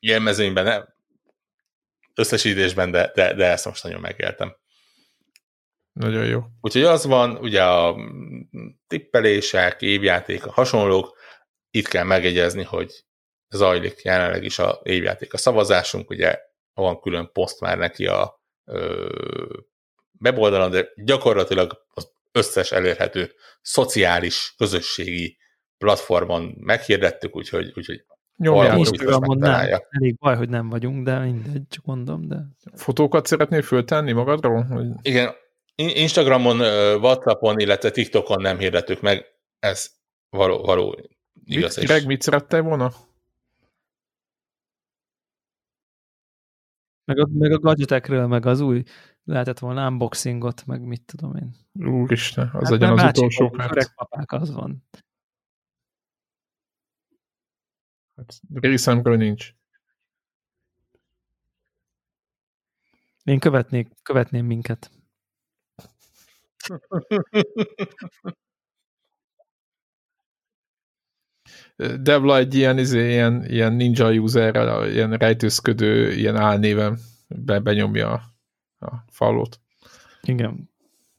jelmezőnyben, 0.00 0.94
összesítésben, 2.14 2.90
de, 2.90 3.10
de, 3.14 3.34
de 3.34 3.46
ezt 3.46 3.64
most 3.64 3.82
nagyon 3.82 4.00
megéltem. 4.00 4.56
Nagyon 5.92 6.26
jó. 6.26 6.40
Úgyhogy 6.60 6.82
az 6.82 7.04
van, 7.04 7.36
ugye 7.36 7.64
a 7.64 7.96
tippelések, 8.86 9.82
évjáték, 9.82 10.46
a 10.46 10.52
hasonlók, 10.52 11.18
itt 11.70 11.88
kell 11.88 12.04
megegyezni, 12.04 12.62
hogy 12.62 13.04
zajlik 13.48 14.02
jelenleg 14.02 14.44
is 14.44 14.58
a 14.58 14.80
évjáték 14.82 15.32
a 15.32 15.36
szavazásunk, 15.36 16.10
ugye 16.10 16.38
van 16.74 17.00
külön 17.00 17.30
poszt 17.32 17.60
már 17.60 17.78
neki 17.78 18.06
a 18.06 18.42
ö, 18.64 19.08
weboldalon, 20.20 20.70
de 20.70 20.88
gyakorlatilag 20.96 21.84
az 21.94 22.12
összes 22.32 22.72
elérhető 22.72 23.32
szociális, 23.62 24.54
közösségi 24.56 25.36
platformon 25.78 26.54
meghirdettük, 26.60 27.36
úgyhogy, 27.36 27.72
úgyhogy 27.76 28.04
Instagramon 28.76 29.38
nem. 29.38 29.80
Elég 29.90 30.16
baj, 30.18 30.36
hogy 30.36 30.48
nem 30.48 30.68
vagyunk, 30.68 31.04
de 31.04 31.18
mindegy, 31.18 31.62
csak 31.68 31.84
mondom, 31.84 32.28
de... 32.28 32.36
Fotókat 32.74 33.26
szeretnél 33.26 33.62
föltenni 33.62 34.12
magadról? 34.12 34.62
Hogy... 34.62 34.86
Igen, 35.02 35.34
Instagramon, 35.74 36.60
Whatsappon, 37.00 37.58
illetve 37.58 37.90
TikTokon 37.90 38.40
nem 38.40 38.58
hirdetük 38.58 39.00
meg, 39.00 39.24
ez 39.58 39.90
való, 40.30 40.62
való 40.62 40.98
igaz. 41.44 41.76
Mit, 41.76 41.86
Greg, 41.86 42.06
mit 42.06 42.22
szerettél 42.22 42.62
volna? 42.62 42.92
Meg 47.04 47.18
a, 47.18 47.28
meg 47.32 47.52
a 47.52 47.58
gadgetekről, 47.58 48.26
meg 48.26 48.46
az 48.46 48.60
új 48.60 48.82
lehetett 49.24 49.58
volna 49.58 49.88
unboxingot, 49.88 50.66
meg 50.66 50.80
mit 50.80 51.02
tudom 51.04 51.36
én. 51.36 51.54
Úristen, 51.72 52.50
az 52.52 52.52
hát 52.52 52.70
legyen 52.70 52.92
az 52.92 53.02
utolsó 53.02 53.50
perc. 53.50 53.70
Öreg 53.70 53.94
papák, 53.94 54.32
az 54.32 54.52
van. 54.52 54.84
Hát 58.16 58.40
részemről 58.52 59.16
nincs. 59.16 59.54
Én 63.24 63.38
követnék, 63.38 63.88
követném 64.02 64.46
minket. 64.46 64.90
Devla 72.00 72.36
egy 72.36 72.54
ilyen, 72.54 72.78
izé, 72.78 73.10
ilyen, 73.10 73.44
ilyen 73.48 73.72
ninja 73.72 74.12
userrel, 74.12 74.90
ilyen 74.90 75.12
rejtőzködő, 75.12 76.12
ilyen 76.12 76.36
álnéven 76.36 76.98
be, 77.28 77.58
benyomja 77.58 78.12
a, 78.12 78.22
a 78.86 79.04
falót. 79.10 79.60
Igen. 80.22 80.70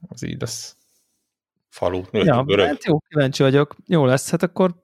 Az 0.07 0.23
így 0.23 0.41
lesz. 0.41 0.77
Falu, 1.69 2.01
ja. 2.11 2.45
Hát 2.57 2.83
jó, 2.83 2.99
kíváncsi 2.99 3.43
vagyok. 3.43 3.75
Jó 3.87 4.05
lesz, 4.05 4.29
hát 4.29 4.43
akkor 4.43 4.75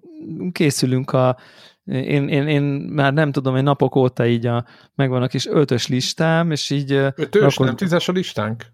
készülünk 0.52 1.12
a 1.12 1.38
én, 1.86 2.28
én, 2.28 2.48
én 2.48 2.64
már 2.94 3.14
nem 3.14 3.32
tudom, 3.32 3.54
hogy 3.54 3.64
napok 3.64 3.96
óta 3.96 4.26
így 4.26 4.46
a, 4.46 4.66
megvan 4.96 5.22
a 5.22 5.28
kis 5.28 5.46
ötös 5.46 5.88
listám, 5.88 6.52
és 6.52 6.70
így... 6.70 6.92
Ötös, 6.92 7.54
akkor, 7.54 7.66
nem 7.66 7.76
tízes 7.76 8.08
a 8.08 8.12
listánk? 8.12 8.66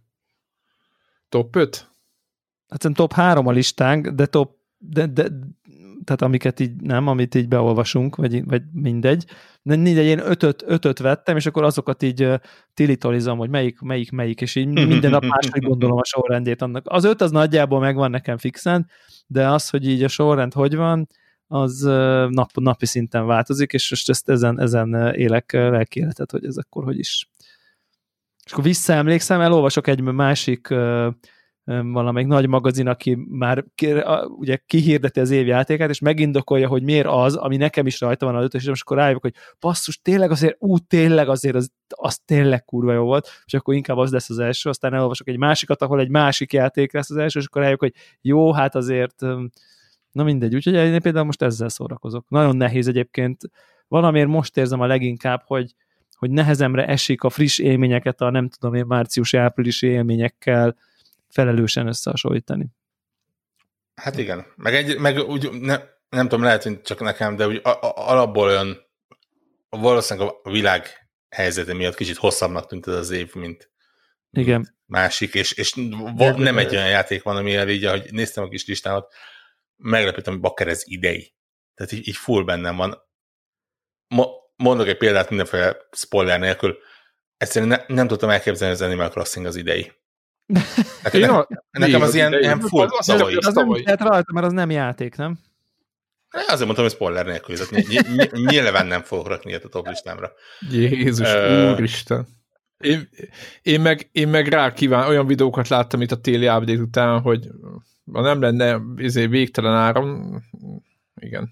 Top 1.29 1.55
5? 1.55 1.89
Hát 2.69 2.93
top 2.93 3.13
3 3.13 3.47
a 3.47 3.51
listánk, 3.51 4.07
de 4.07 4.25
top 4.25 4.55
de, 4.77 5.05
de, 5.05 5.27
tehát 6.07 6.21
amiket 6.21 6.59
így 6.59 6.75
nem, 6.75 7.07
amit 7.07 7.35
így 7.35 7.47
beolvasunk, 7.47 8.15
vagy, 8.15 8.45
vagy 8.45 8.61
mindegy. 8.73 9.25
De 9.61 9.75
mindegy, 9.75 10.05
én 10.05 10.19
ötöt, 10.19 10.63
ötöt 10.65 10.99
vettem, 10.99 11.35
és 11.35 11.45
akkor 11.45 11.63
azokat 11.63 12.03
így 12.03 12.29
tilitolizom, 12.73 13.37
hogy 13.37 13.49
melyik, 13.49 13.79
melyik, 13.79 14.11
melyik, 14.11 14.41
és 14.41 14.55
így 14.55 14.67
minden 14.67 15.11
nap 15.11 15.25
máshogy 15.25 15.61
gondolom 15.61 15.97
a 15.97 16.05
sorrendét 16.05 16.61
annak. 16.61 16.85
Az 16.87 17.03
öt 17.03 17.21
az 17.21 17.31
nagyjából 17.31 17.79
megvan 17.79 18.09
nekem 18.09 18.37
fixen, 18.37 18.89
de 19.27 19.49
az, 19.49 19.69
hogy 19.69 19.87
így 19.87 20.03
a 20.03 20.07
sorrend 20.07 20.53
hogy 20.53 20.75
van, 20.75 21.07
az 21.47 21.81
nap, 22.29 22.49
napi 22.53 22.85
szinten 22.85 23.25
változik, 23.25 23.73
és 23.73 23.89
most 23.89 24.09
ezt 24.09 24.29
ezen, 24.29 24.59
ezen 24.59 25.13
élek 25.13 25.51
lelki 25.51 25.99
életet, 25.99 26.31
hogy 26.31 26.45
ez 26.45 26.57
akkor 26.57 26.83
hogy 26.83 26.99
is. 26.99 27.29
És 28.45 28.51
akkor 28.51 28.63
visszaemlékszem, 28.63 29.41
elolvasok 29.41 29.87
egy 29.87 30.01
másik 30.01 30.69
uh, 30.69 31.07
valamelyik 31.67 32.27
nagy 32.27 32.47
magazin, 32.47 32.87
aki 32.87 33.17
már 33.29 33.65
ugye 34.37 34.57
kihirdeti 34.65 35.19
az 35.19 35.29
évjátékát, 35.29 35.89
és 35.89 35.99
megindokolja, 35.99 36.67
hogy 36.67 36.83
miért 36.83 37.07
az, 37.09 37.35
ami 37.35 37.57
nekem 37.57 37.85
is 37.85 37.99
rajta 37.99 38.25
van 38.25 38.35
az 38.35 38.43
ötös, 38.43 38.65
és 38.65 38.81
akkor 38.81 38.97
rájövök, 38.97 39.21
hogy 39.21 39.33
passzus, 39.59 40.01
tényleg 40.01 40.31
azért, 40.31 40.55
ú, 40.59 40.77
tényleg 40.77 41.29
azért, 41.29 41.55
az, 41.55 41.71
az 41.87 42.17
tényleg 42.25 42.63
kurva 42.65 42.93
jó 42.93 43.03
volt, 43.03 43.29
és 43.45 43.53
akkor 43.53 43.73
inkább 43.73 43.97
az 43.97 44.11
lesz 44.11 44.29
az 44.29 44.39
első, 44.39 44.69
aztán 44.69 44.93
elolvasok 44.93 45.27
egy 45.27 45.37
másikat, 45.37 45.81
ahol 45.81 45.99
egy 45.99 46.09
másik 46.09 46.53
játék 46.53 46.93
lesz 46.93 47.09
az 47.09 47.17
első, 47.17 47.39
és 47.39 47.45
akkor 47.45 47.61
rájövök, 47.61 47.81
hogy 47.81 47.93
jó, 48.21 48.53
hát 48.53 48.75
azért, 48.75 49.21
na 50.11 50.23
mindegy, 50.23 50.55
úgyhogy 50.55 50.73
én 50.73 51.01
például 51.01 51.25
most 51.25 51.41
ezzel 51.41 51.69
szórakozok. 51.69 52.29
Nagyon 52.29 52.57
nehéz 52.57 52.87
egyébként, 52.87 53.41
valamiért 53.87 54.27
most 54.27 54.57
érzem 54.57 54.79
a 54.79 54.85
leginkább, 54.85 55.41
hogy, 55.45 55.73
hogy 56.17 56.29
nehezemre 56.29 56.85
esik 56.85 57.23
a 57.23 57.29
friss 57.29 57.59
élményeket 57.59 58.21
a 58.21 58.29
nem 58.29 58.49
tudom 58.49 58.73
én 58.73 58.85
március-áprilisi 58.85 59.87
élményekkel 59.87 60.75
felelősen 61.29 61.87
összehasonlítani. 61.87 62.67
Hát 63.95 64.17
igen, 64.17 64.45
meg, 64.55 64.75
egy, 64.75 64.99
meg 64.99 65.17
úgy, 65.17 65.51
ne, 65.51 65.79
nem 66.09 66.27
tudom, 66.27 66.43
lehet, 66.43 66.63
hogy 66.63 66.81
csak 66.81 66.99
nekem, 66.99 67.35
de 67.35 67.47
úgy 67.47 67.59
a, 67.63 67.69
a, 67.69 68.09
alapból 68.09 68.47
olyan 68.47 68.85
valószínűleg 69.69 70.33
a 70.43 70.49
világ 70.49 71.09
helyzete 71.29 71.73
miatt 71.73 71.95
kicsit 71.95 72.17
hosszabbnak 72.17 72.67
tűnt 72.67 72.87
ez 72.87 72.93
az 72.93 73.09
év, 73.09 73.33
mint, 73.35 73.71
Igen. 74.31 74.77
másik, 74.85 75.33
és, 75.33 75.51
és 75.51 75.73
va, 76.15 76.37
nem 76.37 76.57
egy 76.57 76.75
olyan 76.75 76.89
játék 76.89 77.23
van, 77.23 77.35
ami 77.35 77.51
így, 77.51 77.85
ahogy 77.85 78.07
néztem 78.11 78.43
a 78.43 78.49
kis 78.49 78.65
listámat, 78.65 79.13
meglepődtem, 79.75 80.33
hogy 80.33 80.41
bakker 80.41 80.67
ez 80.67 80.81
idei. 80.85 81.35
Tehát 81.73 81.91
így, 81.91 82.07
így 82.07 82.15
full 82.15 82.43
bennem 82.43 82.75
van. 82.75 82.97
Ma, 84.07 84.27
mondok 84.55 84.87
egy 84.87 84.97
példát 84.97 85.29
mindenféle 85.29 85.77
spoiler 85.91 86.39
nélkül, 86.39 86.77
egyszerűen 87.37 87.83
ne, 87.87 87.95
nem 87.95 88.07
tudtam 88.07 88.29
elképzelni, 88.29 88.73
hogy 88.73 88.83
az 88.83 88.89
Animal 88.89 89.09
Crossing 89.09 89.45
az 89.45 89.55
idei. 89.55 89.91
Nekem, 91.03 91.21
nekem, 91.21 91.45
nekem 91.71 92.01
az 92.01 92.15
ilyen, 92.15 92.33
ilyen 92.33 92.59
full 92.59 92.87
az, 92.89 93.09
az, 93.09 93.21
az 93.35 93.53
nem 93.53 93.71
lehet 93.71 94.01
rajta, 94.01 94.33
mert 94.33 94.45
az 94.45 94.53
nem 94.53 94.69
játék, 94.69 95.15
nem? 95.15 95.39
Azért 96.29 96.65
mondtam, 96.65 96.85
hogy 96.85 96.93
spoiler 96.93 97.25
nélkül, 97.25 97.55
tehát 97.55 98.31
nyilván 98.31 98.87
nem 98.87 99.01
fogok 99.01 99.27
rakni 99.27 99.49
ilyet 99.49 99.63
a 99.63 99.69
top 99.69 99.87
listámra. 99.87 100.31
Jézus, 100.69 101.33
uh, 101.33 101.71
úristen. 101.71 102.27
Én, 102.77 103.09
én, 103.61 103.81
meg, 103.81 104.09
én 104.11 104.27
meg 104.27 104.47
rá 104.47 104.73
kíván, 104.73 105.07
olyan 105.07 105.27
videókat 105.27 105.67
láttam 105.67 106.01
itt 106.01 106.11
a 106.11 106.21
téli 106.21 106.47
update 106.47 106.81
után, 106.81 107.21
hogy 107.21 107.47
ha 108.11 108.21
nem 108.21 108.41
lenne 108.41 108.81
izé, 108.95 109.25
végtelen 109.25 109.73
áram, 109.73 110.41
igen. 111.15 111.49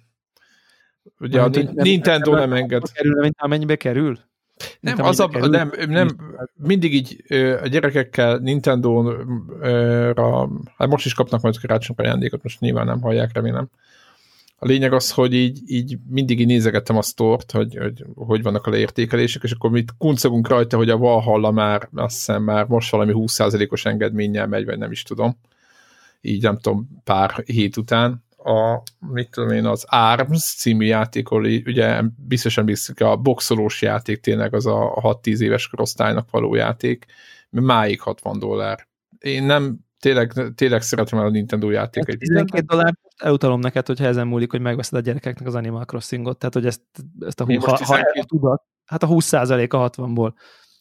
Ugye 1.20 1.42
a 1.42 1.50
Nintendo 1.74 2.36
nem 2.36 2.54
enged. 2.54 2.92
Kerül, 2.92 3.22
mint 3.22 3.36
amennyibe 3.38 3.76
kerül? 3.76 4.20
Nem, 4.80 5.02
az 5.02 5.20
a, 5.20 5.48
nem, 5.48 5.72
nem, 5.88 6.10
mindig 6.56 6.94
így 6.94 7.24
a 7.64 7.68
gyerekekkel 7.68 8.38
Nintendo-ra, 8.38 10.50
hát 10.78 10.88
most 10.88 11.06
is 11.06 11.14
kapnak 11.14 11.42
majd 11.42 11.60
karácsony 11.60 11.96
ajándékot, 12.00 12.44
most 12.44 12.60
nyilván 12.60 12.86
nem 12.86 13.02
hallják, 13.02 13.34
remélem. 13.34 13.70
A 14.58 14.66
lényeg 14.66 14.94
az, 14.94 15.12
hogy 15.12 15.34
így, 15.34 15.62
így 15.66 15.98
mindig 16.10 16.40
így 16.40 16.46
nézegettem 16.46 16.98
a 16.98 17.02
sztort, 17.02 17.52
hogy, 17.52 17.78
hogy 17.78 18.06
hogy 18.16 18.42
vannak 18.42 18.66
a 18.66 18.70
leértékelések, 18.70 19.44
és 19.44 19.52
akkor 19.52 19.70
mit 19.70 19.94
kuncogunk 19.98 20.48
rajta, 20.48 20.78
hogy 20.78 20.90
a 20.90 20.98
Valhalla 20.98 21.52
már, 21.52 21.90
azt 21.94 22.16
hiszem 22.16 22.44
már 22.44 22.68
most 22.68 22.92
valami 22.92 23.12
20%-os 23.16 23.86
engedménnyel 23.86 24.48
megy, 24.48 24.66
vagy 24.66 24.78
nem 24.78 24.92
is 24.92 25.04
tudom. 25.04 25.38
Így 26.22 26.42
nem 26.42 26.58
tudom, 26.58 27.02
pár 27.04 27.44
hét 27.46 27.78
után 27.78 28.25
a, 28.46 28.84
mit 29.00 29.30
tudom 29.30 29.52
én, 29.52 29.66
az 29.66 29.86
ARMS 29.90 30.56
című 30.56 30.86
játékol, 30.86 31.44
ugye 31.44 32.02
biztosan 32.28 32.66
biztos, 32.66 33.08
a 33.08 33.16
boxolós 33.16 33.82
játék 33.82 34.20
tényleg 34.20 34.54
az 34.54 34.66
a 34.66 34.94
6-10 35.22 35.40
éves 35.40 35.68
korosztálynak 35.68 36.32
való 36.32 36.56
játék, 36.56 37.06
máig 37.50 38.02
60 38.02 38.40
dollár. 38.40 38.88
Én 39.20 39.44
nem, 39.44 39.80
tényleg, 40.00 40.34
tényleg 40.56 40.82
szeretem 40.82 41.20
el 41.20 41.26
a 41.26 41.30
Nintendo 41.30 41.70
játékait. 41.70 42.20
12 42.20 42.66
dollár, 42.66 42.96
elutalom 43.18 43.60
neked, 43.60 43.88
hogyha 43.88 44.06
ezen 44.06 44.28
múlik, 44.28 44.52
hogy 44.52 44.62
megveszed 44.62 44.98
a 44.98 45.02
gyerekeknek 45.02 45.48
az 45.48 45.56
Animal 45.56 45.86
Crossingot, 45.86 46.38
tehát 46.38 46.54
hogy 46.54 46.66
ezt, 46.66 46.82
ezt 47.20 47.42
a, 47.42 47.46
ha, 47.46 47.86
ha 47.86 48.26
tudod, 48.26 48.62
hát 48.86 49.04
a 49.04 49.08
20% 49.08 49.70
a 49.70 49.90
60-ból. 49.90 50.34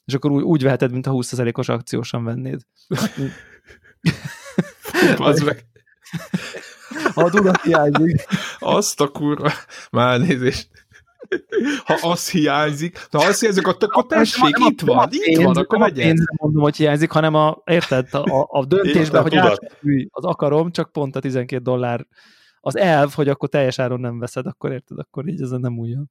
És 0.05 0.15
akkor 0.15 0.31
úgy, 0.31 0.43
úgy 0.43 0.63
veheted, 0.63 0.93
mint 0.93 1.07
a 1.07 1.11
20%-os 1.11 1.69
akciósan 1.69 2.25
vennéd. 2.25 2.61
az 5.19 5.41
meg. 5.41 5.65
Ha 7.15 7.31
tudat 7.31 7.63
hiányzik. 7.63 8.25
Azt 8.59 9.01
a 9.01 9.09
kurva. 9.09 9.53
Már 9.91 10.21
nézést. 10.21 10.69
Ha 11.85 11.99
az 12.09 12.31
hiányzik, 12.31 13.07
ha 13.11 13.19
az 13.19 13.41
hiányzik, 13.41 13.67
akkor, 13.67 13.89
akkor 13.91 14.07
tessék, 14.07 14.57
itt 14.59 14.81
van, 14.81 15.09
itt 15.11 15.43
van, 15.43 15.57
akkor 15.57 15.79
legyen. 15.79 16.07
Én 16.07 16.15
nem 16.15 16.37
mondom, 16.37 16.63
hogy 16.63 16.77
hiányzik, 16.77 17.11
hanem 17.11 17.35
a, 17.35 17.63
érted, 17.65 18.09
a, 18.15 18.47
a 18.51 18.65
döntésben, 18.65 19.23
hogy 19.23 19.37
átfűj, 19.37 20.07
az 20.11 20.25
akarom, 20.25 20.71
csak 20.71 20.93
pont 20.93 21.17
a 21.17 21.21
12 21.21 21.63
dollár 21.63 22.07
az 22.61 22.77
elv, 22.77 23.13
hogy 23.13 23.29
akkor 23.29 23.49
teljes 23.49 23.79
áron 23.79 24.01
nem 24.01 24.19
veszed, 24.19 24.47
akkor 24.47 24.73
érted, 24.73 24.99
akkor 24.99 25.29
így 25.29 25.43
ezen 25.43 25.61
nem 25.61 25.79
újjon. 25.79 26.11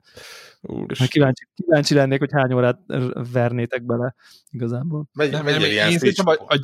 Hát 0.97 1.07
kíváncsi, 1.07 1.47
kíváncsi 1.55 1.93
lennék, 1.93 2.19
hogy 2.19 2.31
hány 2.31 2.53
órát 2.53 2.80
vernétek 3.31 3.84
bele 3.84 4.15
igazából. 4.49 5.07
Megy, 5.14 5.31
nem, 5.31 5.43
megy 5.43 5.60
nem, 5.60 5.69
ilyen 5.69 5.91
én 5.91 6.11
a, 6.23 6.31
a, 6.31 6.57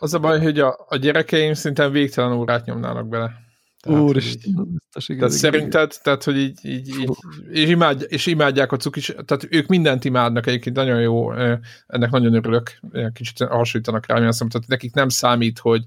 az 0.00 0.14
a 0.14 0.18
baj, 0.18 0.40
hogy 0.40 0.58
a, 0.58 0.86
a 0.88 0.96
gyerekeim 0.96 1.54
szinte 1.54 1.88
végtelen 1.88 2.32
órát 2.32 2.64
nyomnának 2.64 3.08
bele. 3.08 3.46
Úristen, 3.86 4.82
tehát 5.06 5.30
szerinted, 5.30 5.94
tehát, 6.02 6.24
hogy 6.24 6.36
így, 6.36 6.58
így, 6.62 6.88
így 6.88 7.10
és, 7.50 7.68
imádj, 7.68 8.04
és 8.08 8.26
imádják 8.26 8.72
a 8.72 8.76
cukis, 8.76 9.06
tehát 9.06 9.46
ők 9.50 9.66
mindent 9.66 10.04
imádnak 10.04 10.46
egyébként, 10.46 10.76
nagyon 10.76 11.00
jó, 11.00 11.32
ennek 11.86 12.10
nagyon 12.10 12.34
örülök, 12.34 12.80
kicsit 13.12 13.38
hasonlítanak 13.38 14.06
rá, 14.06 14.14
azt 14.14 14.40
mondom, 14.40 14.48
tehát 14.48 14.68
nekik 14.68 14.94
nem 14.94 15.08
számít, 15.08 15.58
hogy, 15.58 15.82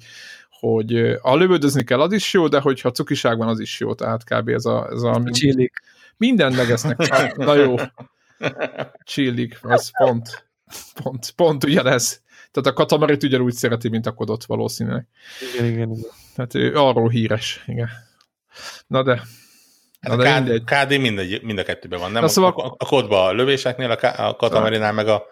hogy 0.50 1.18
ha 1.22 1.36
lövöldözni 1.36 1.84
kell, 1.84 2.02
az 2.02 2.14
is 2.14 2.34
jó, 2.34 2.48
de 2.48 2.60
hogyha 2.60 2.92
cukiság 2.92 3.38
van, 3.38 3.48
az 3.48 3.60
is 3.60 3.80
jó, 3.80 3.94
tehát 3.94 4.24
kb. 4.24 4.50
ez 4.50 4.66
a... 4.66 4.88
Ez 4.92 5.02
a 5.02 5.24
Csillik. 5.32 5.74
Minden 6.18 6.54
megesznek. 6.54 6.98
Na 7.38 7.56
jó. 7.56 7.76
Csillik, 9.04 9.58
az 9.62 9.92
pont. 9.98 10.50
Pont, 10.94 11.32
pont 11.36 11.64
ugyanez. 11.64 12.22
Tehát 12.52 12.70
a 12.70 12.74
katamarit 12.74 13.24
ugyanúgy 13.24 13.54
szereti, 13.54 13.90
mint 13.90 14.06
a 14.06 14.12
kodot 14.14 14.46
valószínűleg. 14.46 15.08
Igen, 15.54 15.66
igen, 15.72 15.92
igen. 15.92 16.06
Tehát 16.36 16.56
ő 16.56 16.76
arról 16.76 17.10
híres, 17.10 17.64
igen. 17.68 17.90
Na 18.88 19.04
de... 19.04 19.16
Hát 20.02 20.18
Na 20.18 20.24
a 20.34 20.42
de 20.42 20.60
KD, 20.60 20.64
KD 20.64 21.00
mindegy, 21.00 21.44
mind 21.44 21.58
a 21.58 21.64
kettőben 21.64 22.00
van, 22.00 22.12
nem? 22.12 22.22
Na, 22.22 22.28
szóval... 22.28 22.52
A, 22.52 22.76
a 22.78 22.86
kodba 22.86 23.26
a 23.26 23.32
lövéseknél, 23.32 23.92
a, 23.92 24.28
a 24.28 24.36
katamarinál 24.36 24.94
meg 24.94 25.08
a 25.08 25.26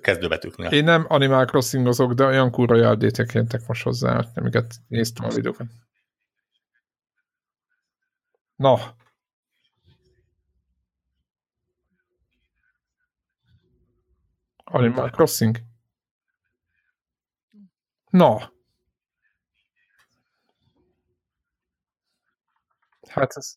kezdőbetűknél. 0.00 0.70
Én 0.70 0.84
nem 0.84 1.04
Animal 1.08 1.44
Crossingozok, 1.44 2.12
de 2.12 2.24
olyan 2.24 2.50
kurva 2.50 2.76
járdétek 2.76 3.34
értek 3.34 3.66
most 3.66 3.82
hozzá, 3.82 4.24
amiket 4.34 4.74
néztem 4.88 5.24
a 5.24 5.28
videókat. 5.28 5.66
Na. 8.56 8.96
Animal 14.64 15.10
Crossing? 15.10 15.58
Na. 18.14 18.52
Hát 23.08 23.32
ez... 23.36 23.56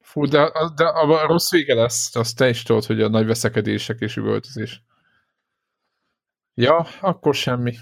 Fú, 0.00 0.24
de, 0.26 0.50
de 0.74 0.84
a 0.84 1.26
rossz 1.26 1.50
vége 1.50 1.74
lesz, 1.74 2.16
azt 2.16 2.36
te 2.36 2.48
is 2.48 2.62
tudod, 2.62 2.84
hogy 2.84 3.02
a 3.02 3.08
nagy 3.08 3.26
veszekedések 3.26 4.00
és 4.00 4.16
üvöltözés. 4.16 4.82
Ja, 6.54 6.86
akkor 7.00 7.34
semmi. 7.34 7.76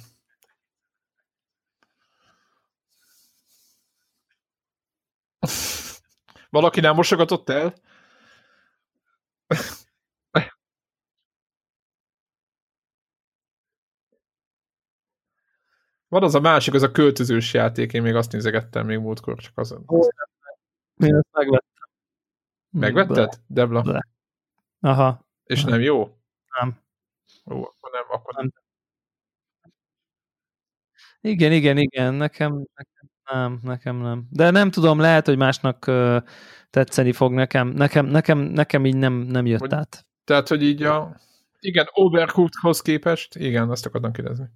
Valaki 6.50 6.80
nem 6.80 6.94
mosogatott 6.94 7.48
el? 7.48 7.74
Van 16.08 16.22
az 16.22 16.34
a 16.34 16.40
másik, 16.40 16.74
az 16.74 16.82
a 16.82 16.90
költözős 16.90 17.54
játék, 17.54 17.92
én 17.92 18.02
még 18.02 18.14
azt 18.14 18.32
nézegettem 18.32 18.86
még 18.86 18.98
múltkor, 18.98 19.38
csak 19.38 19.58
azon. 19.58 19.84
Én 20.96 21.14
ezt 21.14 21.28
megvettem. 21.32 21.88
Megvetted, 22.70 23.40
Debla? 23.46 23.82
De. 23.82 24.06
Aha. 24.80 25.26
És 25.44 25.64
nem 25.64 25.80
jó? 25.80 26.16
Nem. 26.60 26.80
Ó, 27.50 27.56
akkor 27.56 27.90
nem, 27.92 28.04
akkor 28.08 28.34
nem. 28.34 28.52
Igen, 31.20 31.52
igen, 31.52 31.76
igen, 31.76 32.14
nekem, 32.14 32.52
nekem 32.74 33.08
nem, 33.32 33.60
nekem 33.62 33.96
nem. 33.96 34.26
De 34.30 34.50
nem 34.50 34.70
tudom, 34.70 34.98
lehet, 34.98 35.26
hogy 35.26 35.36
másnak 35.36 35.84
uh, 35.86 36.22
tetszeni 36.70 37.12
fog 37.12 37.32
nekem. 37.32 37.68
Nekem, 37.68 38.06
nekem, 38.06 38.38
nekem 38.38 38.86
így 38.86 38.96
nem, 38.96 39.12
nem 39.12 39.46
jött 39.46 39.60
hogy, 39.60 39.72
át. 39.72 40.06
Tehát, 40.24 40.48
hogy 40.48 40.62
így 40.62 40.82
a... 40.82 41.16
Igen, 41.60 41.86
Overcookedhoz 41.92 42.80
képest, 42.80 43.36
igen, 43.36 43.70
azt 43.70 43.86
akartam 43.86 44.12
kérdezni. 44.12 44.46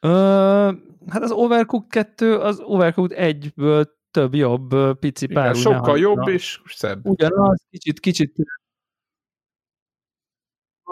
Ö, 0.00 0.72
hát 1.08 1.22
az 1.22 1.30
Overcooked 1.30 1.88
2, 1.88 2.38
az 2.38 2.60
Overcooked 2.60 3.36
1-ből 3.36 3.86
több 4.10 4.34
jobb, 4.34 4.98
pici 4.98 5.26
pár. 5.26 5.50
Igen, 5.50 5.60
sokkal 5.60 5.98
jobb 5.98 6.28
és 6.28 6.60
szebb. 6.64 7.06
Ugyanaz, 7.06 7.62
kicsit, 7.70 8.00
kicsit 8.00 8.34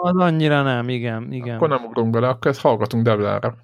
az 0.01 0.15
annyira 0.15 0.61
nem, 0.61 0.89
igen, 0.89 1.31
igen. 1.31 1.55
Akkor 1.55 1.69
nem 1.69 1.85
ugrunk 1.85 2.09
bele, 2.09 2.27
akkor 2.27 2.51
ezt 2.51 2.59
hallgatunk 2.59 3.03
Devlára. 3.03 3.57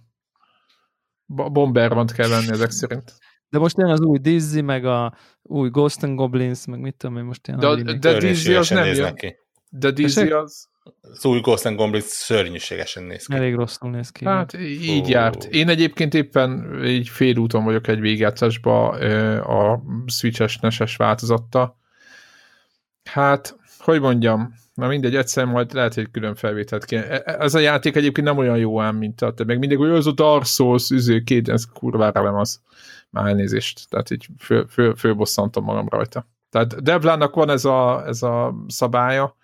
Bombermant 1.26 2.12
kell 2.12 2.30
lenni 2.30 2.50
ezek 2.50 2.70
szerint. 2.70 3.14
De 3.50 3.60
most 3.60 3.78
jön 3.78 3.90
az 3.90 4.02
új 4.02 4.18
Dizzy, 4.18 4.62
meg 4.62 4.86
a 4.86 5.16
új 5.42 5.70
Ghost 5.70 6.04
and 6.04 6.16
Goblins, 6.16 6.66
meg 6.66 6.80
mit 6.80 6.96
tudom 6.96 7.18
én 7.18 7.24
most 7.24 7.48
ilyen. 7.48 7.60
De, 7.60 7.94
de 7.98 8.18
Dizzy 8.18 8.54
az 8.54 8.70
nem 8.70 8.86
jön. 8.86 9.16
De 9.70 9.92
Dizzy 9.92 10.32
az... 10.32 10.70
Az 11.02 11.26
új 11.26 11.40
Ghost 11.40 11.66
and 11.66 11.78
Goblins 11.78 12.04
szörnyűségesen 12.04 13.04
néz 13.04 13.26
ki. 13.26 13.36
Elég 13.36 13.56
rosszul 13.56 13.90
néz 13.90 14.10
ki. 14.10 14.26
Hát 14.26 14.54
így 14.60 15.04
oh. 15.04 15.10
járt. 15.10 15.44
Én 15.44 15.70
egyébként 15.70 16.14
éppen 16.14 16.82
így 16.86 17.10
félúton 17.10 17.64
vagyok 17.64 17.88
egy 17.88 18.00
végjátszásba 18.00 18.90
a 19.40 19.84
Switch-es 20.08 20.58
neses 20.58 20.96
változatta. 20.96 21.78
Hát, 23.04 23.58
hogy 23.80 24.02
mondjam, 24.02 24.54
na 24.74 24.88
mindegy, 24.88 25.16
egyszer 25.16 25.46
majd 25.46 25.74
lehet, 25.74 25.94
hogy 25.94 26.12
külön 26.12 26.36
felvételt 26.36 26.86
kéne. 26.86 27.10
E, 27.10 27.22
e, 27.26 27.36
ez 27.40 27.56
a 27.56 27.60
játék 27.60 27.96
egyébként 27.96 28.28
nem 28.28 28.38
olyan 28.38 28.58
jó 28.58 28.82
ám, 28.82 28.96
mint 28.96 29.22
a 29.22 29.34
te. 29.34 29.44
Meg 29.44 29.60
mindig, 29.60 29.78
hogy 29.78 29.90
az 29.90 30.08
a 30.08 30.12
Dark 30.12 30.46
Souls, 30.46 30.90
üző, 30.90 31.22
két, 31.22 31.50
ez 31.50 31.66
kurvára 31.74 32.24
nem 32.24 32.36
az. 32.36 32.62
Már 33.10 33.28
elnézést. 33.28 33.90
Tehát 33.90 34.10
így 34.10 34.28
föl, 34.40 34.68
föl, 34.68 34.96
fölbosszantam 34.96 35.64
magam 35.64 35.88
rajta. 35.90 36.28
Tehát 36.50 36.84
Devlának 36.84 37.36
van 37.36 37.50
ez 37.50 37.66
a, 37.66 38.04
ez 38.08 38.24
a 38.24 38.56
szabálya, 38.68 39.36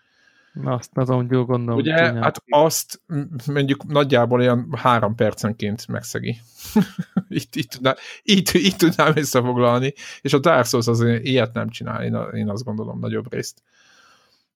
Na, 0.54 0.74
azt 0.74 0.98
azon 0.98 1.28
gondolom. 1.28 1.76
Ugye, 1.76 1.96
csinálni. 1.96 2.20
hát 2.20 2.44
azt 2.50 3.02
mondjuk 3.48 3.88
nagyjából 3.88 4.40
olyan 4.40 4.68
három 4.78 5.16
percenként 5.16 5.88
megszegi. 5.88 6.38
itt, 7.30 7.56
itt, 7.56 7.70
tudná, 7.70 7.96
itt, 8.24 8.50
itt 8.50 8.78
tudnám 8.78 9.12
összefoglalni, 9.16 9.94
és 10.22 10.34
a 10.34 10.40
Dark 10.40 10.66
Souls 10.66 10.88
az 10.88 11.02
ilyet 11.02 11.54
nem 11.54 11.70
csinál, 11.70 12.04
én, 12.04 12.18
én 12.34 12.50
azt 12.50 12.64
gondolom 12.64 13.00
nagyobb 13.00 13.34
részt. 13.34 13.62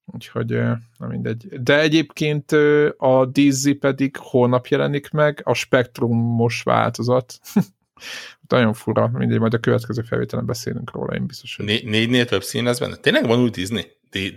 Úgyhogy 0.05 0.49
nem 0.97 1.09
mindegy. 1.09 1.61
De 1.61 1.79
egyébként 1.79 2.51
a 2.97 3.25
Dizzy 3.25 3.73
pedig 3.73 4.17
holnap 4.17 4.67
jelenik 4.67 5.09
meg, 5.09 5.41
a 5.43 5.53
spektrumos 5.53 6.63
változat. 6.63 7.39
Nagyon 8.47 8.73
fura, 8.73 9.07
mindegy, 9.13 9.39
majd 9.39 9.53
a 9.53 9.59
következő 9.59 10.01
felvételen 10.01 10.45
beszélünk 10.45 10.91
róla, 10.91 11.15
én 11.15 11.25
biztos. 11.25 11.55
Hogy... 11.55 11.65
Négynél 11.65 12.25
több 12.25 12.43
szín 12.43 12.63
lesz 12.63 12.79
benne? 12.79 12.95
Tényleg 12.95 13.27
van 13.27 13.39
új 13.39 13.49
Disney? 13.49 13.85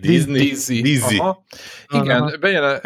Disney? 0.01 0.39
Disney. 0.39 0.81
Disney. 0.81 1.19
Igen, 1.89 2.37
bejelen, 2.41 2.81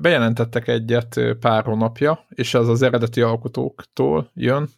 bejelentettek 0.00 0.68
egyet 0.68 1.20
pár 1.40 1.64
hónapja, 1.64 2.26
és 2.28 2.54
az 2.54 2.68
az 2.68 2.82
eredeti 2.82 3.20
alkotóktól 3.20 4.30
jön, 4.34 4.68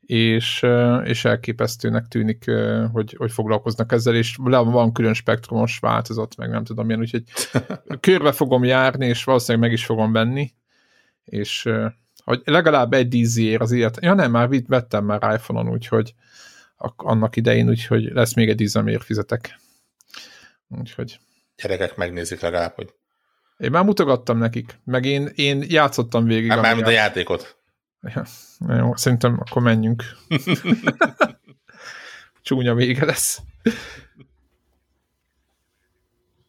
és, 0.00 0.66
és 1.04 1.24
elképesztőnek 1.24 2.06
tűnik, 2.08 2.44
hogy, 2.92 3.14
hogy 3.18 3.32
foglalkoznak 3.32 3.92
ezzel, 3.92 4.14
és 4.14 4.36
van 4.36 4.92
külön 4.92 5.14
spektrumos 5.14 5.78
változat, 5.78 6.36
meg 6.36 6.50
nem 6.50 6.64
tudom 6.64 6.86
milyen, 6.86 7.00
úgyhogy 7.00 7.22
körbe 8.00 8.32
fogom 8.32 8.64
járni, 8.64 9.06
és 9.06 9.24
valószínűleg 9.24 9.68
meg 9.68 9.78
is 9.78 9.84
fogom 9.84 10.12
venni, 10.12 10.52
és 11.24 11.68
hogy 12.24 12.42
legalább 12.44 12.92
egy 12.92 13.08
dízér 13.08 13.60
az 13.60 13.72
ilyet. 13.72 13.98
Ja 14.00 14.14
nem, 14.14 14.30
már 14.30 14.48
vettem 14.66 15.04
már 15.04 15.34
iPhone-on, 15.34 15.68
úgyhogy 15.68 16.14
annak 16.96 17.36
idején, 17.36 17.68
úgyhogy 17.68 18.02
lesz 18.12 18.34
még 18.34 18.48
egy 18.48 18.56
díz, 18.56 18.76
amiért 18.76 19.04
fizetek. 19.04 19.60
Úgyhogy... 20.68 21.20
Gyerekek 21.56 21.96
megnézik 21.96 22.40
legalább, 22.40 22.74
hogy... 22.74 22.94
Én 23.56 23.70
már 23.70 23.84
mutogattam 23.84 24.38
nekik, 24.38 24.78
meg 24.84 25.04
én, 25.04 25.30
én 25.34 25.64
játszottam 25.68 26.24
végig. 26.24 26.50
Hát 26.50 26.60
már 26.60 26.82
a 26.82 26.90
játékot. 26.90 27.56
Ja, 28.00 28.24
jó, 28.76 28.96
szerintem 28.96 29.40
akkor 29.40 29.62
menjünk. 29.62 30.02
Csúnya 32.42 32.74
vége 32.74 33.04
lesz. 33.04 33.40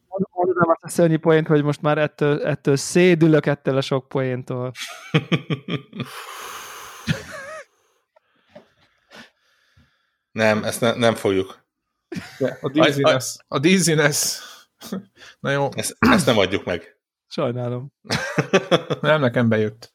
Mondom 0.08 0.70
azt 0.70 0.84
a 0.84 0.88
szörnyű 0.88 1.18
poént, 1.18 1.46
hogy 1.46 1.62
most 1.62 1.82
már 1.82 1.98
ettől, 1.98 2.42
ettől 2.42 2.76
szédülök 2.76 3.46
ettől 3.46 3.76
a 3.76 3.80
sok 3.80 4.08
poéntól. 4.08 4.72
nem, 10.32 10.64
ezt 10.64 10.80
ne, 10.80 10.94
nem 10.94 11.14
fogjuk. 11.14 11.66
De 12.38 12.58
a 13.48 13.58
dizziness. 13.58 14.38
A. 14.78 14.96
Na 15.40 15.50
jó. 15.50 15.68
Ezt, 15.74 15.96
ezt 15.98 16.26
nem 16.26 16.38
adjuk 16.38 16.64
meg. 16.64 16.96
Sajnálom. 17.26 17.92
nem, 19.00 19.20
nekem 19.20 19.48
bejött. 19.48 19.94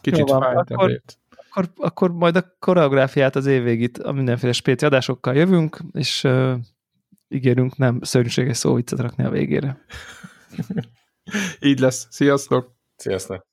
Kicsit 0.00 0.30
fájt, 0.30 0.70
akkor, 0.70 1.02
akkor, 1.48 1.70
akkor 1.76 2.12
majd 2.12 2.36
a 2.36 2.56
koreográfiát 2.58 3.36
az 3.36 3.46
év 3.46 3.62
végét 3.62 3.98
a 3.98 4.12
mindenféle 4.12 4.52
spéci 4.52 4.84
adásokkal 4.84 5.34
jövünk, 5.34 5.78
és 5.92 6.24
uh, 6.24 6.54
ígérünk 7.28 7.76
nem 7.76 8.00
szörnyűséges 8.02 8.56
szóviccet 8.56 8.98
rakni 8.98 9.24
a 9.24 9.30
végére. 9.30 9.84
Így 11.60 11.78
lesz. 11.78 12.06
Sziasztok! 12.10 12.76
Sziasztok! 12.96 13.47